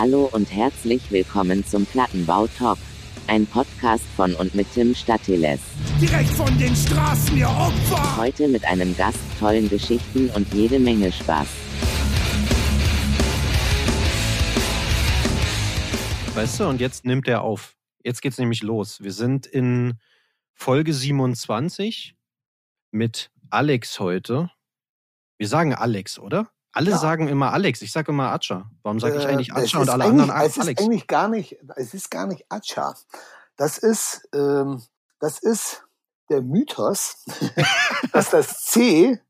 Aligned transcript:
Hallo 0.00 0.30
und 0.32 0.50
herzlich 0.50 1.12
willkommen 1.12 1.62
zum 1.62 1.84
Plattenbau 1.84 2.46
Talk. 2.46 2.78
Ein 3.26 3.44
Podcast 3.44 4.06
von 4.16 4.34
und 4.34 4.54
mit 4.54 4.66
Tim 4.72 4.94
Statiles. 4.94 5.60
Direkt 6.00 6.30
von 6.30 6.58
den 6.58 6.74
Straßen, 6.74 7.36
ihr 7.36 7.50
Opfer! 7.50 8.16
Heute 8.16 8.48
mit 8.48 8.64
einem 8.64 8.96
Gast, 8.96 9.18
tollen 9.38 9.68
Geschichten 9.68 10.30
und 10.30 10.54
jede 10.54 10.78
Menge 10.78 11.12
Spaß. 11.12 11.46
Weißt 16.34 16.60
du, 16.60 16.68
und 16.68 16.80
jetzt 16.80 17.04
nimmt 17.04 17.28
er 17.28 17.42
auf. 17.42 17.76
Jetzt 18.02 18.22
geht's 18.22 18.38
nämlich 18.38 18.62
los. 18.62 19.02
Wir 19.02 19.12
sind 19.12 19.44
in 19.44 19.98
Folge 20.54 20.94
27 20.94 22.16
mit 22.90 23.30
Alex 23.50 24.00
heute. 24.00 24.50
Wir 25.36 25.46
sagen 25.46 25.74
Alex, 25.74 26.18
oder? 26.18 26.50
Alle 26.72 26.92
Ja. 26.92 26.98
sagen 26.98 27.28
immer 27.28 27.52
Alex. 27.52 27.82
Ich 27.82 27.92
sage 27.92 28.12
immer 28.12 28.30
Acha. 28.32 28.70
Warum 28.82 29.00
sage 29.00 29.18
ich 29.18 29.24
Äh, 29.24 29.28
eigentlich 29.28 29.52
Acha 29.52 29.60
ist 29.62 29.74
und 29.74 29.88
alle 29.90 30.04
anderen 30.04 30.30
Es 30.30 30.56
ist 30.56 30.60
Alex? 30.62 30.82
eigentlich 30.82 31.06
gar 31.06 31.28
nicht, 31.28 31.56
es 31.76 31.94
ist 31.94 32.10
gar 32.10 32.26
nicht 32.26 32.46
Acha. 32.48 32.94
Das 33.56 33.78
ist, 33.78 34.28
ähm, 34.34 34.82
das 35.18 35.38
ist 35.40 35.84
der 36.30 36.42
Mythos, 36.42 37.24
dass 38.12 38.30
das 38.30 38.64
C 38.64 39.20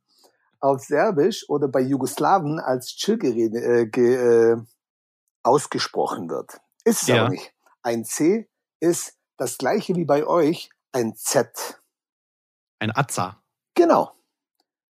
auf 0.61 0.83
Serbisch 0.83 1.49
oder 1.49 1.69
bei 1.69 1.81
Jugoslawen 1.81 2.61
als 2.61 2.89
Ch 2.95 3.19
gerede, 3.19 3.59
äh, 3.61 3.87
ge, 3.87 4.15
äh, 4.53 4.57
ausgesprochen 5.43 6.29
wird. 6.29 6.61
Ist 6.85 7.03
es 7.03 7.09
Ja. 7.09 7.23
aber 7.23 7.31
nicht. 7.31 7.53
Ein 7.83 8.05
C 8.05 8.49
ist 8.81 9.15
das 9.39 9.57
gleiche 9.57 9.95
wie 9.97 10.05
bei 10.05 10.27
euch, 10.27 10.71
ein 10.93 11.15
Z. 11.17 11.81
Ein 12.79 12.95
Atza. 12.95 13.43
Genau, 13.75 14.13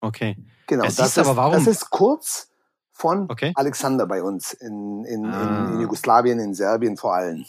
Okay. 0.03 0.38
genau. 0.67 0.84
Ja, 0.84 0.89
das, 0.91 1.07
ist, 1.07 1.17
aber 1.17 1.35
warum- 1.35 1.53
das 1.53 1.67
ist 1.67 1.89
kurz 1.89 2.49
von 2.91 3.30
Okay. 3.30 3.53
Alexander 3.55 4.05
bei 4.05 4.21
uns 4.21 4.53
in, 4.53 5.03
in, 5.05 5.25
Ah. 5.25 5.67
in, 5.67 5.73
in 5.75 5.81
Jugoslawien, 5.81 6.39
in 6.39 6.53
Serbien 6.53 6.97
vor 6.97 7.16
allem. 7.16 7.45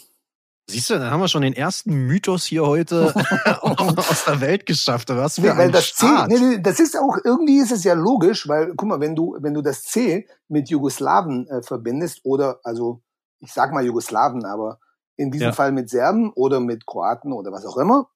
Siehst 0.67 0.89
du, 0.89 0.95
dann 0.97 1.11
haben 1.11 1.19
wir 1.19 1.27
schon 1.27 1.43
den 1.43 1.53
ersten 1.53 1.93
Mythos 2.07 2.43
hier 2.45 2.65
heute 2.65 3.13
aus 3.61 4.25
der 4.25 4.41
Welt 4.41 4.65
geschafft. 4.65 5.09
Was 5.09 5.35
für 5.35 5.41
Nee, 5.41 5.49
weil 5.49 5.59
ein 5.67 5.71
das 5.71 5.93
nee, 6.27 6.39
nee, 6.39 6.57
das 6.59 6.79
ist 6.79 6.97
auch, 6.97 7.17
irgendwie 7.23 7.59
ist 7.59 7.71
es 7.71 7.83
ja 7.83 7.93
logisch, 7.93 8.47
weil, 8.47 8.73
guck 8.75 8.87
mal, 8.89 8.99
wenn 8.99 9.15
du, 9.15 9.37
wenn 9.39 9.53
du 9.53 9.61
das 9.61 9.83
C 9.83 10.27
mit 10.47 10.69
Jugoslawen 10.69 11.47
äh, 11.49 11.61
verbindest 11.61 12.21
oder, 12.23 12.59
also, 12.63 13.01
ich 13.39 13.53
sag 13.53 13.71
mal 13.73 13.85
Jugoslawen, 13.85 14.43
aber 14.45 14.79
in 15.17 15.29
diesem 15.29 15.47
Ja. 15.49 15.53
Fall 15.53 15.71
mit 15.71 15.89
Serben 15.89 16.31
oder 16.33 16.59
mit 16.59 16.87
Kroaten 16.87 17.31
oder 17.31 17.51
was 17.51 17.63
auch 17.65 17.77
immer. 17.77 18.09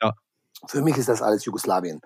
Ja. 0.00 0.14
Für 0.68 0.82
mich 0.82 0.96
ist 0.96 1.08
das 1.08 1.22
alles 1.22 1.44
Jugoslawien. 1.44 2.00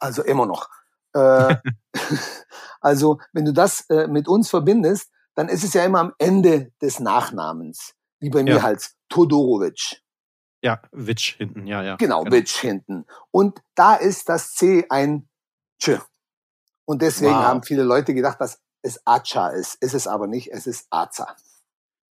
Also 0.00 0.22
immer 0.24 0.46
noch. 0.46 0.68
Äh, 1.14 1.56
also, 2.80 3.18
wenn 3.32 3.44
du 3.44 3.52
das 3.52 3.88
äh, 3.90 4.06
mit 4.08 4.28
uns 4.28 4.50
verbindest, 4.50 5.10
dann 5.34 5.48
ist 5.48 5.64
es 5.64 5.74
ja 5.74 5.84
immer 5.84 6.00
am 6.00 6.14
Ende 6.18 6.72
des 6.82 7.00
Nachnamens. 7.00 7.94
Wie 8.20 8.30
bei 8.30 8.42
mir 8.42 8.56
Ja. 8.56 8.62
halt 8.62 8.90
Todorovic. 9.08 10.02
Ja, 10.62 10.82
Witch 10.90 11.36
hinten, 11.36 11.66
ja, 11.68 11.82
ja. 11.84 11.96
Genau, 11.96 12.24
Bitch 12.24 12.56
hinten. 12.58 13.06
Und 13.30 13.60
da 13.76 13.94
ist 13.94 14.28
das 14.28 14.54
C 14.54 14.86
ein 14.90 15.28
Ch. 15.80 16.00
Und 16.84 17.02
deswegen 17.02 17.36
Wow. 17.36 17.44
haben 17.44 17.62
viele 17.62 17.84
Leute 17.84 18.12
gedacht, 18.14 18.40
dass 18.40 18.60
es 18.82 19.00
Acha 19.06 19.50
ist. 19.50 19.76
Ist 19.80 19.94
es 19.94 20.08
aber 20.08 20.26
nicht, 20.26 20.50
es 20.52 20.66
ist 20.66 20.86
Aza. 20.90 21.36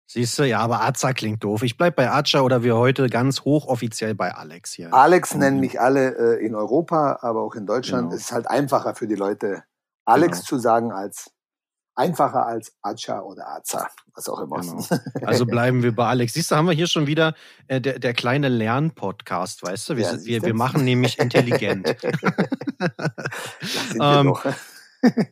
Siehst 0.08 0.38
du, 0.38 0.44
ja, 0.44 0.60
aber 0.60 0.82
Aza 0.84 1.14
klingt 1.14 1.44
doof. 1.44 1.64
Ich 1.64 1.78
bleib 1.78 1.96
bei 1.96 2.12
Acha 2.12 2.42
oder 2.42 2.62
wir 2.64 2.76
heute 2.78 3.10
ganz 3.10 3.42
hochoffiziell 3.42 4.14
bei 4.14 4.34
Alex 4.34 4.72
hier. 4.74 4.94
Alex 4.94 5.34
nennen 5.34 5.60
mich 5.60 5.82
alle 5.82 6.38
äh, 6.40 6.46
in 6.46 6.54
Europa, 6.56 7.20
aber 7.22 7.42
auch 7.42 7.56
in 7.56 7.66
Deutschland. 7.66 8.04
Genau. 8.10 8.16
Es 8.16 8.26
ist 8.26 8.32
halt 8.32 8.48
einfacher 8.48 8.94
für 8.96 9.08
die 9.08 9.16
Leute, 9.16 9.64
Alex 10.06 10.38
Genau. 10.40 10.48
zu 10.48 10.60
sagen, 10.60 10.92
als 10.92 11.32
einfacher 11.98 12.46
als 12.46 12.74
Acha 12.84 13.22
oder 13.22 13.48
Aza, 13.48 13.88
was 14.14 14.30
auch 14.30 14.40
immer. 14.42 14.60
Genau. 14.62 14.86
Also 15.26 15.46
bleiben 15.46 15.82
wir 15.82 15.96
bei 15.96 16.06
Alex. 16.06 16.34
Siehst 16.34 16.52
du, 16.52 16.56
haben 16.56 16.68
wir 16.68 16.74
hier 16.74 16.88
schon 16.88 17.08
wieder 17.08 17.34
äh, 17.68 17.82
der, 17.82 17.98
der 18.00 18.14
kleine 18.14 18.50
Lernpodcast, 18.50 19.64
weißt 19.64 19.90
du? 19.90 19.96
Wir, 19.98 20.04
Ja, 20.04 20.10
sind- 20.12 20.26
wir, 20.26 20.42
wir 20.44 20.54
machen 20.54 20.84
nämlich 20.86 21.18
intelligent. 21.20 21.96
Das 22.78 23.72
sind 23.90 23.98
wir 24.00 24.20
Ähm, 24.20 24.28
doch. 24.28 24.46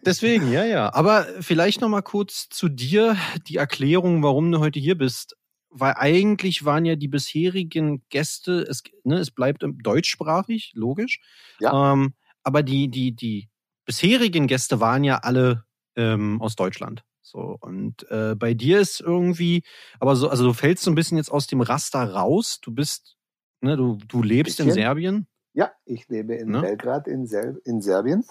Deswegen, 0.06 0.52
ja, 0.52 0.66
ja. 0.66 0.94
Aber 0.94 1.26
vielleicht 1.42 1.82
noch 1.82 1.90
mal 1.90 2.02
kurz 2.02 2.50
zu 2.50 2.70
dir 2.70 3.18
die 3.48 3.58
Erklärung, 3.58 4.24
warum 4.24 4.52
du 4.52 4.60
heute 4.60 4.80
hier 4.80 4.98
bist. 4.98 5.36
Weil 5.70 5.96
eigentlich 5.98 6.66
waren 6.66 6.86
ja 6.86 6.96
die 6.96 7.08
bisherigen 7.08 8.04
Gäste, 8.10 8.62
es, 8.70 8.84
ne, 9.04 9.18
es 9.18 9.32
bleibt 9.32 9.64
deutschsprachig, 9.64 10.72
logisch. 10.76 11.20
Ja. 11.60 11.94
Ähm, 11.94 12.14
aber 12.44 12.62
die, 12.62 12.90
die, 12.90 13.16
die 13.16 13.50
bisherigen 13.86 14.48
Gäste 14.48 14.80
waren 14.80 15.04
ja 15.04 15.18
alle 15.18 15.64
ähm, 15.96 16.42
aus 16.42 16.56
Deutschland. 16.56 17.04
So, 17.22 17.58
und 17.62 18.06
äh, 18.12 18.36
bei 18.36 18.54
dir 18.54 18.80
ist 18.80 19.00
irgendwie, 19.02 19.64
aber 20.00 20.16
so, 20.16 20.30
also 20.30 20.44
du 20.44 20.54
fällst 20.54 20.84
so 20.84 20.92
ein 20.92 20.96
bisschen 20.96 21.18
jetzt 21.18 21.32
aus 21.32 21.48
dem 21.48 21.62
Raster 21.62 22.04
raus. 22.04 22.60
Du 22.62 22.72
bist, 22.72 23.16
ne, 23.62 23.76
du, 23.76 23.98
du 24.08 24.22
lebst 24.22 24.60
in. 24.60 24.72
Serbien. 24.72 25.28
Ja, 25.54 25.72
ich 25.86 26.08
lebe 26.10 26.36
in 26.36 26.50
Ne? 26.50 26.62
Belgrad 26.62 27.08
in, 27.08 27.26
Sel 27.26 27.62
in 27.66 27.82
Serbien. 27.82 28.26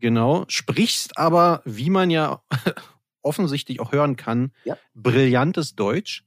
Genau, 0.00 0.44
sprichst 0.48 1.18
aber, 1.18 1.62
wie 1.64 1.90
man 1.90 2.10
ja 2.10 2.42
offensichtlich 3.22 3.80
auch 3.80 3.92
hören 3.92 4.16
kann, 4.16 4.52
Ja. 4.64 4.76
brillantes 4.94 5.74
Deutsch. 5.74 6.24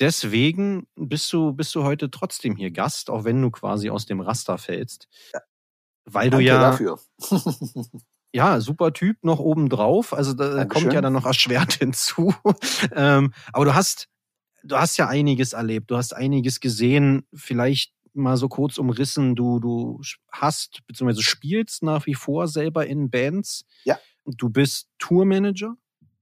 Deswegen 0.00 0.86
bist 0.96 1.30
du, 1.32 1.52
bist 1.52 1.74
du 1.74 1.84
heute 1.84 2.10
trotzdem 2.10 2.56
hier 2.56 2.70
Gast, 2.70 3.10
auch 3.10 3.24
wenn 3.24 3.40
du 3.42 3.50
quasi 3.50 3.90
aus 3.90 4.06
dem 4.06 4.20
Raster 4.20 4.56
fällst. 4.56 5.08
Ja. 5.34 5.40
Weil 6.06 6.30
du 6.30 6.38
Danke 6.38 6.46
ja, 6.46 6.58
dafür. 6.60 6.98
ja, 8.32 8.60
super 8.60 8.92
Typ 8.94 9.18
noch 9.22 9.38
obendrauf. 9.38 10.14
Also 10.14 10.32
da 10.32 10.54
Dankeschön. 10.54 10.68
kommt 10.84 10.94
ja 10.94 11.00
dann 11.02 11.12
noch 11.12 11.26
erschwert 11.26 11.72
hinzu. 11.80 12.34
ähm, 12.94 13.32
aber 13.52 13.66
du 13.66 13.74
hast, 13.74 14.08
du 14.64 14.76
hast 14.76 14.96
ja 14.96 15.06
einiges 15.08 15.52
erlebt, 15.52 15.90
du 15.90 15.96
hast 15.98 16.14
einiges 16.14 16.60
gesehen, 16.60 17.26
vielleicht 17.34 17.92
mal 18.14 18.36
so 18.36 18.48
kurz 18.48 18.78
umrissen, 18.78 19.34
du, 19.36 19.60
du 19.60 20.00
hast, 20.32 20.80
beziehungsweise 20.86 21.22
spielst 21.22 21.82
nach 21.82 22.06
wie 22.06 22.14
vor 22.14 22.48
selber 22.48 22.86
in 22.86 23.10
Bands. 23.10 23.64
Ja. 23.84 23.98
Du 24.24 24.48
bist 24.50 24.88
Tourmanager 24.98 25.76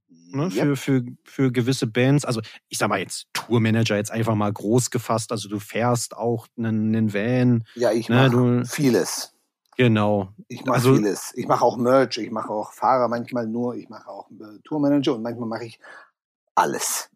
ne, 0.09 0.44
Yep. 0.44 0.53
für, 0.53 0.77
für, 0.77 1.03
für 1.25 1.53
gewisse 1.53 1.87
Bands. 1.87 2.25
Also 2.25 2.41
ich 2.69 2.78
sag 2.78 2.88
mal 2.88 2.98
jetzt 3.00 3.27
Tourmanager 3.32 3.97
jetzt 3.97 4.10
einfach 4.10 4.34
mal 4.34 4.53
groß 4.53 4.91
gefasst. 4.91 5.32
Also 5.32 5.48
du 5.48 5.59
fährst 5.59 6.16
auch 6.16 6.47
einen, 6.56 6.94
einen 6.94 7.12
Van. 7.15 7.65
Ja, 7.75 7.93
ich 7.93 8.09
Ne, 8.09 8.28
mache 8.31 8.65
vieles. 8.66 9.34
Genau. 9.77 10.32
Ich 10.48 10.65
mache 10.65 10.77
Also- 10.77 10.94
vieles. 10.97 11.32
Ich 11.37 11.47
mache 11.47 11.65
auch 11.65 11.77
Merch, 11.77 12.19
ich 12.19 12.31
mache 12.31 12.50
auch 12.50 12.72
Fahrer 12.72 13.09
manchmal 13.09 13.47
nur, 13.47 13.77
ich 13.77 13.88
mache 13.88 14.09
auch 14.09 14.28
äh, 14.32 14.59
Tourmanager 14.65 15.15
und 15.15 15.22
manchmal 15.22 15.48
mache 15.48 15.65
ich 15.66 15.78
alles. 16.59 17.11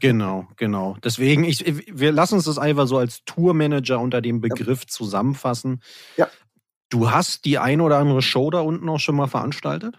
Genau, 0.00 0.46
genau. 0.56 0.96
Deswegen, 1.02 1.44
ich, 1.44 1.64
wir 1.66 2.12
lassen 2.12 2.36
uns 2.36 2.44
das 2.44 2.58
einfach 2.58 2.86
so 2.86 2.96
als 2.98 3.24
Tourmanager 3.24 3.98
unter 4.00 4.20
dem 4.20 4.40
Begriff 4.40 4.86
zusammenfassen. 4.86 5.82
Ja. 6.16 6.28
Du 6.90 7.10
hast 7.10 7.44
die 7.44 7.58
ein 7.58 7.80
oder 7.80 7.98
andere 7.98 8.22
Show 8.22 8.50
da 8.50 8.60
unten 8.60 8.88
auch 8.88 9.00
schon 9.00 9.16
mal 9.16 9.26
veranstaltet 9.26 9.98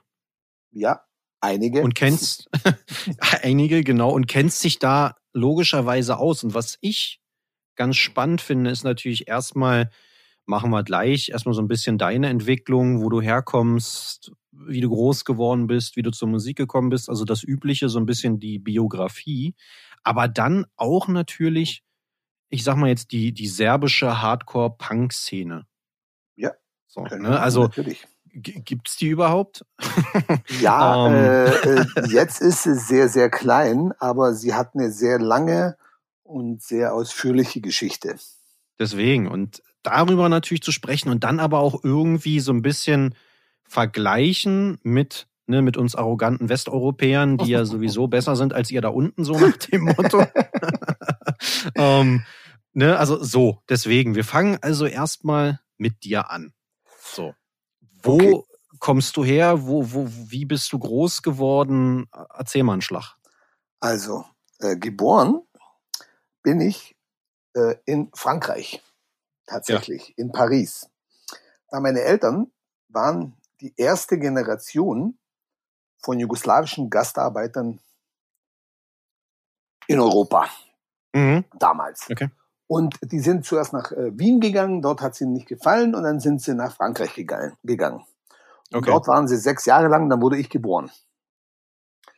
Ja, 0.72 1.02
einige. 1.42 1.82
und 1.82 1.94
kennst 1.96 2.50
einige, 3.44 3.84
genau, 3.84 4.12
und 4.12 4.28
kennst 4.28 4.64
dich 4.64 4.80
da 4.80 5.16
logischerweise 5.34 6.18
aus. 6.18 6.44
Und 6.44 6.54
was 6.54 6.78
ich 6.82 7.20
ganz 7.76 7.98
spannend 7.98 8.40
finde, 8.42 8.70
ist 8.70 8.84
natürlich 8.84 9.28
erstmal, 9.28 9.90
machen 10.46 10.70
wir 10.70 10.84
gleich, 10.84 11.30
erstmal 11.30 11.56
so 11.56 11.62
ein 11.62 11.68
bisschen 11.68 11.98
deine 11.98 12.30
Entwicklung, 12.30 13.02
wo 13.04 13.10
du 13.10 13.22
herkommst, 13.22 14.32
wie 14.68 14.82
du 14.82 14.90
groß 14.90 15.26
geworden 15.26 15.68
bist, 15.68 15.96
wie 15.96 16.02
du 16.02 16.12
zur 16.12 16.28
Musik 16.28 16.58
gekommen 16.58 16.90
bist, 16.90 17.10
also 17.10 17.26
das 17.26 17.44
Übliche, 17.44 17.90
so 17.90 18.00
ein 18.00 18.06
bisschen 18.06 18.40
die 18.40 18.60
Biografie. 18.60 19.54
Aber 20.04 20.28
dann 20.28 20.66
auch 20.76 21.08
natürlich, 21.08 21.84
ich 22.50 22.64
sag 22.64 22.76
mal 22.78 22.90
jetzt, 22.90 23.12
die, 23.12 23.32
die 23.34 23.48
serbische 23.48 24.22
Hardcore-Punk-Szene. 24.22 25.66
Ja, 26.36 26.52
So, 26.88 27.04
ne? 27.04 27.40
Also 27.40 27.64
natürlich. 27.64 28.06
gibt's 28.34 28.98
die 28.98 29.08
überhaupt? 29.10 29.66
Ja, 30.62 31.08
Ähm. 31.08 31.14
äh, 31.14 31.46
äh, 31.50 31.86
jetzt 32.10 32.42
ist 32.42 32.64
sie 32.64 32.76
sehr, 32.76 33.10
sehr 33.10 33.30
klein, 33.30 33.94
aber 34.00 34.34
sie 34.34 34.54
hat 34.54 34.76
eine 34.76 34.92
sehr 34.92 35.20
lange 35.20 35.78
und 36.24 36.62
sehr 36.62 36.94
ausführliche 36.94 37.62
Geschichte. 37.62 38.16
Deswegen. 38.80 39.28
Und 39.28 39.62
darüber 39.84 40.30
natürlich 40.30 40.64
zu 40.64 40.72
sprechen 40.72 41.10
und 41.10 41.24
dann 41.24 41.40
aber 41.40 41.60
auch 41.60 41.84
irgendwie 41.84 42.40
so 42.40 42.52
ein 42.52 42.62
bisschen 42.62 43.16
vergleichen 43.68 44.78
mit, 44.84 45.28
ne, 45.48 45.62
mit 45.62 45.78
uns 45.78 45.96
arroganten 45.96 46.50
Westeuropäern, 46.50 47.38
die 47.38 47.52
ja 47.52 47.66
sowieso 47.66 48.08
besser 48.08 48.36
sind 48.36 48.54
als 48.54 48.72
ihr 48.72 48.82
da 48.82 48.90
unten, 48.90 49.24
so 49.26 49.38
nach 49.38 49.58
dem 49.58 49.84
Motto. 49.84 50.26
ähm, 51.76 52.24
ne, 52.74 52.98
also 52.98 53.22
so, 53.24 53.60
deswegen. 53.70 54.16
Wir 54.16 54.24
fangen 54.24 54.58
also 54.62 54.86
erstmal 54.86 55.60
mit 55.78 56.04
dir 56.04 56.30
an. 56.30 56.54
So. 57.02 57.34
Wo 58.04 58.16
Okay. 58.16 58.42
kommst 58.80 59.18
du 59.18 59.24
her? 59.26 59.66
Wo, 59.66 59.92
wo, 59.94 60.08
wie 60.08 60.46
bist 60.46 60.72
du 60.72 60.80
groß 60.80 61.22
geworden? 61.22 62.08
Erzähl 62.38 62.64
mal 62.64 62.74
einen 62.74 62.82
Schlag. 62.82 63.16
Also, 63.80 64.26
äh, 64.60 64.78
geboren 64.78 65.42
bin 66.44 66.62
ich 66.62 66.96
äh, 67.56 67.76
in 67.86 68.10
Frankreich, 68.14 68.82
tatsächlich, 69.48 70.14
in 70.18 70.32
Paris. 70.32 70.88
Da 71.70 71.80
meine 71.80 72.02
Eltern 72.02 72.52
waren 72.90 73.36
die 73.62 73.74
erste 73.78 74.18
Generation 74.20 75.18
von 76.04 76.20
jugoslawischen 76.20 76.90
Gastarbeitern 76.90 77.80
in 79.88 80.00
Europa 80.00 80.48
Mhm. 81.14 81.46
damals. 81.58 82.10
Okay. 82.12 82.30
Und 82.68 82.98
die 83.02 83.20
sind 83.20 83.46
zuerst 83.46 83.72
nach 83.74 83.92
äh, 83.92 84.18
Wien 84.18 84.40
gegangen, 84.40 84.82
dort 84.82 85.02
hat 85.02 85.14
es 85.14 85.22
ihnen 85.22 85.34
nicht 85.34 85.48
gefallen 85.48 85.96
und 85.96 86.04
dann 86.04 86.20
sind 86.20 86.42
sie 86.42 86.54
nach 86.56 86.76
Frankreich 86.76 87.14
gegangen. 87.14 87.56
gegangen. 87.64 88.00
Und 88.72 88.80
Okay. 88.80 88.90
Dort 88.92 89.08
waren 89.08 89.28
sie 89.28 89.38
sechs 89.38 89.66
Jahre 89.66 89.88
lang, 89.88 90.10
dann 90.10 90.22
wurde 90.22 90.38
ich 90.38 90.50
geboren. 90.50 90.92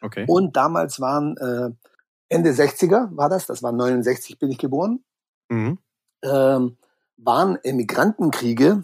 Okay. 0.01 0.25
Und 0.27 0.55
damals 0.55 0.99
waren 0.99 1.35
äh, 1.37 1.69
Ende 2.29 2.51
60er 2.53 3.15
war 3.15 3.29
das, 3.29 3.45
das 3.45 3.61
war 3.61 3.71
69 3.71 4.39
bin 4.39 4.49
ich 4.51 4.57
geboren, 4.57 5.03
Mhm. 5.49 5.77
ähm, 6.23 6.77
waren 7.17 7.57
Emigrantenkriege 7.63 8.83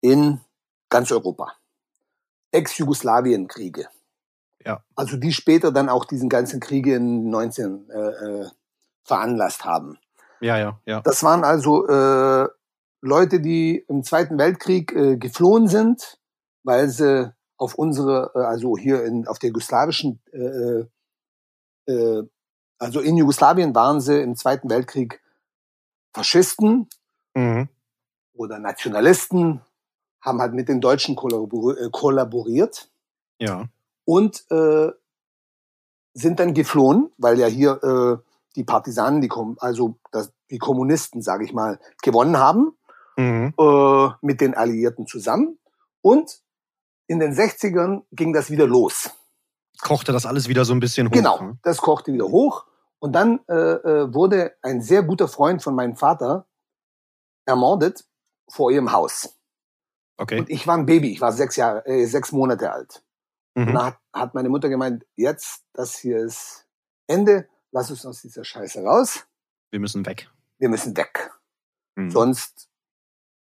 in 0.00 0.40
ganz 0.90 1.10
Europa. 1.10 1.52
Ex-Jugoslawien-Kriege. 2.52 3.88
Ja. 4.64 4.84
Also 4.94 5.16
die 5.16 5.32
später 5.32 5.72
dann 5.72 5.88
auch 5.88 6.04
diesen 6.04 6.28
ganzen 6.28 6.60
Kriege 6.60 6.96
in 6.96 7.30
19 7.30 7.88
äh, 7.88 7.98
äh, 7.98 8.48
veranlasst 9.04 9.64
haben. 9.64 9.98
Ja, 10.40 10.58
ja, 10.58 10.80
ja. 10.84 11.00
Das 11.02 11.22
waren 11.22 11.44
also 11.44 11.86
äh, 11.86 12.48
Leute, 13.00 13.40
die 13.40 13.84
im 13.88 14.02
Zweiten 14.02 14.38
Weltkrieg 14.38 14.92
äh, 14.92 15.16
geflohen 15.16 15.68
sind, 15.68 16.18
weil 16.62 16.88
sie 16.88 17.32
auf 17.56 17.74
unsere, 17.74 18.32
äh, 18.34 18.40
also 18.40 18.76
hier 18.76 19.04
in, 19.04 19.26
auf 19.26 19.38
der 19.38 19.48
jugoslawischen, 19.48 20.20
äh, 20.32 20.84
äh, 21.90 22.22
also 22.78 23.00
in 23.00 23.16
Jugoslawien 23.16 23.74
waren 23.74 24.00
sie 24.00 24.20
im 24.20 24.36
Zweiten 24.36 24.68
Weltkrieg 24.68 25.22
Faschisten 26.12 26.88
Mhm. 27.34 27.68
oder 28.34 28.58
Nationalisten, 28.58 29.60
haben 30.22 30.40
halt 30.40 30.54
mit 30.54 30.68
den 30.68 30.80
Deutschen 30.80 31.16
kollabor 31.16 31.76
äh, 31.78 31.88
kollaboriert 31.90 32.90
Ja. 33.38 33.68
und 34.04 34.44
äh, 34.50 34.90
sind 36.14 36.40
dann 36.40 36.54
geflohen, 36.54 37.12
weil 37.18 37.38
ja 37.38 37.46
hier 37.46 37.82
äh, 37.82 38.30
die 38.56 38.64
Partisanen, 38.64 39.20
die 39.20 39.28
Kom 39.28 39.56
also 39.60 39.94
das, 40.10 40.32
die 40.50 40.58
Kommunisten, 40.58 41.22
sage 41.22 41.44
ich 41.44 41.52
mal, 41.52 41.78
gewonnen 42.02 42.36
haben 42.38 42.76
Mhm. 43.16 43.52
äh, 43.58 44.08
mit 44.22 44.40
den 44.40 44.54
Alliierten 44.54 45.06
zusammen. 45.06 45.58
Und 46.00 46.40
in 47.06 47.18
den 47.18 47.34
60ern 47.34 48.02
ging 48.12 48.32
das 48.32 48.50
wieder 48.50 48.66
los. 48.66 49.10
Kochte 49.82 50.12
das 50.12 50.24
alles 50.26 50.48
wieder 50.48 50.64
so 50.64 50.72
ein 50.72 50.80
bisschen 50.80 51.08
hoch. 51.08 51.12
Genau, 51.12 51.40
ne? 51.42 51.58
das 51.62 51.78
kochte 51.78 52.12
wieder 52.12 52.26
hoch. 52.26 52.64
Und 52.98 53.12
dann 53.12 53.40
äh, 53.48 53.52
äh, 53.54 54.14
wurde 54.14 54.54
ein 54.62 54.80
sehr 54.80 55.02
guter 55.02 55.28
Freund 55.28 55.62
von 55.62 55.74
meinem 55.74 55.96
Vater 55.96 56.46
ermordet 57.46 58.04
vor 58.48 58.70
ihrem 58.70 58.92
Haus. 58.92 59.34
Okay. 60.20 60.38
Und 60.40 60.50
ich 60.50 60.66
war 60.66 60.76
ein 60.76 60.84
Baby, 60.86 61.12
ich 61.12 61.20
war 61.22 61.32
sechs 61.32 61.56
Jahre, 61.56 61.84
äh, 61.86 62.04
sechs 62.04 62.30
Monate 62.30 62.70
alt. 62.72 63.02
Und 63.54 63.66
Mhm. 63.70 63.74
da 63.74 63.84
hat, 63.86 63.98
hat 64.12 64.34
meine 64.34 64.48
Mutter 64.50 64.68
gemeint, 64.68 65.06
jetzt, 65.16 65.64
das 65.72 65.96
hier 65.96 66.18
ist 66.18 66.66
Ende, 67.08 67.48
lass 67.72 67.90
uns 67.90 68.04
aus 68.04 68.20
dieser 68.20 68.44
Scheiße 68.44 68.82
raus, 68.82 69.26
Wir 69.70 69.80
müssen 69.80 70.04
weg. 70.04 70.28
wir 70.58 70.68
müssen 70.68 70.94
weg. 70.96 71.30
Mhm. 71.96 72.10
Sonst 72.10 72.68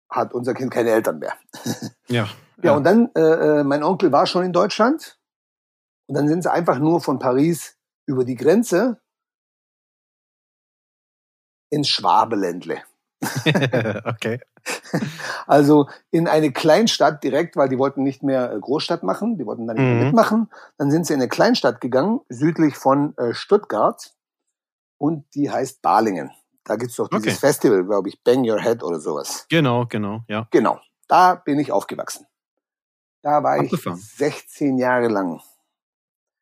hat 0.09 0.33
unser 0.33 0.53
Kind 0.53 0.71
keine 0.71 0.91
Eltern 0.91 1.19
mehr. 1.19 1.37
Ja. 2.07 2.29
Ja, 2.61 2.75
und 2.77 2.85
dann, 2.85 3.11
äh, 3.15 3.19
äh, 3.59 3.63
mein 3.65 3.83
Onkel 3.83 4.11
war 4.13 4.25
schon 4.25 4.45
in 4.45 4.53
Deutschland 4.53 5.19
und 6.07 6.15
dann 6.15 6.29
sind 6.29 6.43
sie 6.43 6.51
einfach 6.51 6.79
nur 6.79 7.01
von 7.01 7.19
Paris 7.19 7.77
über 8.05 8.23
die 8.23 8.35
Grenze 8.35 9.01
ins 11.69 11.89
Schwabeländle. 11.89 12.83
okay. 14.05 14.39
Also 15.47 15.87
in 16.11 16.27
eine 16.27 16.51
Kleinstadt 16.51 17.23
direkt, 17.23 17.55
weil 17.55 17.69
die 17.69 17.77
wollten 17.77 18.03
nicht 18.03 18.23
mehr 18.23 18.51
äh, 18.51 18.59
Großstadt 18.59 19.03
machen, 19.03 19.37
die 19.37 19.45
wollten 19.45 19.67
da 19.67 19.73
nicht 19.73 19.83
mehr 19.83 19.93
Mhm. 19.95 19.99
mitmachen. 20.05 20.49
Dann 20.77 20.91
sind 20.91 21.05
sie 21.05 21.13
in 21.13 21.19
eine 21.21 21.29
Kleinstadt 21.29 21.81
gegangen, 21.81 22.21
südlich 22.29 22.75
von 22.77 23.15
äh, 23.17 23.33
Stuttgart 23.33 24.13
und 24.97 25.25
die 25.35 25.49
heißt 25.51 25.81
Balingen. 25.81 26.31
Da 26.63 26.75
gibt's 26.77 26.95
doch 26.95 27.09
dieses 27.09 27.33
Okay. 27.33 27.39
Festival, 27.47 27.83
glaube 27.83 28.09
ich, 28.09 28.23
Bang 28.23 28.49
Your 28.49 28.61
Head 28.61 28.83
oder 28.83 28.99
sowas. 28.99 29.45
Genau, 29.49 29.85
genau, 29.85 30.23
ja. 30.29 30.47
Genau, 30.51 30.79
da 31.07 31.35
bin 31.35 31.59
ich 31.59 31.71
aufgewachsen. 31.71 32.25
Da 33.21 33.43
war 33.43 33.57
ich 33.63 33.71
16 33.71 34.77
Jahre 34.77 35.07
lang. 35.07 35.41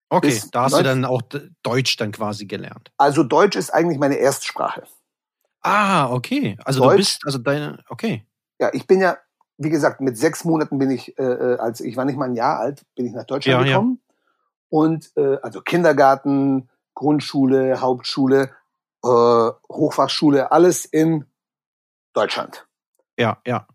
Okay, 0.10 0.28
Bis 0.28 0.52
da 0.52 0.64
hast 0.64 0.74
du 0.74 0.84
19 0.84 1.02
dann 1.02 1.06
auch 1.10 1.22
Deutsch 1.64 1.96
dann 1.98 2.12
quasi 2.12 2.46
gelernt. 2.46 2.92
Also 2.98 3.24
Deutsch 3.24 3.56
ist 3.56 3.70
eigentlich 3.70 3.98
meine 3.98 4.16
Erstsprache. 4.16 4.84
Ah, 5.62 6.12
okay. 6.12 6.58
Also 6.66 6.82
Deutsch. 6.82 6.92
du 6.92 6.98
bist, 6.98 7.22
also 7.26 7.38
deine, 7.38 7.84
okay. 7.90 8.26
Ja, 8.60 8.70
ich 8.74 8.88
bin 8.88 9.00
ja, 9.02 9.18
wie 9.58 9.70
gesagt, 9.70 10.02
mit 10.02 10.18
sechs 10.18 10.44
Monaten 10.44 10.78
bin 10.80 10.90
ich, 10.92 11.18
äh, 11.20 11.24
äh, 11.24 11.58
als 11.58 11.82
ich 11.82 11.98
war 11.98 12.06
nicht 12.06 12.18
mal 12.18 12.26
ein 12.26 12.36
Jahr 12.36 12.60
alt, 12.60 12.84
bin 12.96 13.06
ich 13.06 13.14
nach 13.14 13.26
Deutschland 13.26 13.60
Ja, 13.62 13.66
ja. 13.66 13.74
gekommen. 13.78 14.02
Und 14.70 15.12
äh, 15.18 15.38
also 15.42 15.62
Kindergarten, 15.62 16.70
Grundschule, 16.96 17.82
Hauptschule, 17.82 18.52
äh, 19.04 19.08
Hochfachschule, 19.08 20.52
alles 20.52 20.86
in 20.86 21.26
Deutschland. 22.14 22.68
Ja, 23.18 23.38
ja. 23.46 23.68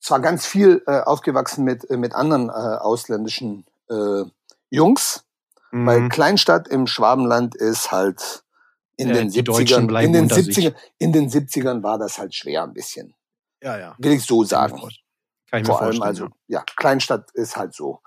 Zwar 0.00 0.20
ganz 0.20 0.44
viel 0.46 0.82
äh, 0.86 1.00
aufgewachsen 1.00 1.64
mit, 1.64 1.88
äh, 1.90 1.96
mit 1.96 2.14
anderen 2.14 2.48
äh, 2.48 2.52
ausländischen 2.52 3.64
äh, 3.88 4.24
Jungs, 4.70 5.24
weil 5.72 6.02
Mhm. 6.02 6.08
Kleinstadt 6.08 6.68
im 6.68 6.86
Schwabenland 6.86 7.54
ist 7.54 7.90
halt 7.90 8.43
in 8.96 9.08
Ja, 9.08 9.14
den 9.14 9.28
die 9.30 9.42
Deutschen 9.42 9.84
70ern, 9.84 9.86
bleiben 9.86 10.06
in 10.06 10.12
den 10.12 10.22
unter 10.24 10.36
sich. 10.36 10.56
70ern, 10.56 10.74
in 10.98 11.12
den 11.12 11.28
70ern 11.30 11.82
war 11.82 11.98
das 11.98 12.18
halt 12.18 12.34
schwer 12.34 12.62
ein 12.64 12.72
bisschen. 12.72 13.14
ja, 13.62 13.78
ja. 13.78 13.94
Will 13.98 14.12
ich 14.12 14.24
so 14.24 14.44
sagen. 14.44 14.80
Kann 15.50 15.60
ich 15.62 15.66
Vor 15.66 15.80
allem 15.82 16.02
also, 16.02 16.28
ja, 16.48 16.64
Kleinstadt 16.76 17.30
ist 17.32 17.56
halt 17.56 17.74
so. 17.74 18.00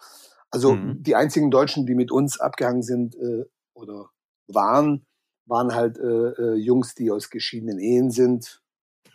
Also 0.51 0.73
Mhm. 0.75 1.03
die 1.03 1.15
einzigen 1.15 1.51
Deutschen, 1.51 1.85
die 1.85 1.95
mit 1.95 2.11
uns 2.11 2.39
abgehangen 2.39 2.83
sind 2.83 3.15
äh, 3.15 3.45
oder 3.73 4.09
waren, 4.47 5.05
waren 5.45 5.73
halt 5.75 5.97
äh, 5.97 6.03
äh, 6.03 6.55
Jungs, 6.55 6.93
die 6.95 7.09
aus 7.11 7.29
geschiedenen 7.29 7.79
Ehen 7.79 8.11
sind. 8.11 8.61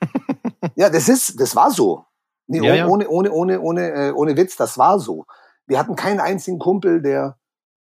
ja, 0.76 0.90
das 0.90 1.08
ist, 1.08 1.40
das 1.40 1.54
war 1.56 1.70
so. 1.70 2.04
Nee, 2.46 2.66
Ja, 2.66 2.74
ja. 2.74 2.86
Ohne, 2.88 3.08
ohne, 3.08 3.30
ohne, 3.32 3.60
ohne, 3.60 3.90
äh, 3.92 4.12
ohne 4.12 4.36
Witz, 4.36 4.56
das 4.56 4.76
war 4.78 4.98
so. 4.98 5.26
Wir 5.66 5.78
hatten 5.78 5.94
keinen 5.96 6.20
einzigen 6.20 6.58
Kumpel, 6.58 7.00
der 7.02 7.38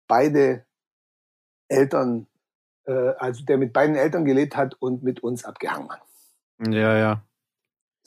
beide 0.07 0.65
Eltern, 1.69 2.27
äh, 2.87 3.11
also 3.19 3.45
der 3.45 3.59
mit 3.59 3.73
beiden 3.73 3.97
Eltern 3.97 4.25
gelebt 4.25 4.57
hat 4.57 4.75
und 4.81 5.03
mit 5.03 5.23
uns 5.23 5.45
abgehangen 5.45 5.91
hat. 5.91 6.03
Ja, 6.67 6.97
ja. 6.97 7.23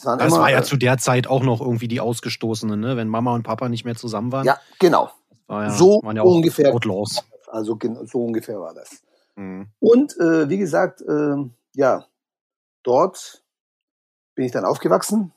Waren 0.03 0.19
Das 0.19 0.29
immer, 0.29 0.41
war 0.41 0.51
ja 0.51 0.59
äh, 0.59 0.63
zu 0.63 0.77
der 0.77 0.97
Zeit 0.97 1.27
auch 1.27 1.43
noch 1.43 1.61
irgendwie 1.61 1.87
die 1.87 1.99
Ausgestoßenen, 1.99 2.79
ne? 2.79 2.95
Wenn 2.95 3.09
Mama 3.09 3.33
und 3.33 3.43
Papa 3.43 3.69
nicht 3.69 3.85
mehr 3.85 3.95
zusammen 3.95 4.31
waren. 4.31 4.45
ja, 4.45 4.57
genau. 4.79 5.11
Das 5.29 5.39
war 5.47 5.63
ja, 5.63 5.69
so 5.71 5.99
waren 6.03 6.15
ja 6.15 6.23
auch 6.23 6.33
ungefähr. 6.33 6.73
Outlaws. 6.73 7.23
Also 7.47 7.77
so 8.05 8.23
ungefähr 8.23 8.59
war 8.59 8.73
das. 8.73 9.01
Mhm. 9.35 9.67
Und 9.79 10.17
äh, 10.17 10.49
wie 10.49 10.57
gesagt, 10.57 11.01
ähm, 11.07 11.53
ja, 11.73 12.05
dort 12.83 13.43
bin 14.35 14.45
ich 14.45 14.51
dann 14.51 14.65
aufgewachsen 14.65 15.33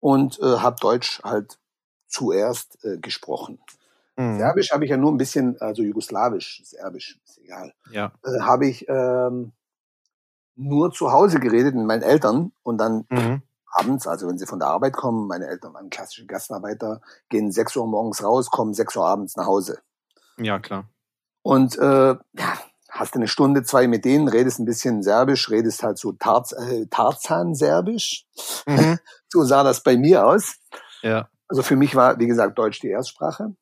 und 0.00 0.38
äh, 0.40 0.58
habe 0.58 0.76
Deutsch 0.80 1.20
halt 1.24 1.58
zuerst 2.06 2.84
äh, 2.84 2.98
gesprochen. 2.98 3.58
Mhm. 4.16 4.38
Serbisch 4.38 4.70
habe 4.72 4.84
ich 4.84 4.90
ja 4.90 4.96
nur 4.96 5.12
ein 5.12 5.18
bisschen, 5.18 5.60
also 5.60 5.82
Jugoslawisch, 5.82 6.62
Serbisch, 6.64 7.20
ist 7.24 7.38
egal, 7.38 7.72
Ja. 7.90 8.12
äh, 8.24 8.40
habe 8.40 8.66
ich 8.66 8.86
ähm, 8.88 9.52
nur 10.54 10.92
zu 10.92 11.12
Hause 11.12 11.38
geredet 11.38 11.74
mit 11.74 11.84
meinen 11.86 12.02
Eltern 12.02 12.52
und 12.62 12.78
dann 12.78 13.04
Mhm. 13.10 13.42
abends, 13.72 14.06
also 14.06 14.26
wenn 14.26 14.38
sie 14.38 14.46
von 14.46 14.58
der 14.58 14.68
Arbeit 14.68 14.94
kommen, 14.94 15.26
meine 15.28 15.46
Eltern 15.46 15.74
waren 15.74 15.90
klassische 15.90 16.24
Gastarbeiter, 16.26 17.02
gehen 17.28 17.52
6 17.52 17.76
Uhr 17.76 17.86
morgens 17.86 18.22
raus, 18.24 18.50
kommen 18.50 18.72
6 18.72 18.96
Uhr 18.96 19.06
abends 19.06 19.36
nach 19.36 19.46
Hause. 19.46 19.80
ja, 20.38 20.58
klar. 20.58 20.88
Und 21.42 21.76
äh, 21.78 22.14
ja, 22.14 22.58
hast 22.90 23.14
du 23.14 23.18
eine 23.18 23.28
Stunde, 23.28 23.62
zwei 23.62 23.86
mit 23.86 24.04
denen, 24.04 24.26
redest 24.28 24.58
ein 24.58 24.64
bisschen 24.64 25.02
Serbisch, 25.02 25.50
redest 25.50 25.82
halt 25.82 25.96
so 25.98 26.12
Tarz, 26.12 26.52
äh, 26.52 26.86
Tarzan-Serbisch. 26.90 28.26
Mhm. 28.66 28.98
So 29.28 29.42
sah 29.44 29.62
das 29.64 29.82
bei 29.82 29.96
mir 29.96 30.24
aus. 30.26 30.54
Ja. 31.02 31.28
Also 31.48 31.62
für 31.62 31.76
mich 31.76 31.94
war, 31.96 32.18
wie 32.18 32.26
gesagt, 32.28 32.56
Deutsch 32.58 32.80
die 32.80 32.88
Erstsprache. 32.88 33.54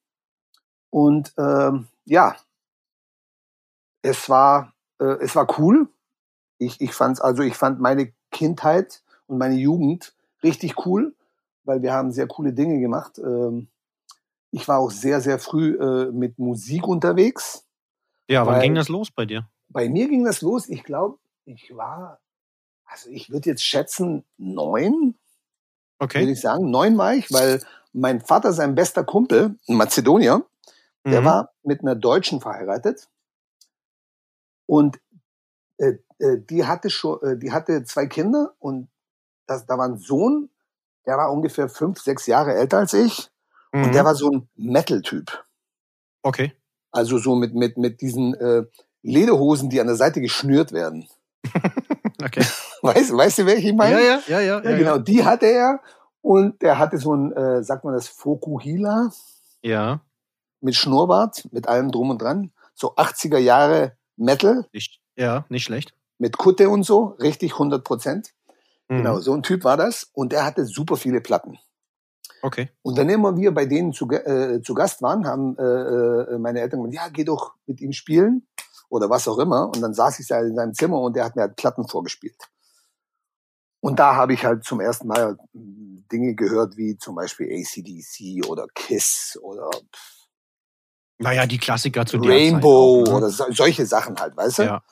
Und 0.95 1.35
ähm, 1.39 1.89
ja, 2.05 2.37
es 4.03 4.29
war, 4.29 4.73
äh, 5.01 5.17
es 5.23 5.35
war 5.35 5.59
cool. 5.59 5.89
Ich, 6.59 6.81
ich 6.81 6.93
fand's, 6.93 7.21
also 7.21 7.43
ich 7.43 7.57
fand 7.57 7.81
meine 7.81 8.13
Kindheit 8.31 9.03
und 9.27 9.39
meine 9.39 9.57
Jugend 9.57 10.15
richtig 10.45 10.87
cool, 10.87 11.17
weil 11.65 11.83
wir 11.83 11.93
haben 11.93 12.13
sehr 12.13 12.29
coole 12.29 12.53
Dinge 12.53 12.79
gemacht. 12.79 13.19
Ähm, 13.19 13.67
ich 14.53 14.69
war 14.69 14.79
auch 14.79 14.93
sehr, 14.93 15.21
sehr 15.21 15.41
früh 15.41 15.77
äh, 15.81 16.13
mit 16.13 16.39
Musik 16.39 16.87
unterwegs. 16.87 17.67
Ja, 18.31 18.47
wann 18.47 18.61
ging 18.61 18.77
das 18.77 18.89
los 18.89 19.11
bei 19.11 19.27
dir? 19.27 19.49
Bei 19.71 19.89
mir 19.89 20.09
ging 20.09 20.23
das 20.23 20.43
los, 20.43 20.69
ich 20.69 20.85
glaube, 20.85 21.19
ich 21.45 21.77
war, 21.77 22.21
also 22.85 23.11
ich 23.11 23.31
würde 23.31 23.51
jetzt 23.51 23.65
schätzen, 23.65 24.25
neun, 24.39 24.93
würde 24.93 25.15
Okay. 25.99 26.31
ich 26.31 26.41
sagen. 26.41 26.71
Neun 26.71 26.97
war 26.97 27.15
ich, 27.15 27.33
weil 27.33 27.61
mein 27.93 28.21
Vater, 28.21 28.53
sein 28.53 28.77
bester 28.77 29.03
Kumpel, 29.03 29.57
ein 29.69 29.77
Mazedonier, 29.77 30.45
der 31.05 31.21
Mhm. 31.21 31.25
war 31.25 31.51
mit 31.63 31.81
einer 31.83 31.95
Deutschen 31.95 32.41
verheiratet. 32.41 33.09
Und 34.67 35.01
äh, 35.79 35.95
äh, 36.19 36.39
die 36.39 36.65
hatte 36.67 36.91
schon, 36.91 37.21
äh, 37.23 37.37
die 37.39 37.53
hatte 37.53 37.85
zwei 37.85 38.07
Kinder 38.07 38.55
und 38.59 38.89
das, 39.47 39.67
da 39.67 39.77
war 39.79 39.87
ein 39.89 39.99
Sohn, 39.99 40.51
der 41.07 41.17
war 41.19 41.33
ungefähr 41.33 41.69
fünf, 41.69 42.01
sechs 42.01 42.27
Jahre 42.27 42.55
älter 42.55 42.79
als 42.79 42.95
ich. 42.95 43.31
Mhm. 43.73 43.85
Und 43.85 43.95
der 43.95 44.05
war 44.05 44.15
so 44.15 44.31
ein 44.31 44.49
Metal-Typ. 44.57 45.45
okay. 46.23 46.53
Also 46.93 47.19
so 47.19 47.35
mit, 47.35 47.55
mit, 47.55 47.77
mit 47.77 48.01
diesen 48.03 48.35
äh, 48.35 48.63
Lederhosen, 49.03 49.69
die 49.69 49.81
an 49.81 49.89
der 49.89 49.97
Seite 49.97 50.21
geschnürt 50.21 50.73
werden. 50.73 51.09
Okay. 52.25 52.45
Weißt, 52.83 53.15
weißt 53.17 53.39
du, 53.41 53.47
welche 53.47 53.69
ich 53.69 53.75
meine? 53.75 54.01
Ja, 54.01 54.21
ja, 54.29 54.41
ja, 54.41 54.41
ja. 54.41 54.63
Ja, 54.71 54.79
genau, 54.79 54.99
die 54.99 55.25
hatte 55.25 55.47
er. 55.47 55.81
Und 56.23 56.63
der 56.63 56.79
hatte 56.79 56.97
so 56.97 57.15
ein, 57.15 57.33
äh, 57.33 57.63
sagt 57.63 57.85
man 57.85 57.93
das, 57.95 58.07
Fokuhila 58.09 59.11
Ja. 59.63 60.01
Mit 60.65 60.75
Schnurrbart, 60.75 61.49
mit 61.53 61.69
allem 61.69 61.91
drum 61.93 62.11
und 62.11 62.21
dran. 62.21 62.51
So 62.75 62.95
80er 62.97 63.39
Jahre 63.39 63.97
Metal 64.17 64.67
Nicht, 64.73 65.01
ja, 65.17 65.45
nicht 65.49 65.65
schlecht. 65.65 65.95
mit 66.19 66.39
Kutte 66.39 66.69
und 66.69 66.83
so, 66.85 67.17
richtig 67.21 67.53
100 67.53 67.85
Prozent. 67.85 68.31
Mhm. 68.89 68.97
Genau, 68.99 69.21
so 69.21 69.33
ein 69.35 69.43
Typ 69.43 69.65
war 69.65 69.77
das. 69.77 70.11
Und 70.13 70.33
der 70.33 70.45
hatte 70.45 70.65
super 70.65 70.97
viele 70.97 71.21
Platten. 71.21 71.59
Okay. 72.43 72.69
Und 72.83 72.99
dann 72.99 73.09
immer 73.09 73.37
wir 73.37 73.53
bei 73.55 73.65
denen 73.65 73.93
zu, 73.93 74.09
äh, 74.11 74.61
zu 74.63 74.75
Gast 74.75 75.01
waren, 75.03 75.27
haben 75.27 75.57
äh, 75.59 75.63
äh, 75.63 76.39
meine 76.39 76.61
Eltern 76.61 76.83
gesagt, 76.83 76.95
ja, 76.95 77.09
geh 77.11 77.25
doch 77.25 77.55
mit 77.67 77.81
ihm 77.81 77.93
spielen 77.93 78.47
oder 78.89 79.09
was 79.09 79.29
auch 79.29 79.39
immer. 79.39 79.67
Und 79.67 79.81
dann 79.81 79.95
saß 79.95 80.19
ich 80.21 80.27
da 80.27 80.41
in 80.41 80.55
seinem 80.55 80.75
Zimmer 80.75 81.01
und 81.01 81.17
der 81.17 81.25
hat 81.25 81.37
mir 81.37 81.43
halt 81.43 81.57
Platten 81.57 81.89
vorgespielt. 81.89 82.37
Und 83.81 83.99
da 83.99 84.15
habe 84.17 84.35
ich 84.35 84.45
halt 84.45 84.65
zum 84.65 84.81
ersten 84.81 85.09
Mal 85.09 85.37
Dinge 85.53 86.35
gehört, 86.35 86.77
wie 86.77 86.97
zum 86.97 87.15
Beispiel 87.15 87.49
ACDC 87.51 88.47
oder 88.49 88.67
Kiss 88.75 89.39
oder 89.43 89.71
Naja, 91.25 91.47
die 91.47 91.59
Klassiker 91.59 92.07
zu 92.07 92.19
der 92.19 92.31
Rainbow 92.31 93.05
Zeit 93.05 93.13
ne? 93.13 93.19
oder 93.19 93.31
so, 93.31 93.45
solche 93.51 93.87
Sachen 93.87 94.17
halt, 94.21 94.37
weißt 94.37 94.59
du? 94.59 94.63
Ja. 94.63 94.83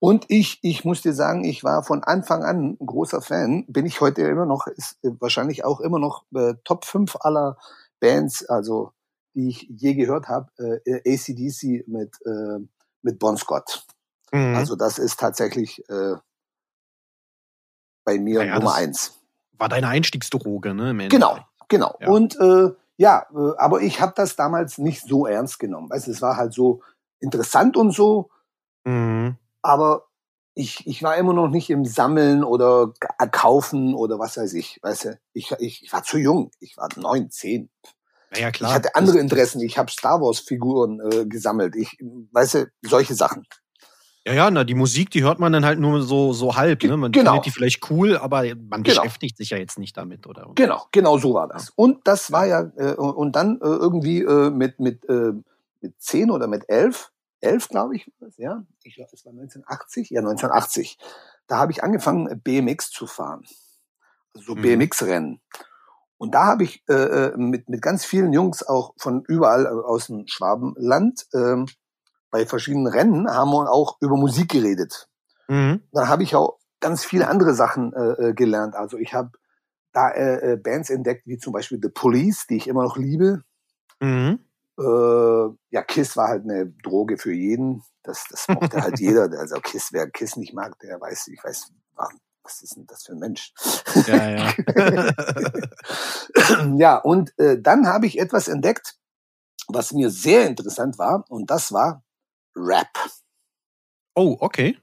Und 0.00 0.26
ich, 0.28 0.58
ich 0.62 0.84
muss 0.84 1.00
dir 1.00 1.14
sagen, 1.14 1.44
ich 1.44 1.64
war 1.64 1.82
von 1.82 2.04
Anfang 2.04 2.44
an 2.44 2.76
ein 2.80 2.86
großer 2.86 3.22
Fan. 3.22 3.64
Bin 3.68 3.86
ich 3.86 4.00
heute 4.00 4.22
immer 4.22 4.44
noch, 4.44 4.66
ist 4.66 5.02
äh, 5.02 5.10
wahrscheinlich 5.18 5.64
auch 5.64 5.80
immer 5.80 5.98
noch 5.98 6.24
äh, 6.34 6.54
Top 6.64 6.84
5 6.84 7.16
aller 7.20 7.56
Bands, 8.00 8.44
also 8.46 8.92
die 9.34 9.48
ich 9.48 9.66
je 9.70 9.94
gehört 9.94 10.28
habe, 10.28 10.50
äh, 10.84 11.00
ACDC 11.10 11.88
mit, 11.88 12.14
äh, 12.26 12.58
mit 13.02 13.18
Bon 13.18 13.36
Scott. 13.36 13.86
Mhm. 14.32 14.56
Also 14.56 14.76
das 14.76 14.98
ist 14.98 15.18
tatsächlich 15.18 15.88
äh, 15.88 16.16
bei 18.04 18.18
mir 18.18 18.40
Naja, 18.40 18.56
Nummer 18.56 18.74
eins. 18.74 19.18
War 19.52 19.68
deine 19.68 19.88
Einstiegsdroge, 19.88 20.74
ne? 20.74 20.90
im 20.90 21.08
Genau, 21.08 21.38
genau. 21.68 21.96
Ja. 22.00 22.08
Und 22.08 22.38
äh, 22.38 22.70
ja, 22.96 23.26
äh, 23.34 23.56
aber 23.58 23.80
ich 23.82 24.00
habe 24.00 24.12
das 24.16 24.36
damals 24.36 24.78
nicht 24.78 25.02
so 25.02 25.26
ernst 25.26 25.58
genommen. 25.58 25.90
Weißt 25.90 26.06
du, 26.06 26.10
es 26.10 26.22
war 26.22 26.36
halt 26.36 26.52
so 26.54 26.82
interessant 27.20 27.76
und 27.76 27.92
so, 27.92 28.30
Mhm. 28.84 29.36
aber 29.62 30.06
ich, 30.54 30.86
ich 30.86 31.02
war 31.02 31.16
immer 31.16 31.32
noch 31.32 31.48
nicht 31.48 31.68
im 31.70 31.84
Sammeln 31.84 32.44
oder 32.44 32.88
g- 32.88 33.28
kaufen 33.32 33.94
oder 33.94 34.18
was 34.18 34.36
weiß 34.36 34.52
ich. 34.54 34.78
Weißt 34.82 35.06
du, 35.06 35.18
ich, 35.32 35.50
ich, 35.58 35.82
ich 35.82 35.92
war 35.92 36.04
zu 36.04 36.16
jung. 36.18 36.50
Ich 36.60 36.76
war 36.76 36.88
neun, 36.96 37.30
zehn. 37.30 37.70
Naja, 38.30 38.50
klar. 38.52 38.70
Ich 38.70 38.74
hatte 38.74 38.94
andere 38.94 39.18
Interessen. 39.18 39.60
Ich 39.62 39.78
habe 39.78 39.90
Star 39.90 40.20
Wars 40.20 40.38
Figuren 40.40 41.00
äh, 41.00 41.26
gesammelt. 41.26 41.74
Ich, 41.74 41.98
weißt 42.30 42.54
du, 42.54 42.66
solche 42.82 43.14
Sachen. 43.14 43.46
Ja, 44.26 44.32
ja, 44.32 44.50
na, 44.50 44.64
die 44.64 44.74
Musik, 44.74 45.10
die 45.10 45.22
hört 45.22 45.38
man 45.38 45.52
dann 45.52 45.66
halt 45.66 45.78
nur 45.78 46.02
so, 46.02 46.32
so 46.32 46.56
halb, 46.56 46.82
ne? 46.82 46.96
Man 46.96 47.12
genau. 47.12 47.32
findet 47.32 47.46
die 47.46 47.50
vielleicht 47.50 47.90
cool, 47.90 48.16
aber 48.16 48.42
man 48.42 48.82
Genau. 48.82 49.02
beschäftigt 49.02 49.36
sich 49.36 49.50
ja 49.50 49.58
jetzt 49.58 49.78
nicht 49.78 49.96
damit, 49.98 50.26
oder? 50.26 50.50
Genau, 50.54 50.86
genau 50.92 51.18
so 51.18 51.34
war 51.34 51.46
das. 51.46 51.70
Und 51.76 52.06
das 52.08 52.32
war 52.32 52.46
ja 52.46 52.70
äh, 52.76 52.94
und 52.94 53.36
dann 53.36 53.56
äh, 53.60 53.64
irgendwie 53.66 54.22
äh, 54.22 54.48
mit 54.50 54.80
mit 54.80 55.06
äh, 55.10 55.32
mit 55.82 56.00
zehn 56.00 56.30
oder 56.30 56.46
mit 56.46 56.64
elf, 56.70 57.10
elf 57.40 57.68
glaube 57.68 57.96
ich, 57.96 58.10
ja. 58.38 58.64
Ich 58.82 58.94
glaube, 58.94 59.10
das 59.10 59.26
war 59.26 59.32
1980, 59.32 60.08
ja 60.08 60.20
1980. 60.20 60.96
Da 61.46 61.58
habe 61.58 61.72
ich 61.72 61.84
angefangen 61.84 62.40
BMX 62.42 62.90
zu 62.90 63.06
fahren, 63.06 63.42
also 64.34 64.46
so 64.46 64.54
Mhm. 64.54 64.62
BMX-Rennen. 64.62 65.40
Und 66.16 66.34
da 66.34 66.46
habe 66.46 66.64
ich 66.64 66.82
äh, 66.88 66.94
äh, 66.94 67.36
mit 67.36 67.68
mit 67.68 67.82
ganz 67.82 68.06
vielen 68.06 68.32
Jungs 68.32 68.62
auch 68.62 68.94
von 68.96 69.22
überall 69.28 69.66
äh, 69.66 69.68
aus 69.68 70.06
dem 70.06 70.26
Schwabenland 70.28 71.26
ähm, 71.34 71.66
bei 72.34 72.46
verschiedenen 72.46 72.88
Rennen 72.88 73.30
haben 73.30 73.52
wir 73.52 73.70
auch 73.70 73.96
über 74.00 74.16
Musik 74.16 74.50
geredet 74.50 75.08
Mhm. 75.46 75.82
dann 75.92 76.08
habe 76.08 76.22
ich 76.22 76.34
auch 76.34 76.58
ganz 76.80 77.04
viele 77.04 77.28
andere 77.28 77.54
Sachen 77.54 77.92
äh, 77.92 78.30
äh, 78.30 78.32
gelernt. 78.32 78.74
Also 78.74 78.96
ich 78.96 79.12
habe 79.12 79.30
da 79.92 80.08
äh, 80.08 80.52
äh, 80.52 80.56
Bands 80.56 80.88
entdeckt, 80.88 81.26
wie 81.26 81.36
zum 81.36 81.52
Beispiel 81.52 81.78
The 81.82 81.90
Police, 81.90 82.46
die 82.48 82.56
ich 82.56 82.66
immer 82.66 82.82
noch 82.82 82.96
liebe. 82.96 83.42
Mhm. 84.00 84.38
Äh, 84.78 85.54
ja, 85.70 85.82
Kiss 85.86 86.16
war 86.16 86.28
halt 86.28 86.44
eine 86.44 86.72
Droge 86.82 87.18
für 87.18 87.34
jeden. 87.34 87.82
Das, 88.02 88.24
das 88.30 88.48
mochte 88.48 88.80
halt 88.80 88.98
jeder. 89.00 89.30
Also 89.38 89.56
Kiss, 89.60 89.90
wer 89.92 90.08
Kiss 90.10 90.36
nicht 90.36 90.54
mag, 90.54 90.78
der 90.78 90.98
weiß, 90.98 91.28
ich 91.28 91.44
weiß, 91.44 91.72
was 92.42 92.62
ist 92.62 92.76
denn 92.76 92.86
das 92.86 93.04
für 93.04 93.12
ein 93.12 93.18
Mensch? 93.18 93.52
Ja, 94.06 94.30
ja. 94.30 94.52
ja, 96.78 96.96
und 96.96 97.38
äh, 97.38 97.60
dann 97.60 97.86
habe 97.86 98.06
ich 98.06 98.18
etwas 98.18 98.48
entdeckt, 98.48 98.96
was 99.68 99.92
mir 99.92 100.08
sehr 100.08 100.46
interessant 100.46 100.98
war, 100.98 101.26
und 101.28 101.50
das 101.50 101.70
war 101.70 102.02
Rap. 102.56 102.88
oh, 104.14 104.36
okay. 104.40 104.78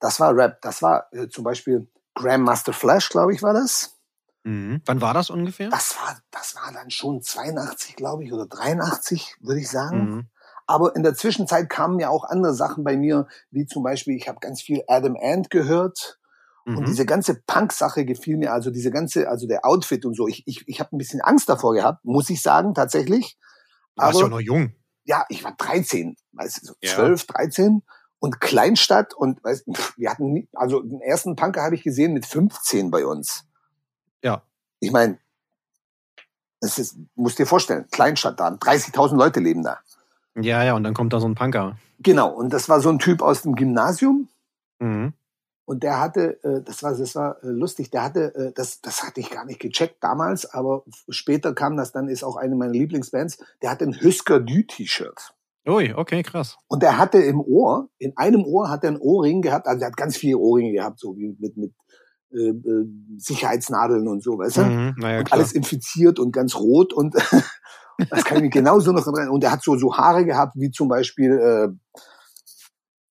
Das 0.00 0.18
war 0.18 0.34
Rap. 0.34 0.60
Das 0.62 0.82
war 0.82 1.08
äh, 1.12 1.28
zum 1.28 1.44
Beispiel 1.44 1.86
Grandmaster 2.14 2.72
Flash, 2.72 3.10
glaube 3.10 3.34
ich, 3.34 3.42
war 3.42 3.52
das. 3.52 3.96
Mhm. 4.44 4.80
Wann 4.86 5.00
war 5.00 5.12
das 5.14 5.28
ungefähr? 5.30 5.68
Das 5.68 5.94
war, 5.96 6.18
das 6.30 6.56
war 6.56 6.72
dann 6.72 6.90
schon 6.90 7.22
82, 7.22 7.96
glaube 7.96 8.24
ich, 8.24 8.32
oder 8.32 8.46
83, 8.46 9.36
würde 9.40 9.60
ich 9.60 9.68
sagen. 9.68 10.10
Mhm. 10.10 10.28
Aber 10.66 10.96
in 10.96 11.02
der 11.02 11.14
Zwischenzeit 11.14 11.68
kamen 11.68 11.98
ja 12.00 12.08
auch 12.08 12.24
andere 12.24 12.54
Sachen 12.54 12.84
bei 12.84 12.96
mir, 12.96 13.26
wie 13.50 13.66
zum 13.66 13.82
Beispiel, 13.82 14.16
ich 14.16 14.28
habe 14.28 14.38
ganz 14.40 14.62
viel 14.62 14.82
Adam 14.88 15.16
Ant 15.20 15.50
gehört. 15.50 16.18
Und 16.64 16.80
Mhm. 16.80 16.84
diese 16.86 17.06
ganze 17.06 17.42
Punk-Sache 17.46 18.04
gefiel 18.04 18.36
mir, 18.36 18.52
also 18.52 18.70
diese 18.70 18.90
ganze, 18.90 19.28
also 19.28 19.46
der 19.46 19.64
Outfit 19.64 20.04
und 20.04 20.14
so. 20.14 20.28
Ich, 20.28 20.46
ich, 20.46 20.62
ich 20.68 20.78
habe 20.80 20.94
ein 20.94 20.98
bisschen 20.98 21.20
Angst 21.20 21.48
davor 21.48 21.74
gehabt, 21.74 22.04
muss 22.04 22.30
ich 22.30 22.40
sagen, 22.42 22.74
tatsächlich. 22.74 23.36
Du 23.96 24.02
warst 24.02 24.20
ja 24.20 24.28
noch 24.28 24.40
jung. 24.40 24.74
Ja, 25.10 25.24
ich 25.28 25.42
war 25.42 25.54
13, 25.58 26.16
weißt 26.32 26.62
du, 26.62 26.66
so 26.66 26.74
Ja. 26.80 26.94
12, 26.94 27.26
13 27.26 27.82
und 28.20 28.40
Kleinstadt 28.40 29.12
und 29.12 29.42
weißt, 29.42 29.64
wir 29.96 30.08
hatten 30.08 30.32
nie, 30.32 30.48
also 30.54 30.80
den 30.80 31.00
ersten 31.00 31.34
Punker 31.34 31.62
habe 31.62 31.74
ich 31.74 31.82
gesehen 31.82 32.12
mit 32.12 32.26
15 32.26 32.92
bei 32.92 33.04
uns. 33.04 33.44
Ja. 34.22 34.42
Ich 34.78 34.92
meine, 34.92 35.18
das 36.60 36.78
ist, 36.78 36.96
musst 37.16 37.40
dir 37.40 37.46
vorstellen, 37.46 37.88
Kleinstadt 37.90 38.38
da, 38.38 38.48
30.000 38.48 39.16
Leute 39.16 39.40
leben 39.40 39.64
da. 39.64 39.80
Ja, 40.36 40.62
ja, 40.62 40.74
und 40.74 40.84
dann 40.84 40.94
kommt 40.94 41.12
da 41.12 41.18
so 41.18 41.26
ein 41.26 41.34
Punker. 41.34 41.76
Genau, 41.98 42.30
und 42.30 42.52
das 42.52 42.68
war 42.68 42.80
so 42.80 42.88
ein 42.88 43.00
Typ 43.00 43.20
aus 43.20 43.42
dem 43.42 43.56
Gymnasium 43.56 44.28
Mhm. 44.80 45.12
Und 45.70 45.84
der 45.84 46.00
hatte, 46.00 46.42
äh, 46.42 46.62
das 46.64 46.82
war, 46.82 46.96
das 46.96 47.14
war 47.14 47.36
äh, 47.44 47.46
lustig, 47.46 47.92
der 47.92 48.02
hatte, 48.02 48.34
äh, 48.34 48.52
das, 48.56 48.80
das 48.80 49.04
hatte 49.04 49.20
ich 49.20 49.30
gar 49.30 49.44
nicht 49.44 49.60
gecheckt 49.60 50.02
damals, 50.02 50.52
aber 50.52 50.82
später 51.08 51.54
kam 51.54 51.76
das 51.76 51.92
dann, 51.92 52.08
ist 52.08 52.24
auch 52.24 52.34
eine 52.34 52.56
meiner 52.56 52.72
Lieblingsbands, 52.72 53.38
der 53.62 53.70
hatte 53.70 53.84
ein 53.84 53.96
Husker 54.02 54.40
Du 54.40 54.64
T-Shirt. 54.64 55.32
Ui, 55.68 55.94
okay, 55.94 56.24
krass. 56.24 56.58
Und 56.66 56.82
er 56.82 56.98
hatte 56.98 57.18
im 57.18 57.40
Ohr, 57.40 57.88
in 57.98 58.16
einem 58.16 58.42
Ohr 58.42 58.68
hat 58.68 58.82
er 58.82 58.90
ein 58.90 59.00
Ohrring 59.00 59.42
gehabt, 59.42 59.68
also 59.68 59.80
er 59.80 59.86
hat 59.86 59.96
ganz 59.96 60.16
viele 60.16 60.38
Ohrringe 60.38 60.72
gehabt, 60.72 60.98
so 60.98 61.16
wie 61.16 61.36
mit, 61.38 61.56
mit 61.56 61.72
äh, 62.32 62.48
äh, 62.48 62.88
Sicherheitsnadeln 63.18 64.08
und 64.08 64.24
so, 64.24 64.38
weißt 64.38 64.56
du? 64.56 64.62
Mhm. 64.62 64.94
Naja, 64.96 65.18
und 65.20 65.26
klar. 65.26 65.38
alles 65.38 65.52
infiziert 65.52 66.18
und 66.18 66.32
ganz 66.32 66.56
rot 66.56 66.92
und 66.92 67.14
das 68.10 68.24
kann 68.24 68.38
ich 68.38 68.42
mich 68.42 68.52
genauso 68.52 68.90
noch 68.90 69.06
erinnern. 69.06 69.28
Und 69.28 69.44
er 69.44 69.52
hat 69.52 69.62
so, 69.62 69.78
so 69.78 69.96
Haare 69.96 70.24
gehabt, 70.24 70.54
wie 70.56 70.72
zum 70.72 70.88
Beispiel, 70.88 71.30
äh, 71.30 71.68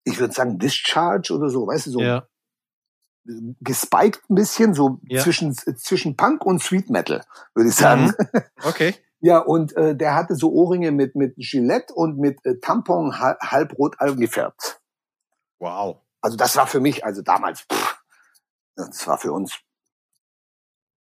ich 0.04 0.20
würde 0.20 0.34
sagen, 0.34 0.60
Discharge 0.60 1.34
oder 1.34 1.48
so, 1.48 1.66
weißt 1.66 1.88
du, 1.88 1.92
so 1.92 2.02
ja. 2.02 2.26
Gespiked 3.62 4.30
ein 4.30 4.36
bisschen, 4.36 4.74
so 4.74 5.00
Ja. 5.04 5.22
zwischen, 5.24 5.54
zwischen 5.56 6.16
Punk 6.18 6.46
und 6.46 6.62
Sweet 6.62 6.90
Metal, 6.90 7.24
würde 7.54 7.70
ich 7.70 7.76
sagen. 7.76 8.06
Mhm. 8.18 8.42
Okay. 8.64 8.96
Ja, 9.22 9.40
und 9.40 9.76
äh, 9.76 9.98
der 9.98 10.16
hatte 10.16 10.34
so 10.36 10.50
Ohrringe 10.54 10.92
mit, 10.94 11.14
mit 11.14 11.36
Gillette 11.36 11.94
und 11.94 12.20
mit 12.20 12.40
äh, 12.46 12.58
Tampon 12.62 13.20
ha- 13.20 13.36
halbrot 13.42 14.00
angefärbt. 14.00 14.80
Wow. 15.60 15.98
Also 16.22 16.38
das 16.38 16.56
war 16.56 16.68
für 16.68 16.80
mich, 16.80 17.04
also 17.04 17.22
damals, 17.22 17.66
pff, 17.70 17.98
das 18.78 19.06
war 19.08 19.18
für 19.18 19.34
uns 19.34 19.60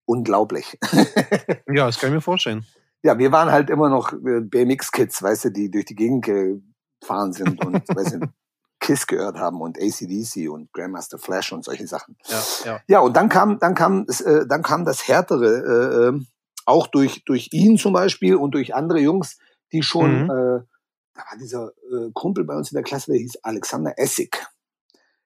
unglaublich. 0.05 0.79
Ja, 1.75 1.87
das 1.87 1.99
kann 1.99 2.11
ich 2.11 2.15
mir 2.17 2.21
vorstellen. 2.21 2.67
ja, 3.03 3.17
wir 3.19 3.33
waren 3.33 3.51
halt 3.51 3.71
immer 3.71 3.89
noch 3.89 4.13
äh, 4.13 4.41
BMX-Kids, 4.43 5.23
weißt 5.23 5.47
du, 5.47 5.51
die 5.51 5.71
durch 5.71 5.87
die 5.87 5.95
Gegend 5.95 6.27
gefahren 6.27 7.33
sind 7.33 7.65
und 7.65 7.77
weißt 7.89 8.13
du, 8.17 8.21
Kiss 8.83 9.07
gehört 9.07 9.39
haben 9.39 9.61
und 9.63 9.79
ACDC 9.79 10.51
und 10.51 10.71
Grandmaster 10.73 11.19
Flash 11.19 11.53
und 11.53 11.65
solche 11.65 11.87
Sachen. 11.87 12.19
Ja, 12.27 12.43
ja. 12.65 12.81
Ja, 12.89 13.01
und 13.01 13.17
dann 13.17 13.29
kam, 13.31 13.59
dann 13.61 13.75
kam, 13.75 14.07
äh, 14.09 14.45
dann 14.47 14.63
kam 14.63 14.85
das 14.85 15.07
Härtere, 15.09 15.47
äh, 15.47 16.09
äh, 16.17 16.21
auch 16.67 16.89
durch, 16.89 17.25
durch 17.25 17.49
ihn 17.53 17.79
zum 17.79 17.93
Beispiel 17.95 18.35
und 18.37 18.53
durch 18.53 18.75
andere 18.75 18.99
Jungs, 18.99 19.39
die 19.73 19.83
schon, 19.83 20.25
Mhm. 20.25 20.31
äh, 20.31 20.61
da 21.15 21.21
war 21.31 21.39
dieser 21.41 21.69
äh, 21.93 22.11
Kumpel 22.13 22.45
bei 22.45 22.55
uns 22.57 22.73
in 22.73 22.77
der 22.77 22.85
Klasse, 22.85 23.13
der 23.13 23.21
hieß 23.21 23.39
Alexander 23.43 23.95
Essig. 23.99 24.47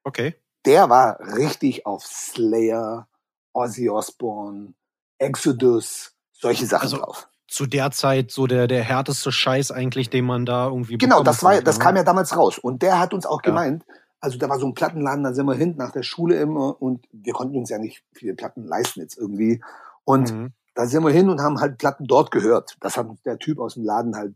Okay. 0.04 0.34
Der 0.64 0.88
war 0.90 1.18
richtig 1.36 1.86
auf 1.86 2.04
Slayer, 2.04 3.08
Ozzy 3.52 3.88
Osbourne, 3.88 4.74
Exodus, 5.18 6.12
solche 6.32 6.66
Sachen 6.66 6.84
Also, 6.84 6.96
drauf. 6.98 7.28
Zu 7.48 7.66
der 7.66 7.90
Zeit 7.92 8.30
so 8.30 8.46
der, 8.46 8.66
der 8.66 8.82
härteste 8.82 9.30
Scheiß 9.30 9.70
eigentlich, 9.70 10.10
den 10.10 10.24
man 10.24 10.44
da 10.46 10.66
irgendwie 10.66 10.98
Genau, 10.98 11.22
das 11.22 11.42
war, 11.42 11.60
das 11.60 11.78
ne? 11.78 11.84
kam 11.84 11.96
ja 11.96 12.02
damals 12.02 12.36
raus. 12.36 12.58
Und 12.58 12.82
der 12.82 12.98
hat 12.98 13.14
uns 13.14 13.24
auch 13.26 13.40
Ja. 13.44 13.50
gemeint, 13.50 13.84
also 14.20 14.38
da 14.38 14.48
war 14.48 14.58
so 14.58 14.66
ein 14.66 14.74
Plattenladen, 14.74 15.22
da 15.22 15.32
sind 15.32 15.46
wir 15.46 15.54
hin 15.54 15.74
nach 15.76 15.92
der 15.92 16.02
Schule 16.02 16.36
immer 16.40 16.80
und 16.82 17.06
wir 17.12 17.32
konnten 17.32 17.56
uns 17.56 17.70
ja 17.70 17.78
nicht 17.78 18.02
viele 18.12 18.34
Platten 18.34 18.64
leisten 18.66 19.00
jetzt 19.00 19.16
irgendwie. 19.16 19.62
Und 20.04 20.32
Mhm. 20.32 20.52
da 20.74 20.86
sind 20.86 21.04
wir 21.04 21.12
hin 21.12 21.28
und 21.30 21.40
haben 21.40 21.60
halt 21.60 21.78
Platten 21.78 22.06
dort 22.06 22.30
gehört. 22.32 22.76
Das 22.80 22.96
hat 22.96 23.06
uns 23.06 23.22
der 23.22 23.38
Typ 23.38 23.58
aus 23.60 23.74
dem 23.74 23.84
Laden 23.84 24.16
halt, 24.16 24.34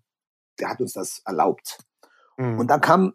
der 0.61 0.69
hat 0.71 0.81
uns 0.81 0.93
das 0.93 1.23
erlaubt. 1.25 1.79
Mhm. 2.37 2.61
Und 2.61 2.69
dann 2.69 2.81
kam 2.81 3.15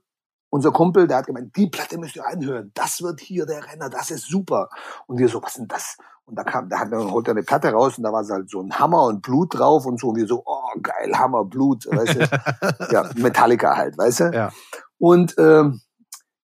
unser 0.49 0.71
Kumpel, 0.71 1.07
der 1.07 1.17
hat 1.17 1.27
gemeint, 1.27 1.55
die 1.55 1.67
Platte 1.67 1.97
müsst 1.97 2.15
ihr 2.15 2.25
anhören. 2.25 2.71
Das 2.75 3.01
wird 3.01 3.19
hier 3.19 3.45
der 3.45 3.65
Renner, 3.65 3.89
das 3.89 4.11
ist 4.11 4.27
super. 4.27 4.69
Und 5.07 5.19
wir 5.19 5.27
so, 5.29 5.41
was 5.43 5.53
denn 5.55 5.67
das? 5.67 5.97
Und 6.25 6.35
da 6.37 6.43
kam, 6.43 6.69
da 6.69 6.79
hat 6.79 6.91
er, 6.91 7.11
holt 7.11 7.27
er 7.27 7.31
eine 7.31 7.43
Platte 7.43 7.69
raus 7.71 7.97
und 7.97 8.03
da 8.03 8.11
war 8.11 8.21
es 8.21 8.31
halt 8.31 8.49
so 8.49 8.59
ein 8.61 8.79
Hammer 8.79 9.03
und 9.05 9.21
Blut 9.21 9.53
drauf 9.57 9.85
und 9.85 9.99
so. 9.99 10.09
Und 10.09 10.15
wir 10.17 10.25
so, 10.27 10.41
oh, 10.45 10.71
geil, 10.81 11.11
Hammer, 11.17 11.45
Blut, 11.45 11.85
weißt 11.85 12.15
du? 12.15 12.87
ja, 12.91 13.09
Metallica 13.15 13.75
halt, 13.77 13.95
weißt 13.97 14.19
du? 14.21 14.23
Ja. 14.33 14.51
Und 14.97 15.35
ähm, 15.37 15.81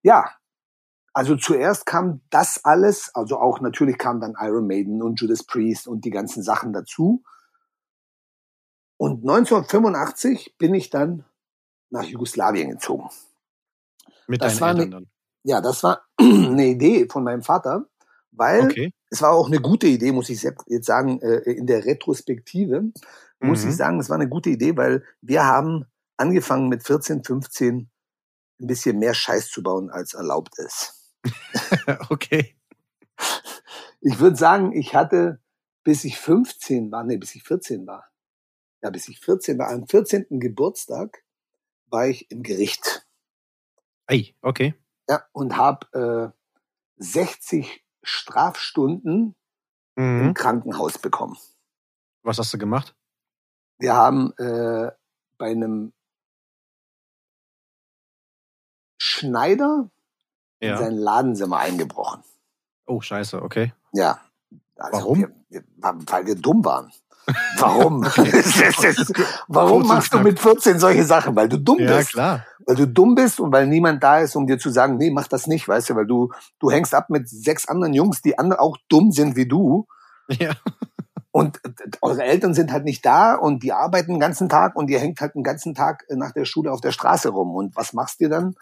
ja, 0.04 0.30
also 1.14 1.36
zuerst 1.36 1.86
kam 1.88 2.22
das 2.30 2.62
alles, 2.64 3.10
also 3.16 3.40
auch 3.40 3.60
natürlich 3.60 3.98
kam 3.98 4.22
dann 4.22 4.36
Iron 4.40 4.68
Maiden 4.68 5.02
und 5.02 5.20
Judas 5.20 5.44
Priest 5.44 5.88
und 5.88 6.06
die 6.06 6.12
ganzen 6.12 6.44
Sachen 6.44 6.74
dazu. 6.74 7.24
Und 8.98 9.22
1985 9.28 10.58
bin 10.60 10.76
ich 10.76 10.90
dann 10.92 11.26
nach 11.90 12.04
Jugoslawien 12.04 12.70
gezogen. 12.70 13.10
Mit 14.28 14.42
Das 14.44 14.58
deinen 14.60 14.78
Eltern 14.78 14.82
eine- 14.82 15.06
dann. 15.06 15.12
Ja, 15.44 15.60
das 15.60 15.82
war 15.84 16.04
eine 16.20 16.68
Idee 16.68 17.08
von 17.10 17.24
meinem 17.24 17.42
Vater, 17.42 17.86
weil 18.32 18.66
Okay. 18.66 18.94
Es 19.12 19.22
war 19.22 19.34
auch 19.34 19.48
eine 19.48 19.60
gute 19.60 19.88
Idee, 19.88 20.12
muss 20.14 20.30
ich 20.30 20.42
jetzt 20.42 20.86
sagen, 20.86 21.22
äh, 21.22 21.42
in 21.52 21.68
der 21.68 21.86
Retrospektive 21.86 22.92
muss 23.42 23.64
Mhm. 23.64 23.70
ich 23.70 23.76
sagen, 23.76 24.00
es 24.00 24.10
war 24.10 24.16
eine 24.16 24.30
gute 24.30 24.50
Idee, 24.50 24.78
weil 24.78 25.04
wir 25.22 25.46
haben 25.46 25.86
angefangen 26.18 26.70
mit 26.70 26.84
14, 26.84 27.24
15 27.24 27.90
ein 28.62 28.68
bisschen 28.68 29.00
mehr 29.00 29.14
Scheiß 29.14 29.50
zu 29.50 29.62
bauen, 29.64 29.90
als 29.90 30.14
erlaubt 30.14 30.58
ist. 30.60 31.12
okay. 32.10 32.56
Ich 34.00 34.20
würde 34.20 34.38
sagen, 34.38 34.72
ich 34.74 34.96
hatte, 34.96 35.42
bis 35.84 36.06
ich 36.06 36.18
15 36.18 36.92
war, 36.92 37.04
nee, 37.04 37.18
bis 37.18 37.36
ich 37.36 37.44
14 37.44 37.86
war, 37.86 38.06
ja, 38.82 38.90
bis 38.92 39.10
ich 39.10 39.20
14 39.20 39.58
war, 39.58 39.70
am 39.70 39.88
14. 39.88 40.28
Geburtstag 40.40 41.24
war 41.88 42.08
ich 42.08 42.32
im 42.32 42.44
Gericht. 42.44 43.06
Ei, 44.08 44.36
okay. 44.42 44.74
Ja, 45.10 45.26
und 45.34 45.58
habe 45.58 46.34
äh, 46.34 47.04
60 47.04 47.84
Strafstunden 48.04 49.36
im 49.96 50.28
Mhm. 50.28 50.34
Krankenhaus 50.34 50.98
bekommen. 50.98 51.38
Was 52.24 52.38
hast 52.38 52.54
du 52.54 52.58
gemacht? 52.58 52.96
Wir 53.80 53.94
haben 53.96 54.32
äh, 54.38 54.92
bei 55.38 55.52
einem 55.52 55.94
Schneider 59.00 59.90
in 60.60 60.70
Ja. 60.70 60.78
sein 60.78 60.96
Ladenzimmer 60.96 61.58
eingebrochen. 61.58 62.24
Oh, 62.86 63.02
scheiße, 63.02 63.42
okay. 63.42 63.74
Ja. 63.94 64.20
Also 64.76 65.00
Warum? 65.00 65.18
Wir, 65.20 65.36
wir, 65.50 65.64
weil 65.78 66.26
wir 66.26 66.36
dumm 66.36 66.64
waren. 66.66 66.92
Warum? 67.58 68.02
Das 68.16 69.12
Warum 69.48 69.88
machst 69.88 70.14
du 70.14 70.20
mit 70.20 70.40
14 70.40 70.80
solche 70.80 71.04
Sachen? 71.06 71.36
Weil 71.36 71.50
du 71.50 71.58
dumm 71.58 71.80
Ja, 71.80 71.98
bist. 71.98 72.12
klar. 72.14 72.46
Weil 72.66 72.76
du 72.76 72.88
dumm 72.88 73.16
bist 73.16 73.40
und 73.40 73.52
weil 73.52 73.68
niemand 73.68 74.04
da 74.04 74.20
ist, 74.20 74.36
um 74.36 74.48
dir 74.48 74.58
zu 74.60 74.70
sagen, 74.70 74.98
nee, 74.98 75.12
mach 75.12 75.28
das 75.28 75.48
nicht, 75.48 75.68
weißt 75.68 75.90
du, 75.92 75.96
weil 75.96 76.08
du, 76.08 76.32
du 76.60 76.72
hängst 76.72 76.94
ab 76.96 77.10
mit 77.10 77.30
sechs 77.30 77.68
anderen 77.68 77.94
Jungs, 77.94 78.22
die 78.22 78.38
andere 78.38 78.60
auch 78.60 78.78
dumm 78.90 79.12
sind 79.12 79.36
wie 79.36 79.48
du. 79.48 79.88
Ja. 80.30 80.52
Und 81.32 81.60
äh, 81.64 81.70
eure 82.02 82.24
Eltern 82.24 82.54
sind 82.54 82.72
halt 82.72 82.84
nicht 82.84 83.06
da 83.06 83.36
und 83.36 83.64
die 83.64 83.72
arbeiten 83.74 84.12
den 84.14 84.20
ganzen 84.20 84.50
Tag 84.50 84.76
und 84.76 84.90
ihr 84.90 85.00
hängt 85.00 85.22
halt 85.22 85.36
den 85.36 85.44
ganzen 85.44 85.74
Tag 85.74 86.04
äh, 86.10 86.16
nach 86.16 86.32
der 86.34 86.46
Schule 86.46 86.72
auf 86.72 86.82
der 86.82 86.92
Straße 86.92 87.30
rum. 87.30 87.56
Und 87.56 87.76
was 87.76 87.94
machst 87.94 88.20
du 88.22 88.30
dann? 88.30 88.56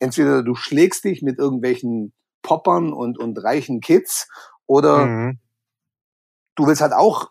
Entweder 0.00 0.42
du 0.42 0.54
schlägst 0.54 1.04
dich 1.04 1.22
mit 1.22 1.38
irgendwelchen 1.38 2.12
Poppern 2.42 2.92
und, 2.92 3.18
und 3.18 3.36
reichen 3.42 3.80
Kids 3.80 4.28
oder 4.66 5.06
Mhm. 5.06 5.38
du 6.56 6.66
willst 6.66 6.82
halt 6.82 6.92
auch 6.92 7.30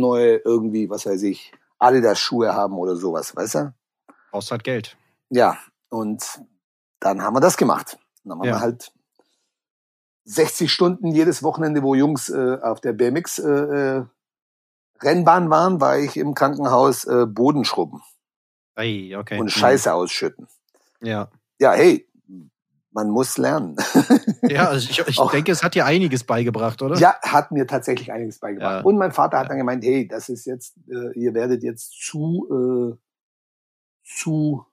neue 0.00 0.36
irgendwie, 0.36 0.88
was 0.90 1.06
weiß 1.06 1.22
ich, 1.24 1.52
Adidas-Schuhe 1.78 2.54
haben 2.54 2.74
oder 2.74 2.96
sowas, 2.96 3.34
weißt 3.34 3.54
du? 3.56 3.74
Brauchst 4.30 4.50
halt 4.50 4.64
Geld. 4.64 4.96
Ja, 5.30 5.58
und 5.88 6.22
dann 7.00 7.22
haben 7.22 7.34
wir 7.34 7.40
das 7.40 7.56
gemacht. 7.56 7.98
Dann 8.24 8.38
haben 8.38 8.44
Ja. 8.44 8.54
wir 8.56 8.60
halt 8.60 8.92
60 10.24 10.72
Stunden 10.72 11.08
jedes 11.08 11.42
Wochenende, 11.42 11.82
wo 11.82 11.94
Jungs 11.94 12.28
äh, 12.28 12.58
auf 12.62 12.80
der 12.80 12.92
BMX 12.92 13.38
äh, 13.38 13.48
äh, 13.50 14.04
Rennbahn 15.02 15.50
waren, 15.50 15.80
war 15.80 15.98
ich 15.98 16.16
im 16.16 16.34
Krankenhaus 16.34 17.04
äh, 17.04 17.26
Boden 17.26 17.64
schrubben 17.64 18.02
Ei, 18.74 19.14
okay. 19.16 19.38
und 19.38 19.50
Scheiße 19.50 19.92
ausschütten. 19.92 20.48
Mhm. 21.00 21.06
Ja. 21.06 21.28
Ja, 21.58 21.72
hey, 21.72 22.08
man 22.96 23.10
muss 23.10 23.36
lernen. 23.36 23.76
Ja, 24.48 24.68
also 24.68 24.88
ich, 24.88 24.98
ich 25.06 25.20
denke, 25.32 25.52
es 25.52 25.62
hat 25.62 25.74
dir 25.74 25.84
einiges 25.84 26.24
beigebracht, 26.24 26.80
oder? 26.80 26.96
ja, 26.96 27.14
hat 27.20 27.52
mir 27.52 27.66
tatsächlich 27.66 28.10
einiges 28.10 28.38
beigebracht. 28.38 28.80
Ja. 28.80 28.84
Und 28.84 28.96
mein 28.96 29.12
Vater 29.12 29.38
hat 29.38 29.50
dann 29.50 29.58
gemeint, 29.58 29.84
hey, 29.84 30.08
das 30.08 30.30
ist 30.30 30.46
jetzt, 30.46 30.76
äh, 30.88 31.12
ihr 31.12 31.34
werdet 31.34 31.62
jetzt 31.62 31.92
zu, 32.00 32.48
äh, 32.50 32.96
zu 34.02 34.64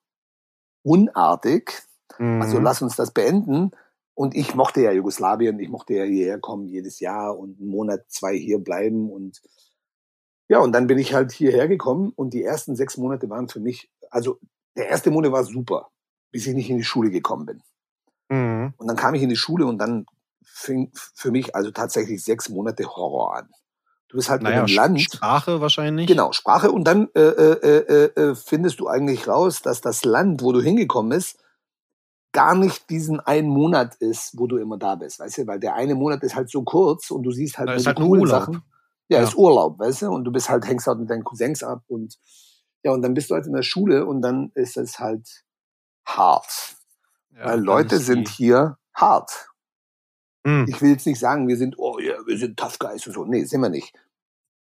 unartig. 0.83 1.83
Mhm. 2.17 2.41
Also 2.41 2.59
lass 2.59 2.81
uns 2.81 2.95
das 2.95 3.12
beenden. 3.12 3.71
Und 4.15 4.36
ich 4.36 4.55
mochte 4.55 4.81
ja 4.81 4.93
Jugoslawien, 4.93 5.59
ich 5.59 5.69
mochte 5.69 5.95
ja 5.95 6.05
hierher 6.05 6.39
kommen 6.39 6.69
jedes 6.69 7.01
Jahr 7.01 7.38
und 7.38 7.59
einen 7.59 7.69
Monat, 7.69 8.05
zwei 8.07 8.38
hier 8.38 8.59
bleiben 8.59 9.12
und 9.12 9.41
ja, 10.49 10.59
und 10.59 10.71
dann 10.71 10.88
bin 10.88 10.99
ich 10.99 11.15
halt 11.15 11.31
hierher 11.31 11.67
gekommen 11.67 12.12
und 12.15 12.33
die 12.33 12.43
ersten 12.43 12.75
sechs 12.75 12.97
Monate 12.97 13.27
waren 13.29 13.49
für 13.49 13.59
mich, 13.59 13.89
also 14.12 14.39
der 14.77 14.88
erste 14.88 15.09
Monat 15.09 15.31
war 15.31 15.43
super, 15.43 15.89
bis 16.31 16.45
ich 16.45 16.53
nicht 16.53 16.69
in 16.69 16.77
die 16.77 16.83
Schule 16.83 17.09
gekommen 17.09 17.47
bin. 17.47 17.63
Mhm. 18.73 18.79
Und 18.79 18.88
dann 18.88 18.97
kam 18.97 19.15
ich 19.15 19.21
in 19.23 19.29
die 19.29 19.36
Schule 19.36 19.65
und 19.65 19.77
dann 19.77 20.05
fing 20.43 20.91
für 21.15 21.31
mich 21.31 21.55
also 21.55 21.71
tatsächlich 21.71 22.23
sechs 22.23 22.49
Monate 22.49 22.86
Horror 22.86 23.36
an. 23.38 23.49
Du 24.09 24.17
bist 24.17 24.29
halt 24.29 24.43
Naja, 24.43 24.57
in 24.57 24.65
einem 24.65 24.75
Land. 24.75 25.01
Sprache 25.01 25.59
wahrscheinlich. 25.62 26.07
Genau, 26.07 26.31
Sprache. 26.33 26.71
Und 26.71 26.83
dann 26.83 27.09
äh, 27.15 27.19
äh, 27.21 27.77
äh, 27.77 28.21
äh, 28.21 28.36
findest 28.36 28.79
du 28.79 28.88
eigentlich 28.88 29.27
raus, 29.27 29.62
dass 29.63 29.81
das 29.81 30.05
Land, 30.05 30.43
wo 30.43 30.51
du 30.51 30.62
hingekommen 30.62 31.09
bist, 31.09 31.39
gar 32.31 32.55
nicht 32.55 32.89
diesen 32.89 33.19
einen 33.19 33.47
Monat 33.49 33.95
ist, 33.95 34.38
wo 34.38 34.45
du 34.47 34.57
immer 34.57 34.77
da 34.77 34.95
bist, 34.95 35.19
weißt 35.19 35.39
du? 35.39 35.47
Weil 35.47 35.59
der 35.59 35.73
eine 35.75 35.95
Monat 35.95 36.21
ist 36.23 36.36
halt 36.36 36.49
so 36.49 36.63
kurz 36.63 37.09
und 37.12 37.23
du 37.23 37.31
siehst 37.31 37.57
halt 37.57 37.69
nur 37.69 37.75
ist 37.77 37.88
halt 37.88 37.97
coolen 37.97 38.21
Urlaub. 38.23 38.39
Sachen. 38.41 38.63
Ja, 39.09 39.19
Ja. 39.19 39.23
ist 39.23 39.36
Urlaub, 39.36 39.79
weißt 39.79 40.03
du? 40.03 40.12
Und 40.12 40.23
du 40.25 40.31
bist 40.31 40.49
halt, 40.49 40.65
hängst 40.67 40.88
halt 40.88 40.99
mit 40.99 41.09
deinen 41.09 41.23
Cousins 41.23 41.63
ab 41.63 41.83
und 41.88 42.17
ja, 42.83 42.91
und 42.91 43.01
dann 43.01 43.13
bist 43.13 43.29
du 43.29 43.36
halt 43.36 43.45
in 43.47 43.53
der 43.53 43.63
Schule 43.63 44.05
und 44.05 44.21
dann 44.21 44.51
ist 44.55 44.77
es 44.77 44.99
halt 44.99 45.43
hart. 46.05 46.75
Ja, 47.36 47.46
weil 47.46 47.60
Leute 47.62 47.98
sind 48.00 48.30
hier 48.30 48.78
hart. 48.93 49.50
Mhm. 50.43 50.65
Ich 50.67 50.82
will 50.82 50.91
jetzt 50.91 51.06
nicht 51.08 51.19
sagen, 51.19 51.48
wir 51.48 51.58
sind, 51.58 51.76
oh 51.80 52.00
ja, 52.00 52.15
wir 52.26 52.38
sind 52.38 52.58
Tough 52.58 52.78
Guys 52.80 53.08
und 53.08 53.13
so. 53.13 53.26
Nee, 53.26 53.43
sind 53.46 53.62
wir 53.62 53.69
nicht. 53.69 53.93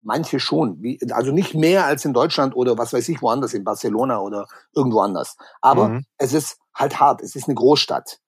Manche 0.02 0.38
schon. 0.38 0.82
Wie, 0.82 0.98
also 1.12 1.32
nicht 1.32 1.54
mehr 1.54 1.86
als 1.86 2.04
in 2.04 2.12
Deutschland 2.12 2.54
oder 2.54 2.76
was 2.76 2.92
weiß 2.92 3.08
ich, 3.08 3.22
woanders, 3.22 3.54
in 3.54 3.64
Barcelona 3.64 4.20
oder 4.20 4.46
irgendwo 4.74 5.00
anders. 5.00 5.36
Aber 5.62 5.88
Mhm. 5.88 6.04
es 6.18 6.32
ist 6.34 6.58
halt 6.74 7.00
hart. 7.00 7.22
Es 7.22 7.34
ist 7.36 7.48
eine 7.48 7.54
Großstadt. 7.54 8.20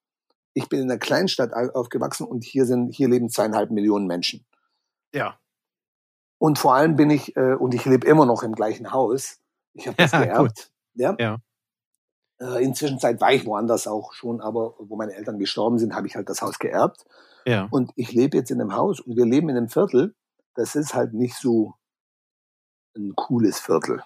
Ich 0.53 0.67
bin 0.69 0.79
in 0.81 0.89
einer 0.89 0.99
Kleinstadt 0.99 1.53
au- 1.53 1.69
aufgewachsen 1.79 2.25
und 2.25 2.43
hier 2.43 2.65
sind, 2.65 2.89
hier 2.95 3.07
leben 3.07 3.29
zweieinhalb 3.29 3.69
Millionen 3.69 4.07
Menschen. 4.07 4.45
Ja. 5.13 5.39
Und 6.39 6.57
vor 6.57 6.73
allem 6.73 6.95
bin 6.95 7.11
ich, 7.11 7.35
äh, 7.35 7.53
und 7.53 7.73
ich 7.75 7.85
lebe 7.85 8.07
immer 8.07 8.25
noch 8.25 8.41
im 8.43 8.53
gleichen 8.55 8.91
Haus. 8.91 9.39
Ich 9.73 9.87
habe 9.87 9.97
das 9.97 10.11
Ja, 10.13 10.23
geerbt. 10.23 10.71
Ja. 10.95 11.15
Ja. 11.19 11.37
Äh, 12.39 12.63
inzwischen 12.63 13.01
war 13.01 13.33
ich 13.33 13.45
woanders 13.45 13.87
auch 13.87 14.13
schon, 14.13 14.41
aber 14.41 14.75
wo 14.79 14.95
meine 14.95 15.13
Eltern 15.13 15.39
gestorben 15.39 15.79
sind, 15.79 15.95
habe 15.95 16.07
ich 16.07 16.15
halt 16.15 16.29
das 16.29 16.41
Haus 16.41 16.59
geerbt. 16.59 17.05
Ja. 17.45 17.67
Und 17.71 17.91
ich 17.95 18.11
lebe 18.11 18.37
jetzt 18.37 18.51
in 18.51 18.61
einem 18.61 18.73
Haus 18.75 18.99
und 18.99 19.15
wir 19.15 19.25
leben 19.25 19.49
in 19.49 19.57
einem 19.57 19.69
Viertel. 19.69 20.13
Das 20.53 20.75
ist 20.75 20.93
halt 20.93 21.13
nicht 21.13 21.35
so 21.35 21.73
ein 22.95 23.13
cooles 23.15 23.59
Viertel. 23.59 24.03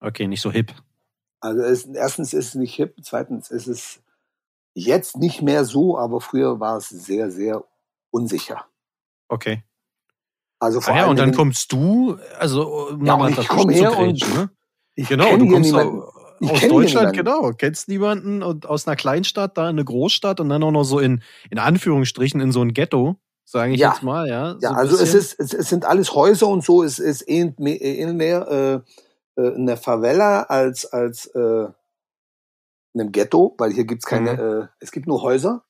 Okay, 0.00 0.26
nicht 0.28 0.40
so 0.40 0.50
hip. 0.50 0.72
Also 1.40 1.62
es, 1.62 1.84
erstens 1.86 2.32
ist 2.32 2.48
es 2.48 2.54
nicht 2.54 2.74
hip, 2.74 2.96
zweitens 3.02 3.50
ist 3.50 3.66
es 3.66 4.02
jetzt 4.74 5.16
nicht 5.16 5.42
mehr 5.42 5.64
so, 5.64 5.98
aber 5.98 6.20
früher 6.20 6.60
war 6.60 6.76
es 6.76 6.88
sehr, 6.88 7.30
sehr 7.30 7.64
unsicher. 8.10 8.66
Okay. 9.28 9.62
Also 10.60 10.80
vor 10.80 10.94
Ah 10.94 10.98
ja, 10.98 11.06
und 11.06 11.18
dann 11.18 11.34
kommst 11.34 11.70
du, 11.72 12.18
also 12.38 12.88
um 12.90 13.04
Ja, 13.04 13.28
ich 13.28 13.36
dazwischen 13.36 13.56
komm 13.56 13.68
zu 13.72 13.74
her 13.74 13.98
und- 13.98 14.34
ne? 14.34 14.50
ich 14.94 15.08
Genau, 15.08 15.36
du 15.36 15.48
kommst 15.48 15.70
niemanden. 15.70 16.02
Ich 16.40 16.50
aus 16.50 16.68
Deutschland, 16.68 17.12
genau, 17.14 17.52
kennst 17.52 17.88
niemanden 17.88 18.42
und 18.42 18.66
aus 18.66 18.86
einer 18.86 18.96
Kleinstadt 18.96 19.56
da 19.56 19.64
in 19.64 19.70
eine 19.70 19.84
Großstadt 19.84 20.40
und 20.40 20.48
dann 20.48 20.62
auch 20.62 20.70
noch 20.70 20.84
so 20.84 20.98
in, 21.00 21.22
in 21.50 21.58
Anführungsstrichen 21.58 22.40
in 22.40 22.52
so 22.52 22.62
ein 22.62 22.72
Ghetto, 22.74 23.16
sage 23.44 23.72
ich 23.72 23.80
Ja. 23.80 23.90
jetzt 23.90 24.02
mal, 24.02 24.28
ja. 24.28 24.56
Ja, 24.60 24.70
so 24.70 24.74
also 24.74 24.96
es 24.98 25.14
ist, 25.14 25.38
es, 25.40 25.52
es 25.54 25.68
sind 25.68 25.84
alles 25.84 26.14
Häuser 26.14 26.48
und 26.48 26.64
so. 26.64 26.82
Es 26.82 26.98
ist 26.98 27.28
eh 27.28 27.52
mehr, 27.58 27.80
eh 27.80 28.06
mehr 28.12 28.82
äh, 29.36 29.40
äh, 29.42 29.54
eine 29.54 29.76
Favela 29.76 30.42
als 30.42 30.86
als 30.92 31.26
äh, 31.34 31.66
einem 32.94 33.12
Ghetto, 33.12 33.54
weil 33.58 33.72
hier 33.72 33.84
gibt's 33.84 34.06
keine, 34.06 34.32
Mhm. 34.34 34.38
äh, 34.62 34.66
es 34.80 34.90
gibt 34.92 35.06
nur 35.06 35.22
Häuser, 35.22 35.64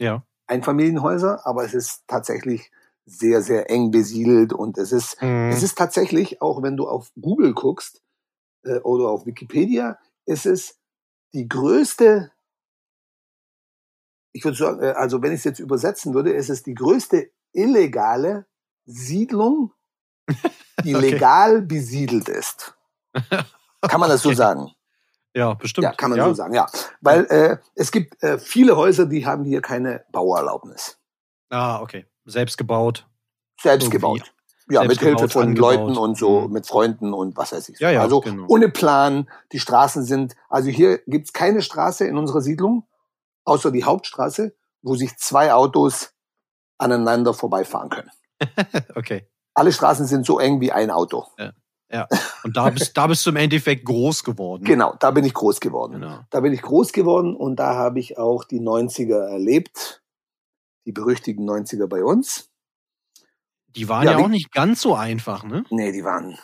Ja. 0.00 0.22
Einfamilienhäuser, 0.46 1.46
aber 1.46 1.64
es 1.64 1.74
ist 1.74 2.04
tatsächlich 2.06 2.70
sehr, 3.04 3.42
sehr 3.42 3.70
eng 3.70 3.90
besiedelt 3.90 4.52
und 4.52 4.78
es 4.78 4.92
ist, 4.92 5.20
Mhm. 5.22 5.50
es 5.50 5.62
ist 5.62 5.76
tatsächlich, 5.78 6.40
auch 6.42 6.62
wenn 6.62 6.76
du 6.76 6.86
auf 6.88 7.10
Google 7.20 7.52
guckst 7.54 8.02
äh, 8.64 8.78
oder 8.80 9.08
auf 9.08 9.26
Wikipedia, 9.26 9.98
ist 10.28 10.46
es 10.46 10.78
die 11.32 11.48
größte, 11.48 12.30
ich 14.32 14.44
würde 14.44 14.56
sagen, 14.56 14.82
äh, 14.82 14.90
also 14.92 15.22
wenn 15.22 15.32
ich 15.32 15.38
es 15.38 15.44
jetzt 15.44 15.58
übersetzen 15.58 16.14
würde, 16.14 16.32
ist 16.32 16.50
es 16.50 16.62
die 16.62 16.74
größte 16.74 17.30
illegale 17.52 18.46
Siedlung, 18.84 19.72
die 20.84 20.94
Okay. 20.94 21.10
legal 21.10 21.62
besiedelt 21.62 22.28
ist. 22.28 22.74
Kann 23.82 24.00
man 24.00 24.10
das 24.10 24.22
so 24.22 24.28
Okay. 24.28 24.36
sagen? 24.36 24.70
Ja, 25.34 25.54
bestimmt. 25.54 25.84
Ja, 25.84 25.92
kann 25.92 26.10
man 26.10 26.20
so 26.20 26.34
sagen, 26.34 26.54
ja. 26.54 26.66
Weil 27.00 27.24
äh, 27.26 27.58
es 27.74 27.92
gibt 27.92 28.20
äh, 28.22 28.38
viele 28.38 28.76
Häuser, 28.76 29.06
die 29.06 29.24
haben 29.24 29.44
hier 29.44 29.60
keine 29.60 30.04
Bauerlaubnis. 30.10 30.98
Ah, 31.50 31.80
okay. 31.80 32.06
Selbst 32.24 32.58
gebaut. 32.58 33.06
Selbst 33.60 33.84
Irgendwie 33.84 33.96
gebaut. 33.98 34.34
Ja, 34.70 34.84
mit 34.84 35.00
Hilfe 35.00 35.28
von 35.28 35.48
angebaut. 35.48 35.76
Leuten 35.76 35.96
und 35.96 36.16
so, 36.18 36.42
Mhm. 36.42 36.52
mit 36.52 36.66
Freunden 36.66 37.12
und 37.14 37.36
was 37.36 37.52
weiß 37.52 37.68
ich. 37.70 37.78
Ja, 37.80 37.90
ja, 37.90 38.02
also 38.02 38.20
genau. 38.20 38.44
ohne 38.48 38.68
Plan, 38.68 39.28
die 39.52 39.60
Straßen 39.60 40.04
sind, 40.04 40.36
also 40.48 40.68
hier 40.68 40.98
gibt's 41.06 41.32
keine 41.32 41.62
Straße 41.62 42.06
in 42.06 42.18
unserer 42.18 42.42
Siedlung, 42.42 42.86
außer 43.44 43.70
die 43.70 43.84
Hauptstraße, 43.84 44.54
wo 44.82 44.94
sich 44.94 45.16
zwei 45.18 45.52
Autos 45.54 46.12
aneinander 46.78 47.34
vorbeifahren 47.34 47.88
können. 47.88 48.10
okay. 48.94 49.28
Alle 49.54 49.72
Straßen 49.72 50.06
sind 50.06 50.24
so 50.26 50.38
eng 50.38 50.60
wie 50.60 50.70
ein 50.70 50.90
Auto. 50.90 51.26
Ja. 51.90 52.06
Und 52.44 52.54
da 52.56 52.68
bist, 52.68 52.96
da 52.96 53.06
bist 53.06 53.24
du 53.24 53.30
im 53.30 53.36
Endeffekt 53.36 53.86
groß 53.86 54.22
geworden. 54.22 54.62
Genau, 54.64 54.94
da 55.00 55.10
bin 55.10 55.24
ich 55.24 55.32
groß 55.32 55.58
geworden. 55.58 55.94
Genau. 55.94 56.20
Da 56.28 56.40
bin 56.40 56.52
ich 56.52 56.60
groß 56.60 56.92
geworden 56.92 57.34
und 57.34 57.56
da 57.56 57.74
habe 57.74 57.98
ich 57.98 58.18
auch 58.18 58.44
die 58.44 58.60
90er 58.60 59.26
erlebt. 59.30 60.02
Die 60.84 60.92
berüchtigten 60.92 61.48
90er 61.48 61.86
bei 61.86 62.04
uns. 62.04 62.50
Die 63.76 63.88
waren 63.88 64.04
Ja, 64.06 64.12
ja, 64.12 64.18
auch 64.18 64.28
nicht 64.28 64.50
ganz 64.52 64.80
so 64.80 64.94
einfach, 64.94 65.44
ne? 65.44 65.64
Nee, 65.70 65.92
die 65.92 66.04
waren, 66.04 66.38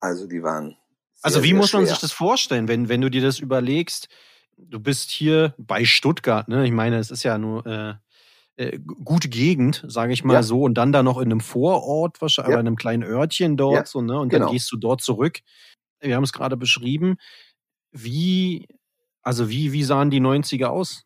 also 0.00 0.26
die 0.26 0.42
waren. 0.42 0.70
Sehr, 1.14 1.24
Also 1.24 1.42
wie 1.42 1.52
muss 1.52 1.72
man 1.72 1.82
schwer. 1.82 1.90
sich 1.94 2.00
das 2.00 2.12
vorstellen, 2.12 2.68
wenn, 2.68 2.88
wenn 2.88 3.00
du 3.00 3.10
dir 3.10 3.22
das 3.22 3.38
überlegst, 3.38 4.08
du 4.56 4.78
bist 4.80 5.10
hier 5.10 5.54
bei 5.58 5.84
Stuttgart, 5.84 6.48
ne? 6.48 6.64
Ich 6.64 6.72
meine, 6.72 6.96
es 6.98 7.10
ist 7.10 7.22
ja 7.24 7.38
nur 7.38 7.66
äh, 7.66 7.94
äh, 8.56 8.78
gute 9.04 9.28
Gegend, 9.28 9.84
sage 9.88 10.12
ich 10.12 10.24
mal 10.24 10.34
Ja. 10.34 10.42
so, 10.42 10.62
und 10.62 10.74
dann 10.74 10.92
da 10.92 11.02
noch 11.02 11.18
in 11.18 11.24
einem 11.30 11.40
Vorort, 11.40 12.20
wahrscheinlich, 12.20 12.52
Ja. 12.54 12.60
in 12.60 12.66
einem 12.66 12.76
kleinen 12.76 13.02
Örtchen 13.02 13.56
dort, 13.56 13.74
Ja, 13.74 13.86
so, 13.86 14.00
ne? 14.02 14.18
Und 14.18 14.28
genau. 14.28 14.46
dann 14.46 14.52
gehst 14.52 14.70
du 14.72 14.76
dort 14.76 15.00
zurück. 15.02 15.40
Wir 16.00 16.14
haben 16.16 16.24
es 16.24 16.32
gerade 16.32 16.56
beschrieben. 16.56 17.16
Wie, 17.92 18.68
also 19.22 19.48
wie, 19.50 19.72
wie 19.72 19.84
sahen 19.84 20.10
die 20.10 20.20
90er 20.20 20.66
aus? 20.66 21.04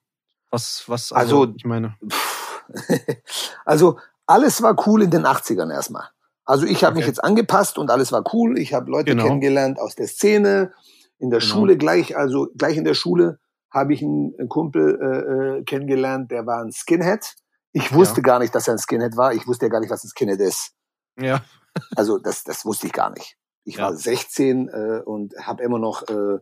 Was, 0.51 0.85
was, 0.89 1.13
also, 1.13 1.43
Also- 1.43 1.55
ich 1.57 1.65
meine, 1.65 1.97
also 3.65 3.99
alles 4.27 4.63
war 4.63 4.77
cool 4.87 5.03
in 5.03 5.11
den 5.11 5.25
80ern 5.27 5.73
erstmal. 5.73 6.09
Also 6.45 6.65
ich 6.67 6.85
habe 6.85 6.95
mich 6.95 7.05
Okay. 7.05 7.11
jetzt 7.11 7.25
angepasst 7.25 7.79
und 7.79 7.91
alles 7.91 8.13
war 8.13 8.23
cool. 8.33 8.59
Ich 8.59 8.73
habe 8.75 8.91
Leute 8.91 9.11
Genau. 9.13 9.25
kennengelernt 9.25 9.79
aus 9.81 9.95
der 9.97 10.07
Szene, 10.07 10.73
in 11.19 11.31
der 11.31 11.41
Genau. 11.41 11.53
Schule 11.53 11.77
gleich, 11.77 12.17
also 12.17 12.49
gleich 12.57 12.77
in 12.77 12.85
der 12.85 12.95
Schule 12.95 13.39
habe 13.71 13.93
ich 13.95 14.03
einen 14.03 14.35
einen 14.39 14.49
Kumpel 14.49 14.99
äh, 15.01 15.59
äh, 15.59 15.65
kennengelernt, 15.65 16.31
der 16.31 16.47
war 16.47 16.63
ein 16.63 16.73
Skinhead. 16.73 17.35
Ich 17.73 17.93
wusste 17.93 18.21
Ja. 18.21 18.23
gar 18.23 18.39
nicht, 18.39 18.55
dass 18.55 18.69
er 18.69 18.75
ein 18.75 18.79
Skinhead 18.79 19.17
war. 19.17 19.35
Ich 19.35 19.47
wusste 19.47 19.67
ja 19.67 19.71
gar 19.71 19.81
nicht, 19.81 19.91
was 19.91 20.05
ein 20.05 20.09
Skinhead 20.09 20.41
ist. 20.41 20.73
ja, 21.19 21.43
Also 21.97 22.19
das, 22.19 22.45
das 22.45 22.65
wusste 22.65 22.87
ich 22.87 22.93
gar 22.93 23.11
nicht. 23.11 23.37
Ich 23.65 23.77
Ja. 23.77 23.85
war 23.85 23.97
16 23.97 24.69
äh, 24.69 25.01
und 25.05 25.35
habe 25.43 25.63
immer 25.63 25.79
noch 25.79 26.03
äh, 26.09 26.39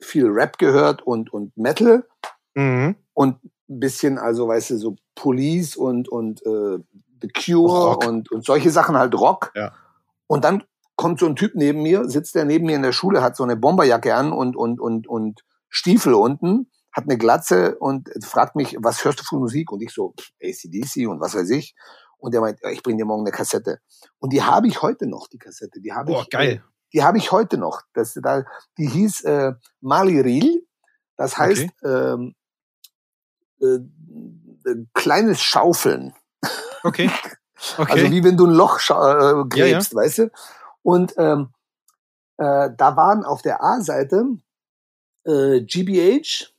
viel 0.00 0.26
Rap 0.26 0.58
gehört 0.58 1.02
und, 1.02 1.32
und 1.32 1.56
Metal 1.56 2.06
mhm. 2.54 2.96
und 3.14 3.36
ein 3.68 3.80
bisschen, 3.80 4.18
also 4.18 4.48
weißt 4.48 4.70
du, 4.70 4.78
so 4.78 4.96
Police 5.14 5.76
und, 5.76 6.08
und 6.08 6.44
äh, 6.46 6.78
The 7.20 7.28
Cure 7.28 7.90
Rock. 7.90 8.06
und, 8.06 8.30
und 8.30 8.44
solche 8.44 8.70
Sachen 8.70 8.96
halt 8.96 9.14
Rock. 9.14 9.52
Ja. 9.54 9.72
Und 10.26 10.44
dann 10.44 10.64
kommt 10.96 11.20
so 11.20 11.26
ein 11.26 11.36
Typ 11.36 11.54
neben 11.54 11.82
mir, 11.82 12.08
sitzt 12.08 12.34
der 12.34 12.44
neben 12.44 12.66
mir 12.66 12.76
in 12.76 12.82
der 12.82 12.92
Schule, 12.92 13.22
hat 13.22 13.36
so 13.36 13.44
eine 13.44 13.56
Bomberjacke 13.56 14.14
an 14.14 14.32
und, 14.32 14.56
und, 14.56 14.80
und, 14.80 15.06
und 15.06 15.44
Stiefel 15.68 16.14
unten, 16.14 16.70
hat 16.92 17.04
eine 17.04 17.18
Glatze 17.18 17.76
und 17.78 18.08
fragt 18.24 18.56
mich, 18.56 18.76
was 18.80 19.04
hörst 19.04 19.20
du 19.20 19.24
für 19.24 19.36
Musik? 19.36 19.70
Und 19.70 19.82
ich 19.82 19.92
so, 19.92 20.14
ACDC 20.42 21.08
und 21.08 21.20
was 21.20 21.34
weiß 21.34 21.50
ich. 21.50 21.74
Und 22.18 22.34
er 22.34 22.40
meint, 22.40 22.58
ich 22.72 22.82
bring 22.82 22.98
dir 22.98 23.04
morgen 23.04 23.22
eine 23.22 23.30
Kassette. 23.30 23.78
Und 24.18 24.32
die 24.32 24.42
habe 24.42 24.66
ich 24.66 24.82
heute 24.82 25.06
noch, 25.06 25.28
die 25.28 25.38
Kassette. 25.38 25.80
Die 25.80 25.92
habe 25.92 26.12
ich, 26.12 26.30
geil. 26.30 26.64
die 26.92 27.04
habe 27.04 27.18
ich 27.18 27.30
heute 27.30 27.58
noch. 27.58 27.82
Das, 27.94 28.14
da, 28.20 28.44
die 28.76 28.88
hieß 28.88 29.20
äh, 29.22 29.52
Mali 29.80 30.20
Ril. 30.20 30.66
Das 31.16 31.38
heißt 31.38 31.66
Okay. 31.82 32.14
ähm, 32.14 32.34
äh, 33.60 33.80
äh, 34.68 34.84
kleines 34.94 35.40
Schaufeln. 35.42 36.14
Okay. 36.82 37.10
Okay. 37.76 37.90
Also 37.90 38.12
wie 38.12 38.22
wenn 38.22 38.36
du 38.36 38.46
ein 38.46 38.54
Loch 38.54 38.78
äh, 38.88 38.92
Ja, 38.92 39.36
ja. 39.36 39.42
gräbst, 39.42 39.92
weißt 39.92 40.18
du? 40.18 40.30
Und 40.82 41.12
ähm, 41.16 41.52
äh, 42.36 42.70
da 42.76 42.96
waren 42.96 43.24
auf 43.24 43.42
der 43.42 43.64
A-Seite 43.64 44.38
äh, 45.26 45.60
GBH 45.62 46.52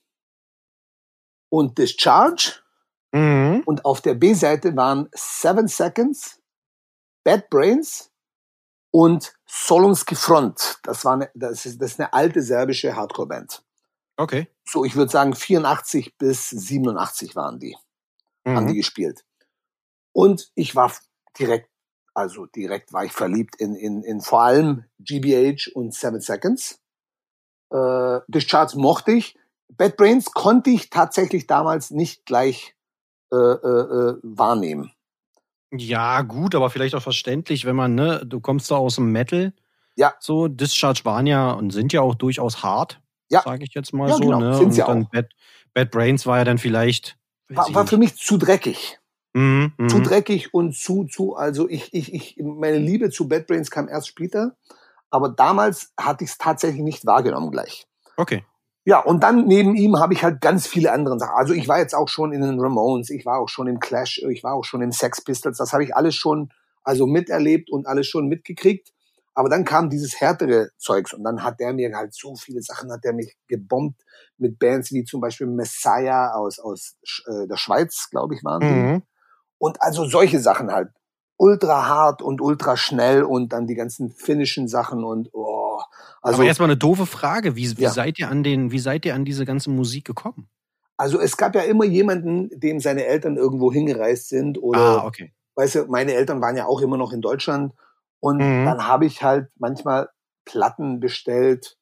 und 1.50 1.78
Discharge 1.78 2.62
mhm. 3.14 3.64
und 3.66 3.86
auf 3.86 4.02
der 4.02 4.14
B-Seite 4.14 4.76
waren 4.76 5.10
Seven 5.14 5.70
Seconds, 5.70 6.42
Bad 7.24 7.50
Brains 7.50 8.12
und 8.92 9.34
Solonski 9.46 10.16
Front. 10.16 10.80
Das, 10.84 11.06
war 11.06 11.14
eine, 11.14 11.32
das, 11.34 11.66
ist, 11.66 11.82
das 11.82 11.92
ist 11.92 12.00
eine 12.00 12.14
alte 12.14 12.42
serbische 12.42 12.96
Hardcore-Band. 12.96 13.64
Okay. 14.20 14.48
So, 14.66 14.84
ich 14.84 14.98
würde 14.98 15.10
sagen 15.10 15.34
84 15.34 16.18
bis 16.18 16.50
87 16.50 17.38
waren 17.38 17.58
die, 17.58 17.78
haben 18.46 18.68
die 18.68 18.74
Mhm. 18.74 18.78
gespielt. 18.78 19.24
Und 20.12 20.52
ich 20.56 20.76
war 20.76 20.92
direkt, 21.40 21.70
also 22.14 22.46
direkt 22.46 22.92
war 22.92 23.06
ich 23.06 23.14
verliebt 23.14 23.56
in, 23.56 23.76
in, 23.76 24.04
in 24.04 24.20
vor 24.20 24.42
allem 24.42 24.84
GBH 25.00 25.72
und 25.74 25.94
Seven 25.94 26.20
Seconds. 26.20 26.82
Äh, 27.72 28.20
Discharge 28.28 28.78
mochte 28.78 29.12
ich. 29.12 29.38
Bad 29.70 29.96
Brains 29.96 30.32
konnte 30.32 30.70
ich 30.72 30.90
tatsächlich 30.90 31.48
damals 31.48 31.90
nicht 31.90 32.26
gleich 32.26 32.76
äh, 33.32 33.38
äh, 33.38 33.38
äh, 33.38 34.18
wahrnehmen. 34.22 34.92
Ja, 35.72 36.24
gut, 36.24 36.56
aber 36.56 36.70
vielleicht 36.70 36.96
auch 36.96 37.02
verständlich, 37.04 37.64
wenn 37.64 37.76
man, 37.78 37.96
ne, 37.96 38.26
du 38.26 38.42
kommst 38.42 38.70
da 38.70 38.76
aus 38.76 38.96
dem 38.96 39.14
Metal. 39.14 39.54
Ja. 39.96 40.14
So, 40.20 40.50
Discharge 40.50 41.06
waren 41.06 41.26
ja 41.26 41.52
und 41.52 41.72
sind 41.72 41.94
ja 41.94 42.02
auch 42.02 42.16
durchaus 42.16 42.64
hart. 42.64 43.00
Ja. 43.30 43.42
Sage 43.44 43.64
ich 43.64 43.74
jetzt 43.74 43.94
mal 43.94 44.10
Ja, 44.10 44.16
so, 44.16 44.22
genau, 44.22 44.40
ne? 44.40 44.54
sind 44.56 44.66
und 44.66 44.72
sie 44.72 44.82
dann 44.82 45.06
auch. 45.06 45.10
Bad, 45.10 45.30
Bad 45.74 45.92
Brains 45.92 46.26
war 46.26 46.40
ja 46.40 46.44
dann 46.44 46.58
vielleicht. 46.58 47.18
War, 47.48 47.74
war 47.74 47.88
für 47.88 47.98
mich 47.98 48.16
zu 48.16 48.38
dreckig. 48.38 49.00
Mhm, 49.34 49.74
mhm. 49.78 49.90
Zu 49.90 50.02
dreckig 50.02 50.54
und 50.54 50.76
zu, 50.76 51.06
zu, 51.06 51.36
also 51.36 51.70
ich, 51.70 51.94
ich, 51.94 52.14
ich, 52.14 52.38
meine 52.40 52.80
Liebe 52.80 53.12
zu 53.12 53.28
Bad 53.28 53.48
Brains 53.48 53.70
kam 53.70 53.88
erst 53.88 54.08
später, 54.08 54.56
aber 55.12 55.30
damals 55.30 55.94
hatte 56.00 56.24
ich 56.24 56.32
es 56.32 56.38
tatsächlich 56.38 56.82
nicht 56.82 57.06
wahrgenommen 57.06 57.52
gleich. 57.52 57.86
Okay. 58.18 58.44
Ja, 58.86 59.00
und 59.00 59.22
dann 59.22 59.46
neben 59.46 59.76
ihm 59.76 60.00
habe 60.00 60.14
ich 60.14 60.24
halt 60.24 60.42
ganz 60.42 60.66
viele 60.66 60.92
andere 60.92 61.20
Sachen. 61.20 61.36
Also 61.36 61.54
ich 61.54 61.68
war 61.68 61.78
jetzt 61.78 61.94
auch 61.94 62.08
schon 62.08 62.34
in 62.34 62.42
den 62.42 62.60
Ramones, 62.60 63.12
ich 63.12 63.26
war 63.26 63.40
auch 63.40 63.50
schon 63.50 63.68
im 63.68 63.80
Clash, 63.80 64.20
ich 64.30 64.44
war 64.44 64.56
auch 64.56 64.66
schon 64.66 64.82
im 64.82 64.92
Sex 64.92 65.24
Pistols. 65.24 65.58
Das 65.58 65.74
habe 65.74 65.84
ich 65.84 65.96
alles 65.96 66.16
schon 66.16 66.52
also 66.84 67.06
miterlebt 67.06 67.70
und 67.70 67.86
alles 67.86 68.08
schon 68.08 68.28
mitgekriegt. 68.28 68.92
Aber 69.34 69.50
dann 69.50 69.64
kam 69.64 69.90
dieses 69.90 70.20
härtere 70.20 70.70
Zeugs 70.78 71.14
und 71.14 71.24
dann 71.24 71.44
hat 71.44 71.60
der 71.60 71.74
mir 71.74 71.96
halt 71.96 72.14
so 72.14 72.36
viele 72.36 72.62
Sachen, 72.62 72.92
hat 72.92 73.04
der 73.04 73.14
mich 73.14 73.38
gebombt 73.48 74.02
mit 74.38 74.60
Bands 74.60 74.92
wie 74.92 75.04
zum 75.04 75.22
Beispiel 75.22 75.48
Messiah 75.48 76.34
aus, 76.34 76.60
aus 76.60 76.98
äh, 77.28 77.48
der 77.48 77.58
Schweiz, 77.58 78.10
glaube 78.10 78.36
ich, 78.36 78.44
waren 78.44 78.62
die. 78.62 78.68
Mhm. 78.68 79.04
Und 79.58 79.82
also 79.82 80.06
solche 80.06 80.40
Sachen 80.40 80.72
halt. 80.72 80.90
Ultra 81.38 81.88
hart 81.88 82.22
und 82.22 82.42
ultra 82.42 82.76
schnell 82.76 83.24
und 83.24 83.54
dann 83.54 83.66
die 83.66 83.76
ganzen 83.76 84.12
finnischen 84.12 84.68
Sachen 84.68 85.06
und 85.06 85.30
oh. 85.34 85.80
Also, 86.22 86.40
aber 86.40 86.48
erstmal 86.48 86.68
eine 86.68 86.78
doofe 86.78 87.06
Frage. 87.06 87.56
Wie, 87.56 87.78
wie 87.78 87.84
Ja. 87.84 87.92
seid 87.92 88.20
ihr 88.20 88.30
an 88.30 88.44
den, 88.44 88.72
wie 88.72 88.80
seid 88.80 89.06
ihr 89.06 89.16
an 89.16 89.24
diese 89.24 89.46
ganze 89.46 89.70
Musik 89.70 90.04
gekommen? 90.04 90.50
also 91.00 91.20
es 91.22 91.38
gab 91.38 91.56
ja 91.56 91.62
immer 91.62 91.86
jemanden, 91.86 92.50
dem 92.60 92.82
seine 92.82 93.06
Eltern 93.06 93.38
irgendwo 93.38 93.72
hingereist 93.72 94.28
sind 94.28 94.62
oder 94.62 94.80
ah, 94.80 95.06
okay. 95.06 95.34
weißt 95.56 95.76
du, 95.76 95.86
meine 95.86 96.14
Eltern 96.14 96.42
waren 96.42 96.58
ja 96.58 96.66
auch 96.66 96.82
immer 96.82 96.98
noch 96.98 97.14
in 97.14 97.22
Deutschland 97.22 97.74
und 98.20 98.38
Mhm. 98.38 98.66
dann 98.66 98.88
habe 98.88 99.06
ich 99.06 99.24
halt 99.24 99.50
manchmal 99.58 100.10
Platten 100.46 101.00
bestellt, 101.00 101.78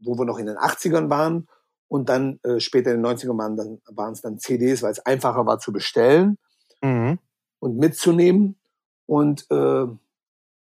wo 0.00 0.16
wir 0.18 0.24
noch 0.26 0.38
in 0.38 0.46
den 0.46 0.58
80ern 0.58 1.10
waren 1.10 1.48
und 1.88 2.08
dann 2.08 2.38
äh, 2.44 2.60
später 2.60 2.92
in 2.92 3.02
den 3.02 3.06
90ern 3.06 3.38
waren 3.38 3.56
dann 3.56 3.80
waren 3.88 4.12
es 4.12 4.22
dann 4.22 4.38
CDs, 4.38 4.82
weil 4.82 4.92
es 4.92 5.00
einfacher 5.06 5.46
war 5.46 5.58
zu 5.58 5.72
bestellen 5.72 6.38
Mhm. 6.82 7.18
und 7.60 7.78
mitzunehmen 7.78 8.58
und 9.06 9.46
äh, 9.50 9.86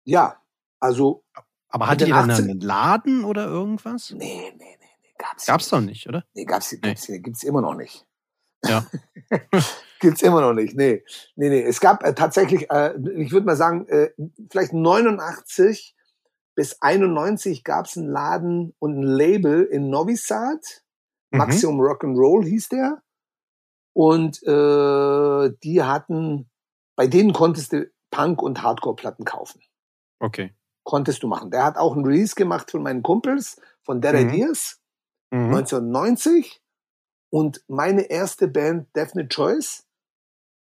ja, 0.06 0.42
also 0.80 1.24
Aber 1.70 1.88
hattet 1.88 2.08
ihr 2.08 2.14
dann 2.16 2.32
80 2.32 2.50
einen 2.50 2.60
Laden 2.62 3.24
oder 3.26 3.46
irgendwas? 3.48 4.12
nee, 4.12 4.54
nee, 4.58 4.58
nee, 4.58 4.78
nee 4.80 5.14
gab's 5.20 5.46
Gab's 5.46 5.70
doch 5.70 5.82
nicht, 5.82 6.08
oder? 6.08 6.24
Nee, 6.34 6.46
gab's, 6.46 6.76
gab's 6.82 7.10
nee. 7.10 7.20
gibt's 7.20 7.44
immer 7.44 7.62
noch 7.62 7.76
nicht. 7.76 8.07
Ja. 8.70 8.86
gibt's 10.00 10.22
immer 10.22 10.42
noch 10.42 10.54
nicht. 10.54 10.76
Nee, 10.76 11.04
nee, 11.36 11.50
nee. 11.50 11.64
Es 11.64 11.80
gab 11.80 12.04
äh, 12.04 12.14
tatsächlich, 12.14 12.70
äh, 12.72 12.94
ich 13.16 13.32
würde 13.32 13.46
mal 13.46 13.56
sagen, 13.56 13.88
äh, 13.88 14.12
vielleicht 14.52 14.74
89 14.74 15.96
bis 16.56 16.82
91 16.82 17.64
gab's 17.64 17.98
einen 17.98 18.08
Laden 18.10 18.74
und 18.80 19.00
ein 19.00 19.04
Label 19.04 19.64
in 19.64 19.90
Novi 19.90 20.16
Sad. 20.16 20.84
Mhm. 21.32 21.38
Maximum 21.40 21.80
Rock'n'Roll 21.82 22.46
hieß 22.46 22.70
der. 22.70 23.02
Und 23.94 24.42
äh, 24.44 25.54
die 25.64 25.84
hatten, 25.84 26.50
bei 26.96 27.08
denen 27.08 27.34
konntest 27.34 27.74
du 27.74 27.90
Punk- 28.12 28.42
und 28.42 28.62
Hardcore-Platten 28.62 29.26
kaufen. 29.26 29.62
Okay. 30.20 30.54
Konntest 30.84 31.22
du 31.24 31.28
machen. 31.28 31.52
Der 31.52 31.64
hat 31.66 31.78
auch 31.78 31.96
einen 31.96 32.06
Release 32.06 32.36
gemacht 32.36 32.72
von 32.72 32.82
meinen 32.82 33.04
Kumpels, 33.04 33.60
von 33.84 34.00
Dead 34.02 34.14
Mhm. 34.14 34.30
Ideas. 34.30 34.80
Mhm. 35.32 35.54
1990 35.56 36.62
und 37.30 37.64
meine 37.68 38.04
erste 38.04 38.48
Band 38.48 38.88
Definite 38.96 39.30
Choice 39.30 39.86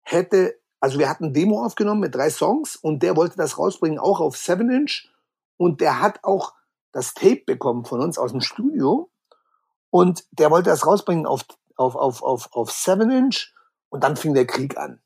hätte, 0.02 0.58
also 0.80 0.98
wir 0.98 1.08
hatten 1.08 1.32
Demo 1.32 1.64
aufgenommen 1.64 2.00
mit 2.00 2.14
drei 2.14 2.30
Songs 2.30 2.76
und 2.76 3.02
der 3.02 3.16
wollte 3.16 3.36
das 3.36 3.58
rausbringen, 3.58 3.98
auch 3.98 4.20
auf 4.20 4.36
7 4.36 4.70
Inch 4.70 5.08
und 5.56 5.80
der 5.80 6.00
hat 6.00 6.22
auch 6.22 6.54
das 6.92 7.14
Tape 7.14 7.42
bekommen 7.46 7.84
von 7.84 8.00
uns 8.00 8.18
aus 8.18 8.32
dem 8.32 8.40
Studio 8.40 9.10
und 9.90 10.24
der 10.32 10.50
wollte 10.50 10.70
das 10.70 10.86
rausbringen 10.86 11.26
auf, 11.26 11.44
auf, 11.76 11.96
auf, 11.96 12.22
auf, 12.22 12.52
auf 12.52 12.70
7 12.70 13.10
Inch 13.10 13.52
und 13.88 14.04
dann 14.04 14.16
fing 14.16 14.34
der 14.34 14.46
Krieg 14.46 14.76
an. 14.76 15.00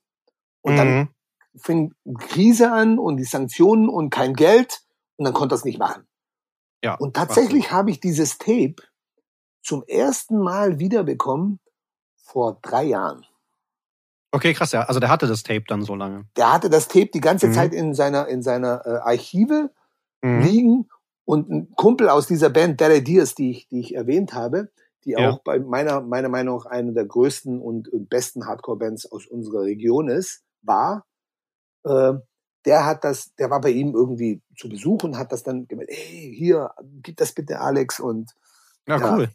Und 0.62 0.76
dann 0.76 0.88
Mhm. 0.88 1.08
fing 1.56 1.94
Krise 2.18 2.72
an 2.72 2.98
und 2.98 3.16
die 3.16 3.24
Sanktionen 3.24 3.88
und 3.88 4.11
kein 4.11 4.34
Geld 4.34 4.82
und 5.16 5.24
dann 5.24 5.34
konnte 5.34 5.54
er 5.54 5.56
es 5.58 5.64
nicht 5.64 5.78
machen. 5.78 6.06
Ja. 6.84 6.94
Und 6.96 7.16
tatsächlich 7.16 7.72
habe 7.72 7.90
ich 7.90 8.00
dieses 8.00 8.38
Tape 8.38 8.76
zum 9.68 9.85
ersten 9.87 10.38
Mal 10.38 10.78
wiederbekommen 10.78 11.61
vor 12.16 12.59
drei 12.62 12.85
Jahren. 12.85 13.26
Okay, 14.33 14.54
krass, 14.54 14.72
ja. 14.72 14.83
Also 14.83 14.98
der 14.98 15.11
hatte 15.11 15.26
das 15.26 15.42
Tape 15.42 15.64
dann 15.68 15.83
so 15.83 15.94
lange. 15.94 16.24
Der 16.38 16.52
hatte 16.52 16.70
das 16.70 16.88
Tape 16.88 17.11
die 17.12 17.20
ganze 17.20 17.48
Mhm. 17.48 17.54
Zeit 17.54 17.74
in 17.74 17.94
seiner, 17.94 18.28
in 18.28 18.42
seiner 18.42 18.87
äh, 18.87 18.90
Archive 19.00 19.70
Mhm. 20.22 20.42
liegen 20.42 20.88
und 21.26 21.50
ein 21.50 21.70
Kumpel 21.76 22.09
aus 22.09 22.26
dieser 22.26 22.48
Band, 22.48 22.81
Dead 22.81 22.96
Ideas, 22.96 23.35
die 23.35 23.50
ich, 23.50 23.68
die 23.68 23.81
ich 23.81 23.94
erwähnt 23.94 24.33
habe, 24.33 24.70
die 25.04 25.12
Ja. 25.12 25.31
auch 25.31 25.40
bei 25.40 25.59
meiner, 25.59 26.00
meiner 26.00 26.31
Meinung 26.31 26.57
nach 26.59 26.66
eine 26.66 26.94
der 26.94 27.04
größten 27.04 27.61
und, 27.61 27.88
und 27.88 28.09
besten 28.09 28.46
Hardcore-Bands 28.46 29.12
aus 29.12 29.26
unserer 29.26 29.62
Region 29.62 30.09
ist, 30.09 30.44
war, 30.62 31.04
äh, 31.85 32.14
der 32.64 32.87
hat 32.87 33.04
das, 33.04 33.35
der 33.37 33.50
war 33.50 33.61
bei 33.61 33.70
ihm 33.70 33.94
irgendwie 33.94 34.42
zu 34.57 34.68
Besuch 34.68 35.04
und 35.04 35.18
hat 35.18 35.33
das 35.33 35.42
dann 35.42 35.68
gemeint, 35.68 35.90
ey, 35.90 36.35
hier, 36.37 36.70
gib 37.02 37.16
das 37.18 37.33
bitte 37.33 37.61
Alex 37.61 38.00
und 38.00 38.33
Ja, 38.87 38.98
Ja. 38.98 39.12
cool. 39.12 39.28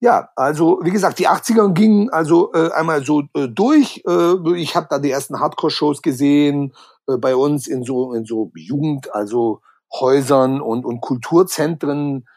Ja, 0.00 0.28
also 0.36 0.80
wie 0.82 0.90
gesagt, 0.90 1.18
die 1.18 1.28
80er 1.28 1.72
gingen 1.72 2.10
also 2.10 2.52
äh, 2.52 2.70
einmal 2.72 3.04
so 3.04 3.22
äh, 3.34 3.48
durch. 3.48 4.02
Äh, 4.06 4.56
ich 4.56 4.76
habe 4.76 4.86
da 4.90 4.98
die 4.98 5.10
ersten 5.10 5.40
Hardcore-Shows 5.40 6.02
gesehen 6.02 6.74
äh, 7.08 7.16
bei 7.16 7.34
uns 7.34 7.66
in 7.66 7.82
so 7.82 8.12
in 8.12 8.24
so 8.24 8.52
Jugend, 8.54 9.14
also 9.14 9.62
Häusern 9.92 10.60
und 10.60 10.84
und 10.84 11.00
Kulturzentren. 11.00 12.28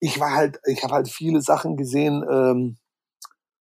Ich 0.00 0.18
war 0.18 0.32
halt, 0.32 0.58
ich 0.66 0.82
habe 0.82 0.94
halt 0.94 1.08
viele 1.08 1.40
Sachen 1.42 1.76
gesehen, 1.76 2.24
ähm, 2.28 2.76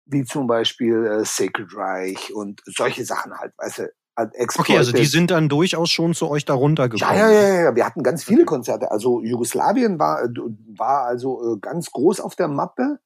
wie 0.05 0.25
zum 0.25 0.47
Beispiel 0.47 1.07
äh, 1.07 1.25
Sacred 1.25 1.75
Reich 1.75 2.35
und 2.35 2.61
solche 2.67 3.05
Sachen 3.05 3.33
halt, 3.39 3.53
weißt 3.57 3.79
du, 3.79 3.93
halt 4.17 4.33
Okay, 4.59 4.77
also 4.77 4.93
die 4.93 5.07
sind 5.07 5.31
dann 5.31 5.49
durchaus 5.49 5.91
schon 5.91 6.13
zu 6.15 6.29
euch 6.29 6.45
darunter 6.45 6.91
gekommen. 6.91 7.19
Ja, 7.19 7.31
ja, 7.31 7.49
ja, 7.49 7.61
ja, 7.63 7.77
wir 7.77 7.87
hatten 7.87 8.03
ganz 8.03 8.25
viele 8.25 8.45
Konzerte. 8.45 8.91
Also 8.91 9.23
Jugoslawien 9.23 9.99
war, 9.99 10.23
äh, 10.25 10.29
war 10.77 11.05
also 11.07 11.55
äh, 11.55 11.59
ganz 11.59 11.91
groß 11.91 12.21
auf 12.21 12.37
der 12.37 12.49
Mappe. 12.49 12.99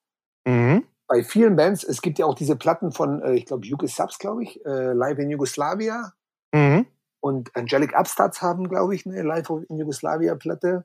Mhm. 0.46 0.84
Bei 1.08 1.22
vielen 1.22 1.56
Bands, 1.56 1.84
es 1.84 2.02
gibt 2.02 2.18
ja 2.18 2.26
auch 2.26 2.34
diese 2.34 2.56
Platten 2.56 2.92
von, 2.92 3.22
äh, 3.22 3.34
ich 3.34 3.46
glaube, 3.46 3.66
Yugo 3.66 3.86
Subs, 3.86 4.18
glaube 4.18 4.42
ich, 4.42 4.64
äh, 4.64 4.92
Live 4.92 5.18
in 5.18 5.30
Yugoslavia. 5.30 6.12
Mhm. 6.52 6.86
Und 7.20 7.54
Angelic 7.56 7.94
Upstarts 7.94 8.40
haben, 8.40 8.68
glaube 8.68 8.94
ich, 8.94 9.06
eine 9.06 9.22
Live 9.22 9.50
in 9.68 9.78
Yugoslavia 9.78 10.34
Platte. 10.36 10.84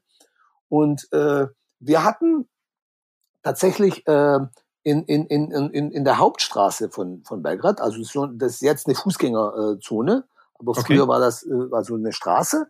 Und 0.69 1.07
äh, 1.11 1.47
wir 1.79 2.03
hatten 2.03 2.47
tatsächlich 3.43 4.05
äh, 4.07 4.39
in, 4.83 5.03
in, 5.03 5.25
in, 5.27 5.51
in, 5.51 5.91
in 5.91 6.03
der 6.03 6.17
Hauptstraße 6.17 6.89
von, 6.89 7.23
von 7.23 7.43
Belgrad, 7.43 7.81
also 7.81 8.01
so, 8.03 8.25
das 8.25 8.53
ist 8.53 8.61
jetzt 8.61 8.87
eine 8.87 8.95
Fußgängerzone, 8.95 10.25
aber 10.59 10.71
Okay. 10.71 10.81
früher 10.85 11.07
war 11.07 11.19
das 11.19 11.43
äh, 11.43 11.71
war 11.71 11.83
so 11.83 11.95
eine 11.95 12.13
Straße. 12.13 12.67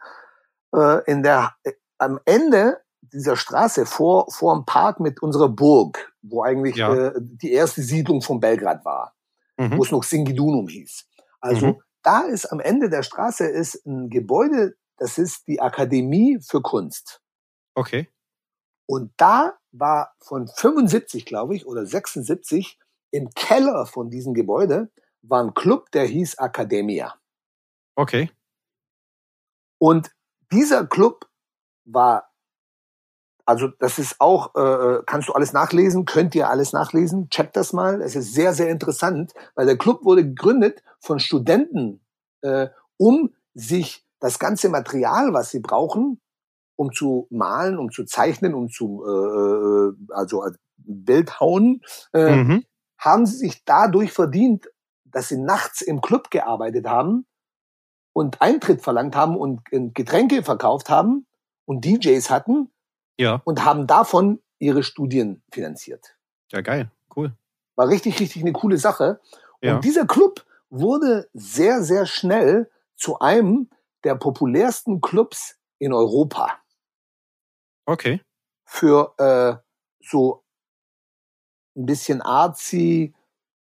Äh, 0.75 1.04
in 1.12 1.23
der, 1.23 1.54
äh, 1.63 1.73
am 1.97 2.19
Ende 2.25 2.80
dieser 3.01 3.36
Straße 3.36 3.86
vor, 3.86 4.32
vor 4.32 4.56
dem 4.56 4.65
Park 4.65 4.99
mit 4.99 5.21
unserer 5.21 5.49
Burg, 5.49 6.11
wo 6.21 6.43
eigentlich 6.43 6.75
Ja. 6.77 6.93
äh, 6.93 7.13
die 7.17 7.51
erste 7.53 7.81
Siedlung 7.81 8.21
von 8.21 8.39
Belgrad 8.39 8.84
war 8.86 9.15
Mhm. 9.57 9.77
wo 9.77 9.84
es 9.84 9.91
noch 9.91 10.03
Singidunum 10.03 10.67
hieß. 10.67 11.05
Also 11.39 11.67
Mhm. 11.67 11.81
da 12.03 12.21
ist 12.21 12.45
am 12.47 12.60
Ende 12.60 12.89
der 12.89 13.03
Straße 13.03 13.45
ist 13.45 13.86
ein 13.86 14.10
Gebäude, 14.10 14.75
das 14.97 15.17
ist 15.17 15.47
die 15.47 15.60
Akademie 15.62 16.39
für 16.41 16.62
Kunst. 16.62 17.21
Okay. 17.75 18.10
Und 18.88 19.13
da 19.17 19.57
war 19.71 20.13
von 20.19 20.47
75, 20.47 21.25
glaube 21.25 21.55
ich, 21.55 21.65
oder 21.67 21.86
76 21.86 22.79
im 23.12 23.29
Keller 23.31 23.86
von 23.86 24.10
diesem 24.10 24.34
Gebäude 24.34 24.89
war 25.21 25.43
ein 25.43 25.53
Club, 25.53 25.91
der 25.91 26.05
hieß 26.05 26.36
Academia. 26.36 27.15
Okay. 27.95 28.31
Und 29.79 30.12
dieser 30.51 30.86
Club 30.88 31.29
war, 31.86 32.31
also 33.52 33.68
das 33.80 34.00
ist 34.00 34.20
auch, 34.20 34.56
äh, 34.56 35.04
kannst 35.06 35.30
du 35.30 35.34
alles 35.34 35.54
nachlesen, 35.54 36.06
könnt 36.06 36.34
ihr 36.36 36.50
alles 36.50 36.74
nachlesen, 36.74 37.30
checkt 37.30 37.56
das 37.58 37.74
mal. 37.74 38.02
Es 38.02 38.16
ist 38.16 38.34
sehr, 38.34 38.54
sehr 38.54 38.70
interessant, 38.70 39.34
weil 39.56 39.66
der 39.68 39.78
Club 39.78 40.04
wurde 40.06 40.24
gegründet 40.26 40.84
von 41.00 41.20
Studenten, 41.20 42.02
äh, 42.42 42.70
um 42.98 43.34
sich 43.54 44.06
das 44.20 44.40
ganze 44.40 44.70
Material, 44.70 45.34
was 45.34 45.52
sie 45.52 45.60
brauchen, 45.60 46.22
um 46.78 46.92
zu 46.94 47.28
malen, 47.30 47.78
um 47.78 47.92
zu 47.92 48.06
zeichnen, 48.06 48.54
um 48.56 48.70
zu, 48.70 49.04
äh, 49.06 50.14
also 50.14 50.42
als 50.42 50.58
Bild 50.78 51.40
hauen, 51.40 51.82
äh, 52.14 52.38
Mhm. 52.38 52.64
haben 52.98 53.26
sie 53.26 53.38
sich 53.38 53.64
dadurch 53.66 54.12
verdient, 54.14 54.68
dass 55.06 55.28
sie 55.30 55.38
nachts 55.38 55.82
im 55.82 56.02
Club 56.02 56.32
gearbeitet 56.32 56.88
haben 56.88 57.26
und 58.14 58.42
Eintritt 58.42 58.82
verlangt 58.82 59.16
haben 59.16 59.36
und 59.38 59.62
äh, 59.72 59.90
Getränke 59.94 60.44
verkauft 60.44 60.90
haben 60.90 61.28
und 61.66 61.86
DJs 61.86 62.30
hatten 62.30 62.70
Ja. 63.19 63.41
und 63.45 63.63
haben 63.65 63.88
davon 63.88 64.39
ihre 64.60 64.84
Studien 64.84 65.41
finanziert. 65.52 66.15
Ja, 66.52 66.62
geil. 66.62 66.89
Cool. 67.15 67.34
War 67.76 67.88
richtig, 67.88 68.19
richtig 68.19 68.41
eine 68.41 68.54
coole 68.54 68.78
Sache. 68.78 69.19
Ja. 69.62 69.76
Und 69.76 69.84
dieser 69.86 70.06
Club 70.06 70.45
wurde 70.69 71.30
sehr, 71.34 71.84
sehr 71.84 72.06
schnell 72.06 72.69
zu 72.95 73.19
einem 73.19 73.69
der 74.04 74.15
populärsten 74.15 75.02
Clubs 75.02 75.58
in 75.80 75.93
Europa 75.93 76.58
Okay. 77.86 78.21
für 78.65 79.13
äh, 79.17 79.56
so 80.04 80.43
ein 81.76 81.86
bisschen 81.86 82.21
artsy, 82.21 83.13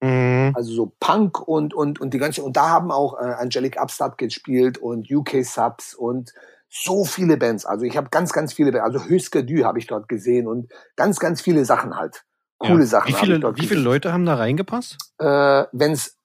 Mhm. 0.02 0.52
also 0.57 0.72
so 0.74 0.92
Punk 0.98 1.40
und 1.46 1.74
und 1.74 2.00
und 2.00 2.12
die 2.12 2.18
ganze 2.18 2.42
und 2.42 2.57
da 2.57 2.68
haben 2.70 2.90
auch 2.90 3.14
äh, 3.20 3.35
Angelic 3.38 3.81
Upstart 3.81 4.18
gespielt 4.18 4.76
und 4.76 5.09
UK 5.09 5.44
Subs 5.44 5.94
und 5.94 6.35
so 6.74 7.04
viele 7.04 7.37
Bands. 7.37 7.66
Also 7.66 7.85
ich 7.85 7.96
habe 7.98 8.08
ganz 8.11 8.32
ganz 8.32 8.54
viele 8.54 8.72
Bands, 8.72 8.85
also 8.94 9.08
Höchster 9.08 9.42
Dü 9.42 9.62
habe 9.64 9.78
ich 9.78 9.87
dort 9.87 10.08
gesehen 10.08 10.46
und 10.48 10.72
ganz 10.96 11.18
ganz 11.18 11.42
viele 11.42 11.64
Sachen 11.66 11.96
halt. 11.96 12.24
Coole 12.58 12.80
ja. 12.80 12.87
Sachen. 12.87 13.08
Wie 13.08 13.12
viele, 13.12 13.37
wie 13.40 13.61
viele 13.61 13.68
gesehen. 13.68 13.85
Leute 13.85 14.12
haben 14.12 14.24
da 14.24 14.37
reingepasst? 14.37 14.96
Äh, 15.18 15.64
Wenn 15.72 15.92
es 15.92 16.16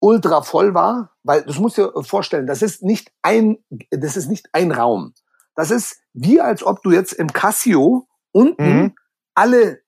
ultra 0.00 0.42
voll 0.42 0.74
war, 0.74 1.12
weil 1.22 1.42
das 1.42 1.58
musst 1.58 1.78
du 1.78 1.86
dir 1.86 2.02
vorstellen, 2.02 2.46
das 2.48 2.62
ist 2.62 2.82
nicht 2.82 3.12
ein 3.22 3.58
das 3.90 4.16
ist 4.16 4.28
nicht 4.28 4.48
ein 4.52 4.72
Raum. 4.72 5.14
Das 5.54 5.70
ist 5.70 6.00
wie 6.14 6.40
als 6.40 6.64
ob 6.64 6.82
du 6.82 6.90
jetzt 6.90 7.12
im 7.12 7.32
Casio 7.32 8.08
unten 8.32 8.64
Mhm. 8.64 8.94
alle 9.34 9.82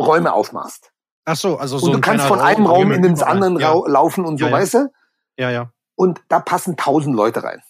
Räume 0.00 0.32
aufmachst. 0.32 0.92
Ach 1.26 1.36
so, 1.36 1.58
also 1.58 1.76
so 1.78 1.86
und 1.86 1.92
du 1.92 1.98
ein 1.98 2.02
kannst 2.02 2.24
von 2.26 2.40
einem 2.40 2.64
wo 2.64 2.70
Raum 2.70 2.90
in 2.92 3.02
den 3.02 3.20
anderen 3.22 3.58
ja. 3.58 3.74
Laufen 3.86 4.24
und 4.24 4.38
so, 4.38 4.46
Ja, 4.46 4.50
ja. 4.50 4.56
weißt 4.56 4.74
du? 4.74 4.92
Ja, 5.36 5.50
ja. 5.50 5.72
Und 5.94 6.22
da 6.28 6.40
passen 6.40 6.76
tausend 6.76 7.14
Leute 7.14 7.42
rein. 7.42 7.60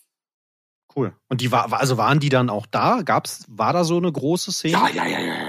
Cool. 0.95 1.15
Und 1.29 1.41
die 1.41 1.53
war, 1.53 1.73
also 1.73 1.97
waren 1.99 2.19
die 2.21 2.29
dann 2.29 2.51
auch 2.51 2.67
da? 2.67 3.03
Gab's, 3.03 3.45
war 3.49 3.73
da 3.73 3.85
so 3.85 3.97
eine 3.99 4.11
große 4.11 4.53
Szene? 4.53 4.73
Ja, 4.73 4.89
ja, 4.89 5.07
ja, 5.07 5.19
ja. 5.21 5.35
ja. 5.35 5.45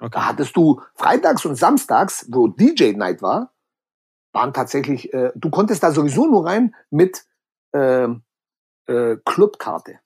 Da 0.00 0.06
Okay. 0.06 0.18
hattest 0.20 0.56
du 0.56 0.80
freitags 0.94 1.44
und 1.44 1.56
samstags, 1.56 2.26
wo 2.30 2.48
DJ 2.48 2.92
Night 2.92 3.20
war, 3.20 3.52
waren 4.32 4.54
tatsächlich, 4.54 5.12
äh, 5.12 5.30
du 5.34 5.50
konntest 5.50 5.82
da 5.82 5.92
sowieso 5.92 6.26
nur 6.26 6.46
rein 6.46 6.74
mit 6.88 7.24
ähm, 7.74 8.22
äh, 8.86 9.16
Clubkarte. 9.26 10.00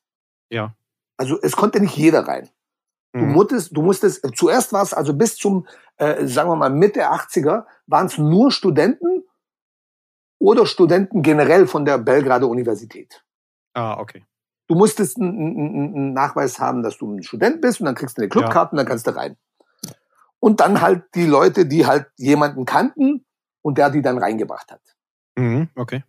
Ja. 0.51 0.75
Also 1.17 1.39
es 1.41 1.55
konnte 1.55 1.79
nicht 1.81 1.97
jeder 1.97 2.27
rein. 2.27 2.49
Du 3.13 3.21
Mhm. 3.21 3.33
musstest, 3.35 3.77
du 3.77 3.83
musstest, 3.83 4.27
zuerst 4.37 4.73
war 4.73 4.83
es 4.83 4.93
also 4.93 5.15
bis 5.15 5.37
zum, 5.37 5.69
äh, 5.99 6.27
sagen 6.27 6.51
wir 6.51 6.57
mal, 6.57 6.71
Mitte 6.71 7.09
80er, 7.13 7.65
waren 7.87 8.07
es 8.07 8.19
nur 8.19 8.51
Studenten 8.51 9.23
oder 10.41 10.67
Studenten 10.67 11.23
generell 11.23 11.69
von 11.69 11.85
der 11.85 11.99
Belgrader 11.99 12.49
Universität. 12.49 13.25
Ah, 13.75 13.99
okay. 14.01 14.25
Du 14.67 14.75
musstest 14.75 15.19
einen, 15.19 15.95
einen, 15.95 16.13
Nachweis 16.13 16.59
haben, 16.59 16.83
dass 16.83 16.97
du 16.97 17.15
ein 17.15 17.23
Student 17.23 17.61
bist 17.61 17.81
und 17.81 17.87
dann 17.87 17.95
kriegst 17.95 18.17
du 18.17 18.23
eine 18.23 18.29
Clubkarte 18.29 18.73
und 18.73 18.79
dann 18.79 18.87
kannst 18.87 19.07
du 19.07 19.15
rein. 19.15 19.37
Und 20.41 20.61
dann 20.61 20.81
halt 20.81 21.05
die 21.15 21.27
Leute, 21.27 21.67
die 21.67 21.87
halt 21.87 22.07
jemanden 22.17 22.65
kannten 22.65 23.25
und 23.63 23.79
der 23.79 23.91
die 23.91 24.03
dann 24.03 24.19
reingebracht 24.19 24.71
hat. 24.71 24.81
Mhm, 25.37 25.69
okay. 25.75 26.03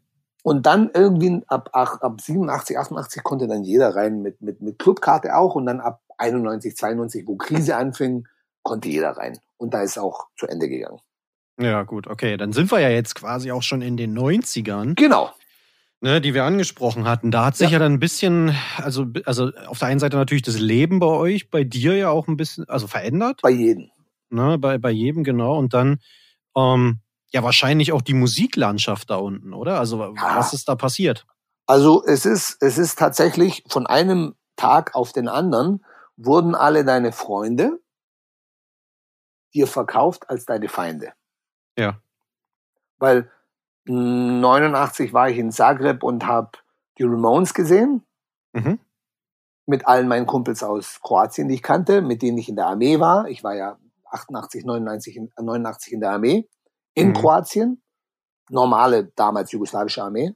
Und 0.44 0.66
dann 0.66 0.92
irgendwie 0.94 1.42
ab, 1.48 1.70
ach, 1.74 2.02
ab 2.02 2.22
87, 2.22 2.78
88 2.78 3.24
konnte 3.24 3.48
dann 3.48 3.64
jeder 3.64 3.96
rein 3.96 4.22
mit, 4.22 4.42
mit, 4.42 4.62
mit 4.62 4.78
Clubkarte 4.78 5.36
auch 5.36 5.56
und 5.56 5.66
dann 5.66 5.80
ab 5.80 6.02
91, 6.18 6.76
92, 6.76 7.28
wo 7.28 7.36
Krise 7.36 7.76
anfing, 7.76 8.28
konnte 8.62 8.90
jeder 8.90 9.12
rein. 9.12 9.40
Und 9.58 9.74
da 9.74 9.82
ist 9.82 9.98
auch 9.98 10.28
zu 10.38 10.48
Ende 10.48 10.70
gegangen. 10.70 11.00
Ja, 11.60 11.84
gut, 11.84 12.08
okay. 12.08 12.38
Dann 12.38 12.52
sind 12.52 12.72
wir 12.72 12.80
ja 12.80 12.90
jetzt 12.90 13.16
quasi 13.16 13.52
auch 13.52 13.64
schon 13.64 13.82
in 13.82 13.98
den 13.98 14.18
90ern, 14.18 14.96
Genau. 14.96 15.32
Ne, 16.06 16.22
die 16.22 16.36
wir 16.36 16.44
angesprochen 16.46 17.08
hatten. 17.08 17.32
Da 17.32 17.46
hat 17.46 17.58
sich 17.58 17.72
ja, 17.72 17.80
dann 17.80 17.94
ein 17.94 18.00
bisschen, 18.00 18.56
also, 18.78 19.08
also 19.26 19.52
auf 19.66 19.80
der 19.80 19.88
einen 19.88 20.00
Seite 20.00 20.18
natürlich 20.18 20.44
das 20.44 20.60
Leben 20.60 21.00
bei 21.00 21.08
euch, 21.08 21.50
bei 21.50 21.64
dir 21.64 21.96
ja 21.98 22.10
auch 22.12 22.28
ein 22.28 22.38
bisschen, 22.38 22.70
also 22.70 22.86
verändert. 22.86 23.42
Bei 23.42 23.50
jedem. 23.50 23.90
Ne, 24.30 24.60
bei, 24.60 24.78
bei 24.78 24.92
jedem, 24.92 25.24
genau. 25.24 25.58
Und 25.58 25.74
dann, 25.74 26.00
ähm, 26.56 27.00
ja, 27.32 27.42
wahrscheinlich 27.42 27.92
auch 27.92 28.04
die 28.04 28.14
Musiklandschaft 28.14 29.10
da 29.10 29.16
unten, 29.16 29.52
oder? 29.54 29.80
Also, 29.80 30.00
Ja. 30.16 30.38
was 30.38 30.54
ist 30.54 30.70
da 30.70 30.76
passiert? 30.76 31.26
Also 31.66 32.06
es 32.06 32.28
ist, 32.28 32.62
es 32.62 32.78
ist 32.78 33.00
tatsächlich 33.00 33.64
von 33.68 33.88
einem 33.88 34.36
Tag 34.58 34.94
auf 34.94 35.12
den 35.12 35.28
anderen 35.28 35.84
wurden 36.18 36.54
alle 36.54 36.86
deine 36.86 37.14
Freunde 37.14 37.80
dir 39.56 39.66
verkauft 39.66 40.30
als 40.30 40.46
deine 40.46 40.70
Feinde. 40.70 41.14
Ja. 41.76 42.00
Weil 43.00 43.32
89 43.88 45.14
war 45.14 45.30
ich 45.30 45.38
in 45.38 45.52
Zagreb 45.52 46.04
und 46.04 46.26
habe 46.26 46.52
die 46.98 47.04
Ramones 47.04 47.54
gesehen. 47.54 48.04
Mhm. 48.54 48.80
Mit 49.68 49.88
allen 49.88 50.08
meinen 50.08 50.26
Kumpels 50.28 50.64
aus 50.64 51.00
Kroatien, 51.02 51.48
die 51.48 51.56
ich 51.56 51.64
kannte, 51.64 52.02
mit 52.02 52.22
denen 52.22 52.38
ich 52.38 52.50
in 52.50 52.56
der 52.56 52.68
Armee 52.68 53.00
war. 53.00 53.28
Ich 53.28 53.44
war 53.44 53.56
ja 53.56 53.78
88, 54.12 54.64
99 54.66 55.18
in, 55.18 55.32
89 55.40 55.94
in 55.94 56.00
der 56.02 56.12
Armee 56.12 56.48
in 56.94 57.10
Mhm. 57.10 57.14
Kroatien. 57.14 57.82
Normale, 58.50 59.06
damals 59.16 59.52
jugoslawische 59.52 60.04
Armee. 60.04 60.36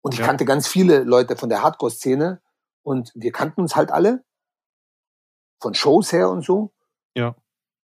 Und 0.00 0.14
ich 0.14 0.20
Ja. 0.20 0.26
kannte 0.26 0.44
ganz 0.44 0.66
viele 0.66 1.04
Leute 1.04 1.36
von 1.36 1.48
der 1.50 1.62
Hardcore-Szene. 1.62 2.40
Und 2.82 3.12
wir 3.14 3.30
kannten 3.30 3.60
uns 3.60 3.76
halt 3.76 3.92
alle. 3.92 4.24
Von 5.60 5.74
Shows 5.74 6.12
her 6.12 6.30
und 6.30 6.44
so. 6.44 6.72
Ja. 7.14 7.36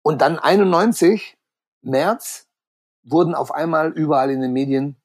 Und 0.03 0.21
dann 0.21 0.37
91, 0.37 1.37
März, 1.81 2.47
wurden 3.03 3.35
auf 3.35 3.51
einmal 3.51 3.91
überall 3.91 4.31
in 4.31 4.41
den 4.41 4.53
Medien, 4.53 4.95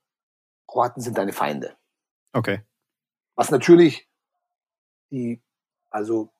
Kroaten 0.67 1.01
sind 1.01 1.19
deine 1.19 1.33
Feinde. 1.33 1.77
Okay. 2.33 2.63
Was 3.35 3.51
natürlich 3.51 4.09
die, 5.11 5.43
also 5.91 6.31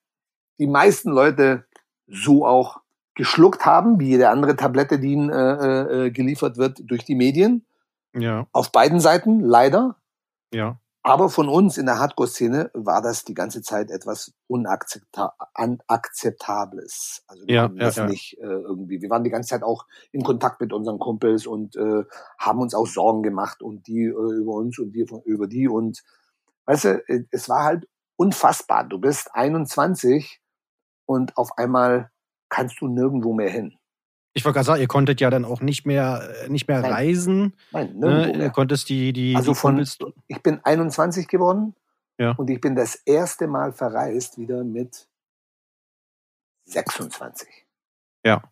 die 0.59 0.67
meisten 0.67 1.11
Leute 1.11 1.67
so 2.07 2.47
auch 2.47 2.81
geschluckt 3.15 3.67
haben, 3.67 3.99
wie 3.99 4.11
jede 4.11 4.31
andere 4.31 4.57
Tablette, 4.57 4.99
die 4.99 5.13
ihnen 5.13 5.31
äh, 5.31 6.07
äh, 6.07 6.11
geliefert 6.11 6.57
wird 6.57 6.81
durch 6.85 7.05
die 7.05 7.15
Medien. 7.15 7.67
Ja. 8.15 8.47
Auf 8.53 8.73
beiden 8.73 9.01
Seiten, 9.01 9.41
leider. 9.41 9.97
Ja. 10.53 10.81
Aber 11.03 11.31
von 11.31 11.49
uns 11.49 11.79
in 11.79 11.87
der 11.87 11.99
Hardcore-Szene 12.01 12.71
war 12.75 13.01
das 13.01 13.25
die 13.25 13.35
ganze 13.35 13.63
Zeit 13.63 13.91
etwas 13.91 14.35
Unakzepta 14.47 15.35
Unakzeptables. 15.57 17.23
Also 17.29 17.47
wir 17.47 17.55
Ja, 17.55 17.63
haben 17.63 17.79
das 17.79 17.97
ja. 17.97 18.07
nicht 18.07 18.37
äh, 18.39 18.47
irgendwie. 18.47 19.01
Wir 19.01 19.09
waren 19.09 19.25
die 19.25 19.31
ganze 19.31 19.51
Zeit 19.51 19.63
auch 19.63 19.87
in 20.13 20.23
Kontakt 20.23 20.61
mit 20.61 20.73
unseren 20.73 20.99
Kumpels 20.99 21.47
und 21.47 21.77
äh, 21.77 22.05
haben 22.39 22.61
uns 22.61 22.75
auch 22.75 22.87
Sorgen 22.87 23.23
gemacht 23.23 23.63
und 23.63 23.87
die 23.87 24.05
äh, 24.05 24.11
über 24.11 24.53
uns 24.55 24.79
und 24.79 24.93
wir 24.93 25.07
von, 25.07 25.23
über 25.23 25.47
die. 25.47 25.69
Und 25.69 26.03
weißt 26.67 26.85
du, 26.85 27.09
äh, 27.09 27.25
es 27.31 27.49
war 27.49 27.65
halt 27.65 27.89
unfassbar. 28.17 28.85
Du 28.85 28.99
bist 28.99 29.31
21 29.35 30.41
und 31.07 31.37
auf 31.37 31.57
einmal 31.57 32.11
kannst 32.49 32.81
du 32.81 32.89
nirgendwo 32.89 33.33
mehr 33.33 33.51
hin. 33.51 33.79
Ich 34.35 34.45
wollte 34.45 34.55
gerade 34.57 34.67
sagen, 34.67 34.81
ihr 34.81 34.89
konntet 34.89 35.21
ja 35.21 35.31
dann 35.31 35.45
auch 35.45 35.61
nicht 35.61 35.85
mehr, 35.87 36.45
äh, 36.45 36.49
nicht 36.49 36.69
mehr 36.69 36.81
Nein, 36.81 36.93
reisen. 36.93 37.57
Nein, 37.73 37.97
Ne? 37.99 38.33
Ihr 38.37 38.51
konntest 38.51 38.89
die, 38.89 39.13
die, 39.13 39.35
Also 39.35 39.55
von, 39.55 39.85
ich 40.29 40.43
bin 40.43 40.61
21 40.65 41.27
geworden 41.29 41.75
Ja. 42.19 42.33
und 42.33 42.49
ich 42.51 42.61
bin 42.61 42.77
das 42.77 42.95
erste 42.95 43.47
Mal 43.49 43.73
verreist 43.73 44.39
wieder 44.39 44.63
mit 44.65 45.09
26. 46.67 47.49
Ja. 48.25 48.43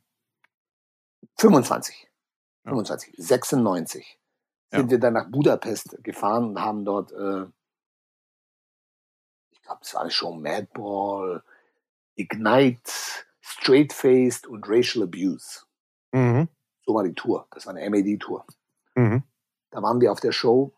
25. 1.38 2.08
Ja. 2.64 2.70
25. 2.70 3.14
96 3.18 4.18
Ja. 4.72 4.78
sind 4.78 4.90
wir 4.90 4.98
dann 4.98 5.12
nach 5.12 5.30
Budapest 5.30 5.98
gefahren 6.02 6.46
und 6.50 6.60
haben 6.60 6.84
dort, 6.84 7.12
äh, 7.12 7.44
ich 9.52 9.62
glaube, 9.62 9.80
es 9.82 9.94
war 9.94 10.00
eine 10.00 10.10
Show 10.10 10.32
Madball, 10.34 11.42
Ignite, 12.16 12.90
Straight 13.40 13.92
Faced 13.92 14.46
und 14.46 14.68
Racial 14.68 15.04
Abuse. 15.04 15.65
Mhm. 16.16 16.48
So 16.86 16.94
war 16.94 17.04
die 17.04 17.14
Tour. 17.14 17.46
Das 17.50 17.66
war 17.66 17.74
eine 17.74 17.88
MAD-Tour. 17.90 18.44
Mhm. 18.94 19.22
Da 19.70 19.82
waren 19.82 20.00
wir 20.00 20.12
auf 20.12 20.20
der 20.20 20.32
Show 20.32 20.72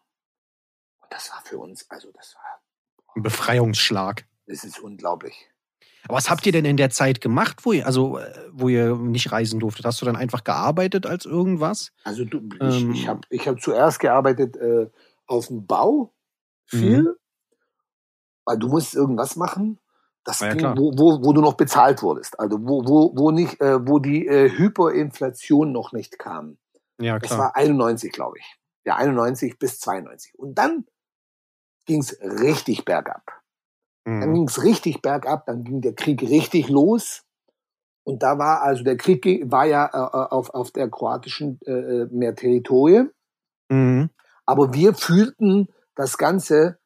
und 1.00 1.12
das 1.12 1.30
war 1.30 1.42
für 1.44 1.58
uns, 1.58 1.88
also 1.90 2.10
das 2.12 2.34
war, 2.34 2.60
Ein 3.14 3.22
Befreiungsschlag. 3.22 4.26
das 4.46 4.64
ist 4.64 4.80
unglaublich. 4.80 5.48
Aber 6.04 6.16
was 6.16 6.30
habt 6.30 6.46
ihr 6.46 6.52
denn 6.52 6.64
in 6.64 6.76
der 6.78 6.90
Zeit 6.90 7.20
gemacht, 7.20 7.64
wo 7.66 7.72
ihr, 7.72 7.84
also, 7.86 8.18
äh, 8.18 8.48
wo 8.52 8.68
ihr 8.68 8.96
nicht 8.96 9.30
reisen 9.30 9.60
durftet? 9.60 9.84
Hast 9.84 10.00
du 10.00 10.06
dann 10.06 10.16
einfach 10.16 10.42
gearbeitet 10.42 11.04
als 11.06 11.26
irgendwas? 11.26 11.92
Also 12.04 12.24
du, 12.24 12.38
ich, 12.68 12.82
Ähm. 12.82 12.92
ich 12.92 13.06
habe 13.08 13.20
ich 13.30 13.46
hab 13.46 13.60
zuerst 13.60 14.00
gearbeitet 14.00 14.56
äh, 14.56 14.88
auf 15.26 15.48
dem 15.48 15.66
Bau 15.66 16.14
viel, 16.66 17.02
Mhm. 17.02 17.14
weil 18.46 18.58
du 18.58 18.68
musst 18.68 18.94
irgendwas 18.94 19.36
machen, 19.36 19.78
das 20.24 20.40
ja, 20.40 20.54
ging, 20.54 20.76
wo, 20.76 20.92
wo, 20.96 21.24
wo 21.24 21.32
du 21.32 21.40
noch 21.40 21.54
bezahlt 21.54 22.02
wurdest. 22.02 22.38
Also 22.38 22.58
wo, 22.60 22.84
wo, 22.86 23.12
wo 23.16 23.30
nicht, 23.30 23.60
äh, 23.60 23.86
wo 23.86 23.98
die 23.98 24.26
äh, 24.26 24.50
Hyperinflation 24.50 25.72
noch 25.72 25.92
nicht 25.92 26.18
kam. 26.18 26.58
Ja, 27.00 27.18
Das 27.18 27.28
klar. 27.30 27.38
war 27.40 27.56
91, 27.56 28.12
glaube 28.12 28.38
ich. 28.38 28.56
Ja, 28.84 28.96
91 28.96 29.58
bis 29.58 29.80
92. 29.80 30.38
Und 30.38 30.56
dann 30.56 30.86
ging's 31.86 32.16
richtig 32.20 32.84
bergab. 32.84 33.22
Dann 34.04 34.30
Mhm. 34.30 34.34
ging's 34.34 34.62
richtig 34.62 35.02
bergab, 35.02 35.44
dann 35.46 35.64
ging 35.64 35.80
der 35.82 35.94
Krieg 35.94 36.22
richtig 36.22 36.68
los. 36.68 37.24
Und 38.04 38.22
da 38.22 38.38
war 38.38 38.62
also 38.62 38.82
der 38.82 38.96
Krieg 38.96 39.50
war 39.50 39.66
ja 39.66 39.84
äh, 39.84 39.98
äh, 39.98 40.28
auf, 40.30 40.50
auf 40.50 40.70
der 40.70 40.88
kroatischen 40.88 41.60
äh, 41.66 41.72
äh, 41.72 42.06
mehr. 42.10 42.34
Mhm. 43.68 44.08
Aber 44.46 44.72
wir 44.72 44.94
fühlten 44.94 45.68
das 45.94 46.16
Ganze, 46.16 46.78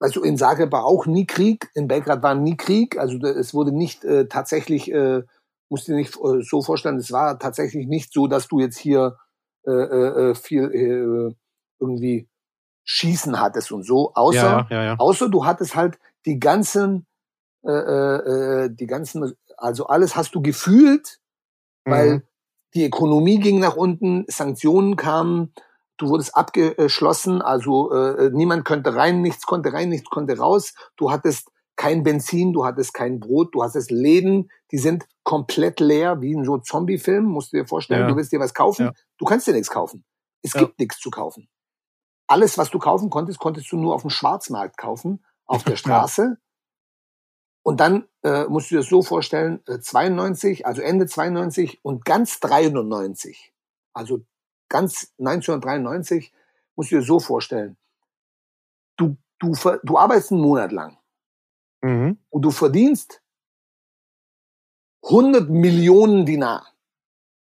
also 0.00 0.22
in 0.22 0.36
Zagreb 0.36 0.72
war 0.72 0.84
auch 0.84 1.06
nie 1.06 1.26
Krieg, 1.26 1.70
in 1.74 1.88
Belgrad 1.88 2.22
war 2.22 2.34
nie 2.34 2.56
Krieg, 2.56 2.98
also 2.98 3.18
es 3.26 3.54
wurde 3.54 3.72
nicht 3.72 4.04
äh, 4.04 4.26
tatsächlich, 4.28 4.90
äh, 4.92 5.22
musst 5.68 5.88
dir 5.88 5.96
nicht 5.96 6.16
äh, 6.16 6.42
so 6.42 6.62
vorstellen, 6.62 6.96
es 6.96 7.12
war 7.12 7.38
tatsächlich 7.38 7.86
nicht 7.86 8.12
so, 8.12 8.26
dass 8.26 8.48
du 8.48 8.60
jetzt 8.60 8.78
hier 8.78 9.16
äh, 9.66 9.70
äh, 9.72 10.30
äh, 10.30 10.34
viel 10.34 10.64
äh, 10.72 11.34
irgendwie 11.80 12.28
Schießen 12.84 13.40
hattest 13.40 13.72
und 13.72 13.84
so, 13.84 14.12
außer, 14.14 14.38
Ja, 14.38 14.66
ja, 14.70 14.84
ja. 14.84 14.94
außer 14.98 15.28
du 15.28 15.44
hattest 15.44 15.74
halt 15.74 15.98
die 16.24 16.38
ganzen, 16.38 17.06
äh, 17.64 17.70
äh, 17.72 18.64
äh, 18.66 18.70
die 18.70 18.86
ganzen, 18.86 19.34
also 19.56 19.86
alles 19.88 20.14
hast 20.14 20.34
du 20.34 20.42
gefühlt, 20.42 21.18
weil 21.84 22.12
Mhm. 22.12 22.22
die 22.74 22.86
Ökonomie 22.86 23.38
ging 23.40 23.58
nach 23.58 23.76
unten, 23.76 24.24
Sanktionen 24.28 24.96
kamen, 24.96 25.52
du 25.98 26.08
wurdest 26.08 26.36
abgeschlossen, 26.36 27.42
also 27.42 27.92
äh, 27.92 28.30
niemand 28.32 28.64
könnte 28.64 28.94
rein, 28.94 29.22
nichts 29.22 29.46
konnte 29.46 29.72
rein, 29.72 29.88
nichts 29.88 30.08
konnte 30.10 30.36
raus. 30.38 30.74
Du 30.96 31.10
hattest 31.10 31.50
kein 31.76 32.02
Benzin, 32.02 32.52
du 32.52 32.64
hattest 32.64 32.94
kein 32.94 33.20
Brot, 33.20 33.54
du 33.54 33.62
hattest 33.62 33.90
Läden, 33.90 34.50
die 34.72 34.78
sind 34.78 35.06
komplett 35.24 35.80
leer, 35.80 36.20
wie 36.22 36.32
in 36.32 36.44
so 36.44 36.58
Zombie-Film, 36.58 37.24
musst 37.24 37.52
du 37.52 37.58
dir 37.58 37.66
vorstellen, 37.66 38.02
Ja. 38.02 38.08
du 38.08 38.16
willst 38.16 38.32
dir 38.32 38.40
was 38.40 38.54
kaufen, 38.54 38.86
Ja. 38.86 38.92
du 39.18 39.24
kannst 39.24 39.46
dir 39.46 39.52
nichts 39.52 39.70
kaufen. 39.70 40.04
Es 40.42 40.54
Ja. 40.54 40.60
gibt 40.60 40.78
nichts 40.78 40.98
zu 40.98 41.10
kaufen. 41.10 41.48
Alles, 42.28 42.56
was 42.58 42.70
du 42.70 42.78
kaufen 42.78 43.10
konntest, 43.10 43.38
konntest 43.38 43.70
du 43.70 43.76
nur 43.76 43.94
auf 43.94 44.02
dem 44.02 44.10
Schwarzmarkt 44.10 44.76
kaufen, 44.78 45.24
auf 45.44 45.64
der 45.64 45.76
Straße. 46.10 46.38
Und 47.62 47.80
dann 47.80 48.08
äh, 48.22 48.44
musst 48.44 48.70
du 48.70 48.76
dir 48.76 48.80
das 48.80 48.88
so 48.88 49.02
vorstellen, 49.02 49.60
äh, 49.66 49.80
92, 49.80 50.66
also 50.66 50.82
Ende 50.82 51.06
92 51.06 51.80
und 51.82 52.04
ganz 52.04 52.40
93, 52.40 53.52
also 53.92 54.20
ganz 54.68 55.12
1993, 55.18 56.32
musst 56.76 56.90
du 56.90 56.96
dir 56.96 57.02
so 57.02 57.20
vorstellen, 57.20 57.76
du, 58.96 59.16
du, 59.38 59.52
du 59.82 59.98
arbeitest 59.98 60.32
einen 60.32 60.40
Monat 60.42 60.72
lang 60.72 60.98
Mhm. 61.82 62.18
und 62.30 62.42
du 62.42 62.50
verdienst 62.50 63.20
100 65.04 65.48
Millionen 65.50 66.26
Dinar. 66.26 66.66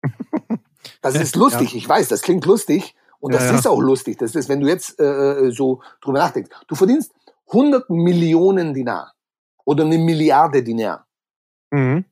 Das 1.01 1.15
ist 1.15 1.35
lustig, 1.35 1.75
ich 1.75 1.87
weiß, 1.87 2.07
das 2.09 2.21
klingt 2.21 2.45
lustig 2.45 2.95
und 3.19 3.31
Ja, 3.33 3.39
das 3.39 3.49
ja. 3.49 3.55
ist 3.57 3.67
auch 3.67 3.79
lustig. 3.81 4.17
Das 4.19 4.35
ist, 4.35 4.49
wenn 4.49 4.59
du 4.59 4.67
jetzt 4.67 4.99
äh, 4.99 5.49
so 5.51 5.81
drüber 6.01 6.19
nachdenkst. 6.19 6.49
Du 6.67 6.75
verdienst 6.75 7.11
100 7.47 7.89
Millionen 7.89 8.73
Dinar 8.73 9.13
oder 9.65 9.83
eine 9.83 9.97
Milliarde 9.97 10.61
Dinar 10.63 11.07
Mhm. 11.71 12.05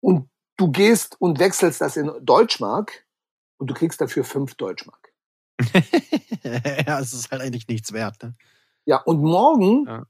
und 0.00 0.28
du 0.56 0.70
gehst 0.72 1.20
und 1.20 1.38
wechselst 1.38 1.80
das 1.80 1.96
in 1.96 2.10
Deutschmark 2.20 3.04
und 3.60 3.68
du 3.68 3.74
kriegst 3.74 4.00
dafür 4.00 4.24
5 4.24 4.54
Deutschmark. 4.54 5.12
ja, 6.86 6.98
es 7.00 7.12
ist 7.12 7.30
halt 7.30 7.42
eigentlich 7.42 7.68
nichts 7.68 7.92
wert. 7.92 8.22
Ne? 8.22 8.34
Ja, 8.86 8.96
und 9.02 9.22
morgen, 9.22 9.86
Ja. 9.86 10.06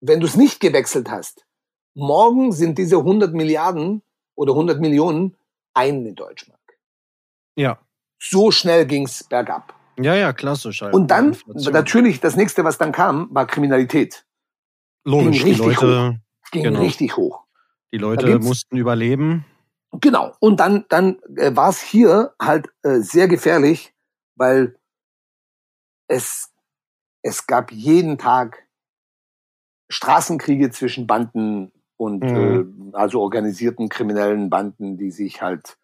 wenn 0.00 0.20
du 0.20 0.26
es 0.26 0.36
nicht 0.36 0.60
gewechselt 0.60 1.10
hast, 1.10 1.46
morgen 1.94 2.52
sind 2.52 2.76
diese 2.78 2.96
100 2.98 3.32
Milliarden 3.32 4.02
oder 4.34 4.52
100 4.52 4.80
Millionen 4.80 5.36
eine 5.74 6.12
Deutschmark. 6.12 6.60
Ja. 7.56 7.78
So 8.18 8.50
schnell 8.50 8.86
ging's 8.86 9.24
bergab. 9.24 9.74
Ja, 9.98 10.14
ja, 10.14 10.34
klassisch 10.34 10.82
halt. 10.82 10.92
Und 10.94 11.10
dann, 11.10 11.28
Inflation. 11.32 11.72
natürlich, 11.72 12.20
das 12.20 12.36
nächste, 12.36 12.64
was 12.64 12.76
dann 12.76 12.92
kam, 12.92 13.28
war 13.34 13.46
Kriminalität. 13.46 14.26
Logisch, 15.04 15.42
ging 15.42 15.54
die 15.54 15.62
richtig 15.62 15.80
Leute, 15.80 16.20
Ging 16.52 16.62
Genau. 16.64 16.80
richtig 16.80 17.16
hoch. 17.16 17.44
die 17.92 17.98
Leute 17.98 18.38
mussten 18.38 18.76
überleben. 18.76 19.44
Genau. 20.00 20.34
Und 20.40 20.60
dann, 20.60 20.84
dann 20.88 21.18
äh, 21.36 21.54
war 21.54 21.70
es 21.70 21.80
hier 21.80 22.34
halt 22.40 22.68
äh, 22.82 22.98
sehr 23.00 23.28
gefährlich, 23.28 23.94
weil 24.36 24.76
es, 26.08 26.52
es 27.22 27.46
gab 27.46 27.72
jeden 27.72 28.18
Tag 28.18 28.66
Straßenkriege 29.88 30.70
zwischen 30.70 31.06
Banden 31.06 31.72
und 31.96 32.24
Mhm. 32.24 32.90
äh, 32.92 32.96
also 32.96 33.20
organisierten 33.22 33.88
kriminellen 33.88 34.50
Banden, 34.50 34.98
die 34.98 35.10
sich 35.10 35.42
halt 35.42 35.78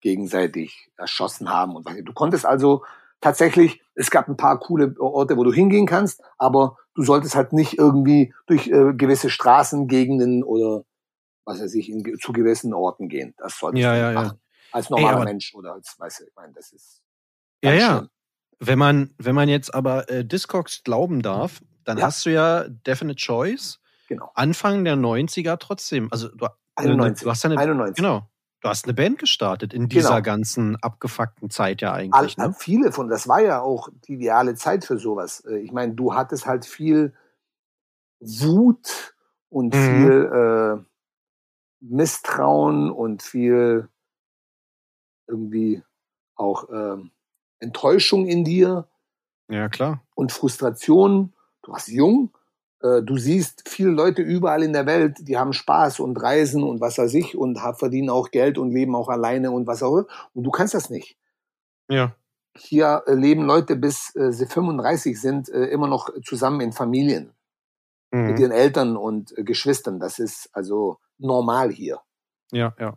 gegenseitig 0.00 0.90
erschossen 0.96 1.50
haben. 1.50 1.74
Und 1.76 1.84
was- 1.84 1.96
du 2.04 2.12
konntest 2.12 2.46
also 2.46 2.84
tatsächlich, 3.20 3.82
es 3.94 4.10
gab 4.10 4.28
ein 4.28 4.36
paar 4.36 4.60
coole 4.60 4.94
Orte, 5.00 5.36
wo 5.36 5.42
du 5.44 5.52
hingehen 5.52 5.86
kannst, 5.86 6.22
aber 6.38 6.76
du 6.94 7.02
solltest 7.02 7.34
halt 7.34 7.52
nicht 7.52 7.78
irgendwie 7.78 8.32
durch 8.46 8.68
äh, 8.68 8.94
gewisse 8.94 9.28
Straßengegenden 9.28 10.44
oder 10.44 10.84
was 11.48 11.60
weiß 11.60 11.74
ich, 11.74 11.88
in, 11.90 12.04
zu 12.20 12.32
gewissen 12.32 12.74
Orten 12.74 13.08
gehen. 13.08 13.34
Das 13.38 13.58
solltest 13.58 13.82
Ja, 13.82 13.94
ja, 13.96 14.12
ja. 14.12 14.22
machen. 14.22 14.40
Als 14.72 14.90
normaler 14.90 15.16
aber- 15.16 15.24
Mensch 15.24 15.54
oder 15.54 15.72
als, 15.72 15.94
weißt 15.98 16.20
du, 16.20 16.24
ich 16.24 16.34
meine, 16.36 16.52
das 16.52 16.72
ist. 16.72 17.02
Ja, 17.64 17.70
ganz 17.70 17.82
ja. 17.82 18.08
Wenn 18.60 18.78
man, 18.78 19.14
wenn 19.18 19.34
man 19.34 19.48
jetzt 19.48 19.72
aber 19.74 20.08
äh, 20.10 20.24
Discogs 20.24 20.82
glauben 20.84 21.22
darf, 21.22 21.60
dann 21.84 21.98
Ja. 21.98 22.06
hast 22.06 22.26
du 22.26 22.30
ja 22.30 22.64
Definite 22.68 23.16
Choice 23.16 23.80
Genau. 24.08 24.30
Anfang 24.34 24.84
der 24.84 24.96
90er 24.96 25.58
trotzdem. 25.58 26.08
Also 26.10 26.28
du, 26.28 26.44
äh, 26.46 26.48
91. 26.76 27.24
du 27.24 27.30
hast 27.30 27.44
eine, 27.44 27.56
91. 27.58 27.96
genau. 27.96 28.28
Du 28.60 28.68
hast 28.68 28.84
eine 28.86 28.94
Band 28.94 29.18
gestartet 29.18 29.72
in 29.72 29.88
dieser 29.88 30.08
Genau. 30.16 30.22
ganzen 30.22 30.76
abgefuckten 30.82 31.48
Zeit 31.50 31.80
ja 31.80 31.92
All, 31.92 32.00
eigentlich. 32.12 32.36
Ne? 32.36 32.52
Viele 32.58 32.90
von, 32.90 33.08
das 33.08 33.28
war 33.28 33.40
ja 33.40 33.60
auch 33.60 33.88
die 34.08 34.14
ideale 34.14 34.54
Zeit 34.56 34.84
für 34.84 34.98
sowas. 34.98 35.44
Äh, 35.48 35.58
Ich 35.58 35.70
meine, 35.72 35.94
du 35.94 36.14
hattest 36.14 36.46
halt 36.46 36.66
viel 36.66 37.14
Wut 38.20 39.14
und 39.48 39.74
Mhm. 39.74 39.78
viel 39.78 40.80
äh, 40.82 40.84
Misstrauen 41.80 42.90
und 42.90 43.22
viel 43.22 43.88
irgendwie 45.26 45.82
auch 46.36 46.68
ähm, 46.72 47.10
Enttäuschung 47.60 48.26
in 48.26 48.44
dir 48.44 48.88
Ja, 49.48 49.68
klar. 49.68 50.02
und 50.14 50.32
Frustration. 50.32 51.32
Du 51.62 51.72
warst 51.72 51.88
jung, 51.88 52.30
äh, 52.82 53.02
du 53.02 53.16
siehst 53.18 53.68
viele 53.68 53.90
Leute 53.90 54.22
überall 54.22 54.62
in 54.62 54.72
der 54.72 54.86
Welt, 54.86 55.18
die 55.28 55.36
haben 55.36 55.52
Spaß 55.52 56.00
und 56.00 56.16
reisen 56.22 56.62
und 56.62 56.80
was 56.80 56.98
weiß 56.98 57.12
ich 57.14 57.36
und 57.36 57.62
ha- 57.62 57.74
verdienen 57.74 58.10
auch 58.10 58.30
Geld 58.30 58.58
und 58.58 58.70
leben 58.70 58.94
auch 58.94 59.08
alleine 59.08 59.50
und 59.50 59.66
was 59.66 59.82
auch 59.82 59.96
immer. 59.98 60.06
Und 60.34 60.44
du 60.44 60.50
kannst 60.50 60.74
das 60.74 60.88
nicht. 60.90 61.18
Ja. 61.90 62.14
Hier 62.56 63.02
äh, 63.06 63.14
leben 63.14 63.42
Leute 63.44 63.76
bis 63.76 64.14
äh, 64.16 64.32
sie 64.32 64.46
35 64.46 65.20
sind 65.20 65.48
äh, 65.48 65.66
immer 65.66 65.86
noch 65.88 66.08
zusammen 66.24 66.60
in 66.60 66.72
Familien 66.72 67.32
mit 68.10 68.36
Mhm. 68.36 68.40
ihren 68.42 68.52
Eltern 68.52 68.96
und 68.96 69.36
äh, 69.36 69.44
Geschwistern. 69.44 70.00
Das 70.00 70.18
ist 70.18 70.48
also 70.52 70.98
normal 71.18 71.70
hier. 71.70 72.00
Ja, 72.52 72.74
ja. 72.78 72.94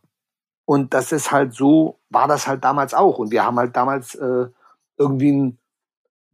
Und 0.65 0.93
das 0.93 1.11
ist 1.11 1.31
halt 1.31 1.53
so, 1.53 1.99
war 2.09 2.27
das 2.27 2.47
halt 2.47 2.63
damals 2.63 2.93
auch. 2.93 3.17
Und 3.17 3.31
wir 3.31 3.43
haben 3.43 3.57
halt 3.57 3.75
damals 3.75 4.15
äh, 4.15 4.47
irgendwie 4.97 5.29
einen 5.31 5.59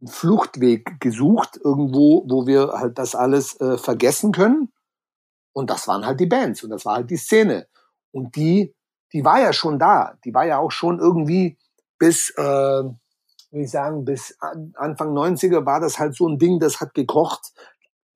Fluchtweg 0.06 1.00
gesucht, 1.00 1.58
irgendwo, 1.62 2.24
wo 2.28 2.46
wir 2.46 2.72
halt 2.74 2.98
das 2.98 3.14
alles 3.14 3.60
äh, 3.60 3.78
vergessen 3.78 4.32
können. 4.32 4.72
Und 5.52 5.70
das 5.70 5.88
waren 5.88 6.06
halt 6.06 6.20
die 6.20 6.26
Bands 6.26 6.62
und 6.62 6.70
das 6.70 6.84
war 6.84 6.96
halt 6.96 7.10
die 7.10 7.16
Szene. 7.16 7.66
Und 8.12 8.36
die, 8.36 8.74
die 9.12 9.24
war 9.24 9.40
ja 9.40 9.52
schon 9.52 9.78
da. 9.78 10.14
Die 10.24 10.32
war 10.32 10.44
ja 10.46 10.58
auch 10.58 10.70
schon 10.70 11.00
irgendwie 11.00 11.58
bis, 11.98 12.30
äh, 12.36 12.84
wie 13.50 13.62
ich 13.62 13.70
sagen, 13.70 14.04
bis 14.04 14.36
an- 14.38 14.72
Anfang 14.76 15.12
90er 15.14 15.66
war 15.66 15.80
das 15.80 15.98
halt 15.98 16.14
so 16.14 16.28
ein 16.28 16.38
Ding, 16.38 16.60
das 16.60 16.80
hat 16.80 16.94
gekocht. 16.94 17.52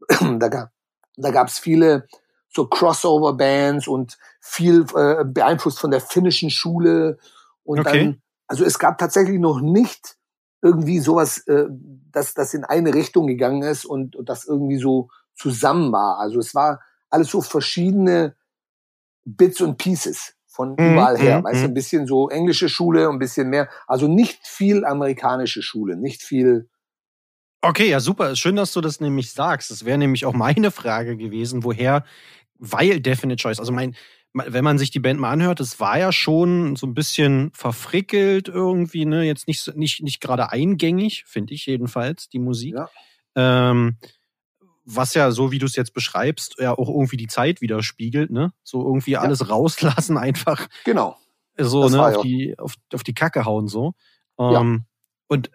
da 0.39 0.49
gab 0.49 0.71
da 1.17 1.31
gab's 1.31 1.59
viele 1.59 2.07
so 2.49 2.67
Crossover-Bands 2.67 3.89
und 3.89 4.19
viel 4.41 4.85
äh, 4.95 5.25
beeinflusst 5.25 5.79
von 5.79 5.91
der 5.91 6.01
finnischen 6.01 6.51
Schule. 6.51 7.19
Und 7.65 7.79
Okay. 7.81 7.87
dann, 7.87 8.23
also 8.47 8.65
es 8.65 8.79
gab 8.79 8.99
tatsächlich 8.99 9.39
noch 9.39 9.61
nicht 9.61 10.17
irgendwie 10.61 10.99
sowas, 11.01 11.39
äh, 11.49 11.67
dass 12.11 12.35
das 12.35 12.55
in 12.55 12.65
eine 12.65 12.95
Richtung 12.95 13.27
gegangen 13.27 13.63
ist 13.63 13.85
und, 13.85 14.17
und 14.17 14.29
das 14.29 14.45
irgendwie 14.45 14.79
so 14.79 15.09
zusammen 15.35 15.93
war. 15.93 16.19
Also 16.19 16.39
es 16.41 16.55
war 16.55 16.81
alles 17.11 17.31
so 17.31 17.41
verschiedene 17.41 18.37
Bits 19.25 19.61
und 19.61 19.79
Pieces 19.79 20.35
von 20.47 20.79
Mhm, 20.79 20.83
überall 20.83 21.17
her. 21.17 21.43
mhm, 21.43 21.45
Weißt 21.45 21.65
du, 21.65 21.69
mhm. 21.69 21.71
ein 21.71 21.75
bisschen 21.75 22.07
so 22.07 22.29
englische 22.29 22.69
Schule, 22.69 23.09
ein 23.09 23.19
bisschen 23.19 23.49
mehr. 23.49 23.69
Also 23.87 24.09
nicht 24.09 24.47
viel 24.47 24.85
amerikanische 24.85 25.63
Schule, 25.63 25.97
nicht 25.97 26.23
viel. 26.23 26.69
Okay, 27.63 27.89
ja, 27.89 28.01
super. 28.01 28.35
Schön, 28.35 28.57
dass 28.57 28.73
du 28.73 28.81
das 28.81 29.01
nämlich 29.01 29.31
sagst. 29.33 29.71
Das 29.71 29.85
wäre 29.85 29.97
nämlich 29.99 30.27
auch 30.27 30.33
meine 30.35 30.71
Frage 30.73 31.17
gewesen, 31.17 31.63
woher, 31.63 32.05
weil 32.59 33.01
Definite 33.01 33.41
Choice, 33.41 33.61
also 33.61 33.73
mein, 33.73 33.95
wenn 34.35 34.65
man 34.65 34.79
sich 34.79 34.91
die 34.91 34.99
Band 34.99 35.21
mal 35.21 35.31
anhört, 35.31 35.61
es 35.61 35.79
war 35.79 35.97
ja 35.99 36.11
schon 36.11 36.75
so 36.75 36.87
ein 36.87 36.95
bisschen 36.95 37.53
verfrickelt 37.55 38.49
irgendwie, 38.49 39.05
ne? 39.05 39.23
Jetzt 39.25 39.47
nicht, 39.47 39.77
nicht, 39.77 40.03
nicht 40.03 40.21
gerade 40.21 40.51
eingängig, 40.51 41.25
finde 41.27 41.55
ich 41.55 41.67
jedenfalls, 41.67 42.29
die 42.29 42.39
Musik. 42.41 42.75
Ja. 42.75 42.89
Ähm, 43.37 43.97
was 44.85 45.15
ja, 45.15 45.31
so 45.31 45.53
wie 45.53 45.61
du 45.61 45.67
es 45.67 45.77
jetzt 45.77 45.95
beschreibst, 45.95 46.57
ja 46.59 46.73
auch 46.77 46.89
irgendwie 46.89 47.17
die 47.17 47.29
Zeit 47.29 47.61
widerspiegelt, 47.61 48.31
ne? 48.33 48.53
So 48.65 48.85
irgendwie 48.85 49.17
alles 49.17 49.49
rauslassen, 49.49 50.19
einfach 50.19 50.67
Genau. 50.85 51.17
so, 51.57 51.85
Das 51.85 51.93
ne, 51.93 52.03
auf 52.05 52.15
ja- 52.17 52.23
die, 52.23 52.59
auf, 52.59 52.75
auf 52.93 53.05
die 53.05 53.15
Kacke 53.15 53.45
hauen, 53.45 53.69
so. 53.69 53.95
Ja. 54.39 54.61
Ähm, 54.63 54.87
Und 55.29 55.51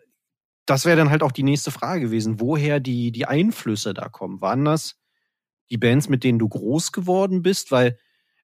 das 0.67 0.85
wäre 0.85 0.97
dann 0.97 1.09
halt 1.09 1.23
auch 1.23 1.31
die 1.31 1.43
nächste 1.43 1.71
Frage 1.71 2.01
gewesen, 2.01 2.39
woher 2.39 2.79
die, 2.79 3.11
die 3.11 3.25
Einflüsse 3.25 3.93
da 3.95 4.09
kommen. 4.09 4.41
Waren 4.41 4.65
das 4.65 4.97
die 5.71 5.77
Bands, 5.77 6.09
mit 6.09 6.23
denen 6.23 6.39
du 6.39 6.47
groß 6.47 6.91
geworden 6.91 7.41
bist? 7.41 7.71
Weil, 7.71 7.97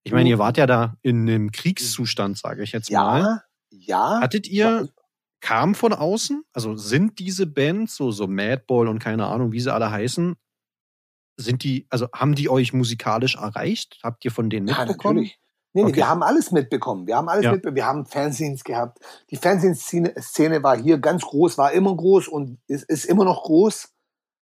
ich 0.03 0.11
meine, 0.13 0.29
ihr 0.29 0.39
wart 0.39 0.57
ja 0.57 0.65
da 0.65 0.97
in 1.01 1.29
einem 1.29 1.51
Kriegszustand, 1.51 2.37
sage 2.37 2.63
ich 2.63 2.71
jetzt 2.71 2.91
mal. 2.91 3.19
Ja, 3.19 3.43
ja. 3.69 4.19
Hattet 4.21 4.47
ihr, 4.47 4.89
kam 5.41 5.75
von 5.75 5.93
außen? 5.93 6.43
Also 6.53 6.75
sind 6.77 7.19
diese 7.19 7.45
Bands, 7.45 7.95
so, 7.95 8.11
so 8.11 8.27
Madball 8.27 8.87
und 8.87 8.99
keine 8.99 9.27
Ahnung, 9.27 9.51
wie 9.51 9.59
sie 9.59 9.73
alle 9.73 9.91
heißen, 9.91 10.35
sind 11.35 11.63
die, 11.63 11.87
also 11.89 12.07
haben 12.13 12.35
die 12.35 12.47
euch 12.49 12.73
musikalisch 12.73 13.35
erreicht? 13.35 13.99
Habt 14.03 14.23
ihr 14.23 14.31
von 14.31 14.49
denen 14.49 14.67
Ja, 14.67 14.79
mitbekommen? 14.79 15.15
natürlich. 15.17 15.39
Nee, 15.75 15.81
nee, 15.83 15.87
Okay. 15.89 15.95
wir 15.97 16.07
haben 16.09 16.21
alles 16.23 16.51
mitbekommen. 16.51 17.07
Wir 17.07 17.17
haben 17.17 17.27
alles 17.29 17.45
Ja. 17.45 17.51
mitbekommen. 17.51 17.75
Wir 17.75 17.85
haben 17.87 18.05
Fanzines 18.05 18.63
gehabt. 18.63 18.99
Die 19.31 19.37
Fanzine-Szene 19.37 20.13
Szene 20.21 20.61
war 20.63 20.77
hier 20.77 20.99
ganz 20.99 21.23
groß, 21.23 21.57
war 21.57 21.71
immer 21.71 21.95
groß 21.95 22.27
und 22.27 22.59
ist, 22.67 22.83
ist 22.89 23.05
immer 23.05 23.25
noch 23.25 23.43
groß. 23.43 23.89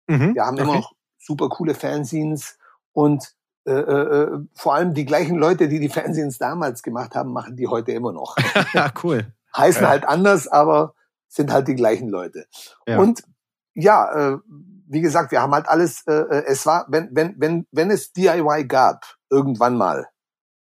Mhm. 0.07 0.35
Wir 0.35 0.45
haben 0.45 0.57
immer 0.57 0.69
okay. 0.71 0.77
noch 0.79 0.93
super 1.17 1.49
coole 1.49 1.73
Fanzines 1.75 2.57
und 2.91 3.33
äh, 3.65 3.71
äh, 3.71 4.39
vor 4.55 4.73
allem 4.73 4.93
die 4.93 5.05
gleichen 5.05 5.35
Leute, 5.37 5.67
die 5.69 5.79
die 5.79 5.87
Fanzines 5.89 6.37
damals 6.39 6.81
gemacht 6.83 7.15
haben, 7.15 7.31
machen 7.31 7.55
die 7.55 7.67
heute 7.67 7.91
immer 7.91 8.11
noch. 8.11 8.35
ja, 8.73 8.91
cool. 9.03 9.31
Heißen 9.55 9.83
Ja. 9.83 9.89
halt 9.89 10.05
anders, 10.05 10.47
aber 10.47 10.95
sind 11.27 11.51
halt 11.53 11.67
die 11.67 11.75
gleichen 11.75 12.09
Leute. 12.09 12.45
Ja. 12.87 12.99
Und 12.99 13.23
ja, 13.73 14.33
äh, 14.33 14.37
wie 14.87 14.99
gesagt, 15.01 15.31
wir 15.31 15.41
haben 15.41 15.53
halt 15.53 15.69
alles, 15.69 16.05
äh, 16.07 16.11
äh, 16.13 16.43
es 16.47 16.65
war, 16.65 16.85
wenn, 16.89 17.09
wenn, 17.15 17.35
wenn, 17.37 17.67
wenn 17.71 17.89
es 17.91 18.11
DIY 18.11 18.65
gab, 18.67 19.05
irgendwann 19.29 19.77
mal, 19.77 20.07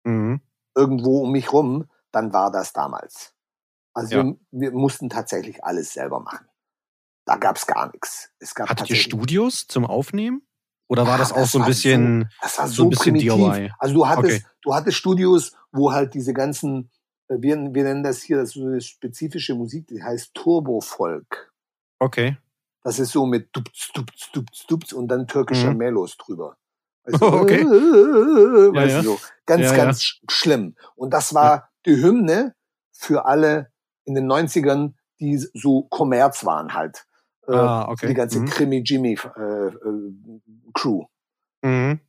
Mhm. 0.07 0.41
Irgendwo 0.75 1.23
um 1.23 1.33
mich 1.33 1.53
rum, 1.53 1.89
dann 2.13 2.33
war 2.33 2.51
das 2.51 2.73
damals. 2.73 3.35
Also 3.95 4.17
Ja. 4.17 4.25
wir, 4.25 4.37
wir 4.51 4.73
mussten 4.73 5.09
tatsächlich 5.09 5.65
alles 5.65 5.93
selber 5.93 6.21
machen. 6.21 6.47
Da 7.27 7.37
gab's 7.37 7.67
gar 7.67 7.91
nichts. 7.93 8.31
Es 8.39 8.55
gab 8.55 8.69
Hattet 8.69 8.91
ihr 8.91 8.97
Studios 8.97 9.67
zum 9.67 9.87
Aufnehmen? 9.87 10.47
Oder 10.89 11.07
war 11.07 11.15
Ah, 11.15 11.19
das 11.19 11.33
auch 11.33 11.37
das 11.37 11.53
so 11.53 11.61
ein 11.61 11.65
bisschen. 11.65 12.31
Das 12.43 12.59
war 12.59 12.69
so 12.69 12.75
so, 12.75 12.83
ein 12.85 12.91
bisschen 12.91 13.15
primitiv. 13.15 13.53
DIY? 13.55 13.73
Also 13.79 13.95
du 13.95 14.07
hattest, 14.07 14.43
Okay. 14.45 14.47
du 14.63 14.75
hattest 14.75 14.97
Studios, 14.99 15.53
wo 15.73 15.93
halt 15.93 16.13
diese 16.13 16.35
ganzen, 16.35 16.91
äh, 17.29 17.37
wir, 17.39 17.57
wir 17.57 17.85
nennen 17.85 18.03
das 18.03 18.21
hier, 18.23 18.37
das 18.37 18.51
ist 18.51 18.55
so 18.57 18.67
eine 18.67 18.81
spezifische 18.83 19.55
Musik, 19.55 19.87
die 19.87 20.03
heißt 20.03 20.35
Turbofolk. 20.35 21.53
Okay. 22.01 22.37
Das 22.83 22.99
ist 22.99 23.13
so 23.13 23.25
mit 23.25 23.49
Dups, 23.57 23.91
Dups, 23.95 24.31
Dups, 24.33 24.67
Dups 24.67 24.93
und 24.93 25.09
dann 25.09 25.27
türkischer 25.27 25.71
Mhm. 25.71 25.79
Melos 25.79 26.19
drüber. 26.19 26.59
Weißt 27.05 27.23
du, 27.23 27.27
Okay. 27.41 27.61
äh, 27.61 28.75
weißt 28.75 28.91
Ja, 28.91 28.97
ja. 28.97 29.03
du 29.03 29.09
so. 29.09 29.19
Ganz, 29.47 29.63
Ja, 29.63 29.71
ja. 29.71 29.77
ganz 29.85 30.01
sch- 30.01 30.21
schlimm. 30.31 30.75
Und 30.97 31.13
das 31.13 31.35
war 31.35 31.71
die 31.87 31.97
Hymne 32.03 32.55
für 32.93 33.27
alle 33.27 33.69
in 34.05 34.15
den 34.15 34.27
90ern, 34.31 34.95
die 35.21 35.37
so 35.55 35.83
Kommerz 35.85 36.45
waren 36.45 36.75
halt. 36.75 37.07
Äh, 37.47 37.53
Ah, 37.55 37.89
okay. 37.89 38.09
Die 38.09 38.15
ganze 38.15 38.41
Mhm. 38.41 38.47
Krimi-Jimmy-Crew. 38.47 41.05
Mhm. 41.63 42.01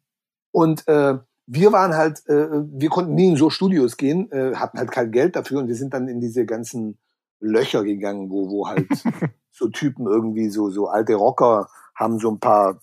Und 0.52 0.88
äh, 0.88 1.18
wir 1.48 1.72
waren 1.74 1.94
halt, 1.96 2.24
äh, 2.28 2.48
wir 2.50 2.90
konnten 2.90 3.16
nie 3.16 3.30
in 3.30 3.36
so 3.36 3.50
Studios 3.50 3.98
gehen, 3.98 4.32
äh, 4.32 4.56
hatten 4.56 4.78
halt 4.80 4.92
kein 4.92 5.12
Geld 5.12 5.36
dafür 5.36 5.60
und 5.60 5.68
wir 5.68 5.76
sind 5.76 5.94
dann 5.94 6.08
in 6.08 6.20
diese 6.20 6.46
ganzen 6.46 6.98
Löcher 7.40 7.84
gegangen, 7.84 8.30
wo, 8.30 8.50
wo 8.50 8.68
halt 8.68 8.88
so 9.52 9.68
Typen 9.70 10.08
irgendwie 10.08 10.50
so, 10.50 10.70
so 10.70 10.88
alte 10.88 11.16
Rocker 11.16 11.70
haben 11.94 12.20
so 12.20 12.32
ein 12.32 12.40
paar 12.40 12.80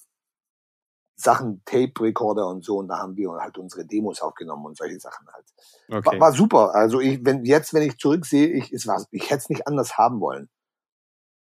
Sachen, 1.14 1.62
Tape-Recorder 1.66 2.48
und 2.48 2.64
so 2.64 2.78
und 2.78 2.88
da 2.88 2.98
haben 2.98 3.16
wir 3.16 3.30
halt 3.32 3.58
unsere 3.58 3.84
Demos 3.86 4.20
aufgenommen 4.20 4.66
und 4.66 4.76
solche 4.76 4.98
Sachen 4.98 5.26
halt. 5.32 5.44
Okay. 5.88 6.18
War, 6.18 6.20
war 6.20 6.32
super. 6.32 6.74
Also 6.74 7.00
ich, 7.00 7.24
wenn 7.24 7.44
jetzt, 7.44 7.74
wenn 7.74 7.82
ich 7.82 7.98
zurücksehe, 7.98 8.48
ich, 8.48 8.72
es 8.72 8.86
war, 8.86 9.04
ich 9.10 9.30
hätte 9.30 9.42
es 9.42 9.48
nicht 9.48 9.66
anders 9.66 9.96
haben 9.98 10.20
wollen. 10.20 10.48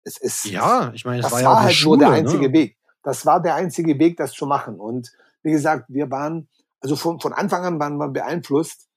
Es 0.02 0.16
ist, 0.16 0.44
ja, 0.46 0.92
ich 0.94 1.04
meine, 1.04 1.18
es 1.18 1.24
das 1.24 1.32
war 1.32 1.38
war, 1.38 1.42
ja 1.42 1.56
eine 1.58 1.66
halt 1.66 1.74
Schule, 1.74 1.98
nur 1.98 2.08
der 2.08 2.18
einzige 2.18 2.48
ne? 2.48 2.52
Weg. 2.52 2.78
Das 3.02 3.24
war 3.26 3.40
der 3.40 3.54
einzige 3.54 3.98
Weg, 3.98 4.16
das 4.16 4.32
zu 4.32 4.46
machen. 4.46 4.80
Und 4.80 5.12
wie 5.42 5.52
gesagt, 5.52 5.86
wir 5.88 6.10
waren, 6.10 6.48
also 6.80 6.96
von, 6.96 7.20
von 7.20 7.32
Anfang 7.32 7.64
an 7.64 7.78
waren 7.78 7.96
wir 7.96 8.08
beeinflusst, 8.08 8.88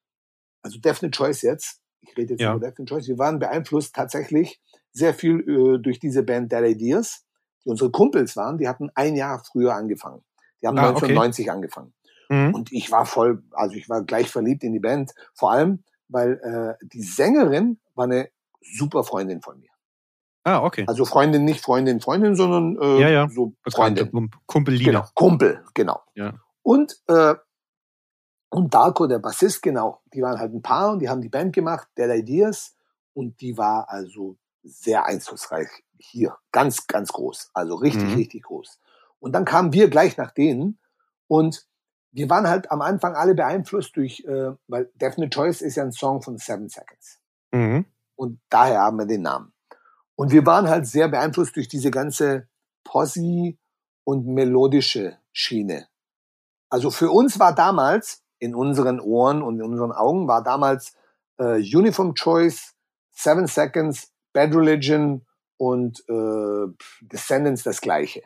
also 0.61 0.79
Definite 0.79 1.17
Choice 1.17 1.41
jetzt, 1.43 1.81
ich 2.01 2.17
rede 2.17 2.33
jetzt 2.33 2.41
Ja. 2.41 2.55
über 2.55 2.67
Definite 2.67 2.93
Choice, 2.93 3.07
wir 3.07 3.17
waren 3.17 3.39
beeinflusst 3.39 3.95
tatsächlich 3.95 4.61
sehr 4.91 5.13
viel 5.13 5.39
äh, 5.41 5.79
durch 5.79 5.99
diese 5.99 6.23
Band 6.23 6.51
Dead 6.51 6.63
Ideas, 6.65 7.25
die 7.63 7.69
unsere 7.69 7.91
Kumpels 7.91 8.35
waren, 8.35 8.57
die 8.57 8.67
hatten 8.67 8.89
ein 8.95 9.15
Jahr 9.15 9.43
früher 9.43 9.73
angefangen. 9.75 10.23
Die 10.63 10.67
haben 10.67 10.77
Ah, 10.79 10.89
okay. 10.91 11.05
1990 11.11 11.51
angefangen. 11.51 11.93
Mhm. 12.29 12.55
Und 12.55 12.71
ich 12.71 12.89
war 12.91 13.05
voll, 13.05 13.43
also 13.51 13.75
ich 13.75 13.89
war 13.89 14.01
gleich 14.03 14.29
verliebt 14.31 14.63
in 14.63 14.71
die 14.73 14.79
Band, 14.79 15.11
vor 15.33 15.51
allem, 15.51 15.83
weil 16.07 16.39
äh, 16.81 16.85
die 16.87 17.01
Sängerin 17.03 17.79
war 17.95 18.05
eine 18.05 18.29
super 18.61 19.03
Freundin 19.03 19.41
von 19.41 19.59
mir. 19.59 19.69
Ah, 20.45 20.63
okay. 20.63 20.85
Also 20.87 21.05
Freundin, 21.05 21.45
nicht 21.45 21.61
Freundin, 21.63 21.99
Freundin, 22.01 22.35
sondern 22.35 22.77
äh, 22.81 23.01
Ja, 23.01 23.09
ja. 23.09 23.29
so 23.29 23.53
Freundin. 23.69 24.09
Kump- 24.11 24.35
Kumpeline. 24.45 24.83
Genau, 24.83 25.05
Kumpel, 25.13 25.63
genau. 25.73 26.01
Ja. 26.15 26.33
Und, 26.61 26.97
äh, 27.07 27.35
und 28.49 28.73
Darko, 28.73 29.07
der 29.07 29.19
Bassist, 29.19 29.61
genau, 29.61 30.01
die 30.13 30.21
waren 30.21 30.39
halt 30.39 30.53
ein 30.53 30.61
Paar 30.61 30.91
und 30.91 30.99
die 30.99 31.09
haben 31.09 31.21
die 31.21 31.29
Band 31.29 31.53
gemacht, 31.53 31.87
Dead 31.97 32.09
Ideas, 32.09 32.75
und 33.13 33.39
die 33.41 33.57
war 33.57 33.89
also 33.89 34.37
sehr 34.63 35.05
einflussreich 35.05 35.67
hier. 35.97 36.35
Ganz, 36.51 36.87
ganz 36.87 37.11
groß. 37.11 37.49
Also 37.53 37.75
richtig, 37.75 38.03
Mhm. 38.03 38.15
richtig 38.15 38.43
groß. 38.43 38.79
Und 39.23 39.31
dann 39.31 39.45
kamen 39.45 39.71
wir 39.71 39.89
gleich 39.89 40.17
nach 40.17 40.31
denen 40.31 40.77
und 41.29 41.65
wir 42.11 42.29
waren 42.29 42.45
halt 42.45 42.69
am 42.71 42.81
Anfang 42.81 43.15
alle 43.15 43.33
beeinflusst 43.33 43.95
durch, 43.95 44.19
äh, 44.25 44.51
weil 44.67 44.91
Definite 44.95 45.29
Choice 45.29 45.61
ist 45.61 45.77
ja 45.77 45.83
ein 45.83 45.93
Song 45.93 46.21
von 46.21 46.37
Seven 46.37 46.67
Seconds. 46.67 47.21
Mhm. 47.53 47.85
Und 48.15 48.41
daher 48.49 48.81
haben 48.81 48.97
wir 48.97 49.05
den 49.05 49.21
Namen. 49.21 49.53
Und 50.15 50.33
wir 50.33 50.45
waren 50.45 50.67
halt 50.67 50.87
sehr 50.87 51.07
beeinflusst 51.07 51.55
durch 51.55 51.69
diese 51.69 51.89
ganze 51.89 52.49
Posse 52.83 53.53
und 54.03 54.27
melodische 54.27 55.17
Schiene. 55.31 55.87
Also 56.69 56.91
für 56.91 57.09
uns 57.09 57.39
war 57.39 57.55
damals, 57.55 58.23
in 58.39 58.53
unseren 58.53 58.99
Ohren 58.99 59.41
und 59.41 59.55
in 59.55 59.63
unseren 59.63 59.93
Augen, 59.93 60.27
war 60.27 60.43
damals 60.43 60.97
äh, 61.37 61.61
Uniform 61.61 62.13
Choice, 62.13 62.75
Seven 63.13 63.47
Seconds, 63.47 64.11
Bad 64.33 64.53
Religion 64.53 65.25
und 65.55 66.03
äh, 66.09 66.67
Descendants 66.99 67.63
das 67.63 67.79
Gleiche. 67.79 68.21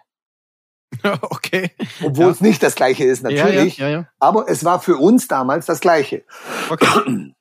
okay. 1.22 1.72
Obwohl 2.04 2.26
Ja. 2.26 2.32
es 2.32 2.42
nicht 2.42 2.64
das 2.64 2.76
Gleiche 2.76 3.04
ist, 3.04 3.24
natürlich. 3.24 3.78
Ja, 3.78 3.90
ja. 3.90 4.08
Aber 4.20 4.50
es 4.50 4.64
war 4.64 4.80
für 4.82 4.98
uns 4.98 5.28
damals 5.28 5.66
das 5.66 5.80
Gleiche. 5.82 6.24
Okay. 6.70 7.34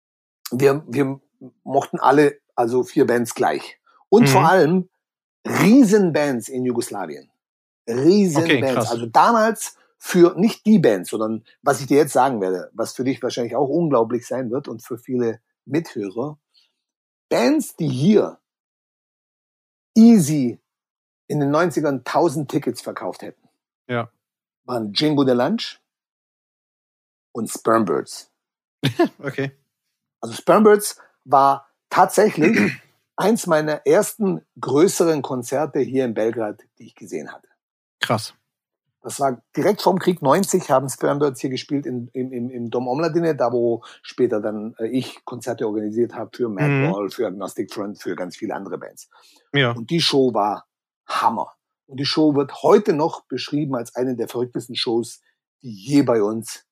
wir, 0.52 0.84
wir 0.86 1.20
mochten 1.64 1.98
alle, 2.00 2.38
also 2.54 2.84
vier 2.84 3.06
Bands 3.06 3.34
gleich. 3.34 3.78
Und 4.08 4.22
Mhm. 4.24 4.28
vor 4.28 4.48
allem 4.48 4.88
Riesenbands 5.46 6.48
in 6.48 6.64
Jugoslawien. 6.64 7.30
Riesenbands. 7.88 8.74
krass. 8.74 8.90
also 8.92 9.06
damals 9.06 9.76
für 9.98 10.34
nicht 10.38 10.64
die 10.66 10.78
Bands, 10.78 11.10
sondern 11.10 11.44
was 11.62 11.80
ich 11.80 11.86
dir 11.88 11.96
jetzt 11.96 12.12
sagen 12.12 12.40
werde, 12.40 12.70
was 12.74 12.92
für 12.92 13.04
dich 13.04 13.22
wahrscheinlich 13.22 13.56
auch 13.56 13.68
unglaublich 13.68 14.26
sein 14.26 14.50
wird 14.50 14.68
und 14.68 14.82
für 14.84 14.98
viele 14.98 15.40
Mithörer. 15.64 16.38
Bands, 17.28 17.74
die 17.76 17.88
hier 17.88 18.38
easy 19.96 20.60
in 21.28 21.40
den 21.40 21.50
90ern 21.54 21.98
1000 22.04 22.50
Tickets 22.50 22.80
verkauft 22.82 23.22
hätten, 23.22 23.48
Ja. 23.88 24.10
waren 24.64 24.92
Jingo 24.92 25.24
the 25.24 25.32
Lunch 25.32 25.80
und 27.32 27.48
Spermbirds. 27.50 28.30
Okay. 29.18 29.52
Also 30.20 30.34
Spermbirds 30.34 30.98
war 31.24 31.68
tatsächlich 31.90 32.56
eins 33.16 33.46
meiner 33.46 33.86
ersten 33.86 34.44
größeren 34.60 35.22
Konzerte 35.22 35.80
hier 35.80 36.04
in 36.04 36.14
Belgrad, 36.14 36.62
die 36.78 36.86
ich 36.86 36.94
gesehen 36.94 37.32
hatte. 37.32 37.48
Krass. 38.00 38.34
Das 39.02 39.18
war 39.18 39.42
direkt 39.56 39.82
vorm 39.82 39.98
Krieg 39.98 40.22
90 40.22 40.70
haben 40.70 40.88
Spermbirds 40.88 41.40
hier 41.40 41.50
gespielt 41.50 41.86
in, 41.86 42.08
im, 42.12 42.32
im, 42.32 42.50
im 42.50 42.70
Dom 42.70 42.86
Omladine, 42.86 43.34
da 43.34 43.50
wo 43.52 43.82
später 44.02 44.40
dann 44.40 44.74
äh, 44.78 44.86
ich 44.86 45.24
Konzerte 45.24 45.66
organisiert 45.66 46.14
habe 46.14 46.30
für 46.36 46.48
Mhm. 46.48 46.54
Madball, 46.54 47.10
für 47.10 47.26
Agnostic 47.26 47.72
Front, 47.74 48.00
für 48.00 48.14
ganz 48.14 48.36
viele 48.36 48.54
andere 48.54 48.78
Bands. 48.78 49.08
Ja. 49.52 49.72
Und 49.72 49.90
die 49.90 50.00
Show 50.00 50.32
war 50.34 50.66
Hammer. 51.06 51.54
Und 51.86 51.98
die 52.00 52.06
Show 52.06 52.34
wird 52.34 52.62
heute 52.62 52.92
noch 52.92 53.26
beschrieben 53.26 53.74
als 53.74 53.94
eine 53.94 54.16
der 54.16 54.28
verrücktesten 54.28 54.76
Shows, 54.76 55.20
die 55.62 55.72
je 55.72 56.02
bei 56.02 56.22
uns 56.22 56.64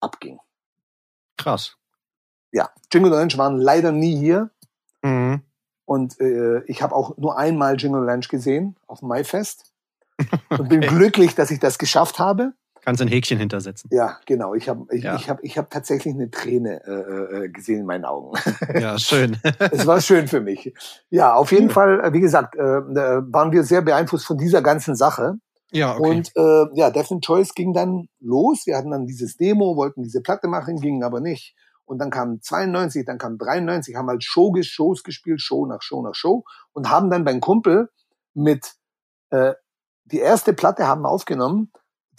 abging. 0.00 0.38
Krass. 1.36 1.76
Ja, 2.52 2.70
Jingle 2.92 3.10
Lunch 3.10 3.38
waren 3.38 3.58
leider 3.58 3.92
nie 3.92 4.16
hier. 4.16 4.50
Mhm. 5.02 5.42
Und 5.84 6.20
äh, 6.20 6.62
ich 6.66 6.82
habe 6.82 6.94
auch 6.94 7.16
nur 7.16 7.36
einmal 7.36 7.76
Jingle 7.76 8.04
Lunch 8.04 8.28
gesehen 8.28 8.76
auf 8.86 9.00
dem 9.00 9.08
Maifest. 9.08 9.72
Und 10.50 10.68
bin 10.68 10.82
glücklich, 10.82 11.34
dass 11.34 11.50
ich 11.50 11.58
das 11.58 11.78
geschafft 11.78 12.18
habe. 12.18 12.52
Kannst 12.84 13.02
ein 13.02 13.08
Häkchen 13.08 13.38
hintersetzen. 13.38 13.90
Ja, 13.92 14.18
genau. 14.26 14.54
Ich 14.54 14.68
habe 14.68 14.86
ich, 14.90 15.02
Ja. 15.04 15.16
ich 15.16 15.28
hab, 15.28 15.42
ich 15.42 15.58
hab 15.58 15.70
tatsächlich 15.70 16.14
eine 16.14 16.30
Träne 16.30 16.80
äh, 16.86 17.44
äh, 17.44 17.48
gesehen 17.50 17.80
in 17.80 17.86
meinen 17.86 18.04
Augen. 18.04 18.36
Ja, 18.78 18.98
schön. 18.98 19.36
es 19.70 19.86
war 19.86 20.00
schön 20.00 20.28
für 20.28 20.40
mich. 20.40 20.72
Ja, 21.10 21.34
auf 21.34 21.52
jeden 21.52 21.66
Cool. 21.66 21.72
Fall, 21.72 22.00
äh, 22.04 22.12
wie 22.12 22.20
gesagt, 22.20 22.56
äh, 22.56 22.60
äh, 22.62 23.22
waren 23.32 23.52
wir 23.52 23.64
sehr 23.64 23.82
beeinflusst 23.82 24.26
von 24.26 24.38
dieser 24.38 24.62
ganzen 24.62 24.94
Sache. 24.96 25.34
ja, 25.72 25.94
okay. 25.96 26.08
Und 26.10 26.32
äh, 26.36 26.66
ja, 26.74 26.90
Definite 26.90 27.26
Choice 27.26 27.54
ging 27.54 27.72
dann 27.72 28.06
los. 28.20 28.62
Wir 28.66 28.76
hatten 28.76 28.90
dann 28.90 29.06
dieses 29.06 29.36
Demo, 29.36 29.76
wollten 29.76 30.02
diese 30.02 30.20
Platte 30.22 30.48
machen, 30.48 30.76
gingen 30.80 31.04
aber 31.04 31.20
nicht. 31.20 31.54
Und 31.84 31.98
dann 31.98 32.10
kam 32.10 32.40
92, 32.40 33.04
dann 33.04 33.18
kam 33.18 33.36
93, 33.36 33.96
haben 33.96 34.08
halt 34.08 34.22
Show, 34.24 34.54
Shows 34.62 35.02
gespielt, 35.02 35.40
Show 35.40 35.66
nach 35.66 35.82
Show 35.82 36.02
nach 36.02 36.14
Show 36.14 36.44
und 36.72 36.88
haben 36.88 37.10
dann 37.10 37.24
beim 37.24 37.40
Kumpel 37.40 37.88
mit 38.32 38.74
äh, 39.30 39.54
die 40.04 40.18
erste 40.20 40.52
Platte 40.52 40.86
haben 40.86 41.04
aufgenommen, 41.04 41.72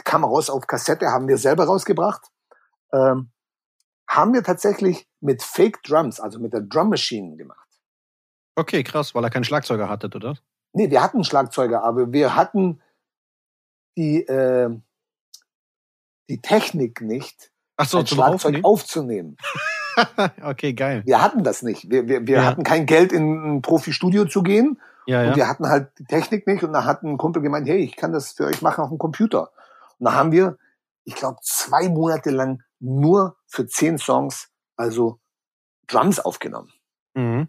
kam 0.04 0.24
raus 0.24 0.50
auf 0.50 0.68
Kassette, 0.68 1.08
haben 1.08 1.28
wir 1.28 1.38
selber 1.38 1.66
rausgebracht. 1.66 2.28
Ähm, 2.94 3.32
haben 4.10 4.34
wir 4.34 4.44
tatsächlich 4.44 5.08
mit 5.22 5.42
Fake 5.44 5.82
Drums, 5.84 6.20
also 6.20 6.40
mit 6.40 6.54
der 6.54 6.62
Drum 6.62 6.90
Machine 6.90 7.38
gemacht. 7.38 7.68
okay, 8.56 8.84
krass, 8.84 9.16
weil 9.16 9.24
er 9.24 9.30
keinen 9.30 9.44
Schlagzeuger 9.46 9.88
hattet, 9.90 10.16
oder? 10.16 10.38
Nee, 10.74 10.90
wir 10.90 11.02
hatten 11.02 11.24
Schlagzeuger, 11.24 11.84
aber 11.84 12.12
wir 12.12 12.36
hatten 12.36 12.82
die, 13.98 14.22
äh, 14.26 14.70
die 16.30 16.42
Technik 16.42 17.02
nicht, 17.02 17.52
Ach 17.78 17.88
so, 17.88 18.00
ein 18.00 18.08
Schlagzeug 18.08 18.64
Aufnehmen? 18.64 18.66
aufzunehmen. 18.66 19.38
okay, 20.44 20.74
geil. 20.74 21.04
Wir 21.06 21.22
hatten 21.22 21.44
das 21.44 21.62
nicht. 21.64 21.90
Wir, 21.90 22.08
wir, 22.08 22.28
wir 22.28 22.38
Ja. 22.38 22.46
hatten 22.46 22.64
kein 22.64 22.86
Geld, 22.86 23.12
in 23.12 23.56
ein 23.58 23.62
Profi-Studio 23.62 24.26
zu 24.26 24.44
gehen. 24.44 24.80
Ja, 25.08 25.22
Und 25.22 25.28
ja. 25.30 25.36
wir 25.36 25.48
hatten 25.48 25.68
halt 25.68 25.90
die 26.00 26.06
Technik 26.06 26.46
nicht. 26.48 26.64
Und 26.64 26.74
da 26.74 26.86
hat 26.86 27.04
ein 27.04 27.18
Kumpel 27.18 27.42
gemeint, 27.42 27.68
hey, 27.68 27.80
ich 27.80 27.96
kann 27.96 28.12
das 28.14 28.34
für 28.34 28.46
euch 28.46 28.62
machen 28.62 28.84
auf 28.84 28.90
dem 28.90 28.98
Computer. 29.00 29.52
Und 30.02 30.06
da 30.06 30.14
haben 30.14 30.32
wir, 30.32 30.58
ich 31.04 31.14
glaube, 31.14 31.38
zwei 31.44 31.88
Monate 31.88 32.32
lang 32.32 32.64
nur 32.80 33.38
für 33.46 33.68
zehn 33.68 34.00
Songs, 34.00 34.50
also 34.76 35.20
Drums 35.86 36.20
aufgenommen. 36.20 36.72
Mhm. 37.14 37.48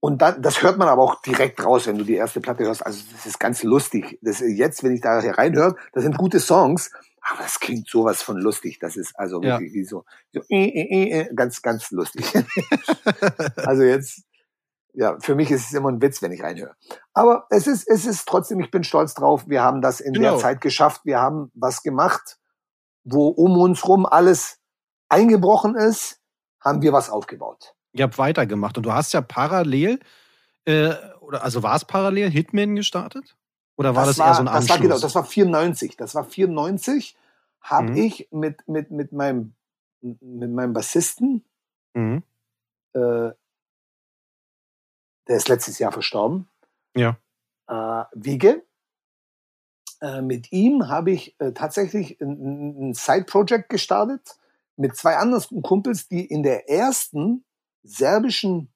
Und 0.00 0.20
dann, 0.20 0.42
das 0.42 0.60
hört 0.60 0.76
man 0.76 0.88
aber 0.88 1.02
auch 1.02 1.22
direkt 1.22 1.64
raus, 1.64 1.86
wenn 1.86 1.98
du 1.98 2.04
die 2.04 2.16
erste 2.16 2.40
Platte 2.40 2.64
hörst. 2.64 2.84
Also 2.84 3.00
das 3.12 3.26
ist 3.26 3.38
ganz 3.38 3.62
lustig. 3.62 4.18
Das 4.22 4.40
ist 4.40 4.56
jetzt, 4.58 4.82
wenn 4.82 4.92
ich 4.92 5.00
da 5.02 5.20
reinhöre, 5.20 5.76
das 5.92 6.02
sind 6.02 6.18
gute 6.18 6.40
Songs, 6.40 6.90
aber 7.20 7.42
das 7.42 7.60
klingt 7.60 7.88
sowas 7.88 8.22
von 8.22 8.38
lustig. 8.38 8.80
Das 8.80 8.96
ist 8.96 9.16
also 9.16 9.40
Ja. 9.40 9.60
wirklich 9.60 9.72
wie 9.74 9.84
so, 9.84 10.04
so 10.32 10.40
äh, 10.48 10.64
äh, 10.66 11.20
äh, 11.20 11.34
ganz, 11.34 11.62
ganz 11.62 11.92
lustig. 11.92 12.24
also 13.56 13.84
jetzt, 13.84 14.24
ja, 14.94 15.16
für 15.20 15.34
mich 15.34 15.50
ist 15.50 15.66
es 15.68 15.74
immer 15.74 15.90
ein 15.90 16.02
Witz, 16.02 16.22
wenn 16.22 16.32
ich 16.32 16.42
reinhöre. 16.42 16.74
Aber 17.12 17.46
es 17.50 17.66
ist, 17.66 17.86
es 17.88 18.04
ist 18.06 18.26
trotzdem, 18.26 18.60
ich 18.60 18.70
bin 18.70 18.84
stolz 18.84 19.14
drauf. 19.14 19.44
Wir 19.48 19.62
haben 19.62 19.80
das 19.80 20.00
in 20.00 20.12
Genau. 20.14 20.30
der 20.32 20.38
Zeit 20.38 20.60
geschafft. 20.60 21.02
Wir 21.04 21.20
haben 21.20 21.50
was 21.54 21.82
gemacht, 21.82 22.38
wo 23.04 23.28
um 23.28 23.56
uns 23.58 23.86
rum 23.86 24.06
alles 24.06 24.58
eingebrochen 25.08 25.74
ist, 25.76 26.20
haben 26.60 26.82
wir 26.82 26.92
was 26.92 27.10
aufgebaut. 27.10 27.74
Ihr 27.92 28.04
habt 28.04 28.18
weitergemacht 28.18 28.76
und 28.76 28.84
du 28.84 28.92
hast 28.92 29.12
ja 29.12 29.20
parallel, 29.20 30.00
äh, 30.66 30.94
oder 31.20 31.42
also 31.42 31.62
war 31.62 31.76
es 31.76 31.84
parallel 31.84 32.30
Hitman 32.30 32.74
gestartet? 32.76 33.36
Oder 33.76 33.94
war 33.94 34.06
das, 34.06 34.18
eher 34.18 34.34
so 34.34 34.40
ein 34.40 34.46
das 34.46 34.54
Anschluss? 34.56 34.70
war 34.70 34.78
genau, 34.78 34.98
das 34.98 35.14
war 35.14 35.24
94. 35.24 35.96
Das 35.96 36.14
war 36.14 36.24
94, 36.24 37.16
habe 37.60 37.90
Mhm. 37.92 37.96
ich 37.96 38.28
mit, 38.32 38.66
mit, 38.68 38.90
mit 38.90 39.12
meinem, 39.12 39.54
mit 40.00 40.50
meinem 40.52 40.72
Bassisten, 40.72 41.44
mhm. 41.94 42.22
äh, 42.94 43.30
der 45.28 45.36
ist 45.36 45.48
letztes 45.48 45.78
Jahr 45.78 45.92
verstorben, 45.92 46.48
Ja. 46.96 47.16
äh, 47.68 48.04
Wiege. 48.14 48.64
Äh, 50.00 50.22
mit 50.22 50.52
ihm 50.52 50.88
habe 50.88 51.10
ich 51.10 51.34
äh, 51.40 51.52
tatsächlich 51.52 52.20
ein, 52.20 52.90
ein 52.90 52.94
Side-Project 52.94 53.68
gestartet 53.68 54.36
mit 54.76 54.96
zwei 54.96 55.16
anderen 55.16 55.62
Kumpels, 55.62 56.06
die 56.08 56.24
in 56.24 56.42
der 56.44 56.70
ersten 56.70 57.44
serbischen 57.82 58.72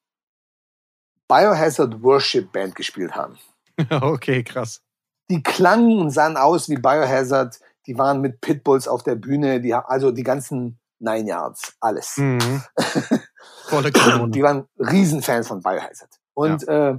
Biohazard 1.28 2.03
Worship 2.03 2.53
Band 2.53 2.74
gespielt 2.74 3.14
haben. 3.14 3.38
okay, 3.90 4.42
krass. 4.42 4.82
die 5.30 5.42
klangen 5.42 5.98
und 6.00 6.11
sahen 6.11 6.36
aus 6.36 6.68
wie 6.68 6.76
Biohazard. 6.76 7.59
Die 7.86 7.96
waren 7.98 8.20
mit 8.20 8.40
Pitbulls 8.40 8.86
auf 8.86 9.03
der 9.03 9.14
Bühne, 9.16 9.61
die, 9.61 9.74
ha- 9.74 9.84
also 9.88 10.11
die 10.12 10.22
ganzen 10.22 10.78
Nine 10.98 11.28
Yards, 11.28 11.74
alles. 11.80 12.16
Mhm. 12.16 12.62
Die 14.32 14.42
waren 14.42 14.68
Riesenfans 14.78 15.48
von 15.48 15.61
Biohazard. 15.62 16.20
Und 16.35 16.62
ja. 16.62 16.91
Äh, 16.91 16.99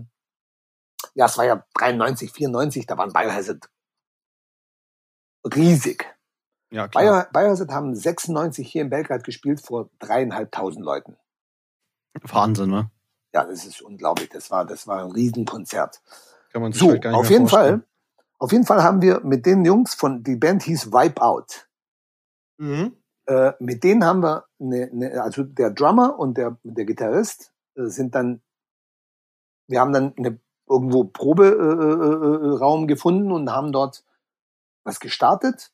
ja, 1.16 1.26
es 1.26 1.38
war 1.38 1.46
ja 1.46 1.66
93, 1.76 2.32
94, 2.32 2.86
da 2.86 2.98
waren 2.98 3.14
Biohazard 3.14 3.70
riesig. 5.56 6.06
Ja, 6.72 6.88
klar. 6.88 7.28
Bio, 7.32 7.42
Biohazard 7.42 7.72
haben 7.72 7.96
96 7.96 8.68
hier 8.70 8.82
in 8.82 8.90
Belgrad 8.90 9.24
gespielt 9.24 9.62
vor 9.62 9.90
dreieinhalbtausend 10.00 10.84
Leuten. 10.84 11.18
Wahnsinn, 12.22 12.70
ne? 12.70 12.90
Ja, 13.34 13.46
das 13.46 13.66
ist 13.66 13.82
unglaublich. 13.82 14.30
Das 14.30 14.52
war, 14.52 14.66
das 14.66 14.88
war 14.88 15.04
ein 15.04 15.12
Riesenkonzert. 15.12 16.02
Kann 16.52 16.62
man 16.62 16.72
sich 16.72 16.82
So, 16.82 16.90
halt 16.90 17.02
gar 17.02 17.12
nicht 17.12 17.20
auf 17.20 17.30
jeden 17.30 17.48
vorstellen. 17.48 17.82
Fall, 17.82 17.88
auf 18.40 18.52
jeden 18.52 18.66
Fall 18.66 18.84
haben 18.84 19.02
wir 19.02 19.22
mit 19.22 19.46
den 19.46 19.66
Jungs 19.66 19.96
von, 19.96 20.24
die 20.24 20.36
Band 20.36 20.64
hieß 20.64 20.92
Wipe 20.92 21.22
Out. 21.22 21.68
Mhm. 22.58 22.96
Äh, 23.26 23.54
mit 23.60 23.84
denen 23.84 24.06
haben 24.06 24.22
wir, 24.22 24.46
eine, 24.60 24.90
eine, 24.92 25.24
also 25.24 25.44
der 25.44 25.72
Drummer 25.72 26.20
und 26.20 26.38
der, 26.38 26.58
der 26.64 26.86
Gitarrist 26.86 27.54
äh, 27.76 27.86
sind 27.86 28.16
dann, 28.16 28.42
wir 29.68 29.80
haben 29.80 29.94
dann 29.94 30.14
eine 30.18 30.40
irgendwo 30.68 31.04
Proberaum 31.06 32.88
gefunden 32.88 33.32
und 33.32 33.52
haben 33.52 33.72
dort 33.72 34.04
was 34.84 35.00
gestartet 35.00 35.72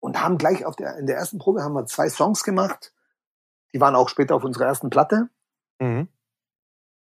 und 0.00 0.22
haben 0.22 0.38
gleich 0.38 0.64
auf 0.64 0.76
der, 0.76 0.96
in 0.96 1.06
der 1.06 1.16
ersten 1.16 1.38
Probe 1.38 1.62
haben 1.62 1.74
wir 1.74 1.86
zwei 1.86 2.08
Songs 2.08 2.44
gemacht. 2.44 2.92
Die 3.72 3.80
waren 3.80 3.94
auch 3.94 4.08
später 4.08 4.34
auf 4.34 4.44
unserer 4.44 4.66
ersten 4.66 4.90
Platte. 4.90 5.28
Mhm. 5.80 6.08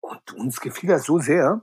Und 0.01 0.33
uns 0.33 0.61
gefiel 0.61 0.89
das 0.89 1.05
so 1.05 1.19
sehr. 1.19 1.61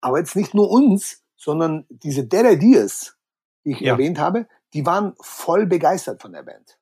Aber 0.00 0.18
jetzt 0.18 0.36
nicht 0.36 0.54
nur 0.54 0.70
uns, 0.70 1.22
sondern 1.36 1.86
diese 1.88 2.24
Dead 2.24 2.44
Ideas, 2.44 3.16
die 3.64 3.72
ich 3.72 3.80
Ja. 3.80 3.92
erwähnt 3.92 4.18
habe, 4.18 4.46
die 4.72 4.86
waren 4.86 5.14
voll 5.20 5.66
begeistert 5.66 6.22
von 6.22 6.32
der 6.32 6.42
Band. 6.42 6.78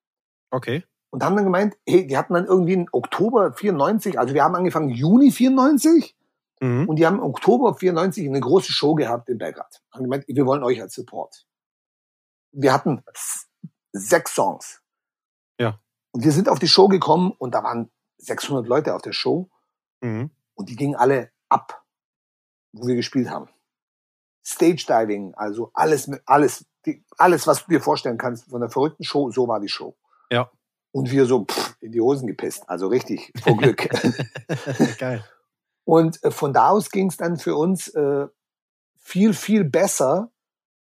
Okay. 0.51 0.85
Und 1.11 1.25
haben 1.25 1.37
dann 1.37 1.45
gemeint, 1.45 1.77
hey, 1.87 2.07
die 2.07 2.17
hatten 2.17 2.35
dann 2.35 2.47
irgendwie 2.47 2.75
im 2.75 2.89
Oktober 2.93 3.53
94, 3.53 4.19
also 4.19 4.35
wir 4.35 4.45
haben 4.45 4.55
angefangen 4.55 4.91
Juni 4.91 5.31
94 5.31 6.17
Mhm. 6.61 6.89
und 6.89 6.97
die 6.97 7.07
haben 7.07 7.17
im 7.17 7.23
Oktober 7.23 7.75
94 7.75 8.27
eine 8.27 8.41
große 8.41 8.73
Show 8.73 8.95
gehabt 8.95 9.29
in 9.29 9.39
Belgrad. 9.39 9.83
Haben 9.93 10.05
gemeint, 10.05 10.25
wir 10.27 10.47
wollen 10.47 10.63
euch 10.63 10.81
als 10.81 10.95
Support. 10.95 11.47
Wir 12.53 12.73
hatten 12.73 13.03
sechs 13.93 14.35
Songs. 14.35 14.81
Ja. 15.61 15.81
Und 16.13 16.25
wir 16.25 16.33
sind 16.33 16.49
auf 16.49 16.59
die 16.59 16.69
Show 16.69 16.89
gekommen 16.89 17.33
und 17.39 17.55
da 17.55 17.63
waren 17.63 17.91
600 18.19 18.67
Leute 18.67 18.95
auf 18.95 19.03
der 19.03 19.13
Show 19.13 19.49
Mhm. 20.01 20.31
und 20.55 20.69
die 20.69 20.77
gingen 20.77 20.95
alle 20.95 21.31
ab, 21.49 21.85
wo 22.73 22.87
wir 22.87 22.95
gespielt 22.95 23.29
haben. 23.31 23.49
Stage 24.45 24.85
Diving, 24.89 25.35
also 25.35 25.71
alles, 25.75 26.11
alles, 26.25 26.65
die, 26.87 27.05
alles, 27.19 27.47
was 27.47 27.65
du 27.65 27.71
dir 27.73 27.81
vorstellen 27.81 28.17
kannst 28.19 28.49
von 28.49 28.61
der 28.61 28.71
verrückten 28.71 29.05
Show, 29.05 29.31
so 29.31 29.47
war 29.49 29.61
die 29.61 29.69
Show. 29.69 29.97
Ja. 30.31 30.51
Und 30.93 31.11
wir 31.11 31.27
so 31.27 31.45
pff, 31.45 31.77
in 31.81 31.93
die 31.93 32.01
Hosen 32.01 32.27
gepisst, 32.27 32.69
also 32.69 32.87
richtig 32.89 33.33
vor 33.43 33.57
Glück. 33.57 33.89
Geil. 34.99 35.25
Und 35.89 36.23
äh, 36.23 36.31
von 36.31 36.53
da 36.53 36.69
aus 36.69 36.91
ging 36.91 37.09
es 37.09 37.17
dann 37.17 37.39
für 37.39 37.57
uns 37.57 37.89
äh, 37.89 38.27
viel, 38.99 39.33
viel 39.33 39.65
besser 39.65 40.31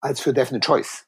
als 0.00 0.20
für 0.20 0.32
Definite 0.32 0.64
Choice. 0.64 1.04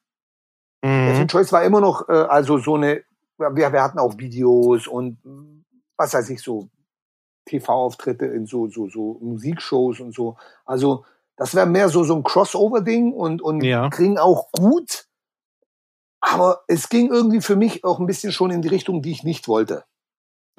Mhm. 0.82 1.06
Definite 1.06 1.32
Choice 1.32 1.52
war 1.52 1.64
immer 1.64 1.80
noch, 1.80 2.06
äh, 2.06 2.12
also 2.12 2.58
so 2.58 2.74
eine, 2.74 3.02
wir, 3.38 3.72
wir 3.72 3.82
hatten 3.82 3.98
auch 3.98 4.18
Videos 4.18 4.88
und 4.88 5.16
was 5.96 6.12
weiß 6.12 6.28
ich, 6.28 6.42
so 6.42 6.68
TV-Auftritte 7.46 8.26
in 8.26 8.44
so, 8.44 8.68
so, 8.68 8.90
so 8.90 9.18
Musikshows 9.22 10.00
und 10.00 10.14
so. 10.14 10.36
Also 10.66 11.06
das 11.36 11.54
wäre 11.54 11.66
mehr 11.66 11.88
so, 11.88 12.04
so 12.04 12.14
ein 12.14 12.22
Crossover-Ding 12.22 13.14
und, 13.14 13.40
und 13.40 13.62
Ja. 13.62 13.88
kriegen 13.88 14.18
auch 14.18 14.52
gut. 14.52 15.06
Aber 16.20 16.60
es 16.66 16.90
ging 16.90 17.10
irgendwie 17.10 17.40
für 17.40 17.56
mich 17.56 17.84
auch 17.84 18.00
ein 18.00 18.06
bisschen 18.06 18.32
schon 18.32 18.50
in 18.50 18.60
die 18.60 18.68
Richtung, 18.68 19.00
die 19.00 19.12
ich 19.12 19.24
nicht 19.24 19.48
wollte. 19.48 19.84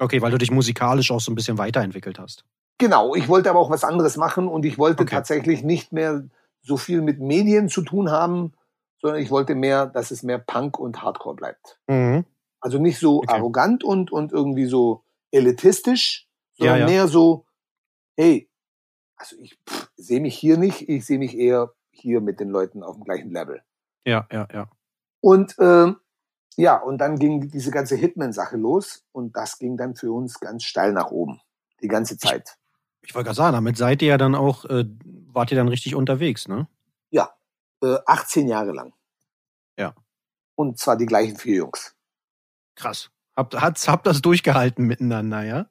Okay, 0.00 0.20
weil 0.20 0.32
du 0.32 0.38
dich 0.38 0.50
musikalisch 0.50 1.12
auch 1.12 1.20
so 1.20 1.30
ein 1.30 1.36
bisschen 1.36 1.58
weiterentwickelt 1.58 2.18
hast. 2.18 2.44
Genau, 2.80 3.14
ich 3.14 3.28
wollte 3.28 3.50
aber 3.50 3.58
auch 3.58 3.68
was 3.70 3.84
anderes 3.84 4.16
machen 4.16 4.48
und 4.48 4.64
ich 4.64 4.78
wollte 4.78 5.02
Okay. 5.02 5.14
tatsächlich 5.14 5.62
nicht 5.62 5.92
mehr 5.92 6.24
so 6.62 6.78
viel 6.78 7.02
mit 7.02 7.20
Medien 7.20 7.68
zu 7.68 7.82
tun 7.82 8.10
haben, 8.10 8.54
sondern 9.02 9.20
ich 9.20 9.30
wollte 9.30 9.54
mehr, 9.54 9.84
dass 9.86 10.10
es 10.10 10.22
mehr 10.22 10.38
Punk 10.38 10.78
und 10.78 11.02
Hardcore 11.02 11.36
bleibt. 11.36 11.78
Mhm. 11.88 12.24
Also 12.60 12.78
nicht 12.78 12.98
so 12.98 13.18
Okay. 13.18 13.34
arrogant 13.34 13.84
und, 13.84 14.10
und 14.10 14.32
irgendwie 14.32 14.64
so 14.64 15.04
elitistisch, 15.30 16.26
sondern 16.54 16.76
Ja, 16.80 16.80
ja. 16.86 16.90
mehr 16.90 17.06
so, 17.08 17.44
hey, 18.16 18.48
also 19.16 19.36
ich 19.40 19.58
sehe 19.96 20.20
mich 20.20 20.36
hier 20.38 20.56
nicht, 20.56 20.88
ich 20.88 21.04
sehe 21.04 21.18
mich 21.18 21.36
eher 21.36 21.74
hier 21.90 22.22
mit 22.22 22.40
den 22.40 22.48
Leuten 22.48 22.82
auf 22.82 22.96
dem 22.96 23.04
gleichen 23.04 23.30
Level. 23.30 23.62
Ja, 24.06 24.26
ja, 24.32 24.48
ja. 24.52 24.70
Und 25.20 25.54
ähm, 25.58 25.96
ja, 26.56 26.76
und 26.78 26.96
dann 26.98 27.18
ging 27.18 27.50
diese 27.50 27.70
ganze 27.70 27.96
Hitman-Sache 27.96 28.56
los 28.56 29.04
und 29.12 29.36
das 29.36 29.58
ging 29.58 29.76
dann 29.76 29.94
für 29.96 30.12
uns 30.12 30.40
ganz 30.40 30.64
steil 30.64 30.92
nach 30.94 31.10
oben. 31.10 31.40
Die 31.82 31.88
ganze 31.88 32.16
Zeit. 32.18 32.56
Ich 33.02 33.14
wollte 33.14 33.26
gerade 33.26 33.36
sagen, 33.36 33.54
damit 33.54 33.76
seid 33.76 34.02
ihr 34.02 34.08
ja 34.08 34.18
dann 34.18 34.34
auch, 34.34 34.64
äh, 34.66 34.84
wart 35.32 35.50
ihr 35.50 35.56
dann 35.56 35.68
richtig 35.68 35.94
unterwegs, 35.94 36.48
ne? 36.48 36.68
Äh, 37.82 37.98
18 38.06 38.48
Jahre 38.48 38.72
lang. 38.72 38.92
Ja. 39.78 39.94
Und 40.54 40.78
zwar 40.78 40.96
die 40.96 41.06
gleichen 41.06 41.36
vier 41.36 41.56
Jungs. 41.56 41.94
Krass. 42.74 43.10
Habt, 43.36 43.58
hat's, 43.60 43.88
habt 43.88 44.06
das 44.06 44.20
durchgehalten 44.20 44.86
miteinander, 44.86 45.42
ja? 45.42 45.66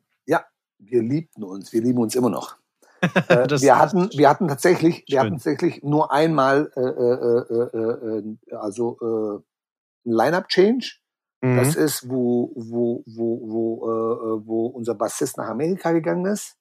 Wir 0.80 1.04
liebten 1.04 1.44
uns, 1.44 1.74
wir 1.74 1.82
lieben 1.82 2.00
uns 2.00 2.16
immer 2.16 2.30
noch. 2.30 2.58
Äh, 3.30 3.48
wir 3.62 3.80
hatten, 3.80 4.10
wir 4.12 4.28
hatten 4.28 4.50
tatsächlich, 4.50 5.06
wir 5.08 5.22
hatten 5.22 5.36
tatsächlich 5.36 5.82
nur 5.84 6.12
einmal, 6.12 6.70
äh, 6.76 6.82
äh, 6.82 7.46
äh, 7.48 7.70
äh, 7.78 8.36
äh, 8.50 8.56
also 8.56 8.98
äh, 9.00 10.10
ein 10.10 10.12
Line-up-Change. 10.12 10.98
Mhm. 11.40 11.56
Das 11.56 11.76
ist, 11.76 12.10
wo, 12.10 12.52
wo, 12.58 13.02
wo, 13.06 13.40
wo, 13.50 13.88
äh, 13.88 14.14
äh, 14.14 14.48
wo 14.48 14.66
unser 14.66 14.96
Bassist 14.96 15.38
nach 15.38 15.48
Amerika 15.48 15.94
gegangen 15.94 16.26
ist, 16.26 16.58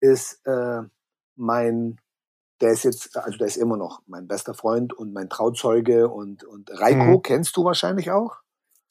ist 0.00 0.40
äh, 0.46 0.82
mein, 1.36 1.98
der 2.60 2.72
ist 2.72 2.84
jetzt, 2.84 3.16
also 3.16 3.38
der 3.38 3.46
ist 3.46 3.56
immer 3.56 3.76
noch 3.76 4.02
mein 4.06 4.26
bester 4.28 4.54
Freund 4.54 4.92
und 4.92 5.12
mein 5.12 5.28
Trauzeuge 5.30 6.08
und, 6.08 6.44
und 6.44 6.70
Reiko 6.72 7.18
Mhm. 7.18 7.22
kennst 7.22 7.56
du 7.56 7.64
wahrscheinlich 7.64 8.10
auch. 8.10 8.36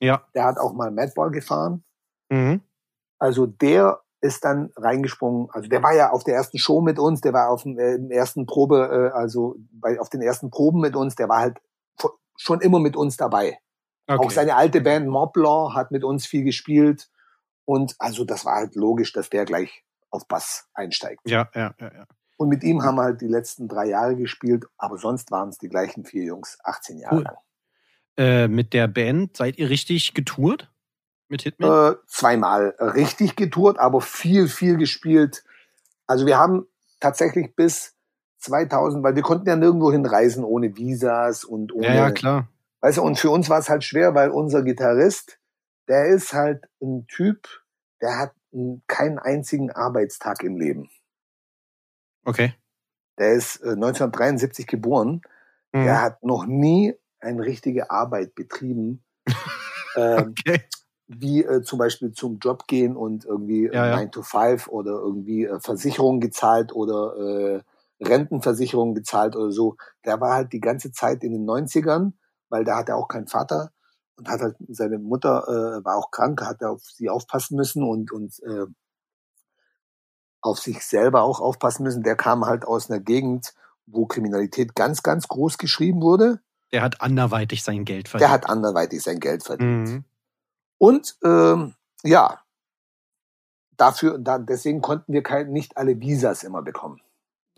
ja. 0.01 0.23
Der 0.33 0.45
hat 0.45 0.57
auch 0.57 0.73
mal 0.73 0.91
Madball 0.91 1.31
gefahren. 1.31 1.83
Mhm. 2.29 2.61
Also 3.19 3.45
der 3.47 4.01
ist 4.21 4.43
dann 4.45 4.71
reingesprungen. 4.75 5.49
Also 5.51 5.67
der 5.69 5.81
war 5.83 5.93
ja 5.93 6.11
auf 6.11 6.23
der 6.23 6.35
ersten 6.35 6.57
Show 6.57 6.81
mit 6.81 6.99
uns, 6.99 7.21
der 7.21 7.33
war 7.33 7.49
auf 7.49 7.63
dem 7.63 7.77
äh, 7.77 7.97
ersten 8.13 8.45
Probe, 8.45 9.11
äh, 9.13 9.17
also 9.17 9.55
bei, 9.71 9.99
auf 9.99 10.09
den 10.09 10.21
ersten 10.21 10.49
Proben 10.51 10.79
mit 10.81 10.95
uns, 10.95 11.15
der 11.15 11.29
war 11.29 11.39
halt 11.39 11.57
schon 12.37 12.61
immer 12.61 12.79
mit 12.79 12.95
uns 12.95 13.17
dabei. 13.17 13.59
Okay. 14.07 14.25
Auch 14.25 14.31
seine 14.31 14.55
alte 14.55 14.81
Band 14.81 15.07
Moblaw 15.07 15.73
hat 15.75 15.91
mit 15.91 16.03
uns 16.03 16.25
viel 16.25 16.43
gespielt. 16.43 17.09
Und 17.65 17.95
also 17.99 18.23
das 18.25 18.45
war 18.45 18.55
halt 18.55 18.75
logisch, 18.75 19.11
dass 19.13 19.29
der 19.29 19.45
gleich 19.45 19.83
auf 20.11 20.27
Bass 20.27 20.67
einsteigt. 20.73 21.21
ja, 21.25 21.49
ja, 21.55 21.73
ja, 21.79 21.91
ja. 21.93 22.05
Und 22.37 22.47
mit 22.47 22.63
ihm 22.63 22.83
haben 22.83 22.95
wir 22.95 23.03
halt 23.03 23.19
die 23.19 23.27
letzten 23.27 23.67
drei 23.67 23.87
Jahre 23.87 24.15
gespielt, 24.15 24.65
aber 24.77 24.97
sonst 24.97 25.29
waren 25.29 25.49
es 25.49 25.57
die 25.57 25.67
gleichen 25.67 26.05
vier 26.05 26.23
Jungs, 26.23 26.57
18 26.63 26.99
Jahre 26.99 27.15
Cool. 27.17 27.23
lang. 27.23 27.35
Äh, 28.17 28.47
mit 28.47 28.73
der 28.73 28.87
Band 28.87 29.35
seid 29.35 29.57
ihr 29.57 29.69
richtig 29.69 30.13
getourt? 30.13 30.71
Mit 31.27 31.41
Hitman? 31.41 31.93
Äh, 31.93 31.95
zweimal 32.07 32.75
richtig 32.79 33.35
getourt, 33.35 33.77
aber 33.77 33.99
viel, 34.01 34.47
viel 34.47 34.77
gespielt. 34.77 35.43
Also 36.07 36.25
wir 36.25 36.37
haben 36.37 36.65
tatsächlich 37.01 37.55
bis 37.55 37.95
2000, 38.39 39.03
weil 39.03 39.15
wir 39.15 39.21
konnten 39.21 39.47
ja 39.47 39.55
nirgendwo 39.55 39.91
hinreisen 39.91 40.43
ohne 40.45 40.75
Visas 40.77 41.43
und 41.43 41.73
ohne. 41.73 41.87
ja, 41.87 41.93
ja, 41.93 42.11
klar. 42.11 42.47
Weißt 42.81 42.97
du, 42.97 43.01
und 43.03 43.19
für 43.19 43.29
uns 43.29 43.49
war 43.49 43.59
es 43.59 43.69
halt 43.69 43.83
schwer, 43.83 44.15
weil 44.15 44.29
unser 44.29 44.63
Gitarrist, 44.63 45.39
der 45.89 46.05
ist 46.05 46.33
halt 46.33 46.65
ein 46.81 47.05
Typ, 47.07 47.47
der 48.01 48.17
hat 48.17 48.31
keinen 48.87 49.19
einzigen 49.19 49.71
Arbeitstag 49.71 50.43
im 50.43 50.57
Leben. 50.57 50.89
Okay. 52.25 52.53
Der 53.17 53.33
ist 53.33 53.57
äh, 53.61 53.71
1973 53.71 54.67
geboren. 54.67 55.21
Mhm. 55.73 55.83
Der 55.83 56.01
hat 56.01 56.23
noch 56.23 56.45
nie 56.45 56.95
eine 57.19 57.43
richtige 57.43 57.91
Arbeit 57.91 58.35
betrieben. 58.35 59.03
ähm, 59.95 60.33
Okay. 60.39 60.61
wie 61.07 61.43
äh, 61.43 61.61
zum 61.63 61.79
Beispiel 61.79 62.11
zum 62.11 62.39
Job 62.39 62.67
gehen 62.67 62.95
und 62.95 63.25
irgendwie 63.25 63.65
Ja, 63.71 63.87
ja. 63.87 63.95
9 63.95 64.11
to 64.11 64.21
5 64.21 64.67
oder 64.67 64.91
irgendwie 64.91 65.45
äh, 65.45 65.59
Versicherung 65.59 66.19
gezahlt 66.19 66.71
oder 66.73 67.15
äh, 67.17 67.61
Rentenversicherung 68.03 68.93
gezahlt 68.95 69.35
oder 69.35 69.51
so. 69.51 69.75
Der 70.05 70.21
war 70.21 70.33
halt 70.35 70.53
die 70.53 70.61
ganze 70.61 70.91
Zeit 70.91 71.23
in 71.23 71.31
den 71.33 71.45
90ern, 71.45 72.13
weil 72.49 72.63
da 72.63 72.77
hat 72.77 72.89
er 72.89 72.97
auch 72.97 73.07
keinen 73.07 73.27
Vater 73.27 73.71
und 74.19 74.29
hat 74.29 74.41
halt 74.41 74.55
seine 74.67 74.99
Mutter 74.99 75.43
äh, 75.47 75.85
war 75.85 75.95
auch 75.95 76.11
krank, 76.11 76.41
hat 76.41 76.61
er 76.61 76.71
auf 76.71 76.83
sie 76.83 77.09
aufpassen 77.09 77.55
müssen 77.55 77.83
und 77.83 78.11
und 78.11 78.39
äh, 78.43 78.65
auf 80.41 80.59
sich 80.59 80.85
selber 80.85 81.23
auch 81.23 81.39
aufpassen 81.39 81.83
müssen. 81.83 82.03
Der 82.03 82.15
kam 82.15 82.45
halt 82.45 82.65
aus 82.65 82.89
einer 82.89 82.99
Gegend, 82.99 83.53
wo 83.85 84.05
Kriminalität 84.05 84.75
ganz 84.75 85.01
ganz 85.01 85.27
groß 85.27 85.57
geschrieben 85.57 86.01
wurde. 86.01 86.41
Der 86.71 86.81
hat 86.83 87.01
anderweitig 87.01 87.63
sein 87.63 87.85
Geld 87.85 88.09
verdient. 88.09 88.27
Der 88.27 88.33
hat 88.33 88.47
anderweitig 88.47 89.01
sein 89.01 89.19
Geld 89.19 89.43
verdient. 89.43 89.89
Mhm. 89.89 90.03
Und 90.77 91.17
ähm, 91.23 91.73
ja, 92.03 92.39
dafür, 93.77 94.17
da, 94.19 94.37
deswegen 94.37 94.81
konnten 94.81 95.13
wir 95.13 95.23
kein, 95.23 95.51
nicht 95.51 95.77
alle 95.77 95.99
Visas 95.99 96.43
immer 96.43 96.61
bekommen. 96.61 97.01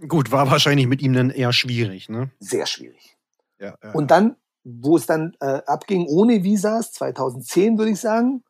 Gut, 0.07 0.31
war 0.31 0.49
wahrscheinlich 0.49 0.87
mit 0.87 1.01
ihm 1.01 1.13
dann 1.13 1.29
eher 1.29 1.53
schwierig, 1.53 2.09
ne? 2.09 2.31
Sehr 2.39 2.65
schwierig. 2.65 3.17
Ja, 3.59 3.75
ja. 3.83 3.91
Und 3.91 4.09
dann, 4.09 4.35
wo 4.63 4.97
es 4.97 5.05
dann 5.05 5.35
äh, 5.39 5.61
abging 5.65 6.07
ohne 6.07 6.43
Visas, 6.43 6.91
2010 6.93 7.77
würde 7.77 7.91
ich 7.91 7.99
sagen, 7.99 8.43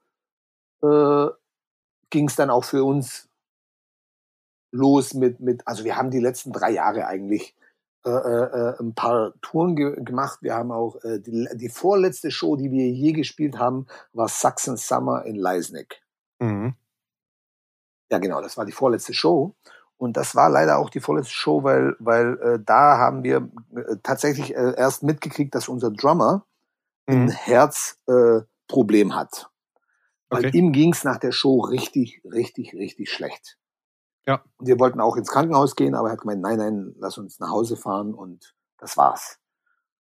äh, 0.84 1.28
ging 2.10 2.28
es 2.28 2.36
dann 2.36 2.50
auch 2.50 2.64
für 2.64 2.84
uns 2.84 3.30
los 4.72 5.14
mit, 5.14 5.40
mit, 5.40 5.68
also 5.68 5.84
wir 5.84 5.96
haben 5.98 6.12
die 6.12 6.20
letzten 6.20 6.52
drei 6.52 6.72
Jahre 6.72 7.08
eigentlich 7.08 7.56
äh, 8.04 8.10
äh, 8.10 8.80
ein 8.80 8.96
paar 8.96 9.34
Touren 9.42 9.76
ge 9.76 10.04
gemacht. 10.04 10.40
Wir 10.42 10.56
haben 10.56 10.72
auch 10.72 10.96
äh, 11.04 11.20
die, 11.20 11.48
die 11.54 11.70
vorletzte 11.70 12.32
Show, 12.32 12.56
die 12.56 12.72
wir 12.72 12.90
je 12.90 13.12
gespielt 13.12 13.60
haben, 13.60 13.86
war 14.14 14.28
Saxon 14.28 14.76
Summer 14.76 15.24
in 15.26 15.36
Leisnig. 15.36 16.02
Mhm. 16.40 16.74
Ja, 18.10 18.18
genau, 18.18 18.42
das 18.42 18.58
war 18.58 18.66
die 18.66 18.72
vorletzte 18.72 19.14
Show. 19.14 19.56
Und 20.02 20.18
das 20.18 20.34
war 20.34 20.50
leider 20.50 20.80
auch 20.80 20.90
die 20.90 21.00
vorletzte 21.00 21.36
Show, 21.36 21.64
weil, 21.64 21.96
weil 22.00 22.40
äh, 22.40 22.60
da 22.66 22.98
haben 22.98 23.24
wir 23.24 23.52
äh, 23.76 23.98
tatsächlich 24.02 24.56
äh, 24.56 24.74
erst 24.76 25.04
mitgekriegt, 25.04 25.54
dass 25.54 25.70
unser 25.70 25.92
Drummer 25.92 26.44
ein 27.06 27.26
Mhm. 27.26 27.30
Herzproblem 27.30 29.12
äh, 29.12 29.14
hat. 29.14 29.52
Weil 30.28 30.48
Okay. 30.48 30.58
ihm 30.58 30.72
ging's 30.72 31.04
nach 31.04 31.20
der 31.20 31.32
Show 31.32 31.60
richtig, 31.60 32.20
richtig, 32.24 32.74
richtig 32.74 33.12
schlecht. 33.12 33.60
Ja. 34.26 34.42
Und 34.58 34.66
wir 34.66 34.80
wollten 34.80 35.00
auch 35.02 35.18
ins 35.18 35.30
Krankenhaus 35.30 35.76
gehen, 35.76 35.94
aber 35.94 36.08
er 36.08 36.14
hat 36.14 36.22
gemeint, 36.22 36.42
nein, 36.42 36.58
nein, 36.58 36.96
lass 36.98 37.20
uns 37.20 37.40
nach 37.40 37.52
Hause 37.52 37.78
fahren 37.78 38.16
und 38.16 38.56
das 38.80 38.98
war's. 38.98 39.38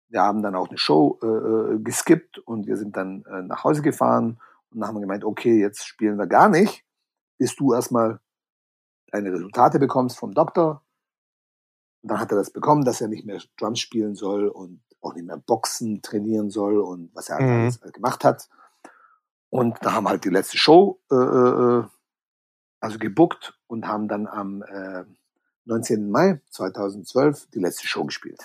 Wir 0.09 0.23
haben 0.23 0.43
dann 0.43 0.57
auch 0.57 0.71
eine 0.71 0.79
Show 0.79 1.19
äh, 1.23 1.27
äh 1.27 1.79
geskippt 1.81 2.39
und 2.39 2.67
wir 2.67 2.79
sind 2.79 2.97
dann 2.97 3.27
äh, 3.27 3.43
nach 3.43 3.63
Hause 3.63 3.83
gefahren 3.83 4.41
und 4.71 4.81
dann 4.81 4.89
haben 4.89 4.97
wir 4.97 5.03
gemeint, 5.03 5.25
okay, 5.25 5.61
jetzt 5.61 5.85
spielen 5.87 6.17
wir 6.17 6.29
gar 6.29 6.49
nicht, 6.49 6.83
bis 7.37 7.55
du 7.57 7.75
erstmal 7.75 8.21
deine 9.13 9.33
Resultate 9.33 9.79
bekommst 9.79 10.19
vom 10.19 10.35
Doktor. 10.35 10.83
Und 12.03 12.11
dann 12.11 12.19
hat 12.19 12.33
er 12.33 12.37
das 12.39 12.51
bekommen, 12.51 12.85
dass 12.85 13.01
er 13.01 13.09
nicht 13.09 13.25
mehr 13.25 13.41
Drums 13.59 13.79
spielen 13.79 14.17
soll 14.17 14.49
und 14.49 14.83
auch 15.01 15.15
nicht 15.15 15.27
mehr 15.27 15.37
Boxen 15.37 16.03
trainieren 16.03 16.51
soll 16.51 16.81
und 16.81 17.15
was 17.15 17.29
er 17.29 17.37
halt 17.37 17.47
Mhm. 17.47 17.53
alles 17.63 17.81
gemacht 17.93 18.25
hat. 18.25 18.49
Und 19.51 19.79
da 19.83 19.93
haben 19.93 20.09
halt 20.09 20.25
die 20.25 20.31
letzte 20.31 20.59
Show 20.59 21.01
äh, 21.11 21.15
äh, 21.15 21.85
also 22.81 22.99
gebuckt 22.99 23.57
und 23.69 23.87
haben 23.87 24.09
dann 24.09 24.27
am 24.27 24.63
äh, 24.63 25.05
19. 25.67 26.11
Mai 26.11 26.41
2012 26.51 27.49
die 27.51 27.61
letzte 27.61 27.87
Show 27.87 28.05
gespielt. 28.05 28.41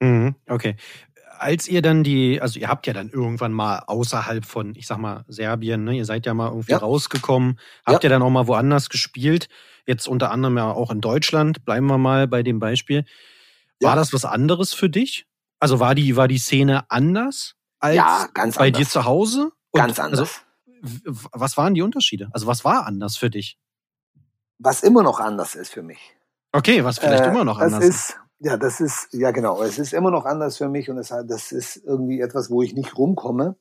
Mhm, 0.00 0.34
okay. 0.48 0.76
Als 1.40 1.68
ihr 1.68 1.82
dann 1.82 2.02
die, 2.04 2.40
also 2.40 2.58
ihr 2.60 2.68
habt 2.68 2.86
ja 2.86 2.92
dann 2.92 3.08
irgendwann 3.10 3.52
mal 3.52 3.80
außerhalb 3.86 4.44
von, 4.44 4.74
ich 4.74 4.86
sag 4.86 4.98
mal, 4.98 5.24
Serbien, 5.28 5.84
ne, 5.84 5.96
ihr 5.96 6.04
seid 6.04 6.26
ja 6.26 6.34
mal 6.34 6.48
irgendwie 6.48 6.72
Ja. 6.72 6.78
rausgekommen, 6.78 7.58
habt 7.86 8.04
ihr 8.04 8.10
dann 8.10 8.22
auch 8.22 8.30
mal 8.30 8.46
woanders 8.46 8.88
gespielt, 8.88 9.48
jetzt 9.86 10.06
unter 10.08 10.30
anderem 10.30 10.56
ja 10.56 10.70
auch 10.70 10.90
in 10.90 11.00
Deutschland, 11.00 11.64
bleiben 11.64 11.86
wir 11.86 11.98
mal 11.98 12.26
bei 12.28 12.42
dem 12.42 12.58
Beispiel. 12.58 13.04
War 13.80 13.90
Ja. 13.92 13.96
das 13.96 14.12
was 14.12 14.24
anderes 14.24 14.72
für 14.74 14.90
dich? 14.90 15.26
Also 15.60 15.80
war 15.80 15.94
die, 15.94 16.16
war 16.16 16.28
die 16.28 16.38
Szene 16.38 16.90
anders 16.90 17.54
als 17.80 17.96
ja, 17.96 18.28
ganz 18.34 18.56
bei 18.56 18.66
anders. 18.66 18.82
dir 18.82 18.88
zu 18.88 19.04
Hause? 19.04 19.52
Und 19.70 19.80
ganz 19.80 19.98
anders. 20.00 20.42
Also, 20.82 21.18
was 21.32 21.56
waren 21.56 21.74
die 21.74 21.82
Unterschiede? 21.82 22.28
Also 22.32 22.46
was 22.46 22.64
war 22.64 22.86
anders 22.86 23.16
für 23.16 23.30
dich? 23.30 23.58
was 24.60 24.82
immer 24.82 25.02
noch 25.04 25.20
anders 25.20 25.54
ist 25.54 25.70
für 25.72 25.82
mich. 25.82 26.16
Okay, 26.52 26.82
was 26.84 26.98
vielleicht 26.98 27.24
Äh, 27.24 27.28
immer 27.28 27.44
noch 27.44 27.58
anders 27.58 27.84
ist. 27.84 28.18
Ja, 28.40 28.56
das 28.56 28.80
ist, 28.80 29.08
ja 29.12 29.32
genau, 29.32 29.62
es 29.62 29.78
ist 29.78 29.92
immer 29.92 30.10
noch 30.12 30.24
anders 30.24 30.58
für 30.58 30.68
mich 30.68 30.88
und 30.90 30.98
es, 30.98 31.10
hat- 31.10 31.28
das 31.30 31.50
ist 31.50 31.76
irgendwie 31.84 32.20
etwas, 32.20 32.50
wo 32.50 32.62
ich 32.62 32.74
nicht 32.74 32.96
rumkomme. 32.96 33.56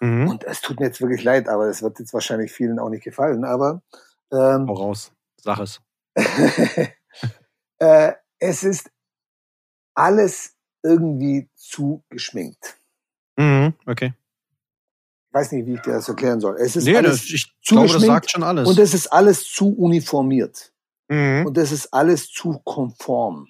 Mhm. 0.00 0.28
Und 0.28 0.44
es 0.44 0.60
tut 0.60 0.78
mir 0.80 0.86
jetzt 0.86 1.00
wirklich 1.00 1.24
leid, 1.24 1.48
aber 1.48 1.66
es 1.66 1.82
wird 1.82 1.98
jetzt 1.98 2.12
wahrscheinlich 2.12 2.52
vielen 2.52 2.78
auch 2.78 2.90
nicht 2.90 3.04
gefallen. 3.04 3.44
Aber 3.44 3.82
ähm, 4.30 4.68
raus. 4.68 5.12
Sag 5.42 5.58
es. 5.60 5.80
äh, 7.78 8.12
es 8.38 8.62
ist 8.64 8.90
alles 9.94 10.54
irgendwie 10.82 11.48
zu 11.56 12.02
geschminkt. 12.10 12.78
Mhm, 13.36 13.74
okay. 13.86 14.14
Ich 15.30 15.34
weiß 15.34 15.52
nicht, 15.52 15.66
wie 15.66 15.74
ich 15.74 15.80
dir 15.82 15.92
das 15.94 16.08
erklären 16.08 16.40
soll. 16.40 16.56
Es 16.56 16.76
ist 16.76 16.84
Nee, 16.84 16.96
alles 16.96 17.20
das, 17.22 17.30
ich 17.30 17.54
zu 17.62 17.74
glaube, 17.74 17.92
das 17.92 18.02
sagt 18.02 18.30
schon 18.30 18.42
alles. 18.42 18.68
und 18.68 18.78
es 18.78 18.94
ist 18.94 19.06
alles 19.08 19.44
zu 19.44 19.74
uniformiert 19.76 20.72
mhm. 21.08 21.44
und 21.46 21.58
es 21.58 21.72
ist 21.72 21.92
alles 21.92 22.30
zu 22.30 22.60
konform. 22.64 23.48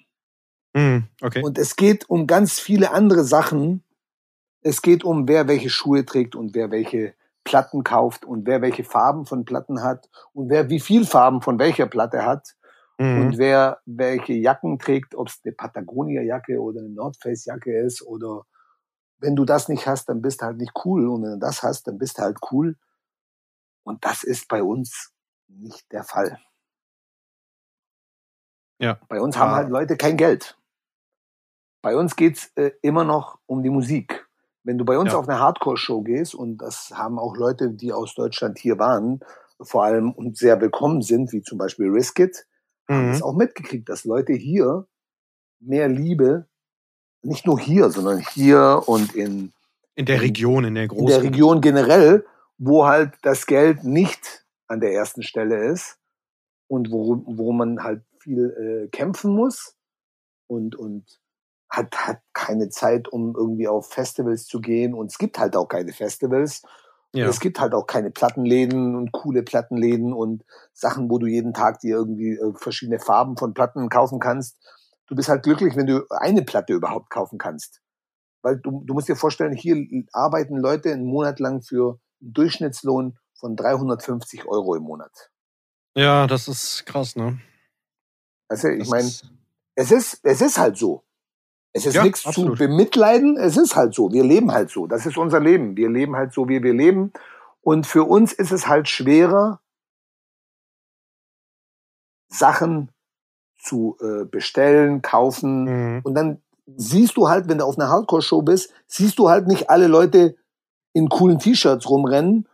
Mhm, 0.75 1.07
okay. 1.21 1.41
Und 1.43 1.57
es 1.57 1.75
geht 1.75 2.09
um 2.09 2.27
ganz 2.27 2.59
viele 2.59 2.91
andere 2.91 3.23
Sachen. 3.23 3.83
Es 4.61 4.81
geht 4.81 5.03
um, 5.03 5.27
wer 5.27 5.47
welche 5.47 5.69
Schuhe 5.69 6.05
trägt 6.05 6.35
und 6.35 6.55
wer 6.55 6.71
welche 6.71 7.15
Platten 7.45 7.83
kauft 7.83 8.25
und 8.25 8.47
wer 8.47 8.61
welche 8.61 8.83
Farben 8.83 9.25
von 9.25 9.45
Platten 9.45 9.83
hat 9.83 10.09
und 10.33 10.49
wer 10.49 10.69
wie 10.69 10.79
viel 10.79 11.05
Farben 11.05 11.41
von 11.41 11.59
welcher 11.59 11.87
Platte 11.87 12.25
hat 12.25 12.55
Mhm. 12.99 13.21
und 13.21 13.37
wer 13.39 13.79
welche 13.85 14.33
Jacken 14.33 14.79
trägt, 14.79 15.15
ob 15.15 15.29
es 15.29 15.39
eine 15.45 15.53
Patagonia-Jacke 15.53 16.59
oder 16.61 16.81
eine 16.81 16.89
North 16.89 17.17
Face-Jacke 17.21 17.79
ist 17.79 18.01
oder 18.01 18.43
wenn 19.19 19.35
du 19.35 19.45
das 19.45 19.69
nicht 19.69 19.87
hast, 19.87 20.09
dann 20.09 20.21
bist 20.21 20.41
du 20.41 20.47
halt 20.47 20.57
nicht 20.57 20.73
cool 20.85 21.07
und 21.09 21.23
wenn 21.23 21.31
du 21.31 21.39
das 21.39 21.63
hast, 21.63 21.87
dann 21.87 21.97
bist 21.97 22.17
du 22.19 22.23
halt 22.23 22.37
cool. 22.51 22.75
Und 23.85 24.03
das 24.05 24.23
ist 24.23 24.47
bei 24.47 24.61
uns 24.63 25.11
nicht 25.47 25.91
der 25.91 26.03
Fall. 26.03 26.39
Ja. 28.79 28.97
Bei 29.09 29.19
uns 29.21 29.35
Ah. 29.35 29.41
haben 29.41 29.51
halt 29.55 29.69
Leute 29.69 29.97
kein 29.97 30.17
Geld. 30.17 30.55
Bei 31.81 31.95
uns 31.95 32.15
geht's 32.15 32.51
äh, 32.55 32.71
immer 32.81 33.03
noch 33.03 33.39
um 33.45 33.63
die 33.63 33.69
Musik. 33.69 34.27
Wenn 34.63 34.77
du 34.77 34.85
bei 34.85 34.97
uns 34.97 35.13
Ja. 35.13 35.19
auf 35.19 35.29
eine 35.29 35.39
Hardcore-Show 35.39 36.01
gehst, 36.01 36.35
und 36.35 36.57
das 36.57 36.91
haben 36.93 37.17
auch 37.17 37.35
Leute, 37.37 37.71
die 37.71 37.93
aus 37.93 38.13
Deutschland 38.15 38.59
hier 38.59 38.77
waren, 38.77 39.21
vor 39.61 39.83
allem 39.83 40.11
und 40.11 40.37
sehr 40.37 40.59
willkommen 40.61 41.01
sind, 41.01 41.31
wie 41.31 41.41
zum 41.41 41.57
Beispiel 41.57 41.89
Riskit, 41.89 42.45
haben 42.89 43.07
Mhm. 43.07 43.11
es 43.13 43.21
auch 43.21 43.33
mitgekriegt, 43.35 43.87
dass 43.87 44.03
Leute 44.03 44.33
hier 44.33 44.87
mehr 45.59 45.87
Liebe, 45.87 46.47
nicht 47.21 47.45
nur 47.45 47.59
hier, 47.59 47.89
sondern 47.89 48.19
hier 48.19 48.83
und 48.87 49.15
in, 49.15 49.53
In 49.95 50.05
der 50.05 50.21
Region, 50.21 50.63
in 50.65 50.75
der 50.75 50.83
in 50.85 50.89
großen. 50.89 51.07
der 51.07 51.23
Region 51.23 51.61
generell, 51.61 52.25
wo 52.57 52.85
halt 52.85 53.13
das 53.21 53.45
Geld 53.45 53.83
nicht 53.83 54.45
an 54.67 54.81
der 54.81 54.93
ersten 54.93 55.23
Stelle 55.23 55.65
ist 55.71 55.97
und 56.67 56.91
wo, 56.91 57.23
wo 57.25 57.51
man 57.53 57.83
halt 57.83 58.03
viel 58.19 58.85
äh, 58.85 58.89
kämpfen 58.89 59.33
muss 59.35 59.75
und, 60.47 60.75
und 60.75 61.19
hat, 61.69 61.95
hat 61.95 62.19
keine 62.33 62.69
Zeit, 62.69 63.07
um 63.07 63.35
irgendwie 63.35 63.67
auf 63.67 63.89
Festivals 63.89 64.45
zu 64.45 64.59
gehen. 64.59 64.93
Und 64.93 65.11
es 65.11 65.17
gibt 65.17 65.37
halt 65.37 65.55
auch 65.55 65.67
keine 65.67 65.93
Festivals. 65.93 66.63
Ja. 67.13 67.27
Es 67.27 67.39
gibt 67.39 67.59
halt 67.59 67.73
auch 67.73 67.87
keine 67.87 68.11
Plattenläden 68.11 68.95
und 68.95 69.11
coole 69.11 69.43
Plattenläden 69.43 70.13
und 70.13 70.43
Sachen, 70.73 71.09
wo 71.09 71.17
du 71.17 71.27
jeden 71.27 71.53
Tag 71.53 71.79
dir 71.79 71.95
irgendwie 71.95 72.33
äh, 72.33 72.53
verschiedene 72.55 72.99
Farben 72.99 73.37
von 73.37 73.53
Platten 73.53 73.89
kaufen 73.89 74.19
kannst. 74.19 74.57
Du 75.07 75.15
bist 75.15 75.29
halt 75.29 75.43
glücklich, 75.43 75.75
wenn 75.75 75.87
du 75.87 76.05
eine 76.09 76.43
Platte 76.43 76.73
überhaupt 76.73 77.09
kaufen 77.09 77.39
kannst. 77.39 77.81
Weil 78.41 78.57
du, 78.57 78.83
du 78.85 78.93
musst 78.93 79.09
dir 79.09 79.15
vorstellen, 79.15 79.53
hier 79.53 79.75
arbeiten 80.13 80.57
Leute 80.57 80.91
einen 80.91 81.05
Monat 81.05 81.39
lang 81.39 81.61
für 81.61 81.99
einen 82.21 82.33
Durchschnittslohn 82.33 83.17
von 83.33 83.55
350 83.55 84.45
Euro 84.45 84.75
im 84.75 84.83
Monat. 84.83 85.31
ja, 85.95 86.27
das 86.27 86.47
ist 86.47 86.85
krass, 86.85 87.15
ne? 87.15 87.39
Also 88.47 88.67
ich 88.69 88.87
meine, 88.87 89.09
es 89.75 89.91
ist, 89.91 90.19
es 90.23 90.41
ist 90.41 90.57
halt 90.57 90.77
so. 90.77 91.03
Es 91.73 91.85
ist 91.85 91.93
Ja, 91.95 92.03
nichts 92.03 92.21
zu 92.23 92.29
absolut. 92.29 92.57
bemitleiden, 92.57 93.37
es 93.37 93.57
ist 93.57 93.75
halt 93.75 93.93
so. 93.93 94.11
Wir 94.11 94.23
leben 94.23 94.51
halt 94.51 94.69
so. 94.69 94.87
Das 94.87 95.05
ist 95.05 95.17
unser 95.17 95.39
Leben. 95.39 95.77
Wir 95.77 95.89
leben 95.89 96.15
halt 96.15 96.33
so, 96.33 96.49
wie 96.49 96.63
wir 96.63 96.73
leben. 96.73 97.13
Und 97.61 97.85
für 97.85 98.03
uns 98.05 98.33
ist 98.33 98.51
es 98.51 98.67
halt 98.67 98.87
schwerer, 98.87 99.59
Sachen 102.27 102.91
zu 103.57 103.97
äh, 104.01 104.25
bestellen, 104.25 105.01
kaufen. 105.01 105.63
Mhm. 105.95 106.01
Und 106.03 106.15
dann 106.15 106.41
siehst 106.65 107.17
du 107.17 107.27
halt, 107.27 107.47
wenn 107.49 107.57
du 107.57 107.65
auf 107.65 107.77
einer 107.77 107.89
Hardcore-Show 107.89 108.41
bist, 108.41 108.71
siehst 108.87 109.19
du 109.19 109.29
halt 109.29 109.47
nicht 109.47 109.69
alle 109.69 109.87
Leute 109.87 110.35
in 110.93 111.09
coolen 111.09 111.39
T-Shirts 111.39 111.89
rumrennen 111.89 112.47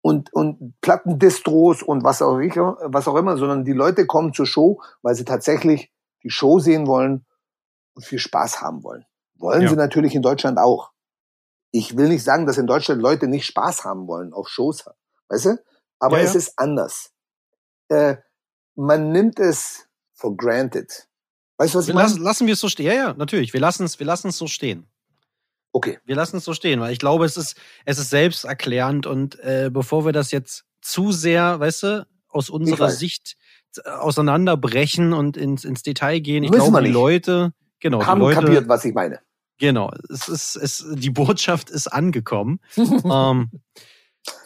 und, 0.00 0.32
und 0.32 0.74
Plattendistros 0.80 1.82
und 1.82 2.04
was 2.04 2.22
auch, 2.22 2.38
ich, 2.38 2.56
was 2.56 3.08
auch 3.08 3.16
immer, 3.16 3.36
sondern 3.36 3.64
die 3.64 3.72
Leute 3.72 4.06
kommen 4.06 4.32
zur 4.34 4.46
Show, 4.46 4.80
weil 5.02 5.14
sie 5.14 5.24
tatsächlich 5.24 5.90
die 6.22 6.30
Show 6.30 6.58
sehen 6.58 6.86
wollen 6.86 7.24
und 7.94 8.04
viel 8.04 8.18
Spaß 8.18 8.60
haben 8.60 8.82
wollen. 8.82 9.04
Wollen 9.36 9.62
Ja. 9.62 9.68
sie 9.70 9.76
natürlich 9.76 10.14
in 10.14 10.22
Deutschland 10.22 10.58
auch. 10.58 10.90
Ich 11.70 11.96
will 11.96 12.08
nicht 12.08 12.22
sagen, 12.22 12.46
dass 12.46 12.58
in 12.58 12.66
Deutschland 12.66 13.02
Leute 13.02 13.26
nicht 13.26 13.46
Spaß 13.46 13.84
haben 13.84 14.06
wollen 14.06 14.32
auf 14.32 14.48
Shows, 14.48 14.84
weißt 15.28 15.46
du? 15.46 15.58
Aber 15.98 16.18
Ja, 16.18 16.24
es 16.24 16.34
ist 16.34 16.58
anders. 16.58 17.10
Äh, 17.88 18.16
man 18.76 19.10
nimmt 19.10 19.38
es 19.38 19.86
for 20.12 20.36
granted. 20.36 21.08
Weißt 21.56 21.74
du, 21.74 21.78
was 21.78 21.88
ich 21.88 21.94
meine? 21.94 22.08
lassen, 22.08 22.22
lassen 22.22 22.46
wir 22.46 22.54
es 22.54 22.60
so 22.60 22.68
stehen. 22.68 22.86
Ja, 22.86 22.92
ja, 22.94 23.14
natürlich. 23.14 23.52
Wir 23.52 23.60
lassen 23.60 23.84
es, 23.84 23.98
wir 23.98 24.06
lassen 24.06 24.28
es 24.28 24.38
so 24.38 24.46
stehen. 24.46 24.86
Okay. 25.72 25.98
Wir 26.04 26.14
lassen 26.14 26.36
es 26.36 26.44
so 26.44 26.54
stehen, 26.54 26.80
weil 26.80 26.92
ich 26.92 26.98
glaube, 27.00 27.24
es 27.24 27.36
ist, 27.36 27.56
es 27.84 27.98
ist 27.98 28.10
selbsterklärend 28.10 29.06
und 29.06 29.38
äh, 29.40 29.70
bevor 29.72 30.04
wir 30.04 30.12
das 30.12 30.30
jetzt 30.30 30.64
zu 30.80 31.10
sehr, 31.12 31.58
weißt 31.58 31.82
du, 31.82 32.06
aus 32.28 32.50
unserer. 32.50 32.90
Sicht 32.90 33.36
äh, 33.84 33.88
auseinanderbrechen 33.90 35.12
und 35.12 35.36
ins, 35.36 35.64
ins 35.64 35.82
Detail 35.82 36.20
gehen, 36.20 36.44
ich 36.44 36.50
Müssen 36.50 36.70
glaube, 36.70 36.84
die. 36.84 36.90
Leute, 36.92 37.52
genau, 37.84 38.04
Haben 38.04 38.20
Leute, 38.20 38.40
kapiert, 38.40 38.66
was 38.68 38.84
ich 38.84 38.94
meine. 38.94 39.20
genau, 39.58 39.92
es 40.10 40.28
ist, 40.28 40.56
es, 40.56 40.84
die 40.94 41.10
Botschaft 41.10 41.70
ist 41.70 41.86
angekommen. 41.86 42.58
ähm, 42.76 43.50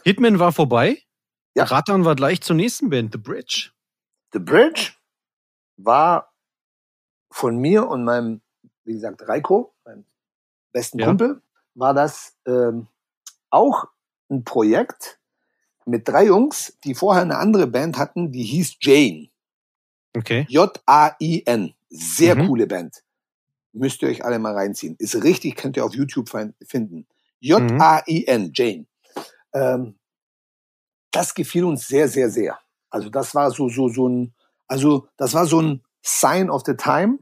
Hitman 0.05 0.39
war 0.39 0.53
vorbei. 0.53 0.99
Ja. 1.55 1.65
Rattern 1.65 2.05
war 2.05 2.15
gleich 2.15 2.41
zur 2.43 2.57
nächsten 2.57 2.91
Band, 2.91 3.13
The 3.13 3.19
Bridge. 3.19 3.71
The 4.33 4.39
Bridge 4.41 4.93
war 5.77 6.33
von 7.31 7.57
mir 7.57 7.89
und 7.89 8.05
meinem, 8.05 8.41
wie 8.85 8.93
gesagt, 8.95 9.27
Reiko, 9.29 9.73
meinem 9.85 10.05
besten 10.73 10.99
Ja. 10.99 11.07
Kumpel, 11.07 11.41
war 11.75 11.95
das 11.95 12.37
ähm, 12.47 12.89
auch 13.51 13.87
ein 14.31 14.45
Projekt 14.45 15.19
mit 15.87 16.07
drei 16.09 16.27
Jungs, 16.27 16.77
die 16.85 16.95
vorher 16.95 17.23
eine 17.23 17.39
andere 17.39 17.67
Band 17.67 17.97
hatten, 17.97 18.31
die 18.33 18.43
hieß 18.45 18.77
Jane. 18.81 19.29
Okay. 20.17 20.47
J-A-I-N. 20.49 21.75
Sehr 21.91 22.35
Mhm. 22.37 22.47
coole 22.47 22.67
Band. 22.67 23.03
Müsst 23.73 24.03
ihr 24.03 24.09
euch 24.09 24.25
alle 24.25 24.39
mal 24.39 24.55
reinziehen. 24.55 24.97
Ist 24.99 25.23
richtig, 25.23 25.57
könnt 25.57 25.77
ihr 25.77 25.85
auf 25.85 25.95
YouTube 25.95 26.29
fin- 26.29 26.55
finden. 26.67 27.07
J-A-I-N, 27.41 28.51
Jane. 28.55 28.87
Ähm, 29.53 29.99
das 31.11 31.35
gefiel 31.35 31.65
uns 31.65 31.87
sehr, 31.87 32.09
sehr, 32.09 32.31
sehr. 32.31 32.59
Also 32.91 33.11
das 33.11 33.35
war 33.35 33.51
so, 33.51 33.69
so, 33.69 33.89
so 33.89 34.09
ein, 34.09 34.35
also 34.67 35.09
das 35.17 35.35
war 35.35 35.47
so 35.47 35.61
ein 35.61 35.83
Sign 36.03 36.51
of 36.51 36.63
the 36.67 36.75
Time. 36.75 37.19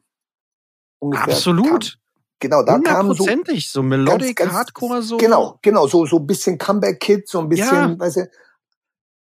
Ungefähr. 0.98 1.34
Absolut. 1.34 1.98
Kam, 1.98 2.00
genau, 2.40 2.62
da 2.62 2.78
kam 2.78 3.12
so, 3.14 3.26
so 3.58 3.82
Melodic 3.82 4.36
ganz- 4.36 4.52
Hardcore, 4.52 5.02
so. 5.02 5.16
Genau, 5.18 5.58
genau, 5.62 5.86
so, 5.86 6.06
so 6.06 6.18
ein 6.18 6.26
bisschen 6.26 6.58
Comeback-Kid, 6.58 7.28
so 7.28 7.40
ein 7.40 7.48
bisschen, 7.48 7.66
Ja. 7.66 7.98
weißt 7.98 8.16
du, 8.16 8.30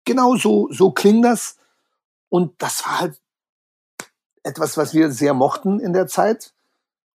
genau 0.04 0.36
so, 0.36 0.68
so 0.70 0.90
klingt 0.92 1.24
das. 1.24 1.56
Und 2.28 2.60
das 2.60 2.84
war 2.84 3.00
halt 3.00 3.20
etwas, 4.42 4.76
was 4.76 4.92
wir 4.94 5.10
sehr 5.10 5.34
mochten 5.34 5.80
in 5.80 5.92
der 5.92 6.06
Zeit. 6.06 6.53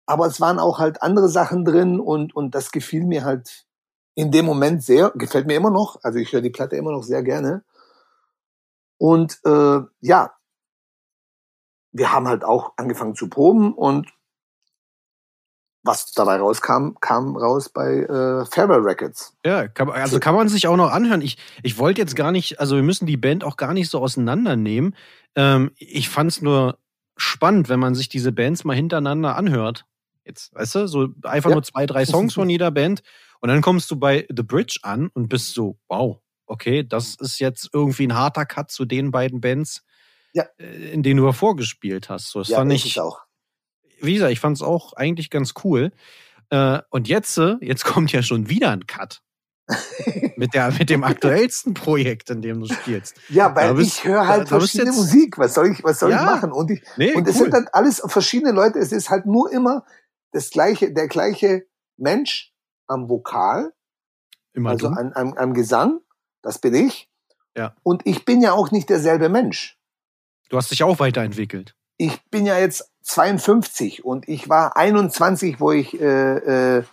Aber 0.05 0.27
es 0.27 0.39
waren 0.39 0.59
auch 0.59 0.79
halt 0.79 1.01
andere 1.01 1.29
Sachen 1.29 1.65
drin 1.65 1.99
und, 1.99 2.35
und 2.35 2.53
das 2.53 2.71
gefiel 2.71 3.05
mir 3.05 3.23
halt 3.23 3.65
in 4.13 4.31
dem 4.31 4.45
Moment 4.45 4.83
sehr, 4.83 5.11
gefällt 5.15 5.47
mir 5.47 5.55
immer 5.55 5.71
noch. 5.71 5.99
Also 6.03 6.19
ich 6.19 6.31
höre 6.31 6.41
die 6.41 6.49
Platte 6.49 6.75
immer 6.75 6.91
noch 6.91 7.03
sehr 7.03 7.23
gerne. 7.23 7.63
Und 8.97 9.39
äh, 9.45 9.79
ja, 9.99 10.31
wir 11.91 12.11
haben 12.11 12.27
halt 12.27 12.43
auch 12.43 12.73
angefangen 12.77 13.15
zu 13.15 13.29
proben 13.29 13.73
und 13.73 14.11
was 15.85 16.11
dabei 16.13 16.37
rauskam, 16.37 16.95
kam 16.99 17.37
raus 17.37 17.69
bei 17.69 17.99
äh, 17.99 18.45
Farewell 18.45 18.81
Records. 18.81 19.33
Ja, 19.45 19.67
kann, 19.67 19.89
also 19.89 20.19
kann 20.19 20.33
man 20.33 20.49
sich 20.49 20.67
auch 20.67 20.77
noch 20.77 20.91
anhören. 20.91 21.21
Ich, 21.21 21.37
ich 21.61 21.77
wollte 21.77 22.01
jetzt 22.01 22.15
gar 22.15 22.31
nicht, 22.31 22.59
also 22.59 22.75
wir 22.75 22.83
müssen 22.83 23.05
die 23.05 23.17
Band 23.17 23.43
auch 23.43 23.55
gar 23.55 23.73
nicht 23.73 23.89
so 23.89 23.99
auseinandernehmen. 23.99 24.95
Ähm, 25.35 25.71
ich 25.77 26.09
fand 26.09 26.31
es 26.31 26.41
nur 26.41 26.79
spannend, 27.17 27.69
wenn 27.69 27.79
man 27.79 27.93
sich 27.93 28.09
diese 28.09 28.31
Bands 28.31 28.63
mal 28.63 28.75
hintereinander 28.75 29.35
anhört. 29.35 29.85
Jetzt, 30.25 30.53
weißt 30.53 30.75
du, 30.75 30.87
so 30.87 31.09
einfach 31.23 31.51
ja. 31.51 31.55
nur 31.55 31.63
zwei, 31.63 31.85
drei 31.85 32.05
Songs 32.05 32.33
von 32.33 32.49
jeder 32.49 32.71
Band. 32.71 33.03
Und 33.41 33.49
dann 33.49 33.61
kommst 33.61 33.89
du 33.91 33.95
bei 33.95 34.25
The 34.35 34.43
Bridge 34.43 34.79
an 34.81 35.09
und 35.13 35.29
bist 35.29 35.53
so, 35.53 35.77
wow, 35.87 36.19
okay, 36.47 36.83
das 36.83 37.15
ist 37.15 37.39
jetzt 37.39 37.69
irgendwie 37.73 38.07
ein 38.07 38.15
harter 38.15 38.45
Cut 38.45 38.71
zu 38.71 38.85
den 38.85 39.11
beiden 39.11 39.39
Bands, 39.41 39.83
ja. 40.33 40.45
Äh, 40.57 40.91
in 40.91 41.03
denen 41.03 41.21
du 41.21 41.31
vorgespielt 41.31 42.09
hast. 42.09 42.31
So, 42.31 42.39
das 42.39 42.49
ja, 42.49 42.57
fand 42.57 42.73
ich 42.73 42.99
auch 42.99 43.25
wie 44.01 44.13
gesagt, 44.13 44.31
ich 44.31 44.39
fand 44.39 44.57
es 44.57 44.63
auch 44.63 44.93
eigentlich 44.93 45.29
ganz 45.29 45.53
cool. 45.63 45.91
Äh, 46.49 46.79
und 46.89 47.07
jetzt, 47.07 47.37
äh, 47.37 47.55
jetzt 47.61 47.85
kommt 47.85 48.11
ja 48.11 48.21
schon 48.21 48.49
wieder 48.49 48.71
ein 48.71 48.85
Cut. 48.85 49.21
mit, 50.35 50.53
der, 50.53 50.71
mit 50.71 50.91
dem 50.91 51.03
aktuellsten 51.03 51.73
Projekt, 51.73 52.29
in 52.29 52.43
dem 52.43 52.59
du 52.59 52.71
spielst. 52.71 53.15
Ja, 53.29 53.55
weil 53.55 53.73
bist, 53.73 53.97
ich 53.97 54.03
höre 54.03 54.27
halt 54.27 54.43
da, 54.43 54.59
verschiedene 54.59 54.91
jetzt, 54.91 54.97
Musik. 54.97 55.39
Was 55.39 55.55
soll 55.55 55.71
ich, 55.71 55.83
was 55.83 55.99
soll 55.99 56.11
ja, 56.11 56.19
ich 56.19 56.25
machen? 56.25 56.51
Und, 56.51 56.69
ich, 56.69 56.83
nee, 56.97 57.13
und 57.15 57.27
es 57.27 57.35
cool. 57.35 57.43
sind 57.43 57.53
dann 57.55 57.67
alles 57.71 57.99
verschiedene 58.05 58.51
Leute. 58.51 58.77
Es 58.77 58.91
ist 58.91 59.09
halt 59.09 59.25
nur 59.25 59.51
immer 59.51 59.83
das 60.35 60.49
gleiche, 60.49 60.91
der 60.91 61.07
gleiche 61.07 61.65
Mensch 61.97 62.53
am 62.87 63.09
Vokal. 63.09 63.73
Immer 64.53 64.71
also 64.71 64.89
an, 64.89 65.13
am, 65.15 65.33
am 65.33 65.53
Gesang. 65.53 66.01
Das 66.41 66.59
bin 66.59 66.75
ich. 66.75 67.09
Ja. 67.55 67.73
Und 67.83 68.05
ich 68.05 68.25
bin 68.25 68.41
ja 68.41 68.51
auch 68.51 68.69
nicht 68.71 68.89
derselbe 68.89 69.29
Mensch. 69.29 69.79
Du 70.49 70.57
hast 70.57 70.71
dich 70.71 70.83
auch 70.83 70.99
weiterentwickelt. 70.99 71.73
Ich 71.97 72.21
bin 72.29 72.45
ja 72.45 72.57
jetzt 72.57 72.91
52 73.03 74.03
und 74.03 74.27
ich 74.27 74.49
war 74.49 74.75
21, 74.75 75.61
wo 75.61 75.71
ich 75.71 75.99
äh, 75.99 76.77
äh, 76.77 76.83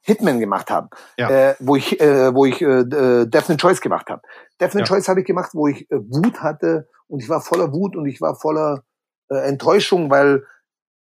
Hitman 0.00 0.40
gemacht 0.40 0.70
habe, 0.70 0.88
ja. 1.16 1.30
äh, 1.30 1.54
wo 1.60 1.76
ich 1.76 2.00
äh, 2.00 2.34
wo 2.34 2.44
ich 2.46 2.60
äh, 2.60 2.80
äh 2.80 3.26
Definite 3.26 3.60
Choice 3.60 3.80
gemacht 3.80 4.10
habe. 4.10 4.22
Definite 4.60 4.90
ja. 4.90 4.96
Choice 4.96 5.08
habe 5.08 5.20
ich 5.20 5.26
gemacht, 5.26 5.50
wo 5.54 5.68
ich 5.68 5.88
äh, 5.90 5.98
Wut 5.98 6.40
hatte 6.40 6.88
und 7.06 7.22
ich 7.22 7.28
war 7.28 7.40
voller 7.40 7.72
Wut 7.72 7.94
und 7.94 8.06
ich 8.06 8.20
war 8.20 8.34
voller 8.34 8.82
äh, 9.30 9.36
Enttäuschung, 9.36 10.10
weil 10.10 10.44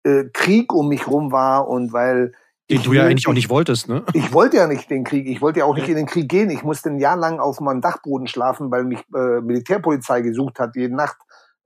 äh, 0.06 0.26
Krieg 0.34 0.72
um 0.72 0.88
mich 0.88 1.08
rum 1.08 1.32
war 1.32 1.68
und 1.68 1.92
weil 1.92 2.32
den 2.70 2.82
du 2.82 2.94
ja 2.94 3.04
eigentlich 3.04 3.28
auch 3.28 3.34
nicht 3.34 3.50
wolltest, 3.50 3.90
ne? 3.90 4.04
Ich 4.14 4.34
wollte 4.34 4.58
ja 4.58 4.66
nicht 4.66 4.90
den 4.90 5.04
Krieg. 5.04 5.28
Ich 5.28 5.40
wollte 5.40 5.60
ja 5.60 5.66
auch 5.66 5.76
nicht 5.76 5.88
in 5.88 5.96
den 5.96 6.08
Krieg 6.08 6.28
gehen. 6.28 6.50
Ich 6.50 6.64
musste 6.64 6.90
ein 6.90 6.98
Jahr 6.98 7.16
lang 7.16 7.40
auf 7.40 7.60
meinem 7.60 7.82
Dachboden 7.82 8.26
schlafen, 8.28 8.72
weil 8.72 8.86
mich 8.86 9.02
äh, 9.14 9.42
Militärpolizei 9.42 10.22
gesucht 10.22 10.60
hat, 10.60 10.76
jede 10.76 10.96
Nacht 10.96 11.18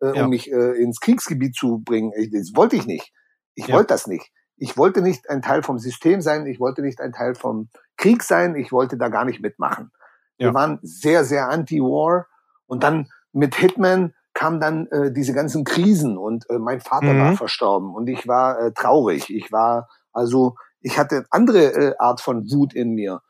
äh, 0.01 0.17
ja. 0.17 0.23
um 0.23 0.29
mich 0.29 0.51
äh, 0.51 0.71
ins 0.81 0.99
Kriegsgebiet 0.99 1.55
zu 1.55 1.79
bringen. 1.79 2.11
Ich, 2.17 2.31
das 2.31 2.51
wollte 2.53 2.75
ich 2.75 2.85
nicht. 2.85 3.13
Ich 3.55 3.67
ja. 3.67 3.75
wollte 3.75 3.93
das 3.93 4.07
nicht. 4.07 4.29
Ich 4.57 4.77
wollte 4.77 5.01
nicht 5.01 5.29
ein 5.29 5.41
Teil 5.41 5.63
vom 5.63 5.79
System 5.79 6.19
sein. 6.19 6.45
Ich 6.47 6.59
wollte 6.59 6.81
nicht 6.81 6.99
ein 6.99 7.13
Teil 7.13 7.33
vom 7.33 7.69
Krieg 7.95 8.21
sein. 8.21 8.55
Ich 8.55 8.73
wollte 8.73 8.97
da 8.97 9.07
gar 9.07 9.23
nicht 9.23 9.41
mitmachen. 9.41 9.91
Ja. 10.37 10.47
Wir 10.47 10.53
waren 10.53 10.79
sehr, 10.81 11.23
sehr 11.23 11.47
anti-war. 11.47 12.27
Und 12.65 12.83
dann 12.83 13.07
mit 13.31 13.55
Hitman 13.55 14.13
kamen 14.39 14.61
dann 14.61 14.87
äh, 14.87 15.11
diese 15.11 15.33
ganzen 15.33 15.65
Krisen 15.65 16.17
und 16.17 16.49
äh, 16.49 16.59
mein 16.59 16.79
Vater 16.79 17.13
mhm. 17.13 17.19
war 17.19 17.35
verstorben 17.35 17.93
und 17.93 18.07
ich 18.07 18.25
war 18.25 18.57
äh, 18.57 18.71
traurig. 18.71 19.29
Ich 19.29 19.51
war 19.51 19.89
also, 20.13 20.55
ich 20.79 20.97
hatte 20.97 21.25
andere 21.29 21.73
äh, 21.73 21.95
Art 21.99 22.21
von 22.21 22.49
Wut 22.49 22.73
in 22.73 22.93
mir. 22.93 23.21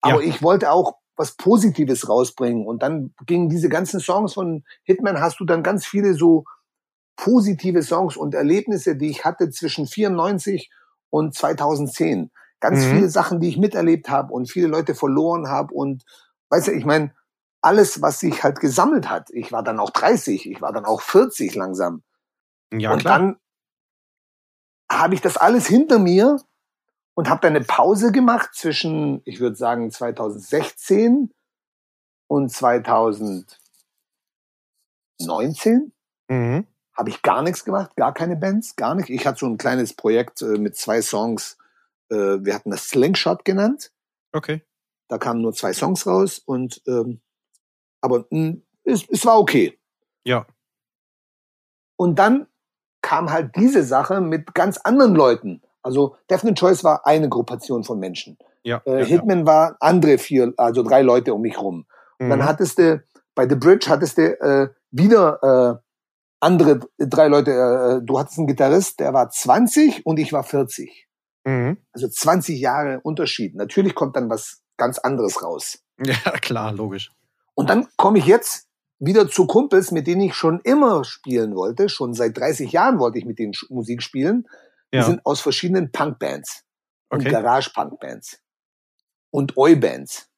Aber 0.00 0.22
ja. 0.22 0.28
ich 0.28 0.44
wollte 0.44 0.70
auch 0.70 0.98
was 1.16 1.32
Positives 1.36 2.08
rausbringen. 2.08 2.68
Und 2.68 2.84
dann 2.84 3.14
gingen 3.26 3.48
diese 3.48 3.68
ganzen 3.68 3.98
Songs 3.98 4.34
von 4.34 4.62
Hitman, 4.84 5.20
hast 5.20 5.40
du 5.40 5.44
dann 5.44 5.64
ganz 5.64 5.86
viele 5.86 6.14
so 6.14 6.44
positive 7.16 7.82
Songs 7.82 8.16
und 8.16 8.32
Erlebnisse, 8.32 8.94
die 8.94 9.10
ich 9.10 9.24
hatte 9.24 9.50
zwischen 9.50 9.88
94 9.88 10.70
und 11.10 11.34
2010. 11.34 12.30
Ganz 12.60 12.84
mhm. 12.84 12.90
viele 12.90 13.08
Sachen, 13.08 13.40
die 13.40 13.48
ich 13.48 13.58
miterlebt 13.58 14.08
habe 14.08 14.32
und 14.32 14.48
viele 14.48 14.68
Leute 14.68 14.94
verloren 14.94 15.48
habe 15.48 15.74
und 15.74 16.04
weißt 16.50 16.68
du, 16.68 16.72
ich 16.72 16.84
meine, 16.84 17.12
alles, 17.64 18.02
was 18.02 18.20
sich 18.20 18.44
halt 18.44 18.60
gesammelt 18.60 19.08
hat. 19.08 19.30
Ich 19.30 19.50
war 19.50 19.62
dann 19.62 19.80
auch 19.80 19.90
30, 19.90 20.50
ich 20.50 20.60
war 20.60 20.72
dann 20.72 20.84
auch 20.84 21.00
40 21.00 21.54
langsam. 21.54 22.02
Ja, 22.72 22.92
und 22.92 23.00
klar. 23.00 23.18
dann 23.18 23.36
habe 24.90 25.14
ich 25.14 25.22
das 25.22 25.36
alles 25.36 25.66
hinter 25.66 25.98
mir 25.98 26.40
und 27.14 27.30
habe 27.30 27.40
dann 27.40 27.56
eine 27.56 27.64
Pause 27.64 28.12
gemacht 28.12 28.50
zwischen, 28.54 29.22
ich 29.24 29.40
würde 29.40 29.56
sagen, 29.56 29.90
2016 29.90 31.32
und 32.28 32.50
2019. 32.50 33.46
Mhm. 36.28 36.66
Habe 36.96 37.08
ich 37.08 37.22
gar 37.22 37.42
nichts 37.42 37.64
gemacht, 37.64 37.96
gar 37.96 38.12
keine 38.12 38.36
Bands, 38.36 38.76
gar 38.76 38.94
nicht. 38.94 39.08
Ich 39.08 39.26
hatte 39.26 39.38
so 39.40 39.46
ein 39.46 39.58
kleines 39.58 39.94
Projekt 39.94 40.42
äh, 40.42 40.58
mit 40.58 40.76
zwei 40.76 41.00
Songs. 41.00 41.56
Äh, 42.10 42.16
wir 42.44 42.54
hatten 42.54 42.70
das 42.70 42.88
Slingshot 42.88 43.44
genannt. 43.44 43.90
Okay. 44.32 44.62
Da 45.08 45.18
kamen 45.18 45.40
nur 45.40 45.54
zwei 45.54 45.72
Songs 45.72 46.06
raus 46.06 46.38
und 46.38 46.82
ähm, 46.86 47.20
aber 48.04 48.26
mh, 48.30 48.48
hm, 48.48 48.62
es, 48.84 49.08
es 49.08 49.24
war 49.24 49.38
okay. 49.38 49.78
Ja. 50.24 50.46
Und 51.96 52.18
dann 52.18 52.46
kam 53.02 53.30
halt 53.30 53.56
diese 53.56 53.82
Sache 53.82 54.20
mit 54.20 54.54
ganz 54.54 54.78
anderen 54.78 55.14
Leuten. 55.14 55.62
Also 55.82 56.16
Definite 56.30 56.58
Choice 56.60 56.84
war 56.84 57.06
eine 57.06 57.28
Gruppation 57.28 57.84
von 57.84 57.98
Menschen. 57.98 58.38
Ja, 58.62 58.80
äh, 58.86 59.00
ja 59.00 59.04
Hitman 59.04 59.40
ja. 59.40 59.46
war 59.46 59.76
andere 59.80 60.18
vier, 60.18 60.52
also 60.56 60.82
drei 60.82 61.02
Leute 61.02 61.34
um 61.34 61.42
mich 61.42 61.60
rum. 61.60 61.86
Und 62.18 62.26
mhm. 62.26 62.30
dann 62.30 62.44
hattest 62.44 62.78
du 62.78 63.02
bei 63.34 63.48
The 63.48 63.56
Bridge 63.56 63.86
hattest 63.88 64.18
du 64.18 64.40
äh, 64.40 64.68
wieder 64.90 65.42
äh, 65.42 65.84
andere 66.40 66.80
drei 66.98 67.28
Leute. 67.28 67.50
Äh, 67.50 68.06
du 68.06 68.18
hattest 68.18 68.38
einen 68.38 68.46
Gitarrist, 68.46 69.00
der 69.00 69.12
war 69.12 69.30
20 69.30 70.06
und 70.06 70.18
ich 70.18 70.32
war 70.32 70.44
40. 70.44 71.08
Mhm. 71.44 71.78
Also 71.92 72.08
20 72.08 72.58
Jahre 72.58 73.00
Unterschied. 73.02 73.54
Natürlich 73.54 73.94
kommt 73.94 74.16
dann 74.16 74.30
was 74.30 74.62
ganz 74.76 74.98
anderes 74.98 75.42
raus. 75.42 75.80
Ja, 76.04 76.32
klar, 76.32 76.72
logisch. 76.72 77.12
Und 77.54 77.70
dann 77.70 77.88
komme 77.96 78.18
ich 78.18 78.26
jetzt 78.26 78.68
wieder 78.98 79.28
zu 79.28 79.46
Kumpels, 79.46 79.90
mit 79.90 80.06
denen 80.06 80.22
ich 80.22 80.34
schon 80.34 80.60
immer 80.60 81.04
spielen 81.04 81.54
wollte. 81.54 81.88
Schon 81.88 82.14
seit 82.14 82.36
30 82.36 82.72
Jahren 82.72 82.98
wollte 82.98 83.18
ich 83.18 83.24
mit 83.24 83.38
denen 83.38 83.52
Musik 83.68 84.02
spielen. 84.02 84.46
Die 84.92 84.98
ja. 84.98 85.04
sind 85.04 85.24
aus 85.24 85.40
verschiedenen 85.40 85.90
Punkbands 85.92 86.64
und 87.10 87.24
Garage-Punk-Bands 87.24 88.40
und 89.30 89.56
Oi-Bands. 89.56 90.28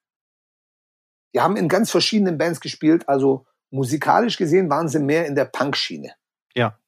Die 1.34 1.40
haben 1.40 1.56
in 1.56 1.68
ganz 1.68 1.90
verschiedenen 1.90 2.38
Bands 2.38 2.60
gespielt, 2.60 3.08
also 3.08 3.46
musikalisch 3.70 4.36
gesehen 4.36 4.70
waren 4.70 4.88
sie 4.88 4.98
mehr 4.98 5.26
in 5.26 5.34
der 5.34 5.44
Punk-Schiene. 5.44 6.14
Ja. 6.54 6.78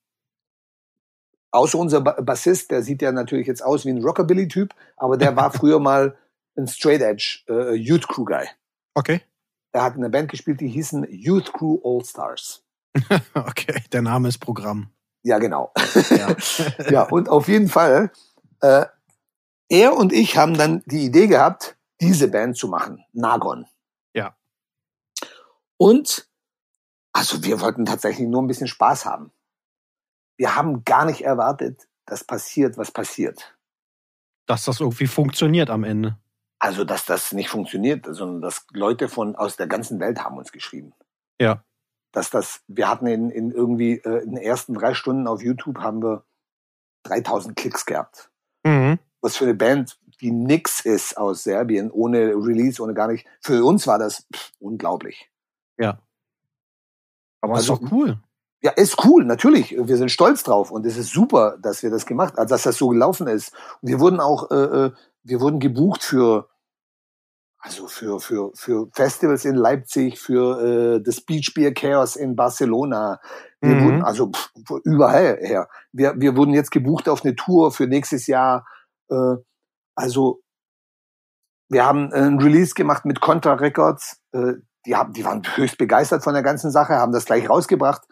Außer 1.50 1.78
unser 1.78 2.00
Bassist, 2.00 2.70
der 2.70 2.82
sieht 2.82 3.02
ja 3.02 3.12
natürlich 3.12 3.46
jetzt 3.46 3.62
aus 3.62 3.84
wie 3.84 3.90
ein 3.90 4.02
Rockabilly-Typ, 4.02 4.74
aber 4.96 5.16
der 5.16 5.36
war 5.36 5.52
früher 5.52 5.80
mal 5.80 6.16
ein 6.56 6.66
Straight 6.66 7.02
Edge 7.02 7.40
äh, 7.48 7.74
Youth 7.74 8.08
Crew 8.08 8.24
Guy. 8.24 8.46
Okay. 8.94 9.22
Er 9.72 9.82
hat 9.82 9.94
in 9.94 10.02
einer 10.02 10.10
Band 10.10 10.30
gespielt, 10.30 10.60
die 10.60 10.68
hießen 10.68 11.06
Youth 11.10 11.52
Crew 11.52 11.78
All 11.84 12.04
Stars. 12.04 12.64
okay, 13.34 13.82
der 13.92 14.02
Name 14.02 14.28
ist 14.28 14.38
Programm. 14.38 14.90
Ja, 15.22 15.38
genau. 15.38 15.72
Ja, 16.10 16.34
ja 16.90 17.02
und 17.02 17.28
auf 17.28 17.48
jeden 17.48 17.68
Fall, 17.68 18.10
äh, 18.60 18.86
er 19.68 19.96
und 19.96 20.12
ich 20.12 20.36
haben 20.36 20.54
dann 20.54 20.82
die 20.86 21.04
Idee 21.04 21.26
gehabt, 21.26 21.76
diese 22.00 22.28
Band 22.28 22.56
zu 22.56 22.68
machen, 22.68 23.04
Nagon. 23.12 23.66
Ja. 24.14 24.36
Und, 25.76 26.28
also 27.12 27.42
wir 27.44 27.60
wollten 27.60 27.84
tatsächlich 27.84 28.28
nur 28.28 28.42
ein 28.42 28.46
bisschen 28.46 28.68
Spaß 28.68 29.04
haben. 29.04 29.32
Wir 30.38 30.54
haben 30.54 30.84
gar 30.84 31.04
nicht 31.04 31.22
erwartet, 31.22 31.88
dass 32.06 32.24
passiert, 32.24 32.78
was 32.78 32.90
passiert. 32.90 33.56
Dass 34.46 34.64
das 34.64 34.80
irgendwie 34.80 35.08
funktioniert 35.08 35.68
am 35.68 35.84
Ende. 35.84 36.16
Also, 36.60 36.84
dass 36.84 37.04
das 37.04 37.32
nicht 37.32 37.48
funktioniert, 37.48 38.06
sondern 38.08 38.40
dass 38.40 38.66
Leute 38.72 39.08
von 39.08 39.36
aus 39.36 39.56
der 39.56 39.68
ganzen 39.68 40.00
Welt 40.00 40.24
haben 40.24 40.38
uns 40.38 40.52
geschrieben. 40.52 40.92
Ja 41.40 41.62
dass 42.12 42.30
das, 42.30 42.62
wir 42.68 42.88
hatten 42.88 43.06
in, 43.06 43.30
in 43.30 43.50
irgendwie 43.52 43.92
äh, 43.98 44.22
in 44.22 44.34
den 44.34 44.42
ersten 44.42 44.74
drei 44.74 44.94
Stunden 44.94 45.26
auf 45.26 45.42
YouTube 45.42 45.78
haben 45.78 46.02
wir 46.02 46.24
3000 47.04 47.56
Klicks 47.56 47.86
gehabt. 47.86 48.30
Mhm. 48.64 48.98
Was 49.20 49.36
für 49.36 49.44
eine 49.44 49.54
Band, 49.54 49.98
die 50.20 50.30
nix 50.30 50.80
ist 50.80 51.16
aus 51.16 51.44
Serbien, 51.44 51.90
ohne 51.90 52.34
Release, 52.34 52.82
ohne 52.82 52.94
gar 52.94 53.08
nicht. 53.08 53.26
Für 53.40 53.64
uns 53.64 53.86
war 53.86 53.98
das 53.98 54.26
pff, 54.34 54.52
unglaublich. 54.58 55.30
Ja. 55.78 56.00
Aber 57.40 57.54
also, 57.54 57.74
ist 57.74 57.82
doch 57.82 57.92
cool. 57.92 58.18
Ja, 58.60 58.72
ist 58.72 59.04
cool, 59.04 59.24
natürlich. 59.24 59.76
Wir 59.78 59.96
sind 59.96 60.10
stolz 60.10 60.42
drauf 60.42 60.72
und 60.72 60.84
es 60.84 60.96
ist 60.96 61.12
super, 61.12 61.56
dass 61.62 61.84
wir 61.84 61.90
das 61.90 62.06
gemacht, 62.06 62.36
also 62.36 62.52
dass 62.52 62.64
das 62.64 62.76
so 62.76 62.88
gelaufen 62.88 63.28
ist. 63.28 63.52
Und 63.80 63.90
wir 63.90 64.00
wurden 64.00 64.18
auch, 64.18 64.50
äh, 64.50 64.86
äh 64.86 64.92
wir 65.28 65.40
wurden 65.40 65.60
gebucht 65.60 66.02
für 66.02 66.48
Also 67.60 67.88
für, 67.88 68.20
für, 68.20 68.52
für 68.54 68.88
Festivals 68.92 69.44
in 69.44 69.56
Leipzig, 69.56 70.20
für 70.20 70.96
äh, 70.96 71.02
das 71.02 71.20
Beach 71.20 71.52
Beer 71.54 71.74
Chaos 71.74 72.14
in 72.16 72.36
Barcelona. 72.36 73.20
Wir 73.60 73.74
Mhm. 73.76 73.80
wurden, 73.80 74.02
also 74.02 74.30
pff, 74.30 74.50
überall 74.84 75.38
her. 75.40 75.68
Wir, 75.92 76.14
wir 76.20 76.36
wurden 76.36 76.54
jetzt 76.54 76.70
gebucht 76.70 77.08
auf 77.08 77.24
eine 77.24 77.34
Tour 77.34 77.72
für 77.72 77.88
nächstes 77.88 78.28
Jahr. 78.28 78.64
Äh, 79.10 79.36
also 79.96 80.40
wir 81.68 81.84
haben 81.84 82.12
ein 82.12 82.38
Release 82.40 82.74
gemacht 82.74 83.04
mit 83.04 83.20
Contra 83.20 83.54
Records. 83.54 84.20
Äh, 84.32 84.54
die, 84.86 84.94
haben, 84.94 85.12
die 85.12 85.24
waren 85.24 85.42
höchst 85.56 85.78
begeistert 85.78 86.22
von 86.22 86.34
der 86.34 86.44
ganzen 86.44 86.70
Sache, 86.70 86.94
haben 86.94 87.12
das 87.12 87.24
gleich 87.24 87.50
rausgebracht. 87.50 88.02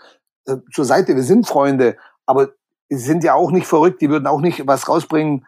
Äh, 0.47 0.57
zur 0.73 0.85
Seite, 0.85 1.15
wir 1.15 1.23
sind 1.23 1.47
Freunde, 1.47 1.97
aber 2.27 2.49
sind 2.91 3.23
ja 3.25 3.35
auch 3.35 3.53
nicht 3.53 3.67
verrückt, 3.67 4.01
die 4.03 4.11
würden 4.11 4.27
auch 4.27 4.41
nicht 4.41 4.67
was 4.67 4.89
rausbringen 4.89 5.47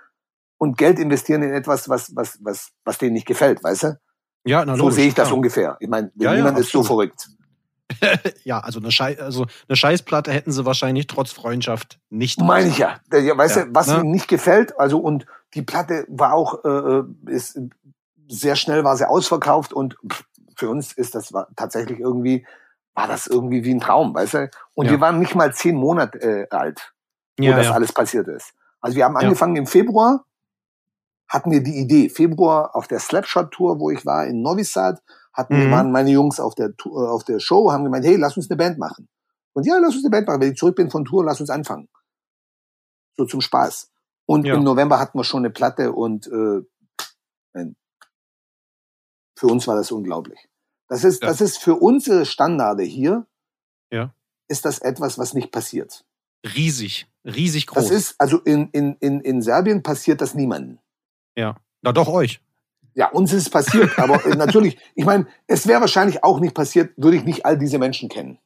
und 0.59 0.77
Geld 0.77 0.99
investieren 0.99 1.43
in 1.43 1.53
etwas, 1.53 1.89
was, 1.89 2.15
was, 2.15 2.39
was, 2.43 2.71
was 2.85 2.99
denen 2.99 3.15
nicht 3.15 3.27
gefällt, 3.27 3.63
weißt 3.65 3.83
du? 3.85 3.99
Ja, 4.45 4.65
na, 4.65 4.75
so 4.77 4.83
logisch, 4.85 4.97
sehe 4.97 5.09
ich 5.09 5.15
das 5.15 5.29
klar. 5.29 5.37
ungefähr. 5.37 5.77
Ich 5.81 5.89
meine, 5.89 6.11
Ja, 6.17 6.31
ja, 6.33 6.37
niemand 6.37 6.59
ist 6.59 6.71
so 6.71 6.83
verrückt. 6.83 7.29
ja, 8.45 8.61
also 8.61 8.81
eine, 8.81 8.91
Schei 8.93 9.19
also 9.19 9.47
eine 9.69 9.77
Scheißplatte 9.77 10.31
hätten 10.33 10.53
sie 10.53 10.65
wahrscheinlich 10.67 11.07
trotz 11.07 11.33
Freundschaft 11.33 11.99
nicht. 12.11 12.41
Meine 12.41 12.69
ich 12.69 12.79
ja. 12.79 13.01
Ja 13.13 13.37
weißt 13.37 13.57
Ja, 13.57 13.65
du, 13.65 13.75
was 13.75 13.87
ne? 13.89 14.01
ihm 14.01 14.11
nicht 14.11 14.29
gefällt, 14.29 14.79
also 14.79 14.99
und 14.99 15.27
die 15.55 15.63
Platte 15.63 16.05
war 16.09 16.35
auch, 16.35 16.65
äh, 16.65 17.03
ist, 17.27 17.59
sehr 18.29 18.57
schnell 18.57 18.85
war 18.85 18.97
sie 18.97 19.09
ausverkauft 19.09 19.73
und 19.73 19.97
pff, 20.07 20.25
für 20.57 20.69
uns 20.69 20.93
ist 20.93 21.15
das 21.15 21.33
war 21.33 21.49
tatsächlich 21.57 21.99
irgendwie, 21.99 22.47
war 22.95 23.09
das 23.09 23.27
irgendwie 23.27 23.65
wie 23.65 23.73
ein 23.75 23.81
Traum, 23.81 24.15
weißt 24.15 24.35
du? 24.35 24.51
Und 24.75 24.87
Ja. 24.87 24.93
wir 24.93 25.01
waren 25.01 25.19
nicht 25.19 25.35
mal 25.35 25.55
zehn 25.55 25.77
Monate 25.77 26.21
äh, 26.21 26.47
alt, 26.51 26.93
wo 27.39 27.45
Ja, 27.47 27.57
das 27.57 27.67
ja. 27.67 27.73
alles 27.73 27.93
passiert 27.93 28.29
ist. 28.29 28.53
Also 28.81 28.97
wir 28.97 29.05
haben 29.07 29.15
Ja. 29.15 29.21
angefangen 29.21 29.57
im 29.57 29.67
Februar, 29.67 30.25
hatten 31.29 31.51
wir 31.51 31.63
die 31.63 31.77
Idee, 31.79 32.09
Februar 32.09 32.75
auf 32.75 32.89
der 32.89 33.01
Slapshot-Tour, 33.01 33.79
wo 33.81 33.91
ich 33.91 34.05
war 34.07 34.27
in 34.27 34.41
Novi 34.43 34.65
Sad, 34.65 35.03
hatten 35.33 35.57
wir, 35.57 35.67
Mhm. 35.67 35.71
waren 35.73 35.93
meine 35.93 36.11
Jungs 36.11 36.41
auf 36.41 36.55
der, 36.55 36.75
Tour- 36.77 37.05
äh, 37.05 37.09
auf 37.09 37.25
der 37.25 37.39
Show, 37.39 37.71
haben 37.71 37.85
gemeint, 37.85 38.05
hey, 38.07 38.17
lass 38.17 38.37
uns 38.37 38.51
eine 38.51 38.57
Band 38.57 38.79
machen. 38.79 39.09
Und 39.53 39.67
ja, 39.67 39.79
lass 39.79 39.95
uns 39.95 40.05
eine 40.05 40.11
Band 40.11 40.27
machen. 40.27 40.41
Wenn 40.41 40.53
ich 40.53 40.59
zurück 40.59 40.77
bin 40.77 40.91
von 40.91 41.05
Tour, 41.05 41.25
lass 41.25 41.41
uns 41.41 41.51
anfangen. 41.51 41.89
So 43.17 43.25
zum 43.27 43.41
Spaß. 43.41 43.91
Und 44.27 44.47
Ja. 44.47 44.55
im 44.55 44.63
November 44.65 44.99
hatten 44.99 45.19
wir 45.19 45.25
schon 45.25 45.41
eine 45.41 45.51
Platte 45.51 45.93
und 45.93 46.27
äh, 46.29 46.63
für 49.37 49.47
uns 49.47 49.67
war 49.69 49.77
das 49.77 49.93
unglaublich. 49.93 50.49
Das 50.89 51.05
ist, 51.05 51.23
Ja. 51.23 51.29
das 51.29 51.41
ist 51.41 51.59
für 51.59 51.77
unsere 51.77 52.27
Standarde 52.27 52.83
hier, 52.83 53.27
Ja. 53.93 54.13
ist 54.49 54.65
das 54.65 54.81
etwas, 54.81 55.19
was 55.19 55.33
nicht 55.35 55.53
passiert. 55.53 56.05
Riesig, 56.45 57.07
riesig 57.25 57.67
groß. 57.67 57.85
Das 57.85 57.91
ist, 57.91 58.15
also 58.19 58.39
in, 58.41 58.69
in, 58.71 58.95
in, 59.01 59.21
in 59.21 59.43
Serbien 59.43 59.83
passiert 59.83 60.21
das 60.21 60.35
niemandem. 60.35 60.79
Ja. 61.39 61.57
Na 61.83 61.93
doch 61.93 62.09
euch. 62.09 62.41
Ja, 62.95 63.09
uns 63.11 63.33
ist 63.33 63.43
es 63.43 63.51
passiert, 63.51 63.97
aber 63.99 64.25
äh, 64.27 64.31
natürlich, 64.37 64.77
ich 64.97 65.05
meine, 65.05 65.27
es 65.47 65.69
wäre 65.69 65.81
wahrscheinlich 65.81 66.25
auch 66.25 66.41
nicht 66.41 66.55
passiert, 66.55 66.93
würde 66.97 67.17
ich 67.17 67.25
nicht 67.25 67.47
all 67.47 67.57
diese 67.57 67.79
Menschen 67.79 68.09
kennen. 68.09 68.39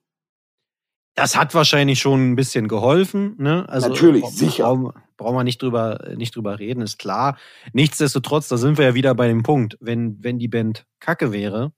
Das 1.14 1.36
hat 1.36 1.54
wahrscheinlich 1.54 1.98
schon 2.00 2.32
ein 2.32 2.36
bisschen 2.36 2.68
geholfen, 2.68 3.34
ne? 3.38 3.66
Also 3.68 3.88
Natürlich, 3.88 4.22
bra- 4.22 4.30
sicher. 4.30 4.64
Brauchen, 4.64 4.92
brauchen 5.16 5.36
wir 5.36 5.44
nicht 5.44 5.60
drüber, 5.60 6.10
nicht 6.16 6.34
drüber 6.36 6.58
reden, 6.58 6.82
ist 6.82 6.98
klar. 6.98 7.36
Nichtsdestotrotz, 7.72 8.48
da 8.48 8.56
sind 8.56 8.78
wir 8.78 8.86
ja 8.86 8.94
wieder 8.94 9.14
bei 9.14 9.28
dem 9.28 9.42
Punkt, 9.42 9.76
wenn, 9.80 10.22
wenn 10.22 10.38
die 10.38 10.48
Band 10.48 10.86
Kacke 11.00 11.32
wäre. 11.32 11.72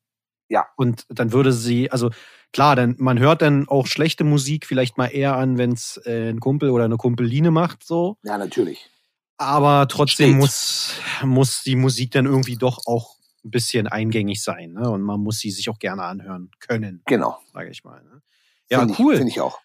Ja. 0.48 0.66
Und 0.76 1.06
dann 1.08 1.32
würde 1.32 1.52
sie, 1.52 1.90
also 1.90 2.10
klar, 2.52 2.76
dann, 2.76 2.94
man 2.98 3.18
hört 3.18 3.42
dann 3.42 3.66
auch 3.68 3.86
schlechte 3.88 4.22
Musik 4.24 4.66
vielleicht 4.66 4.98
mal 4.98 5.06
eher 5.08 5.36
an, 5.36 5.58
wenn 5.58 5.72
es 5.72 6.00
äh, 6.04 6.30
ein 6.30 6.38
Kumpel 6.38 6.70
oder 6.70 6.84
eine 6.84 6.96
Kumpeline 6.96 7.50
macht, 7.50 7.84
so. 7.84 8.16
Ja, 8.22 8.38
natürlich. 8.38 8.88
Aber 9.36 9.88
trotzdem 9.88 10.30
Steht. 10.30 10.36
muss, 10.38 10.94
muss 11.22 11.62
die 11.62 11.76
Musik 11.76 12.12
dann 12.12 12.26
irgendwie 12.26 12.56
doch 12.56 12.78
auch 12.86 13.16
ein 13.44 13.50
bisschen 13.50 13.86
eingängig 13.88 14.42
sein, 14.42 14.72
ne? 14.72 14.88
Und 14.90 15.02
man 15.02 15.20
muss 15.20 15.38
sie 15.40 15.50
sich 15.50 15.68
auch 15.68 15.78
gerne 15.78 16.04
anhören 16.04 16.50
können, 16.60 17.02
Genau. 17.06 17.38
sage 17.52 17.70
ich 17.70 17.84
mal. 17.84 18.02
Ne? 18.02 18.22
Ja, 18.70 18.80
Find 18.80 18.98
cool. 18.98 19.16
Finde 19.16 19.30
ich 19.30 19.40
auch. 19.40 19.58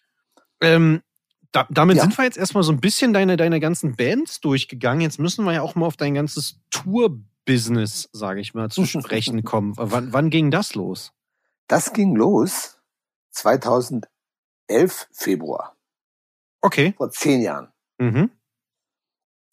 Ähm, 0.60 1.02
da, 1.52 1.66
damit 1.70 1.96
Ja. 1.96 2.02
sind 2.02 2.16
wir 2.18 2.24
jetzt 2.24 2.36
erstmal 2.36 2.62
so 2.62 2.72
ein 2.72 2.80
bisschen 2.80 3.12
deine, 3.12 3.36
deine 3.36 3.58
ganzen 3.60 3.96
Bands 3.96 4.40
durchgegangen. 4.40 5.00
Jetzt 5.00 5.18
müssen 5.18 5.44
wir 5.44 5.52
ja 5.54 5.62
auch 5.62 5.74
mal 5.76 5.86
auf 5.86 5.96
dein 5.96 6.14
ganzes 6.14 6.60
Tour-Business, 6.70 8.08
sage 8.12 8.40
ich 8.40 8.52
mal, 8.54 8.70
zu 8.70 8.84
sprechen 8.86 9.44
kommen. 9.44 9.72
wann, 9.76 10.12
wann 10.12 10.30
ging 10.30 10.50
das 10.50 10.74
los? 10.74 11.12
Das 11.68 11.92
ging 11.92 12.14
los 12.16 12.78
2011 13.30 14.08
Februar, 15.12 15.76
Okay. 16.60 16.92
vor 16.96 17.10
zehn 17.10 17.40
Jahren. 17.40 17.68
Mhm. 17.98 18.30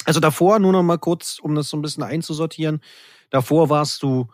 Also 0.08 0.20
davor, 0.20 0.60
nur 0.60 0.72
noch 0.72 0.84
mal 0.84 0.97
kurz, 0.97 1.38
um 1.39 1.53
das 1.53 1.70
so 1.70 1.78
ein 1.78 1.82
bisschen 1.82 2.01
einzusortieren. 2.03 2.82
Davor 3.30 3.70
warst 3.70 4.01
du 4.03 4.28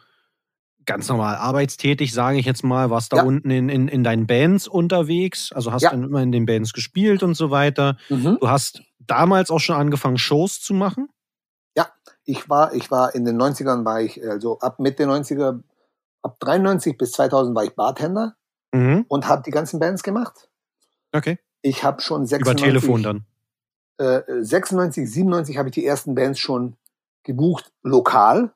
ganz 0.85 1.07
normal 1.09 1.35
arbeitstätig, 1.35 2.13
sage 2.13 2.37
ich 2.37 2.45
jetzt 2.45 2.63
mal, 2.63 2.89
warst 2.89 3.13
da 3.13 3.17
Ja. 3.17 3.23
unten 3.23 3.49
in, 3.49 3.69
in, 3.69 3.87
in 3.87 4.03
deinen 4.03 4.27
Bands 4.27 4.67
unterwegs, 4.67 5.51
also 5.51 5.71
hast 5.71 5.81
Ja. 5.83 5.91
dann 5.91 6.03
immer 6.03 6.21
in 6.21 6.31
den 6.31 6.45
Bands 6.45 6.73
gespielt 6.73 7.23
und 7.23 7.35
so 7.35 7.49
weiter. 7.51 7.97
Mhm. 8.09 8.37
Du 8.39 8.49
hast 8.49 8.81
damals 8.99 9.49
auch 9.49 9.59
schon 9.59 9.75
angefangen, 9.75 10.17
Shows 10.17 10.61
zu 10.61 10.73
machen. 10.73 11.09
Ich 12.25 12.49
war, 12.49 12.73
ich 12.73 12.89
war 12.89 13.13
in 13.15 13.25
den 13.25 13.35
90ern 13.37 13.83
war 13.83 13.99
ich, 14.01 14.23
also 14.25 14.57
ab 14.59 14.79
Mitte 14.79 15.03
90er, 15.03 15.61
ab 16.21 16.39
93 16.39 16.97
bis 16.97 17.11
2000 17.11 17.53
war 17.53 17.65
ich 17.65 17.75
Bartender 17.75 18.35
Mhm. 18.73 19.03
und 19.09 19.27
habe 19.27 19.43
die 19.45 19.51
ganzen 19.51 19.77
Bands 19.81 20.03
gemacht. 20.03 20.47
Okay. 21.11 21.37
Ich 21.61 21.83
habe 21.83 22.01
schon 22.01 22.21
Über 22.21 22.27
96, 22.27 22.63
Telefon 22.65 23.03
dann. 23.03 23.25
Äh, 23.97 24.21
96, 24.41 25.09
97 25.11 25.57
habe 25.57 25.69
ich 25.69 25.73
die 25.73 25.85
ersten 25.85 26.15
Bands 26.15 26.39
schon 26.39 26.75
gebucht, 27.23 27.71
lokal. 27.83 28.53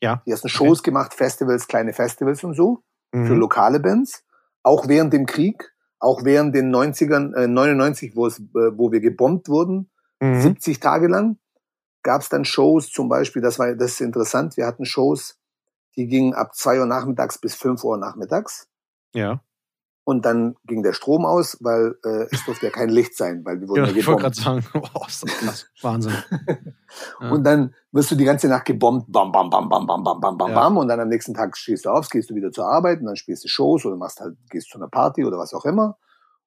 Ja. 0.00 0.22
Die 0.26 0.30
ersten 0.30 0.48
Shows 0.48 0.82
gemacht, 0.82 1.14
Festivals, 1.14 1.66
kleine 1.66 1.92
Festivals 1.92 2.44
und 2.44 2.54
so. 2.54 2.82
für 3.12 3.18
Mhm. 3.34 3.38
lokale 3.38 3.80
Bands, 3.80 4.24
auch 4.62 4.88
während 4.88 5.12
dem 5.12 5.24
Krieg, 5.26 5.72
auch 6.00 6.24
während 6.24 6.54
den 6.54 6.70
90ern, 6.70 7.32
äh, 7.34 7.46
99, 7.46 8.14
wo 8.16 8.26
es, 8.26 8.40
äh, 8.40 8.42
wo 8.76 8.92
wir 8.92 9.00
gebombt 9.00 9.48
wurden, 9.48 9.88
Mhm. 10.20 10.40
70 10.42 10.80
Tage 10.80 11.06
lang, 11.08 11.38
gab 12.02 12.20
es 12.20 12.28
dann 12.28 12.44
Shows, 12.44 12.90
zum 12.90 13.08
Beispiel, 13.08 13.40
das 13.40 13.58
war, 13.58 13.74
das 13.74 13.92
ist 13.92 14.00
interessant, 14.02 14.56
wir 14.58 14.66
hatten 14.66 14.84
Shows, 14.84 15.38
die 15.96 16.08
gingen 16.08 16.34
ab 16.34 16.54
2 16.54 16.80
Uhr 16.80 16.86
nachmittags 16.86 17.38
bis 17.38 17.54
5 17.54 17.84
Uhr 17.84 17.96
nachmittags 17.96 18.68
Ja. 19.14 19.40
Und 20.08 20.24
dann 20.24 20.54
ging 20.66 20.84
der 20.84 20.92
Strom 20.92 21.26
aus, 21.26 21.56
weil 21.60 21.96
äh, 22.04 22.26
es 22.30 22.44
durfte 22.44 22.66
ja 22.66 22.70
kein 22.70 22.90
Licht 22.90 23.16
sein, 23.16 23.44
weil 23.44 23.60
wir 23.60 23.68
wurden 23.68 23.84
ja 23.86 23.90
ja, 23.90 23.96
ich 23.96 24.06
wollte 24.06 24.22
gebombt. 24.22 24.44
gerade 24.44 24.62
sagen, 24.72 24.88
oh, 24.94 25.04
ist 25.08 25.22
das 25.24 25.32
krass. 25.38 25.66
Wahnsinn. 25.82 26.12
Ja. 27.20 27.30
Und 27.32 27.42
dann 27.42 27.74
wirst 27.90 28.12
du 28.12 28.14
die 28.14 28.24
ganze 28.24 28.46
Nacht 28.46 28.66
gebombt, 28.66 29.10
bam, 29.10 29.32
bam, 29.32 29.50
bam, 29.50 29.68
bam, 29.68 29.84
bam, 29.86 30.04
bam, 30.04 30.20
bam, 30.20 30.38
bam, 30.38 30.50
Ja. 30.50 30.54
bam. 30.54 30.76
Und 30.76 30.86
dann 30.88 31.00
am 31.00 31.08
nächsten 31.08 31.34
Tag 31.34 31.56
stehst 31.56 31.86
du 31.86 31.90
auf, 31.90 32.08
gehst 32.08 32.30
du 32.30 32.34
wieder 32.36 32.52
zur 32.52 32.66
Arbeit 32.66 33.00
und 33.00 33.06
dann 33.06 33.16
spielst 33.16 33.42
du 33.44 33.48
Shows 33.48 33.84
oder 33.84 33.96
machst 33.96 34.20
halt, 34.20 34.36
gehst 34.48 34.70
zu 34.70 34.78
einer 34.78 34.88
Party 34.88 35.24
oder 35.24 35.38
was 35.38 35.52
auch 35.52 35.64
immer. 35.64 35.98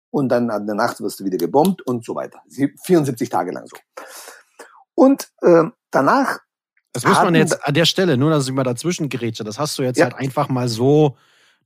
Und 0.09 0.29
dann 0.29 0.49
an 0.51 0.65
der 0.65 0.75
Nacht 0.75 1.01
wirst 1.01 1.19
du 1.19 1.25
wieder 1.25 1.37
gebombt 1.37 1.81
und 1.81 2.05
so 2.05 2.15
weiter. 2.15 2.39
Sie- 2.47 2.73
74 2.85 3.27
Tage 3.29 3.51
lang 3.51 3.65
so. 3.67 3.75
Und 4.95 5.29
ähm, 5.43 5.73
danach, 5.91 6.39
Das 6.93 7.03
muss 7.05 7.17
man 7.21 7.35
jetzt 7.35 7.63
an 7.65 7.73
der 7.73 7.85
Stelle, 7.85 8.17
nur 8.17 8.29
dass 8.31 8.47
ich 8.47 8.53
mal 8.53 8.63
dazwischen 8.63 9.09
gerätsche, 9.09 9.43
das 9.43 9.59
hast 9.59 9.77
du 9.77 9.83
jetzt 9.83 10.01
halt 10.01 10.15
einfach 10.15 10.49
mal 10.49 10.67
so, 10.67 11.17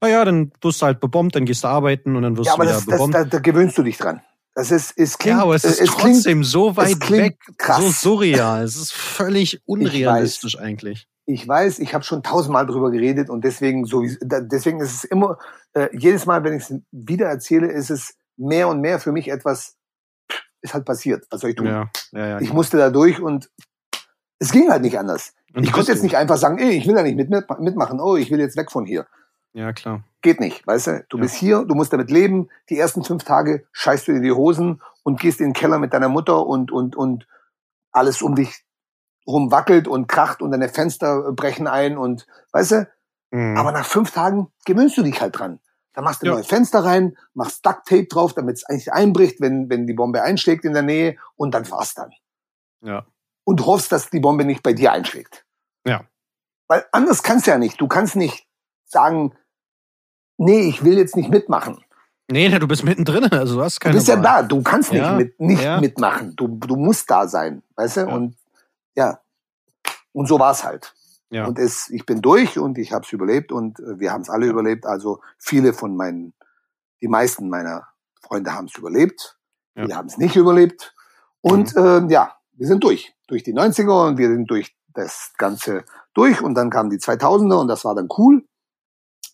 naja, 0.01 0.25
dann 0.25 0.51
wirst 0.61 0.81
du 0.81 0.85
halt 0.85 1.01
gebombt, 1.01 1.35
dann 1.35 1.45
gehst 1.45 1.63
du 1.63 1.67
arbeiten 1.67 2.15
und 2.15 2.23
dann 2.23 2.37
wirst 2.37 2.47
ja, 2.47 2.55
du 2.55 2.61
wieder 2.61 2.73
das, 2.73 2.85
das, 2.85 2.93
bebombt. 2.93 3.15
da, 3.15 3.23
da 3.23 3.39
gewöhnst 3.39 3.77
du 3.77 3.83
dich 3.83 3.97
dran. 3.97 4.21
Das 4.55 4.69
ist, 4.69 4.93
es 4.97 5.17
klingt, 5.17 5.37
ja, 5.37 5.43
aber 5.43 5.55
es 5.55 5.63
äh, 5.63 5.69
ist 5.69 5.77
klingt, 5.97 6.15
trotzdem 6.15 6.43
so 6.43 6.77
weit 6.77 6.99
klingt 6.99 7.23
weg, 7.23 7.39
krass. 7.57 7.77
so 7.77 7.89
surreal. 7.89 8.63
Es 8.63 8.75
ist 8.75 8.93
völlig 8.93 9.61
unrealistisch 9.65 10.59
eigentlich. 10.59 11.07
ich 11.25 11.47
weiß, 11.47 11.79
ich 11.79 11.93
habe 11.93 12.03
schon 12.03 12.21
tausendmal 12.21 12.67
drüber 12.67 12.91
geredet 12.91 13.29
und 13.29 13.43
deswegen 13.43 13.85
so, 13.85 14.03
deswegen 14.21 14.79
ist 14.79 14.93
es 14.93 15.03
immer 15.05 15.39
äh, 15.73 15.89
jedes 15.97 16.25
Mal, 16.25 16.43
wenn 16.43 16.53
ich 16.53 16.69
es 16.69 16.75
wieder 16.91 17.27
erzähle, 17.27 17.71
ist 17.71 17.89
es 17.89 18.15
mehr 18.37 18.67
und 18.67 18.81
mehr 18.81 18.99
für 18.99 19.11
mich 19.11 19.29
etwas 19.29 19.75
ist 20.61 20.73
halt 20.73 20.85
passiert. 20.85 21.25
Was 21.29 21.41
soll 21.41 21.51
ich 21.51 21.55
tun? 21.55 21.67
Ja, 21.67 21.89
ja, 22.11 22.27
ja. 22.27 22.41
Ich 22.41 22.53
musste 22.53 22.77
da 22.77 22.89
durch 22.89 23.19
und 23.19 23.49
es 24.39 24.51
ging 24.51 24.69
halt 24.69 24.81
nicht 24.81 24.97
anders. 24.97 25.33
Und 25.53 25.63
ich 25.63 25.71
konnte 25.71 25.91
jetzt 25.91 25.99
du. 25.99 26.05
nicht 26.05 26.17
einfach 26.17 26.37
sagen, 26.37 26.57
ey, 26.57 26.71
ich 26.71 26.87
will 26.87 26.95
da 26.95 27.03
nicht 27.03 27.15
mit, 27.15 27.29
mitmachen, 27.29 27.99
oh, 27.99 28.15
ich 28.15 28.31
will 28.31 28.39
jetzt 28.39 28.57
weg 28.57 28.71
von 28.71 28.85
hier. 28.85 29.05
Ja, 29.53 29.71
klar. 29.73 30.03
Geht 30.21 30.39
nicht, 30.39 30.65
weißt 30.65 30.87
du? 30.87 31.05
Du 31.09 31.17
Ja. 31.17 31.21
bist 31.23 31.35
hier, 31.35 31.63
du 31.65 31.75
musst 31.75 31.93
damit 31.93 32.09
leben. 32.09 32.49
Die 32.69 32.77
ersten 32.79 33.03
fünf 33.03 33.23
Tage 33.23 33.65
scheißt 33.71 34.07
du 34.07 34.11
in 34.13 34.21
die 34.23 34.31
Hosen 34.31 34.81
und 35.03 35.19
gehst 35.19 35.39
in 35.39 35.49
den 35.49 35.53
Keller 35.53 35.79
mit 35.79 35.93
deiner 35.93 36.09
Mutter 36.09 36.45
und, 36.45 36.71
und, 36.71 36.95
und 36.95 37.27
alles 37.91 38.21
um 38.21 38.35
dich 38.35 38.63
rum 39.27 39.51
wackelt 39.51 39.87
und 39.87 40.07
kracht 40.07 40.41
und 40.41 40.51
deine 40.51 40.69
Fenster 40.69 41.31
brechen 41.33 41.67
ein 41.67 41.97
und, 41.97 42.25
weißt 42.51 42.71
du? 42.71 42.87
Mhm. 43.31 43.57
Aber 43.57 43.71
nach 43.71 43.85
fünf 43.85 44.11
Tagen 44.11 44.51
gewöhnst 44.65 44.97
du 44.97 45.03
dich 45.03 45.21
halt 45.21 45.37
dran. 45.37 45.59
Da 45.93 46.01
machst 46.01 46.23
du 46.23 46.25
Ja. 46.27 46.33
neue 46.33 46.43
Fenster 46.43 46.83
rein, 46.83 47.15
machst 47.33 47.65
Duct 47.65 47.85
Tape 47.85 48.05
drauf, 48.05 48.33
damit 48.33 48.57
es 48.57 48.65
eigentlich 48.65 48.91
einbricht, 48.91 49.39
wenn, 49.39 49.69
wenn 49.69 49.85
die 49.85 49.93
Bombe 49.93 50.23
einschlägt 50.23 50.65
in 50.65 50.73
der 50.73 50.81
Nähe 50.81 51.17
und 51.35 51.53
dann 51.53 51.69
war's 51.69 51.93
dann. 51.93 52.11
ja. 52.81 53.05
Und 53.45 53.65
hoffst, 53.65 53.91
dass 53.91 54.09
die 54.09 54.21
Bombe 54.21 54.45
nicht 54.45 54.63
bei 54.63 54.71
dir 54.71 54.93
einschlägt. 54.93 55.45
Ja. 55.85 56.05
Weil 56.69 56.85
anders 56.93 57.23
kannst 57.23 57.45
du 57.45 57.51
ja 57.51 57.57
nicht. 57.57 57.79
Du 57.81 57.89
kannst 57.89 58.15
nicht 58.15 58.47
sagen, 58.85 59.35
nee, 60.43 60.61
ich 60.61 60.83
will 60.83 60.97
jetzt 60.97 61.15
nicht 61.15 61.29
mitmachen. 61.29 61.77
Nee, 62.31 62.47
nee, 62.47 62.59
du 62.59 62.67
bist 62.67 62.83
mittendrin, 62.83 63.25
also 63.25 63.55
du 63.57 63.61
hast 63.63 63.75
Du 63.77 63.79
keine 63.83 63.95
bist 63.95 64.07
ja 64.07 64.15
Wahl. 64.15 64.23
da, 64.23 64.43
du 64.43 64.61
kannst 64.63 64.91
nicht, 64.91 65.01
Ja, 65.01 65.13
mit, 65.15 65.39
nicht 65.39 65.61
ja. 65.61 65.79
mitmachen. 65.81 66.35
Du, 66.35 66.47
du 66.47 66.75
musst 66.75 67.09
da 67.11 67.27
sein, 67.27 67.61
weißt 67.75 67.97
du? 67.97 68.01
Ja. 68.01 68.07
Und 68.15 68.35
ja, 68.95 69.19
und 70.13 70.27
so 70.27 70.39
war's 70.39 70.63
halt. 70.63 70.93
Ja. 71.29 71.45
Und 71.47 71.57
es, 71.59 71.89
ich 71.89 72.05
bin 72.05 72.21
durch 72.21 72.57
und 72.59 72.77
ich 72.77 72.93
habe 72.93 73.05
es 73.05 73.11
überlebt 73.11 73.51
und 73.51 73.79
äh, 73.79 73.99
wir 73.99 74.11
haben 74.13 74.21
es 74.21 74.29
alle 74.29 74.45
überlebt. 74.45 74.85
Also 74.85 75.19
viele 75.37 75.73
von 75.73 75.95
meinen, 75.95 76.33
die 77.01 77.07
meisten 77.07 77.49
meiner 77.49 77.87
Freunde 78.21 78.53
haben 78.53 78.65
es 78.67 78.77
überlebt. 78.77 79.37
Ja. 79.75 79.83
Viele 79.83 79.95
haben 79.95 80.07
es 80.07 80.17
nicht 80.17 80.35
überlebt. 80.35 80.93
Und 81.41 81.75
ähm, 81.75 82.09
ja, 82.09 82.35
wir 82.53 82.67
sind 82.67 82.83
durch. 82.83 83.13
Durch 83.27 83.43
die 83.43 83.53
90er 83.53 84.07
und 84.09 84.17
wir 84.17 84.29
sind 84.29 84.49
durch 84.49 84.75
das 84.93 85.33
Ganze 85.37 85.83
durch. 86.13 86.41
Und 86.41 86.53
dann 86.55 86.69
kamen 86.69 86.89
die 86.91 86.99
2000er 86.99 87.59
und 87.59 87.67
das 87.67 87.83
war 87.83 87.95
dann 87.95 88.07
cool. 88.17 88.45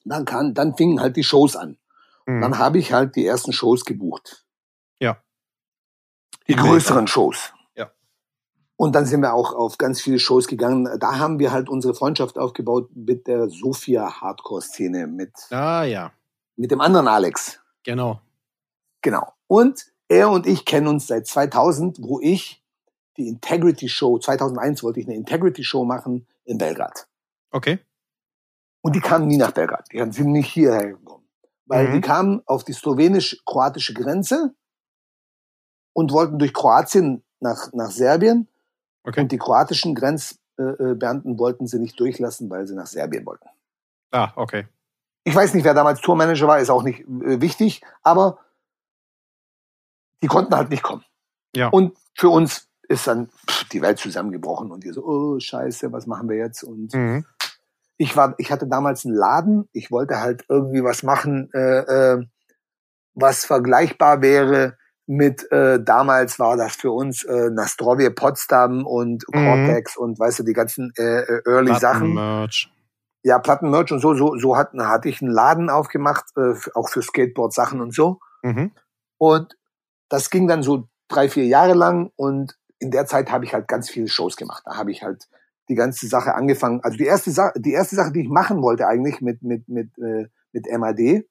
Dann, 0.06 0.26
kann, 0.26 0.54
dann 0.54 0.76
fingen 0.76 1.02
halt 1.02 1.16
die 1.18 1.24
Shows 1.24 1.56
an. 1.56 1.78
Mhm. 2.26 2.42
Dann 2.42 2.58
habe 2.58 2.80
ich 2.80 2.94
halt 2.94 3.16
die 3.16 3.26
ersten 3.26 3.54
Shows 3.54 3.86
gebucht. 3.86 4.46
Ja. 5.00 5.22
Die 6.48 6.56
größeren 6.56 7.08
Shows. 7.08 7.54
Ja. 7.76 7.92
Und 8.76 8.96
dann 8.96 9.06
sind 9.06 9.22
wir 9.22 9.34
auch 9.34 9.54
auf 9.54 9.78
ganz 9.78 10.02
viele 10.02 10.20
Shows 10.20 10.48
gegangen. 10.48 10.90
Da 11.00 11.20
haben 11.20 11.40
wir 11.40 11.52
halt 11.52 11.70
unsere 11.70 11.94
Freundschaft 11.94 12.38
aufgebaut 12.40 12.90
mit 12.96 13.28
der 13.28 13.50
Sophia 13.50 14.22
Hardcore-Szene, 14.22 15.08
mit, 15.08 15.32
Ah 15.52 15.84
ja, 15.84 16.12
mit 16.56 16.72
dem 16.72 16.82
anderen 16.82 17.08
Alex. 17.08 17.60
genau. 17.84 18.22
Genau. 19.02 19.32
Und 19.48 19.86
er 20.10 20.30
und 20.30 20.46
ich 20.46 20.66
kennen 20.66 20.88
uns 20.88 21.08
seit 21.08 21.26
2000, 21.26 22.00
wo 22.02 22.20
ich 22.20 22.62
die 23.16 23.28
Integrity 23.30 23.88
Show, 23.88 24.20
2001 24.20 24.84
wollte 24.84 25.00
ich 25.00 25.06
eine 25.08 25.16
Integrity 25.16 25.64
Show 25.64 25.86
machen 25.86 26.28
in 26.44 26.58
Belgrad. 26.58 27.08
Okay. 27.52 27.80
Und 28.82 28.96
die 28.96 29.02
kamen 29.02 29.28
nie 29.28 29.38
nach 29.38 29.52
Belgrad. 29.52 29.88
Die 29.92 30.00
sind 30.12 30.32
nicht 30.32 30.52
hierher 30.52 30.88
gekommen. 30.94 31.28
Weil 31.66 31.90
Mhm. 31.90 31.94
die 31.94 32.02
kamen 32.02 32.42
auf 32.46 32.64
die 32.64 32.74
slowenisch-kroatische 32.74 33.94
Grenze 33.94 34.56
und 35.94 36.12
wollten 36.12 36.40
durch 36.40 36.54
Kroatien 36.54 37.24
nach, 37.40 37.72
nach 37.74 37.92
Serbien. 37.92 38.48
Okay. 39.04 39.22
Und 39.22 39.32
die 39.32 39.38
kroatischen 39.38 39.96
Grenzbeamten 39.96 41.38
wollten 41.38 41.68
sie 41.68 41.80
nicht 41.80 42.00
durchlassen, 42.00 42.50
weil 42.50 42.66
sie 42.68 42.76
nach 42.76 42.88
Serbien 42.88 43.26
wollten. 43.26 43.48
Ah, 44.12 44.32
okay. 44.36 44.68
Ich 45.24 45.36
weiß 45.36 45.54
nicht, 45.54 45.64
wer 45.64 45.74
damals 45.74 46.02
Tourmanager 46.02 46.48
war, 46.48 46.60
ist 46.60 46.70
auch 46.70 46.84
nicht 46.84 47.02
äh, 47.02 47.42
wichtig, 47.42 47.82
aber 48.02 48.40
die 50.24 50.28
konnten 50.28 50.56
halt 50.56 50.70
nicht 50.70 50.84
kommen. 50.84 51.04
Ja. 51.56 51.68
Und 51.70 51.98
für 52.16 52.30
uns 52.30 52.68
ist 52.88 53.06
dann 53.08 53.28
pff, 53.48 53.70
die 53.70 53.82
Welt 53.82 54.00
zusammengebrochen 54.00 54.72
und 54.72 54.84
wir 54.84 54.94
so, 54.94 55.04
oh 55.06 55.40
Scheiße, 55.40 55.92
was 55.92 56.08
machen 56.08 56.28
wir 56.30 56.38
jetzt? 56.38 56.64
Und 56.64 56.94
Mhm. 56.94 57.26
Ich 58.00 58.16
war, 58.16 58.34
ich 58.38 58.50
hatte 58.52 58.66
damals 58.66 59.06
einen 59.06 59.14
Laden, 59.14 59.68
ich 59.74 59.92
wollte 59.92 60.22
halt 60.22 60.46
irgendwie 60.48 60.84
was 60.84 61.04
machen, 61.04 61.50
äh, 61.54 61.80
äh, 61.80 62.26
was 63.14 63.44
vergleichbar 63.46 64.22
wäre 64.22 64.78
mit, 65.06 65.52
äh, 65.52 65.84
damals 65.84 66.40
war 66.40 66.56
das 66.56 66.78
für 66.78 66.92
uns 66.92 67.24
äh, 67.24 67.50
Nastrovje 67.50 68.12
Potsdam 68.12 68.88
und 68.88 69.26
Mhm. 69.34 69.44
Cortex 69.44 69.98
und 69.98 70.18
weißt 70.18 70.40
du, 70.40 70.44
die 70.44 70.54
ganzen 70.54 70.94
äh, 70.98 71.24
äh, 71.24 71.42
Early 71.46 71.76
Sachen. 71.76 72.14
Plattenmerch. 72.14 72.72
Ja, 73.24 73.38
Plattenmerch 73.40 73.92
und 73.92 74.00
so, 74.00 74.16
so, 74.16 74.38
so 74.38 74.56
hatten, 74.56 74.88
hatte 74.88 75.10
ich 75.10 75.22
einen 75.22 75.32
Laden 75.32 75.70
aufgemacht, 75.70 76.26
äh, 76.38 76.54
auch 76.76 76.88
für 76.88 77.02
Skateboard-Sachen 77.02 77.82
und 77.82 77.94
so. 77.94 78.20
Mhm. 78.44 78.72
Und 79.18 79.58
das 80.08 80.30
ging 80.30 80.48
dann 80.48 80.64
so 80.64 80.88
drei, 81.10 81.28
vier 81.28 81.48
Jahre 81.48 81.74
lang 81.74 82.12
und 82.16 82.58
in 82.80 82.92
der 82.92 83.08
Zeit 83.08 83.30
habe 83.30 83.44
ich 83.44 83.54
halt 83.54 83.68
ganz 83.68 83.90
viele 83.90 84.08
Shows 84.08 84.38
gemacht. 84.38 84.64
Da 84.66 84.78
habe 84.78 84.92
ich 84.92 85.04
halt 85.04 85.28
die 85.70 85.76
ganze 85.76 86.08
Sache 86.08 86.36
angefangen. 86.36 86.82
Also 86.84 86.98
die 86.98 87.06
erste 87.06 87.32
Sache, 87.32 87.54
die 87.60 87.74
erste 87.74 87.96
Sache, 87.96 88.12
die 88.12 88.22
ich 88.22 88.30
machen 88.30 88.62
wollte 88.62 88.88
eigentlich 88.88 89.22
mit 89.22 89.42
mit 89.44 89.68
mit 89.70 89.98
äh, 90.00 90.28
mit 90.52 90.66
MAD, 90.72 91.26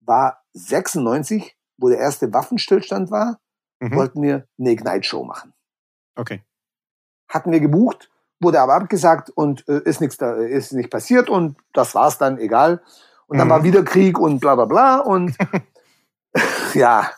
war 0.00 0.42
96, 0.54 1.56
wo 1.78 1.88
der 1.88 1.98
erste 1.98 2.32
Waffenstillstand 2.32 3.10
war, 3.10 3.38
Mhm. 3.80 3.94
wollten 3.94 4.22
wir 4.22 4.46
eine 4.58 4.70
Ignite 4.70 5.02
Show 5.04 5.22
machen. 5.24 5.52
Okay. 6.16 6.42
Hatten 7.28 7.52
wir 7.52 7.60
gebucht, 7.60 8.10
wurde 8.40 8.60
aber 8.60 8.74
abgesagt 8.74 9.28
und 9.30 9.68
äh, 9.68 9.82
ist 9.84 10.00
nichts 10.00 10.16
da, 10.16 10.34
ist 10.36 10.72
nicht 10.72 10.90
passiert 10.90 11.28
und 11.28 11.58
das 11.74 11.94
war's 11.94 12.16
dann, 12.16 12.38
egal. 12.38 12.82
Und 13.26 13.36
dann 13.38 13.48
Mhm. 13.48 13.52
war 13.52 13.64
wieder 13.64 13.82
Krieg 13.84 14.18
und 14.18 14.40
bla 14.40 14.54
bla 14.54 14.64
bla 14.64 14.98
und 15.00 15.36
ja 16.74 17.10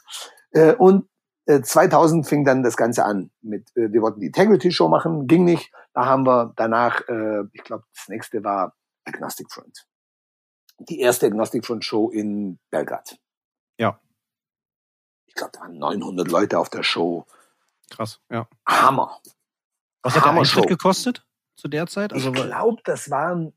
äh, 0.53 0.75
und 0.75 1.05
äh, 1.05 1.08
2000 1.49 2.27
fing 2.27 2.45
dann 2.45 2.63
das 2.63 2.77
Ganze 2.77 3.05
an 3.05 3.31
mit 3.41 3.75
äh, 3.77 3.91
wir 3.93 4.03
wollten 4.03 4.21
die 4.21 4.27
Integrity 4.27 4.71
Show 4.71 4.89
machen, 4.89 5.27
ging 5.27 5.45
nicht. 5.45 5.73
Da 5.95 6.05
haben 6.05 6.27
wir 6.27 6.53
danach, 6.57 7.01
äh, 7.09 7.45
ich 7.53 7.65
glaube, 7.65 7.85
das 7.95 8.09
nächste 8.09 8.45
war 8.45 8.75
Agnostic 9.05 9.51
Front. 9.51 9.87
Die 10.79 11.01
erste 11.01 11.27
Agnostic 11.27 11.65
Front 11.65 11.85
Show 11.85 12.11
in 12.11 12.59
Belgrad. 12.71 13.19
Ja. 13.79 13.99
Ich 15.27 15.35
glaube, 15.35 15.53
da 15.55 15.61
waren 15.61 15.79
900 15.79 16.31
Leute 16.31 16.59
auf 16.59 16.69
der 16.69 16.83
Show. 16.83 17.27
Krass. 17.91 18.21
Ja. 18.31 18.47
Hammer. 18.67 19.19
Was 20.03 20.15
hat 20.15 20.23
der 20.23 20.29
Hammer 20.31 20.41
Eintritt 20.41 20.65
Show. 20.65 20.69
gekostet 20.69 21.27
zu 21.57 21.69
der 21.69 21.87
Zeit? 21.87 22.13
Also, 22.13 22.33
ich 22.33 22.35
glaube, 22.35 22.83
das 22.85 23.11
waren 23.11 23.55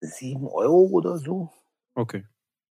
sieben 0.00 0.46
Euro 0.48 0.88
oder 0.90 1.18
so. 1.18 1.52
okay. 1.94 2.26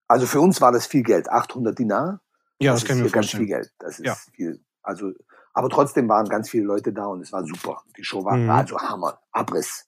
Also 0.07 0.27
für 0.27 0.41
uns 0.41 0.61
war 0.61 0.71
das 0.71 0.87
viel 0.87 1.03
Geld, 1.03 1.31
800 1.31 1.79
Dinar. 1.79 2.21
Ja, 2.61 2.73
das 2.73 2.81
das, 2.81 2.89
kann 2.89 2.99
ist 2.99 2.99
ich 2.99 3.05
mir 3.05 3.09
hier 3.09 3.13
ganz 3.13 3.31
viel 3.31 3.39
vorstellen. 3.41 3.47
Geld. 3.63 3.73
Das 3.79 3.99
ist 3.99 4.07
Ja. 4.07 4.15
viel. 4.33 4.61
Also, 4.83 5.13
aber 5.55 5.69
trotzdem 5.71 6.09
waren 6.09 6.29
ganz 6.29 6.51
viele 6.51 6.65
Leute 6.65 6.93
da 6.93 7.07
und 7.07 7.21
es 7.23 7.33
war 7.33 7.45
super. 7.45 7.83
Die 7.97 8.05
Show 8.05 8.25
war 8.25 8.37
Mhm. 8.37 8.51
also 8.51 8.79
Hammer, 8.79 9.19
Abriss. 9.33 9.87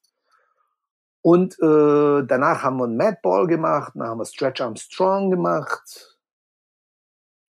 Und 1.22 1.54
äh, 1.60 2.24
danach 2.26 2.62
haben 2.62 2.76
wir 2.78 2.84
einen 2.84 2.96
Madball 2.96 3.46
gemacht, 3.46 3.92
dann 3.96 4.06
haben 4.08 4.18
wir 4.18 4.24
Stretch 4.26 4.60
Arm 4.60 4.76
Strong 4.76 5.30
gemacht. 5.30 6.16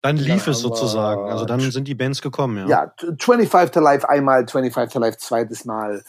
Dann 0.01 0.17
lief 0.17 0.45
Dann 0.45 0.53
es 0.53 0.59
sozusagen. 0.59 1.29
Also 1.29 1.45
dann 1.45 1.59
sind 1.59 1.87
die 1.87 1.95
Bands 1.95 2.21
gekommen, 2.21 2.57
ja. 2.57 2.67
Ja, 2.67 2.85
t- 2.87 3.07
25 3.19 3.71
to 3.71 3.79
Life 3.79 4.07
einmal, 4.07 4.47
25 4.47 4.93
to 4.93 4.99
Life 4.99 5.17
zweites 5.17 5.65
Mal. 5.65 6.03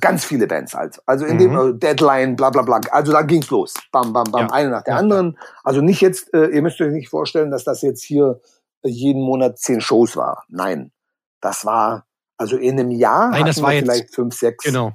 Ganz 0.00 0.24
viele 0.24 0.46
Bands 0.46 0.74
halt. 0.74 1.00
Also 1.06 1.24
in 1.24 1.38
dem 1.38 1.52
Mhm. 1.52 1.70
äh, 1.70 1.78
Deadline, 1.78 2.36
bla 2.36 2.50
bla 2.50 2.62
bla. 2.62 2.80
Also 2.90 3.12
da 3.12 3.22
ging's 3.22 3.50
los. 3.50 3.74
Bam, 3.92 4.12
bam, 4.12 4.24
bam, 4.30 4.46
Ja. 4.48 4.52
eine 4.52 4.70
nach 4.70 4.82
der 4.82 4.94
Ja, 4.94 5.00
anderen. 5.00 5.38
Also 5.64 5.80
nicht 5.80 6.00
jetzt, 6.00 6.32
äh, 6.34 6.46
ihr 6.48 6.62
müsst 6.62 6.80
euch 6.80 6.92
nicht 6.92 7.08
vorstellen, 7.08 7.50
dass 7.50 7.64
das 7.64 7.82
jetzt 7.82 8.02
hier 8.02 8.40
äh, 8.82 8.88
jeden 8.88 9.22
Monat 9.22 9.58
zehn 9.58 9.80
Shows 9.80 10.16
war. 10.16 10.44
Nein. 10.48 10.92
Das 11.40 11.64
war, 11.64 12.06
also 12.36 12.56
in 12.56 12.78
einem 12.78 12.90
Jahr 12.90 13.30
Nein, 13.30 13.46
das 13.46 13.62
war 13.62 13.70
wir 13.70 13.76
jetzt- 13.76 13.84
vielleicht 13.84 14.14
fünf, 14.14 14.34
sechs, 14.34 14.64
Genau. 14.64 14.92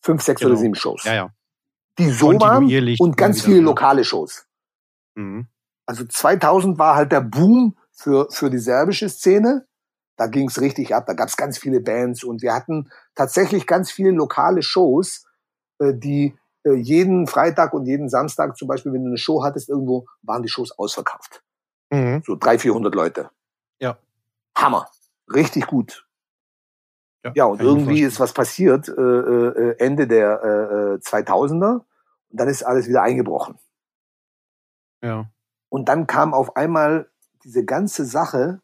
fünf, 0.00 0.22
sechs 0.22 0.40
Genau. 0.40 0.52
oder 0.52 0.60
sieben 0.60 0.74
Shows. 0.74 1.04
Ja, 1.04 1.14
ja. 1.14 1.30
Die 1.98 2.10
so 2.10 2.28
waren 2.40 2.68
und 2.98 3.16
ganz 3.16 3.42
viele 3.42 3.60
lokale 3.60 4.04
Shows. 4.04 4.46
Mhm. 5.14 5.46
Also 5.86 6.04
2000 6.04 6.78
war 6.78 6.96
halt 6.96 7.12
der 7.12 7.20
Boom 7.20 7.76
für, 7.92 8.26
für 8.30 8.50
die 8.50 8.58
serbische 8.58 9.08
Szene. 9.08 9.66
Da 10.16 10.26
ging's 10.26 10.60
richtig 10.60 10.94
ab. 10.94 11.06
Da 11.06 11.14
gab's 11.14 11.36
ganz 11.36 11.58
viele 11.58 11.80
Bands 11.80 12.22
und 12.22 12.42
wir 12.42 12.54
hatten 12.54 12.90
tatsächlich 13.14 13.66
ganz 13.66 13.90
viele 13.90 14.10
lokale 14.10 14.62
Shows, 14.62 15.26
äh, 15.78 15.92
die 15.94 16.36
äh, 16.64 16.74
jeden 16.74 17.26
Freitag 17.26 17.74
und 17.74 17.86
jeden 17.86 18.08
Samstag 18.08 18.56
zum 18.56 18.68
Beispiel, 18.68 18.92
wenn 18.92 19.02
du 19.02 19.08
eine 19.08 19.18
Show 19.18 19.42
hattest 19.42 19.68
irgendwo, 19.68 20.06
waren 20.22 20.42
die 20.42 20.48
Shows 20.48 20.76
ausverkauft. 20.78 21.42
Mhm. 21.90 22.22
So 22.24 22.36
300, 22.36 22.62
400 22.62 22.94
Leute. 22.94 23.30
Ja. 23.80 23.98
Hammer. 24.56 24.88
Richtig 25.32 25.66
gut. 25.66 26.06
Ja, 27.24 27.32
Ja, 27.34 27.44
und 27.46 27.60
irgendwie 27.60 28.02
ist 28.02 28.20
was 28.20 28.32
passiert 28.32 28.88
äh, 28.88 28.92
äh, 28.92 29.76
Ende 29.78 30.06
der 30.06 30.42
äh, 30.42 30.94
äh, 30.94 30.98
2000er 30.98 31.76
und 31.76 31.84
dann 32.30 32.48
ist 32.48 32.62
alles 32.62 32.88
wieder 32.88 33.02
eingebrochen. 33.02 33.58
Ja. 35.02 35.30
Und 35.70 35.88
dann 35.88 36.06
kam 36.06 36.34
auf 36.34 36.56
einmal 36.56 37.10
diese 37.44 37.64
ganze 37.64 38.04
Sache, 38.04 38.60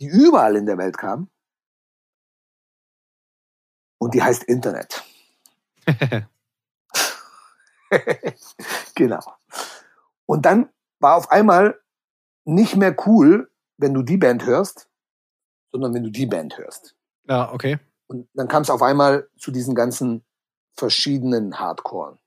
die 0.00 0.06
überall 0.06 0.56
in 0.56 0.66
der 0.66 0.78
Welt 0.78 0.98
kam. 0.98 1.30
Und 3.98 4.14
die 4.14 4.22
heißt 4.22 4.44
Internet. 4.44 5.04
genau. 8.94 9.22
Und 10.26 10.44
dann 10.44 10.68
war 11.00 11.16
auf 11.16 11.30
einmal 11.30 11.80
nicht 12.44 12.76
mehr 12.76 12.94
cool, 13.06 13.50
wenn 13.78 13.94
du 13.94 14.02
die 14.02 14.16
Band 14.16 14.44
hörst, 14.44 14.88
sondern 15.72 15.94
wenn 15.94 16.04
du 16.04 16.10
die 16.10 16.26
Band 16.26 16.58
hörst. 16.58 16.94
ja, 17.28 17.52
okay. 17.52 17.78
Und 18.08 18.28
dann 18.34 18.46
kam 18.46 18.62
es 18.62 18.70
auf 18.70 18.82
einmal 18.82 19.28
zu 19.36 19.50
diesen 19.50 19.74
ganzen 19.74 20.24
verschiedenen 20.74 21.58
Hardcore. 21.58 22.18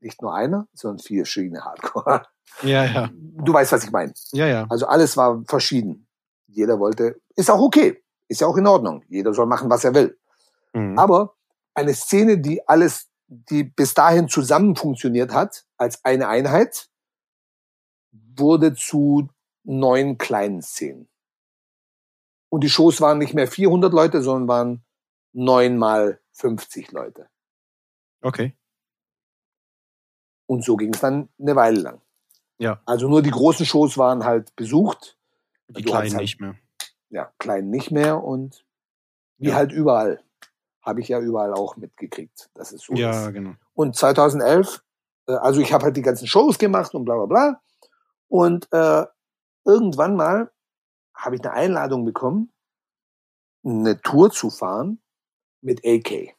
Nicht 0.00 0.20
nur 0.20 0.34
einer, 0.34 0.66
sondern 0.72 0.98
vier 0.98 1.24
verschiedene 1.24 1.64
Hardcore. 1.64 2.22
Ja, 2.62 2.84
ja. 2.84 3.10
Du 3.12 3.52
weißt, 3.52 3.70
was 3.70 3.84
ich 3.84 3.92
meine. 3.92 4.12
Ja, 4.32 4.46
ja. 4.46 4.66
Also 4.68 4.86
alles 4.86 5.16
war 5.16 5.44
verschieden. 5.46 6.07
Jeder 6.48 6.78
wollte, 6.78 7.20
ist 7.36 7.50
auch 7.50 7.60
okay, 7.60 8.02
ist 8.26 8.40
ja 8.40 8.46
auch 8.46 8.56
in 8.56 8.66
Ordnung. 8.66 9.04
Jeder 9.08 9.32
soll 9.34 9.46
machen, 9.46 9.70
was 9.70 9.84
er 9.84 9.94
will. 9.94 10.18
Mhm. 10.72 10.98
Aber 10.98 11.34
eine 11.74 11.94
Szene, 11.94 12.38
die 12.38 12.66
alles, 12.66 13.08
die 13.26 13.64
bis 13.64 13.94
dahin 13.94 14.28
zusammen 14.28 14.74
funktioniert 14.76 15.32
hat, 15.32 15.66
als 15.76 16.04
eine 16.04 16.28
Einheit, 16.28 16.88
wurde 18.10 18.74
zu 18.74 19.28
neun 19.64 20.18
kleinen 20.18 20.62
Szenen. 20.62 21.08
Und 22.48 22.64
die 22.64 22.70
Shows 22.70 23.00
waren 23.00 23.18
nicht 23.18 23.34
mehr 23.34 23.46
400 23.46 23.92
Leute, 23.92 24.22
sondern 24.22 24.48
waren 24.48 24.84
neun 25.32 25.76
mal 25.76 26.20
50 26.32 26.92
Leute. 26.92 27.28
Okay. 28.22 28.56
Und 30.46 30.64
so 30.64 30.76
ging 30.76 30.94
es 30.94 31.00
dann 31.00 31.28
eine 31.38 31.54
Weile 31.56 31.80
lang. 31.80 32.00
Ja. 32.58 32.80
Also 32.86 33.08
nur 33.08 33.22
die 33.22 33.30
großen 33.30 33.66
Shows 33.66 33.98
waren 33.98 34.24
halt 34.24 34.56
besucht 34.56 35.17
Die 35.68 35.82
Du 35.82 35.90
Kleinen 35.90 36.12
halt- 36.12 36.20
nicht 36.22 36.40
mehr. 36.40 36.54
ja, 37.10 37.32
klein 37.38 37.68
nicht 37.70 37.90
mehr 37.90 38.22
und 38.22 38.64
wie 39.38 39.48
Ja. 39.48 39.54
halt 39.54 39.72
überall. 39.72 40.22
Habe 40.82 41.00
ich 41.00 41.08
ja 41.08 41.20
überall 41.20 41.52
auch 41.52 41.76
mitgekriegt, 41.76 42.50
dass 42.54 42.72
es 42.72 42.82
so 42.82 42.94
Ja, 42.94 43.26
ist. 43.28 43.34
genau. 43.34 43.54
und 43.74 43.94
2011, 43.96 44.82
äh, 45.26 45.32
also 45.34 45.60
ich 45.60 45.72
habe 45.72 45.84
halt 45.84 45.96
die 45.96 46.02
ganzen 46.02 46.26
Shows 46.26 46.58
gemacht 46.58 46.94
und 46.94 47.04
bla 47.04 47.14
bla 47.16 47.26
bla. 47.26 47.62
Und 48.28 48.68
äh, 48.72 49.04
irgendwann 49.64 50.16
mal 50.16 50.50
habe 51.14 51.36
ich 51.36 51.42
eine 51.44 51.52
Einladung 51.52 52.04
bekommen, 52.04 52.52
eine 53.64 54.00
Tour 54.00 54.30
zu 54.30 54.50
fahren 54.50 55.00
mit 55.60 55.84
AK. 55.84 56.34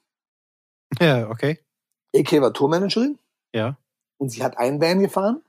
Ja, 0.99 1.29
okay. 1.29 1.59
AK 2.15 2.41
war 2.41 2.51
Tourmanagerin 2.53 3.19
Ja. 3.53 3.77
und 4.17 4.29
sie 4.29 4.43
hat 4.43 4.57
einen 4.57 4.81
Van 4.81 4.99
gefahren 5.01 5.43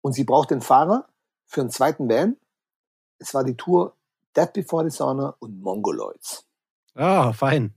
und 0.00 0.12
sie 0.12 0.22
braucht 0.22 0.50
den 0.52 0.60
Fahrer 0.60 1.08
für 1.46 1.60
einen 1.62 1.70
zweiten 1.70 2.08
Van. 2.08 2.36
Es 3.24 3.32
war 3.32 3.42
die 3.42 3.56
Tour 3.56 3.96
Death 4.36 4.52
Before 4.52 4.84
Dishonor 4.84 5.34
und 5.38 5.58
Mongoloids. 5.62 6.46
Ah, 6.94 7.32
fein. 7.32 7.74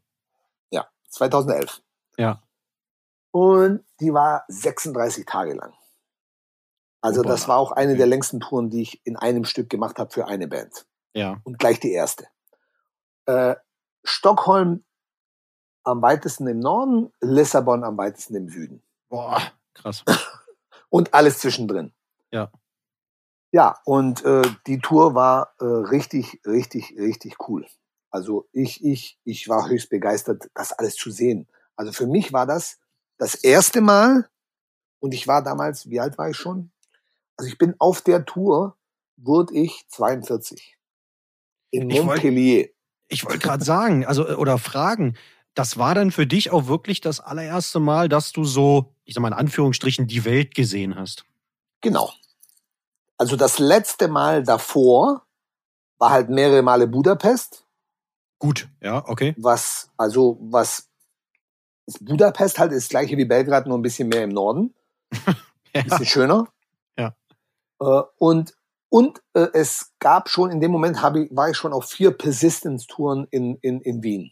Ja, 0.72 0.86
2011. 1.08 1.82
Ja. 2.18 2.44
Und 3.32 3.86
die 4.02 4.14
war 4.14 4.44
36 4.50 5.26
Tage 5.26 5.54
lang. 5.54 5.74
Also 7.00 7.22
Opa. 7.22 7.30
das 7.30 7.48
war 7.48 7.58
auch 7.60 7.72
eine 7.72 7.92
Okay. 7.92 7.98
der 8.00 8.08
längsten 8.08 8.42
Touren, 8.42 8.70
die 8.70 8.82
ich 8.82 9.06
in 9.06 9.16
einem 9.16 9.46
Stück 9.46 9.70
gemacht 9.70 10.00
habe 10.00 10.12
für 10.12 10.28
eine 10.28 10.50
Band. 10.50 10.86
Ja. 11.14 11.40
Und 11.46 11.60
gleich 11.60 11.80
die 11.80 11.94
erste. 11.94 12.28
Äh, 13.26 13.56
Stockholm 14.04 14.84
am 15.84 16.02
weitesten 16.02 16.48
im 16.48 16.60
Norden, 16.60 17.14
Lissabon 17.22 17.86
am 17.86 17.98
weitesten 17.98 18.36
im 18.36 18.50
Süden. 18.50 18.84
Boah, 19.08 19.42
krass. 19.74 20.04
und 20.90 21.14
alles 21.14 21.40
zwischendrin. 21.40 21.94
Ja. 22.32 22.52
Ja, 23.58 23.76
und 23.86 24.24
äh, 24.24 24.44
die 24.68 24.78
Tour 24.78 25.16
war 25.16 25.56
äh, 25.60 25.66
richtig, 25.66 26.42
richtig, 26.46 26.94
richtig 26.96 27.38
cool. 27.50 27.66
Also 28.12 28.48
ich, 28.52 28.86
ich, 28.86 29.18
ich 29.24 29.50
war 29.50 29.68
höchst 29.68 29.90
begeistert, 29.90 30.48
das 30.54 30.74
alles 30.74 30.94
zu 30.96 31.10
sehen. 31.10 31.48
Also 31.76 31.92
für 31.92 32.06
mich 32.06 32.32
war 32.32 32.46
das 32.46 32.78
das 33.18 33.34
erste 33.34 33.82
Mal 33.82 34.30
und 35.00 35.16
ich 35.16 35.28
war 35.28 35.44
damals, 35.44 35.90
wie 35.90 36.00
alt 36.00 36.20
war 36.20 36.30
ich 36.30 36.38
schon? 36.38 36.70
Also 37.36 37.50
ich 37.50 37.58
bin 37.58 37.74
auf 37.80 38.02
der 38.02 38.26
Tour, 38.26 38.78
wurde 39.16 39.56
ich 39.56 39.88
42. 39.88 40.78
In 41.72 41.90
wollt- 41.90 42.06
Montpellier. 42.06 42.70
Ich 43.08 43.26
wollte 43.26 43.40
gerade 43.40 43.66
sagen, 43.66 44.06
also 44.06 44.28
äh, 44.28 44.36
oder 44.36 44.60
fragen, 44.60 45.18
das 45.56 45.80
war 45.80 45.96
dann 45.96 46.12
für 46.12 46.28
dich 46.28 46.52
auch 46.52 46.68
wirklich 46.68 47.02
das 47.02 47.20
allererste 47.22 47.80
Mal, 47.80 48.08
dass 48.08 48.34
du 48.34 48.44
so, 48.44 48.94
ich 49.04 49.16
sag 49.16 49.22
mal 49.22 49.30
in 49.30 49.34
Anführungsstrichen, 49.34 50.06
die 50.06 50.26
Welt 50.26 50.54
gesehen 50.54 50.96
hast. 50.96 51.26
Genau. 51.82 52.12
Also 53.18 53.36
das 53.36 53.60
letzte 53.60 54.08
Mal 54.08 54.44
davor 54.44 55.26
war 55.98 56.12
halt 56.12 56.30
mehrere 56.30 56.62
Male 56.62 56.88
Budapest. 56.88 57.66
Gut, 58.40 58.70
ja, 58.82 59.04
okay. 59.08 59.34
was, 59.38 59.90
also 59.98 60.38
was 60.42 60.88
ist 61.88 62.06
Budapest 62.06 62.60
halt 62.60 62.72
ist 62.72 62.84
das 62.86 62.90
gleiche 62.90 63.18
wie 63.18 63.26
Belgrad, 63.26 63.66
nur 63.66 63.78
ein 63.78 63.82
bisschen 63.82 64.10
mehr 64.10 64.24
im 64.24 64.30
Norden, 64.30 64.76
Ja. 65.76 65.84
bisschen 65.84 66.06
schöner. 66.06 66.48
Ja. 66.98 67.16
Äh, 67.80 68.04
und 68.20 68.56
und 68.90 69.22
äh, 69.34 69.48
es 69.54 69.94
gab 70.00 70.30
schon, 70.30 70.50
in 70.50 70.62
dem 70.62 70.72
Moment 70.72 70.98
ich, 70.98 71.36
war 71.36 71.50
ich 71.50 71.58
schon 71.58 71.74
auf 71.74 71.86
vier 71.90 72.12
Persistence-Touren 72.12 73.28
in, 73.32 73.58
in, 73.62 73.82
in 73.82 74.02
Wien. 74.02 74.32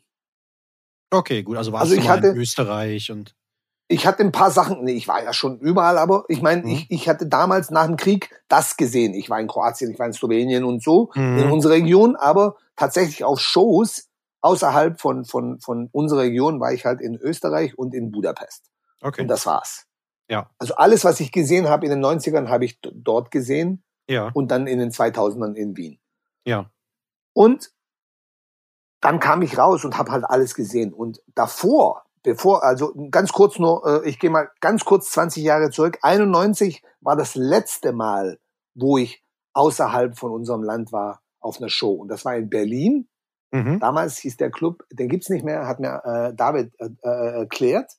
Okay, 1.11 1.43
gut. 1.43 1.57
Also 1.57 1.71
warst 1.73 1.83
Also 1.83 1.95
du 1.95 2.01
ich 2.01 2.07
mal 2.07 2.17
hatte- 2.17 2.27
in 2.27 2.37
Österreich 2.37 3.11
und 3.11 3.35
Ich 3.87 4.07
hatte 4.07 4.23
ein 4.23 4.31
paar 4.31 4.49
Sachen, 4.49 4.83
nee, 4.83 4.93
ich 4.93 5.07
war 5.07 5.23
ja 5.23 5.31
schon 5.31 5.59
überall, 5.59 5.97
aber 5.99 6.25
ich 6.27 6.41
meine, 6.41 6.63
Mhm. 6.63 6.69
ich, 6.69 6.87
ich 6.89 7.07
hatte 7.09 7.27
damals 7.27 7.69
nach 7.69 7.85
dem 7.85 7.97
Krieg 7.97 8.41
das 8.47 8.77
gesehen. 8.77 9.13
Ich 9.13 9.29
war 9.29 9.39
in 9.39 9.47
Kroatien, 9.47 9.91
ich 9.91 9.99
war 9.99 10.07
in 10.07 10.13
Slowenien 10.13 10.63
und 10.63 10.81
so, 10.83 11.11
in 11.13 11.35
Mhm. 11.45 11.51
unserer 11.51 11.73
Region, 11.73 12.15
aber 12.15 12.55
tatsächlich 12.75 13.23
auf 13.23 13.39
Shows 13.39 14.07
außerhalb 14.41 14.99
von, 14.99 15.25
von, 15.25 15.59
von 15.59 15.89
unserer 15.91 16.21
Region 16.21 16.59
war 16.59 16.73
ich 16.73 16.85
halt 16.85 16.99
in 17.01 17.15
Österreich 17.15 17.77
und 17.77 17.93
in 17.93 18.11
Budapest. 18.11 18.69
okay. 19.01 19.21
Und 19.21 19.27
das 19.27 19.45
war's. 19.45 19.85
Ja. 20.29 20.49
Also 20.57 20.75
alles, 20.75 21.03
was 21.05 21.19
ich 21.19 21.31
gesehen 21.31 21.67
habe 21.69 21.85
in 21.85 21.91
den 21.91 22.03
90ern, 22.03 22.49
habe 22.49 22.65
ich 22.65 22.79
dort 22.81 23.29
gesehen 23.29 23.83
ja, 24.09 24.29
und 24.33 24.49
dann 24.49 24.65
in 24.65 24.79
den 24.79 24.89
2000ern 24.91 25.53
in 25.53 25.77
Wien. 25.77 25.99
ja. 26.45 26.71
Und 27.33 27.71
dann 29.01 29.19
kam 29.19 29.41
ich 29.43 29.57
raus 29.57 29.85
und 29.85 29.97
habe 29.97 30.11
halt 30.11 30.23
alles 30.25 30.55
gesehen. 30.55 30.93
Und 30.93 31.21
davor, 31.35 32.04
bevor, 32.25 32.63
also 32.63 32.93
ganz 33.11 33.31
kurz 33.31 33.59
nur, 33.59 33.85
äh, 33.85 34.09
ich 34.09 34.19
gehe 34.19 34.29
mal 34.29 34.49
ganz 34.59 34.83
kurz 34.83 35.11
20 35.11 35.43
Jahre 35.43 35.69
zurück. 35.69 35.99
91 36.01 36.83
war 36.99 37.15
das 37.15 37.35
letzte 37.35 37.93
Mal, 37.93 38.39
wo 38.73 38.97
ich 38.97 39.23
außerhalb 39.53 40.17
von 40.17 40.31
unserem 40.31 40.63
Land 40.63 40.91
war 40.91 41.21
auf 41.39 41.59
einer 41.59 41.69
Show. 41.69 41.93
Und 41.93 42.09
das 42.09 42.25
war 42.25 42.35
in 42.35 42.49
Berlin. 42.49 43.07
Mhm. 43.51 43.79
Damals 43.79 44.17
hieß 44.17 44.37
der 44.37 44.49
Club, 44.49 44.83
den 44.91 45.07
gibt's 45.07 45.29
nicht 45.29 45.45
mehr, 45.45 45.67
hat 45.67 45.79
mir 45.79 46.01
äh, 46.03 46.33
David 46.33 46.73
äh, 46.79 46.89
äh, 47.03 47.39
erklärt. 47.41 47.91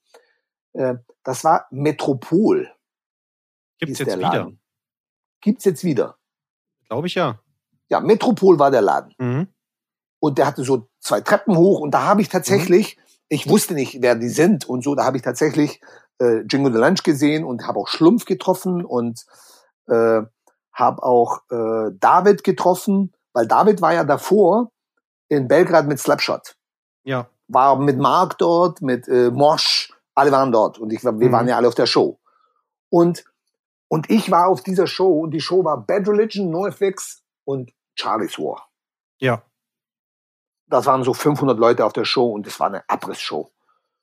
Äh, 0.73 0.97
das 1.23 1.45
war 1.45 1.67
Metropol. 1.71 2.71
Gibt's 3.79 3.99
hieß 3.99 3.99
jetzt 4.01 4.09
der 4.09 4.19
wieder. 4.19 4.39
Laden. 4.39 4.61
Gibt's 5.41 5.65
jetzt 5.65 5.85
wieder. 5.85 6.19
Glaube 6.89 7.07
ich 7.07 7.15
ja. 7.15 7.41
Ja, 7.89 8.01
Metropol 8.01 8.59
war 8.59 8.73
der 8.73 8.83
Laden. 8.83 9.15
Mhm. 9.19 9.49
Und 10.19 10.39
der 10.39 10.47
hatte 10.47 10.65
so 10.65 10.89
zwei 10.99 11.21
Treppen 11.21 11.57
hoch 11.57 11.79
und 11.79 11.93
da 11.93 12.03
habe 12.03 12.21
ich 12.21 12.29
tatsächlich, 12.29 12.99
ich 13.29 13.49
wusste 13.49 13.75
nicht, 13.75 14.01
wer 14.03 14.15
die 14.15 14.29
sind 14.29 14.69
und 14.69 14.83
so, 14.85 14.95
da 14.95 15.05
habe 15.05 15.17
ich 15.17 15.23
tatsächlich 15.23 15.81
äh, 16.21 16.43
Jingo 16.49 16.71
the 16.71 16.79
Lunch 16.79 17.03
gesehen 17.03 17.45
und 17.45 17.67
habe 17.67 17.79
auch 17.79 17.89
Schlumpf 17.89 18.25
getroffen 18.25 18.85
und 18.85 19.25
äh, 19.89 20.23
habe 20.73 21.03
auch 21.03 21.41
äh, 21.51 21.91
David 21.99 22.45
getroffen, 22.45 23.13
weil 23.33 23.47
David 23.47 23.81
war 23.83 23.95
ja 23.95 24.05
davor 24.05 24.71
in 25.29 25.49
Belgrad 25.49 25.87
mit 25.87 25.99
Slapshot. 25.99 26.57
Ja. 27.05 27.29
War 27.49 27.77
mit 27.77 27.99
Mark 27.99 28.39
dort, 28.39 28.81
mit 28.83 29.09
äh, 29.09 29.31
Mosch, 29.31 29.93
alle 30.15 30.33
waren 30.33 30.53
dort 30.53 30.79
und 30.79 30.93
ich, 30.93 31.05
war- 31.05 31.19
wir 31.19 31.29
Mhm. 31.29 31.33
waren 31.33 31.49
ja 31.49 31.57
alle 31.57 31.69
auf 31.69 31.75
der 31.75 31.87
Show. 31.87 32.19
Und, 32.91 33.25
und 33.89 34.09
ich 34.11 34.31
war 34.31 34.49
auf 34.49 34.63
dieser 34.63 34.87
Show 34.87 35.21
und 35.21 35.33
die 35.33 35.41
Show 35.41 35.65
war 35.65 35.79
Bad 35.85 36.09
Religion, 36.09 36.51
NoFX 36.51 37.23
und 37.45 37.73
Charlie's 37.95 38.39
War. 38.39 38.69
Ja. 39.19 39.43
Das 40.69 40.87
waren 40.87 41.05
so 41.05 41.15
500 41.15 41.59
Leute 41.59 41.85
auf 41.85 41.93
der 41.93 42.05
Show 42.05 42.33
und 42.33 42.47
es 42.47 42.59
war 42.59 42.67
eine 42.69 42.89
Abrissshow. 42.89 43.51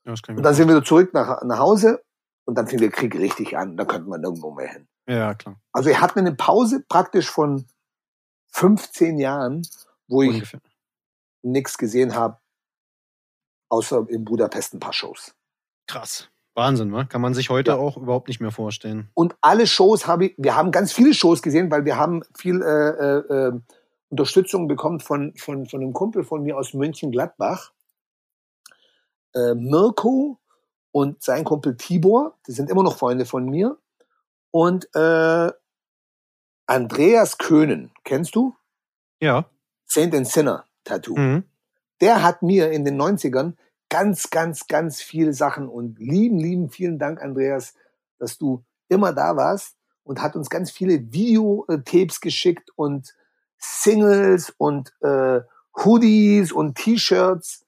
Ja, 0.06 0.12
das 0.12 0.22
ich 0.28 0.30
Und 0.36 0.44
dann 0.44 0.54
sind 0.54 0.68
wir 0.70 0.84
zurück 0.84 1.14
nach, 1.14 1.44
nach 1.44 1.60
Hause 1.60 2.04
und 2.46 2.56
dann 2.56 2.68
fing 2.68 2.80
der 2.80 2.90
Krieg 2.92 3.16
richtig 3.16 3.58
an. 3.58 3.78
Da 3.78 3.86
könnten 3.86 4.10
wir 4.10 4.18
nirgendwo 4.18 4.52
mehr 4.52 4.70
hin. 4.70 4.88
Ja, 5.08 5.34
klar. 5.34 5.60
Also 5.74 5.90
er 5.90 6.00
hat 6.02 6.16
eine 6.18 6.34
Pause 6.34 6.84
praktisch 6.88 7.30
von 7.30 7.66
15 8.52 9.18
Jahren, 9.20 9.68
wo 10.08 10.22
ich 10.22 10.30
Ungefähr. 10.36 10.60
nichts 11.42 11.78
gesehen 11.78 12.16
habe, 12.16 12.38
außer 13.70 14.06
in 14.10 14.24
Budapest 14.24 14.74
ein 14.74 14.80
paar 14.80 14.94
Shows. 14.94 15.34
Krass. 15.88 16.30
Wahnsinn, 16.56 16.90
ne? 16.90 17.08
Kann 17.08 17.22
man 17.22 17.34
sich 17.34 17.50
heute 17.50 17.72
Ja. 17.72 17.78
auch 17.78 17.98
überhaupt 17.98 18.28
nicht 18.28 18.40
mehr 18.40 18.52
vorstellen. 18.52 19.10
Und 19.16 19.36
alle 19.42 19.66
Shows 19.66 20.06
habe 20.06 20.28
ich, 20.28 20.36
wir 20.38 20.56
haben 20.56 20.72
ganz 20.72 20.94
viele 20.94 21.14
Shows 21.16 21.42
gesehen, 21.42 21.72
weil 21.72 21.84
wir 21.84 21.98
haben 21.98 22.22
viel 22.38 22.62
äh, 22.62 22.90
äh, 22.90 23.48
äh, 23.48 23.60
Unterstützung 24.14 24.68
bekommen 24.68 25.00
von, 25.00 25.34
von, 25.38 25.66
von 25.66 25.82
einem 25.82 25.92
Kumpel 25.92 26.24
von 26.24 26.44
mir 26.44 26.56
aus 26.56 26.76
München-Gladbach. 26.76 27.72
Äh, 29.34 29.56
Mirko 29.56 30.38
und 30.92 31.24
sein 31.24 31.44
Kumpel 31.44 31.76
Tibor, 31.78 32.38
die 32.46 32.52
sind 32.52 32.70
immer 32.70 32.84
noch 32.84 32.96
Freunde 32.96 33.26
von 33.26 33.46
mir. 33.46 33.80
Und 34.52 34.88
äh, 34.94 35.52
Andreas 36.68 37.40
Köhnen, 37.40 37.92
kennst 38.04 38.36
du? 38.36 38.56
Ja. 39.20 39.50
Saint 39.88 40.14
and 40.14 40.28
Sinner 40.28 40.66
Tattoo. 40.84 41.18
Mhm. 41.18 41.46
Der 42.00 42.22
hat 42.22 42.44
mir 42.44 42.70
in 42.72 42.86
den 42.86 43.02
90ern 43.02 43.54
ganz, 43.90 44.30
ganz, 44.30 44.68
ganz 44.68 45.02
viele 45.02 45.34
Sachen 45.34 45.68
und 45.68 45.98
lieben, 45.98 46.38
lieben, 46.38 46.70
vielen 46.70 47.00
Dank, 47.00 47.20
Andreas, 47.20 47.74
dass 48.20 48.38
du 48.38 48.64
immer 48.90 49.12
da 49.12 49.36
warst 49.36 49.76
und 50.04 50.22
hat 50.22 50.36
uns 50.36 50.52
ganz 50.52 50.70
viele 50.70 51.12
Videotapes 51.12 52.22
geschickt 52.22 52.70
und 52.76 53.16
Singles 53.64 54.54
und 54.58 54.94
äh, 55.02 55.42
Hoodies 55.84 56.52
und 56.52 56.76
T-Shirts, 56.76 57.64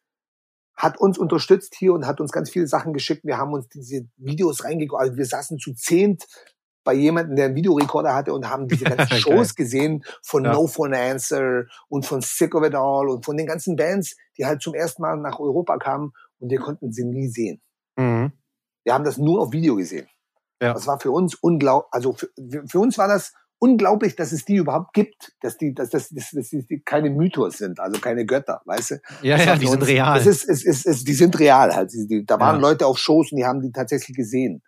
hat 0.76 0.97
uns 0.97 1.17
unterstützt 1.17 1.73
hier 1.76 1.93
und 1.93 2.05
hat 2.05 2.19
uns 2.19 2.31
ganz 2.31 2.49
viele 2.49 2.67
Sachen 2.67 2.93
geschickt. 2.93 3.23
Wir 3.23 3.38
haben 3.38 3.53
uns 3.53 3.69
diese 3.69 4.07
Videos 4.17 4.63
reingeguckt. 4.63 5.01
Also 5.01 5.15
wir 5.15 5.26
saßen 5.26 5.57
zu 5.57 5.73
zehnt 5.73 6.26
bei 6.84 6.93
jemandem, 6.93 7.35
der 7.35 7.45
einen 7.45 7.55
Videorekorder 7.55 8.13
hatte 8.13 8.34
und 8.34 8.49
haben 8.49 8.67
diese 8.67 8.84
ganzen. 8.84 9.15
Shows 9.17 9.55
gesehen 9.55 10.03
von 10.22 10.43
Ja. 10.43 10.53
No 10.53 10.67
for 10.67 10.85
an 10.85 10.93
Answer 10.93 11.65
und 11.88 12.05
von 12.05 12.22
Sick 12.22 12.53
of 12.53 12.65
It 12.65 12.76
All 12.76 13.09
und 13.09 13.26
von 13.26 13.38
den 13.38 13.47
ganzen 13.47 13.76
Bands, 13.76 14.15
die 14.38 14.45
halt 14.45 14.61
zum 14.61 14.73
ersten 14.73 15.01
Mal 15.01 15.17
nach 15.17 15.39
Europa 15.39 15.77
kamen 15.77 16.11
und 16.39 16.51
wir 16.51 16.59
konnten 16.59 16.91
sie 16.91 17.05
nie 17.05 17.30
sehen. 17.30 17.61
Mhm. 17.95 18.34
Wir 18.84 18.93
haben 18.93 19.05
das 19.05 19.17
nur 19.17 19.41
auf 19.41 19.51
Video 19.51 19.76
gesehen. 19.76 20.07
Ja. 20.61 20.73
Das 20.73 20.85
war 20.88 20.99
für 20.99 21.11
uns 21.11 21.35
unglaublich, 21.35 21.91
also 21.91 22.13
für 22.13 22.30
für 22.67 22.80
uns 22.80 22.97
war 22.97 23.07
das 23.07 23.34
unglaublich, 23.66 24.16
dass 24.16 24.32
es 24.32 24.46
die 24.46 24.56
überhaupt 24.58 24.94
gibt, 24.94 25.34
dass 25.42 25.58
die, 25.58 25.74
dass, 25.74 25.90
dass, 25.90 26.10
dass, 26.10 26.32
dass 26.32 26.50
die 26.50 26.82
keine 26.86 27.10
Mythos 27.10 27.58
sind, 27.58 27.80
also 27.80 28.00
keine 28.00 28.26
Götter, 28.26 28.62
weißt 28.66 28.92
du? 28.92 28.96
Ja, 29.22 29.38
Das 29.38 29.46
ja, 29.46 29.56
die 29.56 29.66
für 29.66 29.72
sind 29.72 29.82
uns- 29.82 29.90
real. 29.90 30.20
Es 30.20 30.26
ist, 30.28 30.48
es 30.48 30.64
ist, 30.66 30.86
es, 30.86 31.04
die 31.04 31.14
sind 31.14 31.38
real 31.40 31.76
halt. 31.76 31.92
Die, 31.94 32.08
die, 32.08 32.26
da 32.26 32.40
waren 32.40 32.56
Ja. 32.56 32.62
Leute 32.62 32.86
auf 32.86 32.98
Shows 32.98 33.32
und 33.32 33.38
die 33.38 33.46
haben 33.46 33.62
die 33.62 33.72
tatsächlich 33.72 34.16
gesehen. 34.16 34.62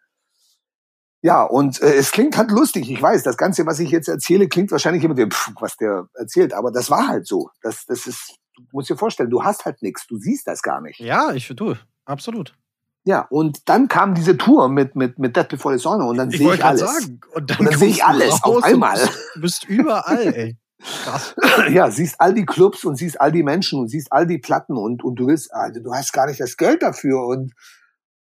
Ja, 1.21 1.43
und 1.43 1.81
äh, 1.81 1.95
es 1.95 2.11
klingt 2.11 2.37
halt 2.37 2.51
lustig. 2.51 2.89
Ich 2.91 3.01
weiß, 3.01 3.23
das 3.23 3.37
Ganze, 3.37 3.65
was 3.65 3.79
ich 3.79 3.89
jetzt 3.91 4.07
erzähle, 4.07 4.47
klingt 4.47 4.71
wahrscheinlich 4.71 5.03
immer 5.03 5.15
dem, 5.15 5.31
pff, 5.31 5.51
was 5.59 5.75
der 5.77 6.07
erzählt, 6.13 6.53
aber 6.53 6.71
das 6.71 6.89
war 6.91 7.07
halt 7.07 7.25
so. 7.27 7.49
Das, 7.61 7.85
das 7.85 8.05
ist, 8.07 8.35
du 8.55 8.63
musst 8.71 8.89
dir 8.89 8.97
vorstellen, 8.97 9.29
du 9.29 9.43
hast 9.43 9.65
halt 9.65 9.81
nichts, 9.81 10.05
du 10.07 10.17
siehst 10.17 10.47
das 10.47 10.61
gar 10.61 10.79
nicht. 10.81 10.99
ja, 10.99 11.31
ich 11.33 11.47
du, 11.55 11.75
absolut. 12.05 12.55
Ja, 13.07 13.21
und 13.29 13.69
dann 13.69 13.87
kam 13.87 14.15
diese 14.15 14.35
Tour 14.35 14.67
mit, 14.67 14.97
mit, 14.97 15.17
mit 15.17 15.37
Dead 15.37 15.47
Before 15.47 15.77
the 15.77 15.81
Sonne 15.81 16.03
und 16.03 16.17
dann 16.17 16.29
sehe 16.29 16.53
ich 16.53 16.65
alles. 16.65 16.81
sagen. 16.81 17.21
Und 17.33 17.49
dann, 17.49 17.57
Und 17.59 17.65
dann 17.71 17.79
sehe 17.79 17.87
ich 17.87 18.03
alles 18.03 18.43
auf 18.43 18.61
einmal. 18.65 18.99
Du 19.33 19.39
bist 19.41 19.63
überall, 19.63 20.27
ey. 20.35 20.57
Krass. 21.05 21.33
ja, 21.71 21.89
siehst 21.89 22.19
all 22.19 22.33
die 22.33 22.45
Clubs 22.45 22.83
und 22.83 22.97
siehst 22.97 23.21
all 23.21 23.31
die 23.31 23.43
Menschen 23.43 23.79
und 23.79 23.87
siehst 23.87 24.11
all 24.11 24.27
die 24.27 24.39
Platten 24.39 24.75
und, 24.75 25.05
und 25.05 25.15
du 25.15 25.27
willst, 25.27 25.53
also 25.53 25.79
du 25.81 25.93
hast 25.93 26.11
gar 26.11 26.27
nicht 26.27 26.41
das 26.41 26.57
Geld 26.57 26.83
dafür 26.83 27.25
und, 27.25 27.53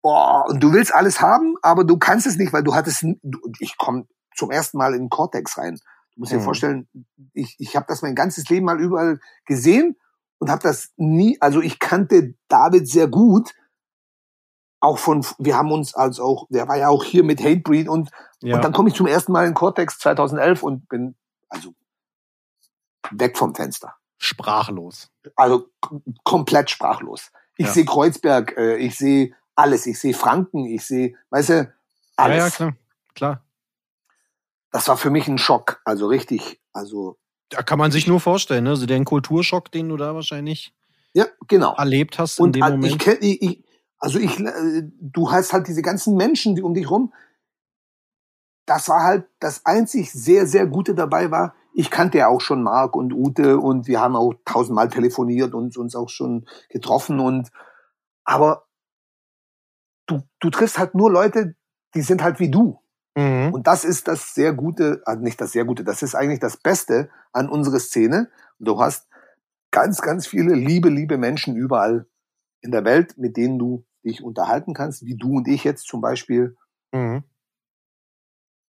boah, 0.02 0.44
und 0.50 0.62
du 0.62 0.74
willst 0.74 0.94
alles 0.94 1.22
haben, 1.22 1.56
aber 1.62 1.86
du 1.86 1.98
kannst 1.98 2.28
es 2.28 2.36
nicht, 2.36 2.52
weil 2.52 2.64
du 2.64 2.76
hattest, 2.76 3.06
ich 3.60 3.78
komme 3.78 4.06
zum 4.36 4.52
ersten 4.52 4.78
Mal 4.78 4.94
in 4.96 5.04
den 5.04 5.10
Cortex 5.10 5.58
rein. 5.58 5.76
Du 6.16 6.20
musst 6.20 6.34
dir 6.34 6.40
Mhm. 6.40 6.44
vorstellen, 6.44 6.88
ich, 7.34 7.56
ich 7.58 7.78
habe 7.78 7.86
das 7.88 8.02
mein 8.02 8.16
ganzes 8.16 8.50
Leben 8.50 8.66
mal 8.66 8.82
überall 8.82 9.22
gesehen 9.46 9.96
und 10.40 10.50
habe 10.52 10.62
das 10.62 10.90
nie, 10.98 11.38
also 11.40 11.62
ich 11.62 11.80
kannte 11.80 12.34
David 12.50 12.90
sehr 12.90 13.08
gut, 13.08 13.54
auch 14.84 14.98
von, 15.00 15.26
wir 15.40 15.56
haben 15.58 15.72
uns 15.72 15.94
als 15.96 16.20
auch, 16.20 16.46
der 16.50 16.68
war 16.68 16.76
ja 16.78 16.90
auch 16.90 17.04
hier 17.04 17.24
mit 17.24 17.42
Hatebreed 17.42 17.88
und 17.88 18.10
Ja. 18.42 18.58
und 18.58 18.64
dann 18.66 18.74
komme 18.74 18.90
ich 18.90 18.96
zum 18.96 19.08
ersten 19.08 19.32
Mal 19.32 19.48
in 19.48 19.54
Cortex 19.54 19.98
2011 20.00 20.62
und 20.62 20.90
bin 20.90 21.16
also 21.50 21.74
weg 23.12 23.38
vom 23.38 23.56
Fenster. 23.56 23.96
Sprachlos. 24.18 25.10
Also 25.36 25.68
komplett 26.24 26.70
sprachlos. 26.70 27.32
Ich 27.58 27.68
Ja. 27.68 27.72
sehe 27.74 27.86
Kreuzberg, 27.86 28.58
äh, 28.58 28.78
ich 28.78 28.98
sehe 28.98 29.34
alles, 29.56 29.86
ich 29.86 30.00
sehe 30.00 30.14
Franken, 30.14 30.66
ich 30.66 30.86
sehe, 30.86 31.16
weißt 31.30 31.50
du, 31.50 31.74
alles. 32.18 32.38
Ja, 32.38 32.44
ja, 32.46 32.50
klar. 32.52 32.74
Klar. 33.16 33.44
Das 34.72 34.88
war 34.88 34.98
für 34.98 35.10
mich 35.12 35.28
ein 35.28 35.38
Schock, 35.38 35.82
also 35.86 36.08
richtig, 36.08 36.60
also 36.74 37.18
Da 37.50 37.62
kann 37.62 37.78
man 37.78 37.92
sich 37.92 38.08
nur 38.08 38.20
vorstellen, 38.20 38.64
ne? 38.64 38.72
Also 38.72 38.88
den 38.88 39.06
Kulturschock, 39.06 39.72
den 39.72 39.88
du 39.90 39.96
da 39.98 40.16
wahrscheinlich 40.16 40.74
ja, 41.14 41.26
genau. 41.48 41.76
erlebt 41.76 42.18
hast 42.18 42.40
in 42.40 42.46
Und 42.46 42.56
dem 42.56 42.64
al- 42.64 42.74
ich 42.84 42.98
Moment. 42.98 43.24
ich, 43.24 43.42
ich, 43.44 43.64
also 44.04 44.20
ich, 44.20 44.38
äh, 44.38 44.84
du 45.00 45.32
hast 45.32 45.54
halt 45.54 45.70
diese 45.70 45.82
ganzen 45.82 46.18
Menschen, 46.18 46.56
die 46.56 46.62
um 46.62 46.74
dich 46.74 46.92
rum. 46.92 47.14
Das 48.66 48.90
war 48.90 49.02
halt 49.02 49.28
das 49.40 49.66
einzig 49.66 50.12
sehr, 50.12 50.46
sehr 50.46 50.68
Gute 50.68 50.94
dabei 50.94 51.32
war. 51.32 51.56
Ich 51.74 51.90
kannte 51.90 52.18
ja 52.18 52.28
auch 52.28 52.42
schon 52.42 52.64
Marc 52.64 52.98
und 52.98 53.14
Ute 53.14 53.60
und 53.60 53.88
wir 53.88 54.02
haben 54.02 54.18
auch 54.18 54.34
tausendmal 54.44 54.90
telefoniert 54.90 55.54
und 55.54 55.78
uns 55.78 55.96
auch 55.96 56.10
schon 56.10 56.46
getroffen 56.70 57.22
und, 57.22 57.50
aber 58.26 58.68
du, 60.06 60.22
du 60.42 60.50
triffst 60.50 60.78
halt 60.78 60.96
nur 60.96 61.10
Leute, 61.10 61.56
die 61.96 62.02
sind 62.02 62.24
halt 62.24 62.42
wie 62.42 62.52
du. 62.52 62.82
Mhm. 63.16 63.54
Und 63.54 63.68
das 63.68 63.86
ist 63.86 64.10
das 64.10 64.36
sehr 64.36 64.52
Gute, 64.52 65.02
also 65.06 65.24
nicht 65.24 65.40
das 65.40 65.54
sehr 65.54 65.64
Gute, 65.64 65.86
das 65.86 66.04
ist 66.04 66.14
eigentlich 66.14 66.42
das 66.42 66.58
Beste 66.58 67.10
an 67.32 67.48
unserer 67.48 67.80
Szene. 67.80 68.30
Du 68.60 68.82
hast 68.82 69.08
ganz, 69.72 70.02
ganz 70.02 70.28
viele 70.28 70.56
liebe, 70.56 70.90
liebe 70.90 71.18
Menschen 71.18 71.56
überall 71.56 72.06
in 72.60 72.72
der 72.72 72.84
Welt, 72.84 73.18
mit 73.18 73.38
denen 73.38 73.58
du 73.58 73.86
dich 74.04 74.24
unterhalten 74.24 74.74
kannst, 74.74 75.06
wie 75.06 75.16
du 75.16 75.38
und 75.38 75.48
ich 75.48 75.64
jetzt 75.64 75.88
zum 75.88 76.02
Beispiel. 76.02 76.58
Mhm. 76.92 77.24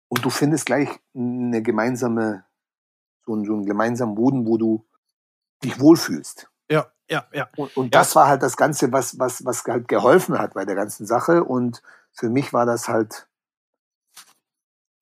Und 0.09 0.25
du 0.25 0.31
findest 0.31 0.67
gleich 0.67 0.89
eine 1.15 1.63
gemeinsame, 1.63 2.45
so 3.27 3.35
einen, 3.35 3.45
so 3.45 3.53
einen 3.53 3.67
gemeinsamen 3.67 4.15
Boden, 4.15 4.47
wo 4.47 4.57
du 4.57 4.87
dich 5.63 5.79
wohlfühlst. 5.79 6.51
Ja, 6.71 6.87
ja, 7.11 7.27
ja. 7.33 7.49
Und, 7.57 7.77
und 7.77 7.95
Ja. 7.95 8.01
das 8.01 8.17
war 8.17 8.27
halt 8.27 8.43
das 8.43 8.57
Ganze, 8.57 8.91
was, 8.93 9.19
was, 9.19 9.45
was 9.45 9.65
halt 9.65 9.89
geholfen 9.89 10.39
hat 10.39 10.55
bei 10.55 10.65
der 10.65 10.75
ganzen 10.75 11.07
Sache. 11.07 11.45
Und 11.45 11.83
für 12.13 12.31
mich 12.31 12.53
war 12.53 12.65
das 12.67 12.89
halt 12.89 13.29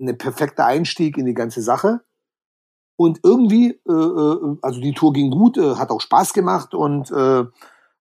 ein 0.01 0.19
perfekter 0.19 0.67
Einstieg 0.67 1.17
in 1.17 1.27
die 1.27 1.35
ganze 1.35 1.63
Sache. 1.63 2.01
Und 2.97 3.21
irgendwie, 3.23 3.81
äh, 3.87 3.93
äh, 3.93 4.57
also 4.63 4.81
die 4.81 4.95
Tour 4.95 5.13
ging 5.13 5.31
gut, 5.31 5.59
äh, 5.59 5.77
hat 5.77 5.91
auch 5.91 6.01
Spaß 6.01 6.33
gemacht 6.33 6.75
und 6.75 7.11
äh, 7.11 7.45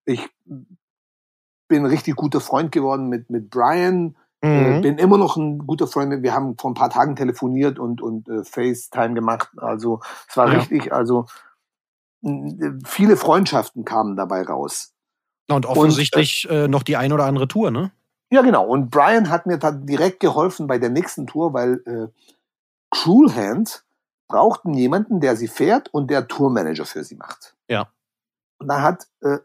ich 0.05 0.29
bin 1.67 1.85
richtig 1.85 2.15
guter 2.15 2.39
Freund 2.41 2.71
geworden 2.71 3.07
mit, 3.07 3.29
mit 3.29 3.49
Brian. 3.49 4.15
Äh, 4.41 4.47
Mhm. 4.47 4.81
bin 4.81 4.97
immer 4.99 5.17
noch 5.17 5.37
ein 5.37 5.59
guter 5.65 5.87
Freund. 5.87 6.21
Wir 6.21 6.33
haben 6.33 6.55
vor 6.57 6.69
ein 6.71 6.75
paar 6.75 6.89
Tagen 6.91 7.15
telefoniert 7.15 7.79
und, 7.79 8.01
und 8.01 8.29
äh, 8.29 8.43
FaceTime 8.43 9.13
gemacht. 9.15 9.49
Also 9.57 10.01
es 10.29 10.37
war 10.37 10.51
Ja. 10.51 10.59
richtig, 10.59 10.93
also 10.93 11.25
m, 12.23 12.79
viele 12.85 13.17
Freundschaften 13.17 13.85
kamen 13.85 14.15
dabei 14.15 14.43
raus. 14.43 14.93
Und 15.49 15.65
offensichtlich 15.65 16.47
äh, 16.49 16.67
noch 16.67 16.83
die 16.83 16.97
ein 16.97 17.13
oder 17.13 17.25
andere 17.25 17.47
Tour, 17.47 17.71
ne? 17.71 17.91
Ja, 18.31 18.41
genau. 18.41 18.65
Und 18.65 18.89
Brian 18.89 19.29
hat 19.29 19.45
mir 19.45 19.57
dann 19.57 19.85
direkt 19.85 20.19
geholfen 20.19 20.67
bei 20.67 20.79
der 20.79 20.89
nächsten 20.89 21.27
Tour, 21.27 21.53
weil 21.53 21.81
äh, 21.85 22.07
Cruel 22.91 23.33
Hand 23.35 23.83
brauchten 24.27 24.73
jemanden, 24.73 25.19
der 25.21 25.35
sie 25.35 25.47
fährt 25.47 25.93
und 25.93 26.09
der 26.09 26.27
Tourmanager 26.27 26.85
für 26.85 27.03
sie 27.03 27.15
macht. 27.15 27.55
Ja. 27.67 27.89
Und 28.59 28.67
dann 28.67 28.81
hat, 28.81 29.07
äh, 29.21 29.37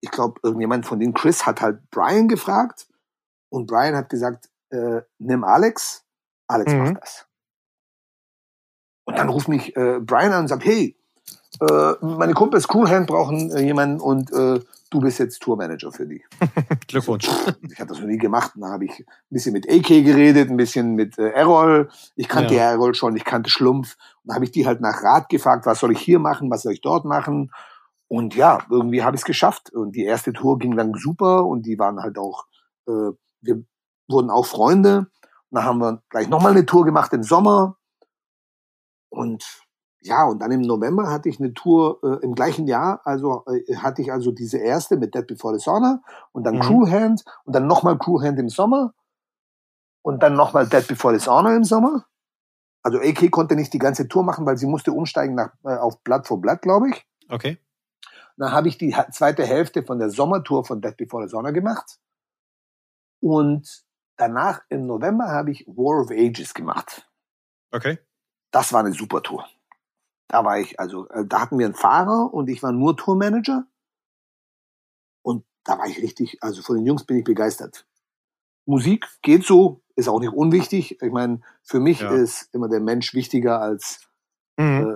ich 0.00 0.10
glaube, 0.10 0.40
irgendjemand 0.42 0.86
von 0.86 0.98
den 1.00 1.14
Chris 1.14 1.46
hat 1.46 1.60
halt 1.60 1.90
Brian 1.90 2.28
gefragt 2.28 2.86
und 3.48 3.66
Brian 3.66 3.96
hat 3.96 4.08
gesagt, 4.08 4.48
äh, 4.70 5.00
nimm 5.18 5.44
Alex, 5.44 6.04
Alex 6.48 6.72
Mhm. 6.72 6.78
macht 6.78 7.02
das. 7.02 7.26
Und 9.04 9.18
dann 9.18 9.28
ruft 9.28 9.48
mich 9.48 9.76
äh, 9.76 10.00
Brian 10.00 10.32
an 10.32 10.42
und 10.42 10.48
sagt, 10.48 10.64
hey, 10.64 10.96
äh, 11.60 11.92
meine 12.00 12.34
Kumpels 12.34 12.66
Cruel 12.68 12.88
Hand 12.90 13.06
brauchen 13.06 13.50
äh, 13.52 13.60
jemanden 13.62 14.00
und 14.00 14.32
äh, 14.32 14.60
du 14.90 15.00
bist 15.00 15.18
jetzt 15.20 15.40
Tourmanager 15.40 15.92
für 15.92 16.06
die. 16.06 16.22
Glückwunsch. 16.88 17.28
Ich 17.70 17.78
habe 17.80 17.88
das 17.88 18.00
noch 18.00 18.06
nie 18.06 18.18
gemacht. 18.18 18.52
Da 18.56 18.68
habe 18.68 18.84
ich 18.84 18.98
ein 19.00 19.06
bisschen 19.30 19.52
mit 19.52 19.68
AK 19.70 19.86
geredet, 20.04 20.50
ein 20.50 20.56
bisschen 20.56 20.94
mit 20.94 21.18
äh, 21.18 21.30
Errol. 21.30 21.88
Ich 22.16 22.28
kannte 22.28 22.54
Ja. 22.54 22.72
Errol 22.72 22.94
schon, 22.94 23.16
ich 23.16 23.24
kannte 23.24 23.48
Schlumpf. 23.48 23.96
Und 24.22 24.30
da 24.30 24.34
habe 24.34 24.44
ich 24.44 24.50
die 24.50 24.66
halt 24.66 24.80
nach 24.80 25.02
Rat 25.02 25.28
gefragt, 25.28 25.66
was 25.66 25.78
soll 25.80 25.92
ich 25.92 26.00
hier 26.00 26.18
machen, 26.18 26.50
was 26.50 26.62
soll 26.62 26.72
ich 26.72 26.80
dort 26.80 27.04
machen. 27.04 27.52
Und 28.08 28.34
ja, 28.34 28.58
irgendwie 28.70 29.02
habe 29.02 29.16
ich 29.16 29.22
es 29.22 29.26
geschafft. 29.26 29.70
Und 29.70 29.96
die 29.96 30.04
erste 30.04 30.32
Tour 30.32 30.58
ging 30.58 30.76
dann 30.76 30.94
super 30.94 31.44
und 31.46 31.66
die 31.66 31.78
waren 31.78 32.00
halt 32.00 32.18
auch, 32.18 32.46
äh, 32.86 33.10
wir 33.40 33.64
wurden 34.08 34.30
auch 34.30 34.46
Freunde. 34.46 34.98
Und 34.98 35.08
dann 35.50 35.64
haben 35.64 35.78
wir 35.78 36.02
gleich 36.08 36.28
nochmal 36.28 36.52
eine 36.52 36.66
Tour 36.66 36.84
gemacht 36.84 37.12
im 37.12 37.22
Sommer. 37.22 37.76
Und 39.08 39.44
ja, 40.00 40.24
und 40.24 40.40
dann 40.40 40.52
im 40.52 40.60
November 40.60 41.10
hatte 41.10 41.28
ich 41.28 41.40
eine 41.40 41.52
Tour 41.52 41.98
äh, 42.02 42.24
im 42.24 42.34
gleichen 42.34 42.66
Jahr, 42.68 43.00
also 43.04 43.44
äh, 43.46 43.76
hatte 43.76 44.02
ich 44.02 44.12
also 44.12 44.30
diese 44.30 44.58
erste 44.58 44.96
mit 44.96 45.14
Dead 45.14 45.26
Before 45.26 45.58
the 45.58 45.62
Sauna 45.62 46.00
und 46.32 46.44
dann 46.44 46.56
Mhm. 46.56 46.60
Cruel 46.60 46.90
Hand 46.90 47.24
und 47.44 47.54
dann 47.54 47.66
nochmal 47.66 47.98
Cruel 47.98 48.24
Hand 48.24 48.38
im 48.38 48.48
Sommer 48.48 48.94
und 50.02 50.22
dann 50.22 50.34
nochmal 50.34 50.68
Dead 50.68 50.86
Before 50.86 51.18
the 51.18 51.24
Sauna 51.24 51.56
im 51.56 51.64
Sommer. 51.64 52.04
Also 52.84 53.00
AK 53.00 53.32
konnte 53.32 53.56
nicht 53.56 53.72
die 53.72 53.80
ganze 53.80 54.06
Tour 54.06 54.22
machen, 54.22 54.46
weil 54.46 54.56
sie 54.56 54.66
musste 54.66 54.92
umsteigen 54.92 55.34
nach, 55.34 55.52
äh, 55.64 55.76
auf 55.76 56.00
Blood 56.04 56.26
for 56.26 56.40
Blood, 56.40 56.62
glaube 56.62 56.90
ich. 56.90 57.04
Okay. 57.28 57.58
Dann 58.38 58.52
habe 58.52 58.68
ich 58.68 58.76
die 58.78 58.94
zweite 59.12 59.44
Hälfte 59.46 59.82
von 59.82 59.98
der 59.98 60.10
Sommertour 60.10 60.64
von 60.64 60.80
Dead 60.80 60.96
Before 60.96 61.24
the 61.26 61.30
Sauna 61.30 61.50
gemacht. 61.52 61.98
Und 63.22 63.84
danach 64.16 64.62
im 64.68 64.86
November 64.86 65.28
habe 65.28 65.50
ich 65.50 65.66
War 65.66 66.00
of 66.02 66.10
Ages 66.10 66.54
gemacht. 66.54 67.08
Okay. 67.72 67.98
Das 68.52 68.72
war 68.72 68.80
eine 68.80 68.92
super 68.92 69.22
Tour. 69.22 69.46
Da 70.28 70.44
war 70.44 70.58
ich, 70.58 70.78
also, 70.80 71.08
äh, 71.08 71.24
da 71.26 71.40
hatten 71.40 71.58
wir 71.58 71.66
einen 71.66 71.74
Fahrer 71.74 72.32
und 72.32 72.48
ich 72.48 72.62
war 72.62 72.72
nur 72.72 72.96
Tourmanager. 72.96 73.66
Und 75.22 75.44
da 75.64 75.78
war 75.78 75.86
ich 75.86 75.98
richtig, 76.02 76.42
also 76.42 76.62
von 76.62 76.76
den 76.76 76.86
Jungs 76.86 77.04
bin 77.04 77.18
ich 77.18 77.24
begeistert. 77.24 77.86
Musik 78.66 79.06
geht 79.22 79.44
so, 79.44 79.82
ist 79.94 80.08
auch 80.08 80.20
nicht 80.20 80.32
unwichtig. 80.32 81.00
Ich 81.00 81.12
meine, 81.12 81.40
für 81.62 81.80
mich 81.80 82.00
Ja. 82.00 82.10
ist 82.10 82.52
immer 82.54 82.68
der 82.68 82.80
Mensch 82.80 83.14
wichtiger 83.14 83.60
als 83.60 84.00
Mhm. 84.58 84.64
äh, 84.88 84.95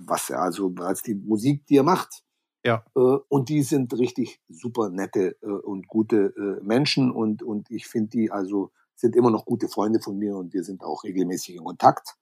was 0.00 0.30
er 0.30 0.40
also 0.40 0.72
als 0.78 1.02
die 1.02 1.14
Musik, 1.14 1.66
die 1.66 1.76
er 1.76 1.82
macht. 1.82 2.22
Ja. 2.64 2.84
Äh, 2.94 3.00
und 3.28 3.48
die 3.48 3.62
sind 3.62 3.92
richtig 3.98 4.40
super 4.48 4.88
nette 4.88 5.36
äh, 5.42 5.46
und 5.46 5.88
gute 5.88 6.32
äh, 6.36 6.64
Menschen 6.64 7.10
und 7.10 7.42
und 7.42 7.70
ich 7.70 7.86
finde 7.88 8.10
die 8.10 8.30
also 8.30 8.70
sind 8.94 9.16
immer 9.16 9.30
noch 9.30 9.44
gute 9.44 9.68
Freunde 9.68 10.00
von 10.00 10.16
mir 10.16 10.36
und 10.36 10.52
wir 10.54 10.62
sind 10.62 10.84
auch 10.84 11.02
regelmäßig 11.02 11.56
in 11.56 11.64
Kontakt. 11.64 12.14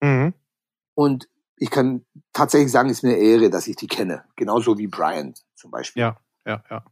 Mhm. 0.00 0.32
Und 0.94 1.28
ich 1.56 1.70
kann 1.70 2.04
tatsächlich 2.32 2.70
sagen, 2.70 2.88
es 2.90 2.98
ist 2.98 3.02
mir 3.02 3.14
eine 3.14 3.18
Ehre, 3.18 3.50
dass 3.50 3.66
ich 3.66 3.74
die 3.76 3.86
kenne. 3.88 4.24
Genauso 4.36 4.78
wie 4.78 4.86
Brian 4.86 5.34
zum 5.54 5.70
Beispiel. 5.72 6.02
Ja, 6.02 6.20
ja, 6.46 6.62
ja. 6.70 6.84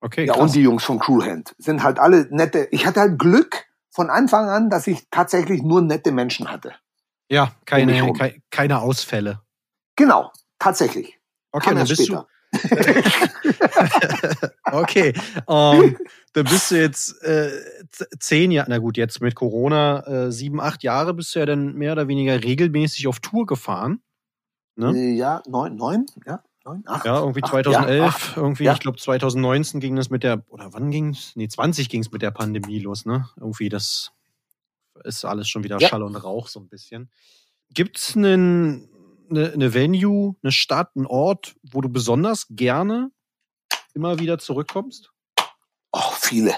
Okay, 0.00 0.26
ja 0.26 0.34
krass. 0.34 0.42
und 0.42 0.54
die 0.54 0.62
Jungs 0.62 0.84
von 0.84 1.00
Crewhand 1.00 1.56
sind 1.58 1.82
halt 1.82 1.98
alle 1.98 2.28
nette. 2.30 2.68
Ich 2.70 2.86
hatte 2.86 3.00
halt 3.00 3.18
Glück 3.18 3.64
von 3.90 4.10
Anfang 4.10 4.48
an, 4.48 4.70
dass 4.70 4.86
ich 4.86 5.08
tatsächlich 5.10 5.62
nur 5.62 5.80
nette 5.82 6.12
Menschen 6.12 6.48
hatte. 6.50 6.72
ja, 7.28 7.44
um 7.44 7.50
keine, 7.64 8.12
kei- 8.12 8.40
keine 8.50 8.80
Ausfälle. 8.80 9.40
Genau, 9.98 10.30
tatsächlich. 10.60 11.18
Okay, 11.52 11.74
dann 11.74 11.86
bist 11.88 12.08
du. 12.08 12.22
okay, 14.72 15.12
ähm, 15.48 15.96
dann 16.32 16.44
bist 16.44 16.70
du 16.70 16.80
jetzt 16.80 17.22
äh, 17.22 17.50
zehn 18.20 18.50
Jahre, 18.50 18.70
na 18.70 18.78
gut, 18.78 18.96
jetzt 18.96 19.20
mit 19.20 19.34
Corona 19.34 20.00
äh, 20.06 20.32
sieben, 20.32 20.60
acht 20.60 20.82
Jahre 20.82 21.14
bist 21.14 21.34
du 21.34 21.40
ja 21.40 21.46
dann 21.46 21.74
mehr 21.74 21.92
oder 21.92 22.08
weniger 22.08 22.42
regelmäßig 22.42 23.06
auf 23.08 23.20
Tour 23.20 23.46
gefahren. 23.46 24.00
Ne? 24.76 24.92
Äh, 24.96 25.14
Ja, 25.16 25.42
neun, 25.48 25.76
neun, 25.76 26.06
ja, 26.26 26.42
neun, 26.64 26.82
acht. 26.86 27.04
Ja, 27.04 27.18
irgendwie 27.20 27.42
acht, 27.42 27.50
2011, 27.50 27.98
ja, 27.98 28.06
acht. 28.06 28.36
irgendwie, 28.36 28.64
Ja. 28.64 28.72
ich 28.74 28.80
glaube 28.80 28.98
2019 28.98 29.80
ging 29.80 29.96
das 29.96 30.10
mit 30.10 30.22
der, 30.22 30.44
oder 30.48 30.72
wann 30.72 30.90
ging's? 30.90 31.32
Nee, 31.34 31.48
20 31.48 31.88
ging's 31.88 32.10
mit 32.12 32.22
der 32.22 32.30
Pandemie 32.30 32.78
los, 32.78 33.04
ne? 33.04 33.28
Irgendwie, 33.36 33.68
das 33.68 34.12
ist 35.04 35.24
alles 35.24 35.48
schon 35.48 35.64
wieder 35.64 35.78
Ja. 35.80 35.88
Schall 35.88 36.02
und 36.02 36.16
Rauch 36.16 36.48
so 36.48 36.60
ein 36.60 36.68
bisschen. 36.68 37.10
Gibt's 37.74 38.16
einen, 38.16 38.88
eine, 39.30 39.52
eine 39.52 39.74
Venue, 39.74 40.36
eine 40.42 40.52
Stadt, 40.52 40.90
einen 40.96 41.06
Ort, 41.06 41.56
wo 41.62 41.80
du 41.80 41.88
besonders 41.88 42.46
gerne 42.50 43.10
immer 43.94 44.18
wieder 44.18 44.38
zurückkommst? 44.38 45.12
Oh, 45.92 46.12
viele. 46.18 46.54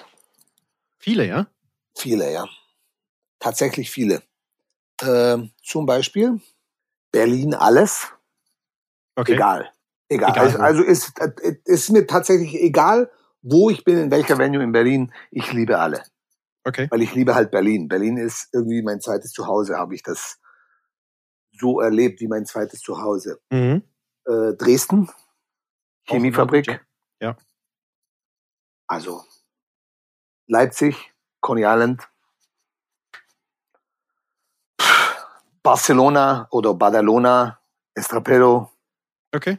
Viele, 0.98 1.26
ja? 1.26 1.46
Viele, 1.96 2.32
ja. 2.32 2.46
Tatsächlich 3.38 3.90
viele. 3.90 4.22
Ähm, 5.02 5.50
zum 5.62 5.86
Beispiel 5.86 6.40
Berlin 7.10 7.54
alles. 7.54 8.08
Okay. 9.16 9.34
Egal. 9.34 9.70
Egal. 10.08 10.30
Egal 10.30 10.44
also, 10.44 10.58
also 10.58 10.82
ist, 10.82 11.12
äh, 11.20 11.56
ist 11.64 11.90
mir 11.90 12.06
tatsächlich 12.06 12.54
egal, 12.60 13.10
wo 13.42 13.70
ich 13.70 13.84
bin, 13.84 13.96
in 13.98 14.10
welcher 14.10 14.38
Venue 14.38 14.62
in 14.62 14.72
Berlin. 14.72 15.12
Ich 15.30 15.52
liebe 15.52 15.78
alle. 15.78 16.02
Okay. 16.64 16.88
Weil 16.90 17.02
ich 17.02 17.14
liebe 17.14 17.34
halt 17.34 17.50
Berlin. 17.50 17.88
Berlin 17.88 18.18
ist 18.18 18.48
irgendwie 18.52 18.82
mein 18.82 19.00
zweites 19.00 19.32
Zuhause, 19.32 19.76
habe 19.76 19.94
ich 19.94 20.02
das 20.02 20.38
so 21.60 21.80
erlebt 21.80 22.20
wie 22.20 22.28
mein 22.28 22.46
zweites 22.46 22.80
Zuhause. 22.80 23.40
Mhm. 23.50 23.82
Äh, 24.26 24.54
Dresden, 24.54 25.10
Chemiefabrik. 26.04 26.80
ja. 27.20 27.36
Also 28.86 29.22
Leipzig, 30.48 30.96
Coney 31.40 31.62
Island, 31.64 32.08
Barcelona 35.62 36.48
oder 36.50 36.74
Badalona, 36.74 37.58
Estrapero. 37.94 38.70
Okay. 39.32 39.58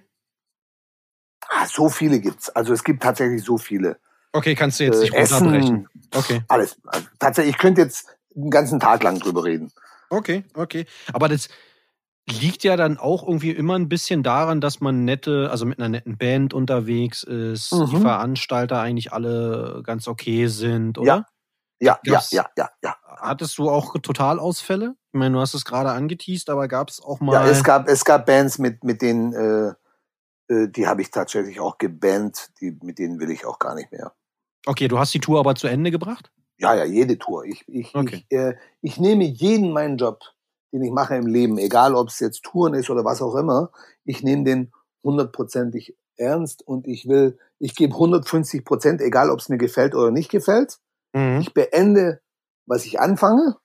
Ah, 1.48 1.66
so 1.68 1.90
viele 1.90 2.20
gibt's. 2.20 2.50
Also 2.50 2.74
es 2.74 2.84
gibt 2.84 3.04
tatsächlich 3.04 3.44
so 3.44 3.58
viele. 3.58 4.00
Okay, 4.34 4.56
kannst 4.56 4.80
du 4.80 4.86
jetzt 4.86 4.98
Äh, 4.98 5.02
nicht 5.02 5.14
runterbrechen. 5.32 5.88
Essen, 5.88 6.10
Okay. 6.14 6.42
alles. 6.48 6.78
Also 6.88 7.08
tatsächlich, 7.20 7.56
ich 7.56 7.62
könnte 7.62 7.82
jetzt 7.82 8.18
einen 8.36 8.50
ganzen 8.50 8.80
Tag 8.80 9.04
lang 9.04 9.20
drüber 9.20 9.44
reden. 9.44 9.72
Okay, 10.10 10.44
okay. 10.56 10.86
Aber 11.14 11.30
das 11.30 11.50
liegt 12.30 12.64
ja 12.64 12.78
dann 12.78 12.98
auch 12.98 13.24
irgendwie 13.28 13.52
immer 13.52 13.76
ein 13.76 13.90
bisschen 13.90 14.24
daran, 14.24 14.62
dass 14.62 14.80
man 14.80 15.06
nette, 15.06 15.50
also 15.52 15.66
mit 15.66 15.80
einer 15.80 15.90
netten 15.90 16.18
Band 16.18 16.54
unterwegs 16.54 17.24
ist, 17.24 17.72
die 17.72 17.96
Mhm. 17.96 18.02
Veranstalter 18.02 18.80
eigentlich 18.80 19.12
alle 19.12 19.82
ganz 19.84 20.08
okay 20.08 20.48
sind, 20.48 20.98
oder? 20.98 21.26
Ja, 21.80 22.00
ja, 22.04 22.14
Gab's- 22.14 22.32
ja, 22.32 22.46
ja, 22.58 22.70
ja. 22.84 22.96
Hattest 23.04 23.58
du 23.58 23.70
auch 23.70 23.96
Totalausfälle? 24.00 24.96
Ich 25.14 25.18
meine, 25.18 25.36
du 25.36 25.42
hast 25.42 25.54
es 25.54 25.66
gerade 25.66 25.92
angeteased, 25.92 26.50
aber 26.50 26.68
gab 26.68 26.90
es 26.90 27.02
auch 27.02 27.20
mal. 27.20 27.34
Ja, 27.34 27.46
es 27.46 27.64
gab, 27.64 27.88
es 27.88 28.06
gab 28.06 28.26
Bands, 28.26 28.58
mit, 28.58 28.84
mit 28.84 29.02
denen, 29.02 29.34
äh, 29.34 30.54
äh, 30.54 30.68
die 30.70 30.88
habe 30.88 31.02
ich 31.02 31.12
tatsächlich 31.12 31.60
auch 31.60 31.78
gebannt, 31.78 32.50
die, 32.62 32.78
mit 32.82 32.98
denen 33.00 33.20
will 33.20 33.30
ich 33.32 33.46
auch 33.46 33.60
gar 33.60 33.76
nicht 33.76 33.92
mehr. 33.92 34.14
okay, 34.66 34.88
du 34.88 34.98
hast 35.00 35.14
die 35.14 35.20
Tour 35.20 35.40
aber 35.40 35.56
zu 35.56 35.68
Ende 35.68 35.92
gebracht? 35.92 36.32
Ja, 36.58 36.76
ja, 36.76 36.86
jede 36.86 37.18
Tour. 37.18 37.44
Ich, 37.46 37.68
ich, 37.68 37.94
Okay. 37.96 38.26
ich, 38.30 38.38
äh, 38.38 38.56
ich 38.82 39.00
nehme 39.00 39.24
jeden 39.24 39.72
meinen 39.72 39.98
Job, 39.98 40.20
den 40.72 40.84
ich 40.84 40.92
mache 40.92 41.16
im 41.16 41.28
Leben, 41.28 41.58
egal 41.58 41.96
ob 41.96 42.10
es 42.10 42.20
jetzt 42.20 42.44
Touren 42.44 42.74
ist 42.74 42.90
oder 42.90 43.04
was 43.06 43.22
auch 43.22 43.36
immer, 43.36 43.72
ich 44.06 44.24
nehme 44.24 44.44
den 44.44 44.72
hundertprozentig 45.04 45.96
ernst 46.18 46.66
und 46.68 46.88
ich 46.88 47.08
will, 47.08 47.38
ich 47.60 47.76
gebe 47.76 47.94
150 47.94 48.64
Prozent, 48.64 49.02
egal 49.02 49.30
ob 49.30 49.40
es 49.40 49.50
mir 49.50 49.58
gefällt 49.58 49.96
oder 49.96 50.12
nicht 50.12 50.30
gefällt. 50.30 50.80
Mhm. 51.14 51.40
Ich 51.42 51.54
beende, 51.54 52.22
was 52.66 52.86
ich 52.86 53.00
anfange. 53.00 53.58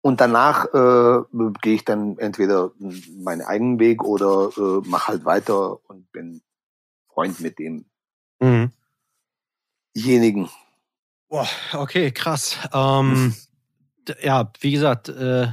Und 0.00 0.20
danach 0.20 0.66
äh, 0.72 1.22
gehe 1.60 1.74
ich 1.74 1.84
dann 1.84 2.18
entweder 2.18 2.70
meinen 2.78 3.42
eigenen 3.42 3.78
Weg 3.80 4.04
oder 4.04 4.50
äh, 4.56 4.88
mache 4.88 5.08
halt 5.08 5.24
weiter 5.24 5.84
und 5.88 6.10
bin 6.12 6.40
Freund 7.12 7.40
mit 7.40 7.58
Mhm. 8.40 8.72
demjenigen. 9.94 10.48
Boah, 11.28 11.48
okay, 11.74 12.12
krass. 12.12 12.56
Ähm, 12.72 13.34
d- 13.34 13.47
ja, 14.22 14.50
wie 14.60 14.72
gesagt, 14.72 15.08
äh, 15.08 15.48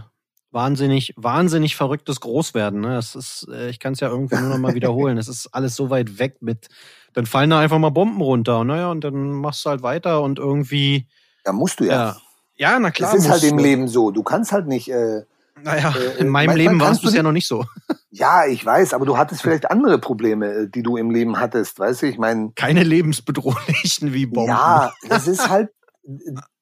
wahnsinnig, 0.51 1.13
wahnsinnig 1.17 1.75
verrücktes 1.75 2.21
Großwerden. 2.21 2.79
Ne? 2.81 2.95
Das 2.95 3.15
ist, 3.15 3.47
äh, 3.51 3.69
ich 3.69 3.79
kann 3.79 3.93
es 3.93 3.99
ja 3.99 4.09
irgendwie 4.09 4.35
nur 4.37 4.49
noch 4.49 4.57
mal 4.57 4.73
wiederholen. 4.75 5.17
Es 5.17 5.27
ist 5.27 5.47
alles 5.47 5.75
so 5.75 5.89
weit 5.89 6.17
weg 6.17 6.37
mit, 6.41 6.69
dann 7.13 7.25
fallen 7.25 7.49
da 7.49 7.59
einfach 7.59 7.77
mal 7.79 7.89
Bomben 7.89 8.21
runter. 8.21 8.59
Und 8.59 8.67
naja, 8.67 8.89
und 8.89 9.03
dann 9.03 9.31
machst 9.31 9.65
du 9.65 9.69
halt 9.69 9.83
weiter 9.83 10.21
und 10.21 10.39
irgendwie, 10.39 11.07
Da 11.43 11.51
musst 11.51 11.79
du 11.79 11.83
ja. 11.85 11.91
ja, 11.93 12.17
ja, 12.55 12.79
na 12.79 12.91
klar. 12.91 13.11
das 13.13 13.25
ist 13.25 13.29
halt 13.29 13.43
im 13.43 13.57
du. 13.57 13.63
Leben 13.63 13.87
so. 13.87 14.11
Du 14.11 14.23
kannst 14.23 14.51
halt 14.53 14.67
nicht. 14.67 14.89
Äh, 14.89 15.23
Naja, 15.61 15.93
äh, 15.97 16.19
in 16.21 16.29
meinem 16.29 16.55
Leben 16.55 16.79
war 16.79 16.91
es 16.91 17.01
bisher 17.01 17.23
noch 17.23 17.31
nicht 17.33 17.47
so. 17.47 17.65
ja, 18.09 18.45
ich 18.45 18.65
weiß, 18.65 18.93
aber 18.93 19.05
du 19.05 19.17
hattest 19.17 19.41
vielleicht 19.41 19.69
andere 19.69 19.99
Probleme, 19.99 20.47
äh, 20.53 20.69
die 20.69 20.83
du 20.83 20.95
im 20.95 21.11
Leben 21.11 21.37
hattest. 21.39 21.79
Weißt 21.79 22.01
du, 22.01 22.07
ich 22.07 22.17
meine, 22.17 22.51
Keine 22.55 22.83
lebensbedrohlichen 22.83 24.13
wie 24.13 24.25
Bomben. 24.25 24.49
ja, 24.51 24.93
das 25.09 25.27
ist 25.27 25.49
halt. 25.49 25.69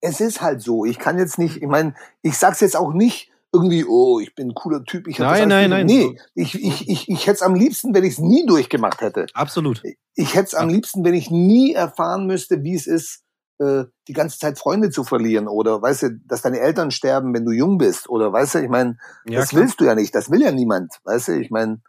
Es 0.00 0.20
ist 0.20 0.40
halt 0.40 0.62
so. 0.62 0.84
Ich 0.84 0.98
kann 0.98 1.18
jetzt 1.18 1.38
nicht. 1.38 1.56
Ich 1.56 1.68
meine, 1.68 1.94
ich 2.22 2.36
sag's 2.36 2.60
jetzt 2.60 2.76
auch 2.76 2.92
nicht 2.92 3.30
irgendwie. 3.52 3.84
Oh, 3.84 4.20
ich 4.20 4.34
bin 4.34 4.48
ein 4.50 4.54
cooler 4.54 4.84
Typ. 4.84 5.06
Ich 5.08 5.18
Nein, 5.18 5.48
nein, 5.48 5.70
nein. 5.70 5.86
Nee, 5.86 6.18
ich, 6.34 6.54
ich, 6.54 6.88
ich, 6.88 7.08
ich 7.08 7.26
hätte 7.26 7.36
es 7.36 7.42
am 7.42 7.54
liebsten, 7.54 7.94
wenn 7.94 8.04
ich 8.04 8.14
es 8.14 8.18
nie 8.18 8.44
durchgemacht 8.46 9.00
hätte. 9.00 9.26
Absolut. 9.34 9.82
Ich 10.14 10.34
hätte 10.34 10.46
es 10.46 10.54
am 10.54 10.68
liebsten, 10.68 11.04
wenn 11.04 11.14
ich 11.14 11.30
nie 11.30 11.72
erfahren 11.72 12.26
müsste, 12.26 12.62
wie 12.62 12.74
es 12.74 12.86
ist, 12.86 13.22
äh, 13.58 13.84
die 14.08 14.12
ganze 14.12 14.38
Zeit 14.38 14.58
Freunde 14.58 14.90
zu 14.90 15.02
verlieren 15.02 15.48
oder 15.48 15.80
weißt 15.80 16.02
du, 16.02 16.10
dass 16.26 16.42
deine 16.42 16.60
Eltern 16.60 16.90
sterben, 16.90 17.32
wenn 17.34 17.44
du 17.46 17.52
jung 17.52 17.78
bist 17.78 18.08
oder 18.08 18.32
weißt 18.32 18.56
du, 18.56 18.58
ich 18.62 18.68
meine, 18.68 18.98
Ja, 19.26 19.40
das 19.40 19.48
klar. 19.50 19.62
willst 19.62 19.80
du 19.80 19.84
ja 19.84 19.94
nicht, 19.94 20.14
das 20.14 20.30
will 20.30 20.42
ja 20.42 20.52
niemand, 20.52 21.00
weißt 21.04 21.28
du, 21.28 21.40
ich 21.40 21.50
meine, 21.50 21.80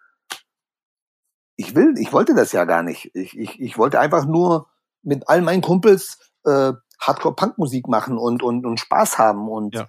ich 1.58 1.76
will, 1.76 1.96
ich 1.98 2.14
wollte 2.14 2.36
das 2.36 2.52
ja 2.52 2.66
gar 2.66 2.84
nicht. 2.84 3.12
Ich, 3.14 3.38
ich, 3.38 3.60
ich 3.60 3.78
wollte 3.78 4.00
einfach 4.00 4.26
nur 4.26 4.68
mit 5.04 5.28
all 5.28 5.42
meinen 5.42 5.62
Kumpels 5.62 6.20
äh, 6.46 6.74
Hardcore-Punk-Musik 7.00 7.88
machen 7.88 8.18
und, 8.18 8.44
und, 8.44 8.66
und 8.66 8.80
Spaß 8.80 9.18
haben 9.18 9.48
und 9.50 9.76
Ja. 9.76 9.88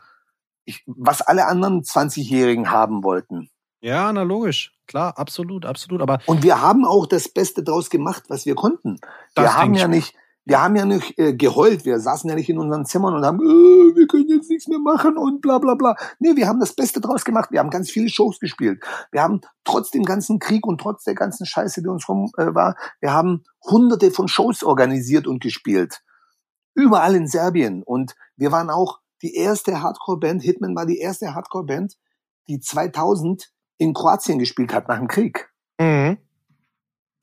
ich, 0.64 0.82
was 0.86 1.22
alle 1.22 1.47
anderen 1.47 1.82
20-Jährigen 1.82 2.70
haben 2.70 3.02
wollten. 3.02 3.51
Ja, 3.80 4.12
na 4.12 4.22
logisch. 4.22 4.74
Klar, 4.86 5.16
absolut, 5.18 5.64
absolut. 5.66 6.02
Aber 6.02 6.18
Und 6.26 6.43
wir 6.43 6.60
haben 6.60 6.85
auch 6.85 7.06
das 7.06 7.28
Beste 7.28 7.62
draus 7.62 7.90
gemacht, 7.90 8.24
was 8.28 8.47
wir 8.47 8.55
konnten. 8.55 8.98
Wir 9.36 9.55
haben 9.55 9.74
ja 9.74 9.86
nicht, 9.86 10.14
wir 10.47 10.62
haben 10.62 10.74
ja 10.76 10.85
nicht 10.86 11.18
äh, 11.18 11.35
geheult. 11.35 11.85
Wir 11.85 12.01
saßen 12.01 12.28
ja 12.28 12.35
nicht 12.35 12.48
in 12.48 12.59
unseren 12.59 12.86
Zimmern 12.86 13.14
und 13.14 13.24
haben, 13.24 13.39
äh, 13.39 13.94
wir 13.97 14.06
können 14.09 14.28
jetzt 14.28 14.48
nichts 14.51 14.66
mehr 14.66 14.78
machen 14.78 15.16
und 15.18 15.43
bla 15.43 15.59
bla 15.59 15.74
bla. 15.74 15.94
Nee, 16.18 16.36
wir 16.36 16.48
haben 16.48 16.59
das 16.59 16.72
Beste 16.74 17.01
draus 17.01 17.24
gemacht. 17.24 17.51
Wir 17.52 17.60
haben 17.60 17.70
ganz 17.70 17.90
viele 17.90 18.09
Shows 18.09 18.40
gespielt. 18.40 18.82
Wir 19.12 19.22
haben 19.22 19.43
trotz 19.64 19.90
dem 19.90 20.05
ganzen 20.05 20.39
Krieg 20.39 20.66
und 20.66 20.80
trotz 20.80 21.05
der 21.05 21.14
ganzen 21.14 21.44
Scheiße, 21.47 21.82
die 21.82 21.89
uns 21.89 22.09
rum 22.09 22.30
äh, 22.39 22.55
war, 22.55 22.76
wir 23.01 23.12
haben 23.12 23.44
hunderte 23.62 24.10
von 24.10 24.26
Shows 24.26 24.64
organisiert 24.64 25.26
und 25.26 25.40
gespielt. 25.43 26.01
Überall 26.79 27.17
in 27.17 27.27
Serbien. 27.27 27.83
Und 27.83 28.15
wir 28.37 28.53
waren 28.53 28.71
auch 28.71 29.01
die 29.21 29.35
erste 29.35 29.83
Hardcore-Band, 29.83 30.43
Hitman 30.43 30.77
war 30.77 30.87
die 30.87 30.99
erste 30.99 31.35
Hardcore-Band, 31.35 31.99
die 32.49 32.61
2000 32.61 33.51
in 33.79 33.93
Kroatien 33.93 34.39
gespielt 34.39 34.73
hat 34.73 34.89
nach 34.89 34.99
dem 34.99 35.09
Krieg 35.09 35.51
mhm. 35.79 36.19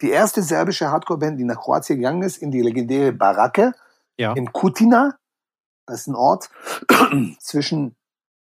die 0.01 0.09
erste 0.09 0.41
serbische 0.41 0.91
Hardcore-Band, 0.91 1.39
die 1.39 1.43
nach 1.43 1.59
Kroatien 1.59 1.99
gegangen 1.99 2.23
ist, 2.23 2.37
in 2.37 2.51
die 2.51 2.61
legendäre 2.61 3.13
Barake 3.13 3.73
ja. 4.17 4.33
in 4.33 4.51
Kutina. 4.51 5.17
Das 5.85 6.01
ist 6.01 6.07
ein 6.07 6.15
Ort 6.15 6.49
zwischen, 7.39 7.95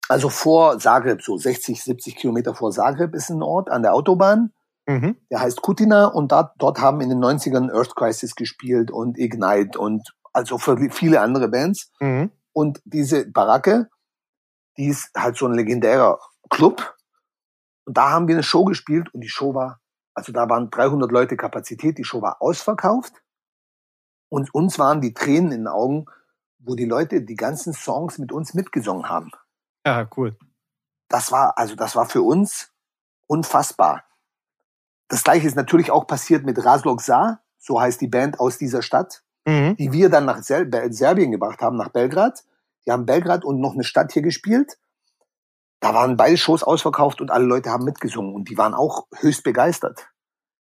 also 0.09 0.31
vor 0.31 0.79
Zagreb, 0.79 1.23
so 1.23 1.37
60, 1.37 1.83
70 1.83 2.17
Kilometer 2.17 2.55
vor 2.55 2.71
Zagreb 2.71 3.15
ist 3.15 3.31
ein 3.31 3.43
Ort 3.43 3.71
an 3.71 3.83
der 3.83 3.95
Autobahn. 3.95 4.53
Mhm. 4.87 5.17
Der 5.31 5.41
heißt 5.41 5.61
Kutina 5.61 6.07
und 6.07 6.33
dort, 6.33 6.55
dort 6.59 6.81
haben 6.81 7.03
in 7.03 7.11
den 7.11 7.23
90ern 7.23 7.71
Earth 7.71 7.95
Crisis 7.95 8.35
gespielt 8.35 8.91
und 8.91 9.19
Ignite 9.19 9.79
und 9.79 10.15
also 10.33 10.59
für 10.59 10.77
viele 10.91 11.21
andere 11.21 11.49
Bands. 11.49 11.91
Mhm. 12.01 12.31
Und 12.53 12.81
diese 12.85 13.29
Baracke, 13.31 13.89
die 14.77 14.87
ist 14.87 15.11
halt 15.17 15.37
so 15.37 15.47
ein 15.47 15.55
legendärer 15.55 16.19
Club. 16.51 16.97
Und 17.85 17.97
da 17.97 18.11
haben 18.11 18.29
wir 18.29 18.35
eine 18.35 18.43
Show 18.43 18.65
gespielt 18.65 19.13
und 19.15 19.21
die 19.21 19.29
Show 19.29 19.55
war, 19.55 19.81
also 20.15 20.33
da 20.33 20.49
waren 20.49 20.71
300 20.71 21.11
Leute 21.11 21.37
Kapazität, 21.37 21.99
die 21.99 22.05
Show 22.05 22.23
war 22.23 22.43
ausverkauft. 22.43 23.15
Und 24.29 24.53
uns 24.53 24.79
waren 24.79 25.01
die 25.01 25.15
Tränen 25.15 25.53
in 25.53 25.61
den 25.61 25.69
Augen, 25.69 26.07
wo 26.59 26.75
die 26.75 26.85
Leute 26.85 27.23
die 27.23 27.37
ganzen 27.37 27.73
Songs 27.73 28.19
mit 28.19 28.33
uns 28.33 28.55
mitgesungen 28.55 29.09
haben. 29.09 29.31
Ja, 29.87 30.09
cool. 30.17 30.37
Das 31.09 31.33
war, 31.33 31.57
also 31.57 31.75
das 31.75 31.97
war 31.97 32.07
für 32.07 32.23
uns 32.23 32.73
unfassbar. 33.27 34.05
Das 35.09 35.25
gleiche 35.25 35.47
ist 35.47 35.57
natürlich 35.57 35.91
auch 35.91 36.07
passiert 36.07 36.45
mit 36.45 36.63
Razlog 36.63 37.01
Sa, 37.01 37.41
so 37.59 37.81
heißt 37.81 38.01
die 38.01 38.09
Band 38.09 38.39
aus 38.41 38.59
dieser 38.59 38.83
Stadt 38.83 39.23
Mhm. 39.49 39.77
die 39.77 39.93
wir 39.93 40.11
dann 40.11 40.27
nach 40.27 40.43
Sel 40.43 40.71
Serbien 40.93 41.31
gebracht 41.33 41.61
haben, 41.63 41.77
nach 41.77 41.89
Belgrad. 41.89 42.45
Die 42.87 42.93
haben 42.93 43.07
Belgrad 43.07 43.45
und 43.45 43.61
noch 43.61 43.73
eine 43.75 43.85
Stadt 43.85 44.13
hier 44.13 44.23
gespielt. 44.23 44.79
Da 45.81 45.95
waren 45.95 46.17
beide 46.17 46.37
Shows 46.37 46.63
ausverkauft 46.63 47.21
und 47.21 47.31
alle 47.31 47.45
Leute 47.45 47.71
haben 47.71 47.85
mitgesungen 47.85 48.35
und 48.35 48.49
die 48.51 48.59
waren 48.59 48.75
auch 48.75 49.07
höchst 49.17 49.45
begeistert. 49.45 50.09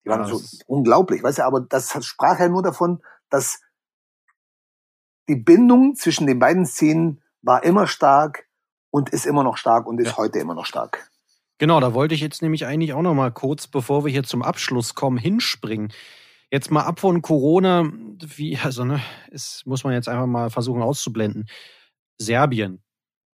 Die 0.04 0.10
waren 0.10 0.20
Ja, 0.22 0.28
so 0.28 0.38
das- 0.38 0.60
unglaublich, 0.66 1.22
weißt 1.22 1.38
du, 1.38 1.44
aber 1.44 1.60
das 1.60 1.92
sprach 2.06 2.38
ja 2.38 2.48
nur 2.48 2.62
davon, 2.62 3.00
dass 3.30 3.60
die 5.28 5.36
Bindung 5.36 5.94
zwischen 5.94 6.26
den 6.26 6.38
beiden 6.38 6.64
Szenen 6.66 7.22
war 7.42 7.62
immer 7.64 7.86
stark 7.86 8.46
und 8.90 9.10
ist 9.10 9.26
immer 9.26 9.44
noch 9.44 9.56
stark 9.56 9.86
und 9.86 10.00
ist 10.00 10.08
Ja. 10.12 10.16
heute 10.18 10.38
immer 10.38 10.54
noch 10.54 10.66
stark. 10.66 11.10
Genau, 11.58 11.80
da 11.80 11.92
wollte 11.94 12.14
ich 12.14 12.20
jetzt 12.20 12.40
nämlich 12.42 12.64
eigentlich 12.66 12.92
auch 12.92 13.02
noch 13.02 13.14
mal 13.14 13.32
kurz, 13.32 13.66
bevor 13.66 14.04
wir 14.04 14.12
hier 14.12 14.22
zum 14.22 14.42
Abschluss 14.42 14.94
kommen, 14.94 15.18
hinspringen. 15.18 15.92
Jetzt 16.52 16.70
mal 16.70 16.82
ab 16.82 16.98
von 17.00 17.20
Corona, 17.20 17.90
wie, 18.24 18.56
also, 18.56 18.84
ne, 18.84 19.00
ist, 19.30 19.66
muss 19.66 19.84
man 19.84 19.92
jetzt 19.92 20.08
einfach 20.08 20.26
mal 20.26 20.48
versuchen 20.50 20.82
auszublenden. 20.82 21.46
Serbien, 22.18 22.82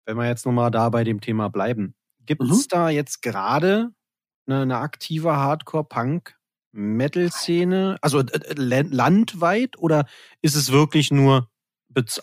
wenn 0.07 0.17
wir 0.19 0.29
jetzt 0.29 0.47
nochmal 0.47 0.71
da 0.71 0.89
bei 0.91 1.05
dem 1.05 1.21
Thema 1.21 1.49
bleiben. 1.51 1.95
Gibt 2.27 2.43
es 2.43 2.67
Mhm. 2.67 2.69
da 2.71 2.91
jetzt 2.91 3.23
gerade 3.23 3.93
eine, 4.47 4.63
eine 4.63 4.79
aktive 4.79 5.37
Hardcore-Punk 5.37 6.37
Metal-Szene? 6.73 7.99
Also 8.03 8.21
äh, 8.21 8.25
äh, 8.55 8.83
landweit 8.91 9.79
oder 9.79 10.07
ist 10.43 10.57
es 10.57 10.73
wirklich 10.73 11.11
nur, 11.13 11.49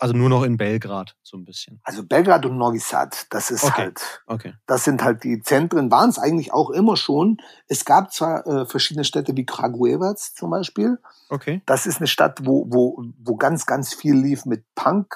also 0.00 0.14
nur 0.14 0.28
noch 0.28 0.42
in 0.42 0.56
Belgrad 0.56 1.16
so 1.22 1.36
ein 1.36 1.44
bisschen? 1.44 1.80
Also 1.84 2.04
Belgrad 2.04 2.44
und 2.46 2.56
Novi 2.58 2.78
Sad, 2.78 3.26
das 3.30 3.50
ist 3.50 3.64
Okay. 3.64 3.82
halt, 3.82 4.22
Okay. 4.26 4.54
das 4.66 4.84
sind 4.84 5.02
halt 5.02 5.24
die 5.24 5.40
Zentren, 5.42 5.90
waren 5.90 6.10
es 6.10 6.18
eigentlich 6.18 6.52
auch 6.52 6.70
immer 6.70 6.96
schon. 6.96 7.38
Es 7.68 7.84
gab 7.84 8.12
zwar 8.12 8.46
äh, 8.46 8.66
verschiedene 8.66 9.04
Städte 9.04 9.36
wie 9.36 9.46
Kragujevac 9.46 10.18
zum 10.18 10.50
Beispiel. 10.50 10.98
Okay. 11.28 11.62
Das 11.66 11.86
ist 11.86 11.98
eine 11.98 12.06
Stadt, 12.06 12.40
wo, 12.44 12.66
wo, 12.68 13.04
wo 13.18 13.36
ganz, 13.36 13.66
ganz 13.66 13.94
viel 13.94 14.14
lief 14.14 14.44
mit 14.46 14.64
Punk, 14.74 15.14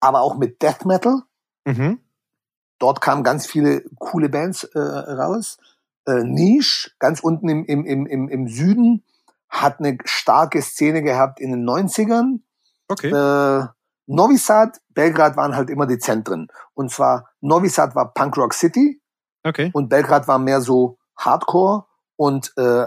aber 0.00 0.20
auch 0.20 0.36
mit 0.36 0.62
Death 0.62 0.84
Metal. 0.84 1.22
Mhm. 1.64 2.00
Dort 2.78 3.00
kamen 3.00 3.22
ganz 3.24 3.46
viele 3.46 3.84
coole 3.98 4.28
Bands 4.28 4.64
äh, 4.64 4.78
raus. 4.78 5.58
Äh, 6.06 6.24
Niche, 6.24 6.90
ganz 6.98 7.20
unten 7.20 7.48
im, 7.48 7.64
im, 7.64 7.86
im, 7.86 8.06
im, 8.06 8.28
im 8.28 8.48
Süden, 8.48 9.02
hat 9.48 9.78
eine 9.78 9.96
starke 10.04 10.60
Szene 10.60 11.02
gehabt 11.02 11.40
in 11.40 11.52
den 11.52 11.64
90ern. 11.64 12.40
Okay. 12.88 13.08
Äh, 13.10 13.66
Novi 14.06 14.36
Sad, 14.36 14.80
Belgrad 14.90 15.36
waren 15.36 15.56
halt 15.56 15.70
immer 15.70 15.86
die 15.86 15.98
Zentren. 15.98 16.48
Und 16.74 16.90
zwar 16.90 17.30
Novi 17.40 17.68
Sad 17.68 17.94
war 17.94 18.12
Punk 18.12 18.36
Rock 18.36 18.54
City 18.54 19.00
Okay. 19.46 19.70
und 19.74 19.88
Belgrad 19.88 20.26
war 20.28 20.38
mehr 20.38 20.60
so 20.60 20.98
Hardcore 21.16 21.84
und 22.16 22.52
äh, 22.56 22.86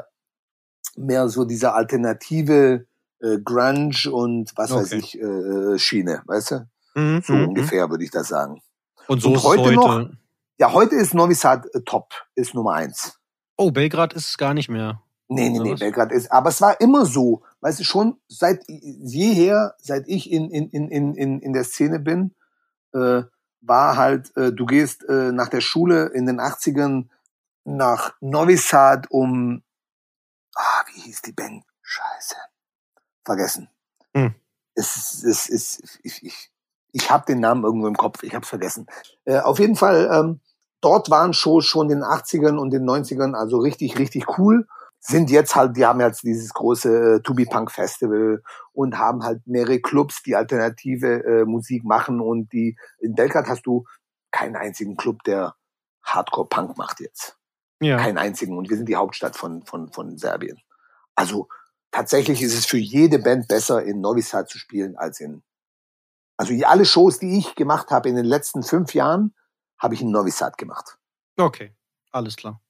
mehr 0.95 1.29
so 1.29 1.45
diese 1.45 1.73
alternative 1.73 2.85
äh, 3.21 3.37
Grunge 3.39 4.11
und 4.11 4.51
was 4.55 4.71
weiß 4.71 4.87
Okay. 4.93 4.97
ich 4.97 5.19
äh, 5.21 5.77
Schiene, 5.77 6.23
weißt 6.25 6.51
du? 6.51 6.67
Mhm, 6.95 7.21
So 7.23 7.33
mhm, 7.33 7.47
ungefähr 7.49 7.89
würde 7.89 8.03
ich 8.03 8.11
das 8.11 8.27
sagen. 8.29 8.61
Und 9.07 9.21
so 9.21 9.29
Und 9.29 9.43
heute 9.43 9.63
heute. 9.63 9.75
noch? 9.75 10.09
Ja, 10.59 10.73
heute 10.73 10.95
ist 10.95 11.13
Novi 11.13 11.35
Sad 11.35 11.65
äh, 11.73 11.81
top, 11.81 12.13
ist 12.35 12.53
Nummer 12.55 12.73
eins. 12.73 13.19
Oh, 13.57 13.71
Belgrad 13.71 14.13
ist 14.13 14.27
es 14.29 14.37
gar 14.37 14.53
nicht 14.53 14.69
mehr. 14.69 15.01
Nee, 15.27 15.49
nee, 15.49 15.59
nee? 15.59 15.75
Belgrad 15.75 16.11
ist, 16.11 16.31
aber 16.31 16.49
es 16.49 16.61
war 16.61 16.79
immer 16.81 17.05
so, 17.05 17.43
weißt 17.61 17.79
du, 17.79 17.83
schon 17.83 18.19
seit 18.27 18.63
jeher, 18.67 19.75
seit 19.79 20.07
ich 20.07 20.31
in, 20.31 20.49
in, 20.49 20.69
in, 20.69 21.15
in, 21.15 21.39
in, 21.39 21.53
der 21.53 21.63
Szene 21.63 21.99
bin, 21.99 22.35
äh, 22.93 23.23
war 23.61 23.97
halt, 23.97 24.35
äh, 24.37 24.51
du 24.51 24.65
gehst 24.65 25.07
äh, 25.09 25.31
nach 25.31 25.49
der 25.49 25.61
Schule 25.61 26.07
in 26.07 26.25
den 26.25 26.39
80ern 26.39 27.07
nach 27.65 28.13
Novi 28.21 28.57
Sad 28.57 29.09
um, 29.09 29.63
ah, 30.55 30.83
wie 30.93 31.01
hieß 31.01 31.21
die 31.23 31.33
Band? 31.33 31.63
Scheiße. 31.81 32.35
Vergessen. 33.25 33.69
Hm. 34.13 34.35
Es 34.75 35.23
es 35.23 35.49
ist, 35.49 35.99
ich, 36.03 36.23
ich, 36.23 36.51
ich 36.91 37.11
habe 37.11 37.25
den 37.25 37.39
Namen 37.39 37.63
irgendwo 37.63 37.87
im 37.87 37.97
Kopf, 37.97 38.23
ich 38.23 38.33
habe 38.33 38.43
es 38.43 38.49
vergessen. 38.49 38.87
Äh, 39.25 39.39
auf 39.39 39.59
jeden 39.59 39.75
Fall, 39.75 40.09
ähm, 40.11 40.39
dort 40.79 41.09
waren 41.09 41.33
Shows 41.33 41.65
schon 41.65 41.89
in 41.89 41.99
den 41.99 42.03
80ern 42.03 42.57
und 42.57 42.69
den 42.69 42.87
90ern, 42.87 43.33
also 43.33 43.57
richtig, 43.57 43.97
richtig 43.97 44.37
cool 44.37 44.67
sind 45.07 45.29
jetzt 45.29 45.55
halt, 45.55 45.77
die 45.77 45.85
haben 45.85 46.01
jetzt 46.01 46.23
dieses 46.23 46.53
große 46.53 47.15
äh, 47.15 47.21
To 47.21 47.33
Be 47.33 47.45
Punk 47.45 47.71
Festival 47.71 48.43
und 48.73 48.97
haben 48.97 49.23
halt 49.23 49.45
mehrere 49.47 49.79
Clubs, 49.79 50.21
die 50.21 50.35
alternative 50.35 51.23
äh, 51.23 51.45
Musik 51.45 51.85
machen 51.85 52.19
und 52.19 52.51
die 52.51 52.77
in 52.99 53.15
Belgrad 53.15 53.47
hast 53.47 53.65
du 53.65 53.85
keinen 54.31 54.57
einzigen 54.57 54.97
Club, 54.97 55.23
der 55.23 55.55
Hardcore 56.03 56.49
Punk 56.49 56.77
macht 56.77 56.99
jetzt. 56.99 57.37
Ja. 57.79 57.97
Keinen 57.97 58.17
einzigen. 58.17 58.57
Und 58.57 58.69
wir 58.69 58.75
sind 58.75 58.89
die 58.89 58.97
Hauptstadt 58.97 59.37
von, 59.37 59.65
von, 59.65 59.91
von 59.93 60.17
Serbien. 60.17 60.59
Also 61.15 61.47
tatsächlich 61.91 62.41
ist 62.41 62.53
es 62.53 62.65
für 62.65 62.77
jede 62.77 63.19
Band 63.19 63.47
besser, 63.47 63.83
in 63.83 64.01
Novi 64.01 64.21
Sad 64.21 64.49
zu 64.49 64.57
spielen, 64.57 64.97
als 64.97 65.19
in. 65.19 65.43
Also 66.35 66.53
alle 66.65 66.85
Shows, 66.85 67.19
die 67.19 67.37
ich 67.37 67.55
gemacht 67.55 67.91
habe 67.91 68.09
in 68.09 68.15
den 68.15 68.25
letzten 68.25 68.61
fünf 68.61 68.93
Jahren, 68.93 69.33
habe 69.79 69.93
ich 69.93 70.01
in 70.01 70.11
Novi 70.11 70.31
Sad 70.31 70.57
gemacht. 70.57 70.97
Okay. 71.37 71.73
Alles 72.11 72.35
klar. 72.35 72.61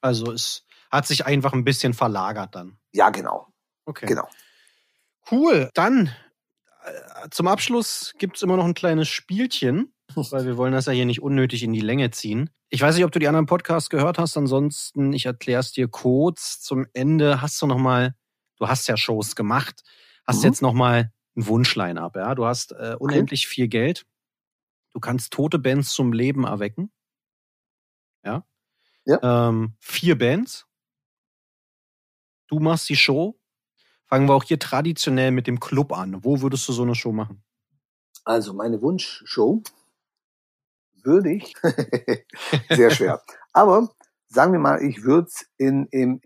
Also 0.00 0.32
es 0.32 0.65
hat 0.90 1.06
sich 1.06 1.26
einfach 1.26 1.52
ein 1.52 1.64
bisschen 1.64 1.94
verlagert 1.94 2.54
dann. 2.54 2.78
Ja, 2.92 3.10
genau. 3.10 3.48
Okay. 3.84 4.06
Genau. 4.06 4.28
Cool. 5.30 5.70
Dann 5.74 6.12
äh, 6.84 7.28
zum 7.30 7.46
Abschluss 7.48 8.14
gibt's 8.18 8.42
immer 8.42 8.56
noch 8.56 8.64
ein 8.64 8.74
kleines 8.74 9.08
Spielchen, 9.08 9.92
weil 10.14 10.46
wir 10.46 10.56
wollen 10.56 10.72
das 10.72 10.86
ja 10.86 10.92
hier 10.92 11.06
nicht 11.06 11.22
unnötig 11.22 11.62
in 11.62 11.72
die 11.72 11.80
Länge 11.80 12.10
ziehen. 12.10 12.50
Ich 12.68 12.80
weiß 12.80 12.94
nicht, 12.96 13.04
ob 13.04 13.12
du 13.12 13.18
die 13.18 13.28
anderen 13.28 13.46
Podcasts 13.46 13.90
gehört 13.90 14.18
hast. 14.18 14.36
Ansonsten, 14.36 15.12
ich 15.12 15.26
erkläre 15.26 15.60
es 15.60 15.72
dir 15.72 15.88
kurz. 15.88 16.60
Zum 16.60 16.86
Ende 16.94 17.40
hast 17.42 17.60
du 17.62 17.66
noch 17.66 17.78
mal, 17.78 18.14
du 18.58 18.66
hast 18.68 18.88
ja 18.88 18.96
Shows 18.96 19.36
gemacht, 19.36 19.82
hast 20.26 20.38
Mhm. 20.40 20.44
jetzt 20.44 20.62
noch 20.62 20.72
mal 20.72 21.12
ein 21.36 21.46
Wunschline 21.46 22.00
ab. 22.00 22.16
Ja, 22.16 22.34
du 22.34 22.44
hast 22.46 22.72
äh, 22.72 22.96
unendlich 22.98 23.46
viel 23.46 23.68
Geld. 23.68 24.04
Du 24.94 25.00
kannst 25.00 25.32
tote 25.32 25.58
Bands 25.58 25.90
zum 25.90 26.12
Leben 26.12 26.44
erwecken. 26.44 26.90
Ja. 28.24 28.44
Ja. 29.04 29.48
Ähm, 29.48 29.76
vier 29.80 30.16
Bands. 30.18 30.66
Du 32.48 32.58
machst 32.58 32.88
die 32.88 32.96
Show. 32.96 33.38
Fangen 34.08 34.28
wir 34.28 34.34
auch 34.34 34.44
hier 34.44 34.58
traditionell 34.58 35.32
mit 35.32 35.46
dem 35.46 35.58
Club 35.58 35.92
an. 35.92 36.24
Wo 36.24 36.40
würdest 36.40 36.68
du 36.68 36.72
so 36.72 36.82
eine 36.82 36.94
Show 36.94 37.12
machen? 37.12 37.42
Also 38.24 38.54
meine 38.54 38.80
Wunschshow 38.82 39.62
würde 41.06 41.32
ich, 41.32 41.54
sehr 42.70 42.90
schwer, 42.90 43.22
aber 43.52 43.88
sagen 44.28 44.52
wir 44.52 44.58
mal, 44.58 44.82
ich 44.82 45.04
würde 45.04 45.28
es 45.28 45.46
in, 45.56 45.86
im, 45.92 46.20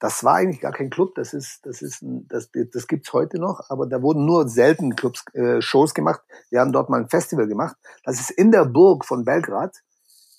das 0.00 0.24
war 0.24 0.34
eigentlich 0.34 0.60
gar 0.60 0.72
kein 0.72 0.90
Club, 0.90 1.14
das 1.14 1.32
ist, 1.32 1.64
das 1.64 1.80
ist, 1.80 2.02
ein, 2.02 2.26
das, 2.28 2.50
das 2.72 2.88
gibt's 2.88 3.12
heute 3.12 3.38
noch, 3.38 3.70
aber 3.70 3.86
da 3.86 4.02
wurden 4.02 4.26
nur 4.26 4.48
selten 4.48 4.96
Clubs, 4.96 5.24
äh, 5.34 5.62
Shows 5.62 5.94
gemacht. 5.94 6.20
Wir 6.50 6.58
haben 6.60 6.72
dort 6.72 6.90
mal 6.90 7.00
ein 7.00 7.08
Festival 7.08 7.46
gemacht. 7.46 7.76
Das 8.02 8.18
ist 8.20 8.30
in 8.30 8.50
der 8.50 8.64
Burg 8.64 9.04
von 9.04 9.24
Belgrad, 9.24 9.76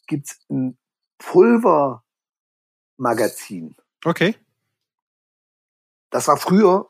gibt's 0.07 0.41
ein 0.49 0.78
Pulvermagazin. 1.18 3.78
Okay. 4.03 4.36
Das 6.10 6.27
war 6.27 6.38
früher, 6.38 6.90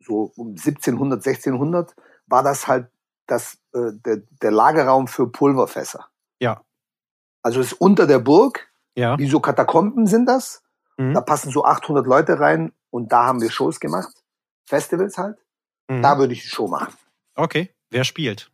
so 0.00 0.32
um 0.36 0.50
1700, 0.50 1.18
1600, 1.26 1.94
war 2.26 2.42
das 2.42 2.66
halt 2.66 2.88
das, 3.26 3.58
äh, 3.74 3.92
der, 4.04 4.18
der 4.42 4.50
Lagerraum 4.50 5.06
für 5.08 5.30
Pulverfässer. 5.30 6.08
Ja. 6.40 6.62
Also 7.42 7.60
es 7.60 7.72
ist 7.72 7.80
unter 7.80 8.06
der 8.06 8.18
Burg, 8.18 8.68
Ja. 8.94 9.18
wie 9.18 9.28
so 9.28 9.40
Katakomben 9.40 10.06
sind 10.06 10.26
das. 10.26 10.62
Mhm. 10.96 11.14
Da 11.14 11.20
passen 11.20 11.50
so 11.50 11.64
800 11.64 12.06
Leute 12.06 12.38
rein 12.40 12.72
und 12.90 13.12
da 13.12 13.24
haben 13.26 13.40
wir 13.40 13.50
Shows 13.50 13.80
gemacht. 13.80 14.12
Festivals 14.66 15.18
halt. 15.18 15.38
Mhm. 15.88 16.02
Da 16.02 16.18
würde 16.18 16.32
ich 16.34 16.42
die 16.42 16.48
Show 16.48 16.68
machen. 16.68 16.94
Okay. 17.34 17.74
Wer 17.90 18.04
spielt? 18.04 18.50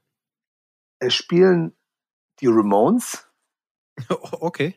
Es 1.01 1.15
spielen 1.15 1.77
die 2.41 2.47
Ramones. 2.49 3.25
Okay. 4.09 4.77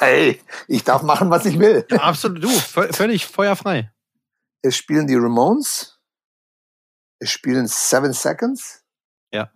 Hey, 0.00 0.40
ich 0.66 0.82
darf 0.82 1.02
machen, 1.04 1.30
was 1.30 1.46
ich 1.46 1.58
will. 1.60 1.86
Ja, 1.88 1.98
absolut. 1.98 2.42
Du, 2.42 2.48
vö- 2.48 2.92
völlig 2.92 3.26
feuerfrei. 3.26 3.92
Es 4.64 4.76
spielen 4.76 5.06
die 5.06 5.14
Ramones. 5.14 6.00
Es 7.18 7.30
spielen 7.30 7.66
Seven 7.66 8.14
Seconds. 8.14 8.82
Ja. 9.30 9.52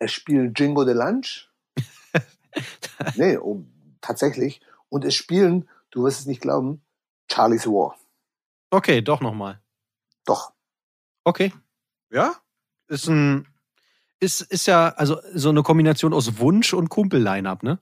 Es 0.00 0.10
spielen 0.10 0.52
Jingo 0.56 0.84
de 0.84 0.94
Lunch. 0.94 1.52
nee, 3.14 3.36
oh, 3.38 3.64
tatsächlich. 4.00 4.60
Und 4.88 5.04
es 5.04 5.14
spielen, 5.14 5.68
du 5.92 6.02
wirst 6.02 6.18
es 6.18 6.26
nicht 6.26 6.40
glauben, 6.40 6.84
Charlie's 7.30 7.68
War. 7.68 7.96
Okay, 8.70 9.00
doch 9.00 9.20
nochmal. 9.20 9.62
Doch. 10.24 10.52
Okay. 11.22 11.52
Ja. 12.10 12.42
Ist 12.88 13.06
ein, 13.06 13.46
ist, 14.18 14.40
ist 14.40 14.66
ja, 14.66 14.88
also 14.88 15.20
so 15.32 15.50
eine 15.50 15.62
Kombination 15.62 16.12
aus 16.12 16.40
Wunsch 16.40 16.74
und 16.74 16.88
Kumpel-Line-Up, 16.88 17.62
ne? 17.62 17.78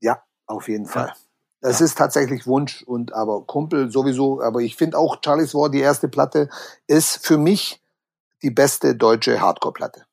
Ja, 0.00 0.24
auf 0.46 0.68
jeden 0.68 0.86
Fall. 0.86 1.08
Ja. 1.08 1.31
Das 1.62 1.80
Ja. 1.80 1.86
ist 1.86 1.96
tatsächlich 1.98 2.46
Wunsch 2.46 2.82
und 2.82 3.14
aber 3.14 3.46
Kumpel 3.46 3.90
sowieso. 3.90 4.42
Aber 4.42 4.60
ich 4.60 4.76
finde 4.76 4.98
auch 4.98 5.18
Charlie's 5.24 5.54
War, 5.54 5.70
die 5.70 5.80
erste 5.80 6.08
Platte, 6.08 6.50
ist 6.88 7.26
für 7.26 7.38
mich 7.38 7.80
die 8.42 8.50
beste 8.50 8.96
deutsche 8.96 9.40
Hardcore-Platte. 9.40 10.04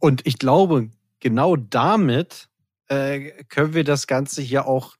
Und 0.00 0.26
ich 0.26 0.38
glaube, 0.38 0.90
genau 1.20 1.56
damit 1.56 2.48
äh, 2.88 3.44
können 3.44 3.74
wir 3.74 3.84
das 3.84 4.06
Ganze 4.08 4.42
hier 4.42 4.66
auch 4.66 4.96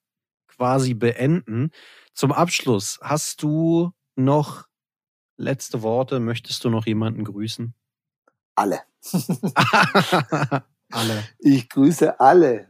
quasi 0.48 0.94
beenden. 0.94 1.70
Zum 2.14 2.32
Abschluss, 2.32 3.00
hast 3.02 3.42
du 3.42 3.92
noch 4.14 4.66
letzte 5.36 5.82
Worte? 5.82 6.20
Möchtest 6.20 6.64
du 6.64 6.70
noch 6.70 6.86
jemanden 6.86 7.24
grüßen? 7.24 7.74
Alle. 8.54 8.80
Alle. 10.92 11.24
Ich 11.38 11.68
grüße 11.70 12.20
alle 12.20 12.68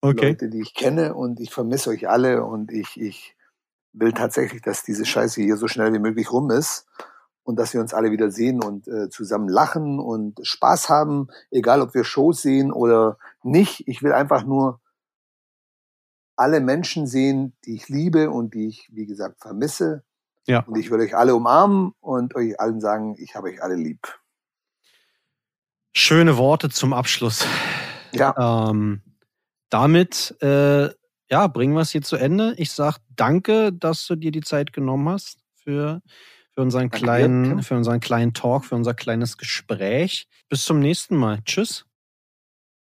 Okay. 0.00 0.28
Leute, 0.28 0.48
die 0.48 0.60
ich 0.60 0.74
kenne 0.74 1.14
und 1.14 1.40
ich 1.40 1.50
vermisse 1.50 1.90
euch 1.90 2.08
alle 2.08 2.44
und 2.44 2.70
ich, 2.70 3.00
ich 3.00 3.36
will 3.92 4.12
tatsächlich, 4.12 4.62
dass 4.62 4.84
diese 4.84 5.04
Scheiße 5.04 5.42
hier 5.42 5.56
so 5.56 5.66
schnell 5.66 5.92
wie 5.92 5.98
möglich 5.98 6.30
rum 6.32 6.50
ist 6.50 6.86
und 7.42 7.58
dass 7.58 7.74
wir 7.74 7.80
uns 7.80 7.94
alle 7.94 8.10
wieder 8.12 8.30
sehen 8.30 8.62
und 8.62 8.86
äh, 8.86 9.08
zusammen 9.08 9.48
lachen 9.48 9.98
und 9.98 10.38
Spaß 10.42 10.88
haben, 10.88 11.28
egal 11.50 11.80
ob 11.80 11.94
wir 11.94 12.04
Shows 12.04 12.42
sehen 12.42 12.70
oder 12.72 13.18
nicht. 13.42 13.88
Ich 13.88 14.02
will 14.02 14.12
einfach 14.12 14.44
nur 14.44 14.80
alle 16.36 16.60
Menschen 16.60 17.06
sehen, 17.06 17.56
die 17.64 17.74
ich 17.74 17.88
liebe 17.88 18.30
und 18.30 18.54
die 18.54 18.68
ich, 18.68 18.88
wie 18.92 19.06
gesagt, 19.06 19.40
vermisse. 19.40 20.04
Ja. 20.46 20.60
Und 20.60 20.78
ich 20.78 20.90
will 20.90 21.00
euch 21.00 21.16
alle 21.16 21.34
umarmen 21.34 21.92
und 22.00 22.36
euch 22.36 22.60
allen 22.60 22.80
sagen, 22.80 23.16
ich 23.18 23.34
habe 23.34 23.48
euch 23.48 23.62
alle 23.62 23.74
lieb. 23.74 24.20
Schöne 25.92 26.36
Worte 26.36 26.70
zum 26.70 26.92
Abschluss. 26.92 27.44
Ja, 28.12 28.70
Ähm, 28.70 29.02
damit 29.70 30.34
äh, 30.40 30.90
ja, 31.30 31.46
bringen 31.46 31.74
wir 31.74 31.82
es 31.82 31.90
hier 31.90 32.02
zu 32.02 32.16
Ende. 32.16 32.54
Ich 32.56 32.72
sag 32.72 32.98
danke, 33.14 33.72
dass 33.72 34.06
du 34.06 34.16
dir 34.16 34.30
die 34.30 34.40
Zeit 34.40 34.72
genommen 34.72 35.08
hast 35.08 35.38
für, 35.56 36.00
für 36.52 36.62
unseren 36.62 36.90
Danke 36.90 36.98
kleinen, 36.98 37.62
für 37.62 37.76
unseren 37.76 38.00
kleinen 38.00 38.32
Talk, 38.32 38.64
für 38.64 38.74
unser 38.74 38.94
kleines 38.94 39.36
Gespräch. 39.36 40.26
Bis 40.48 40.64
zum 40.64 40.80
nächsten 40.80 41.16
Mal. 41.16 41.40
Tschüss. 41.44 41.87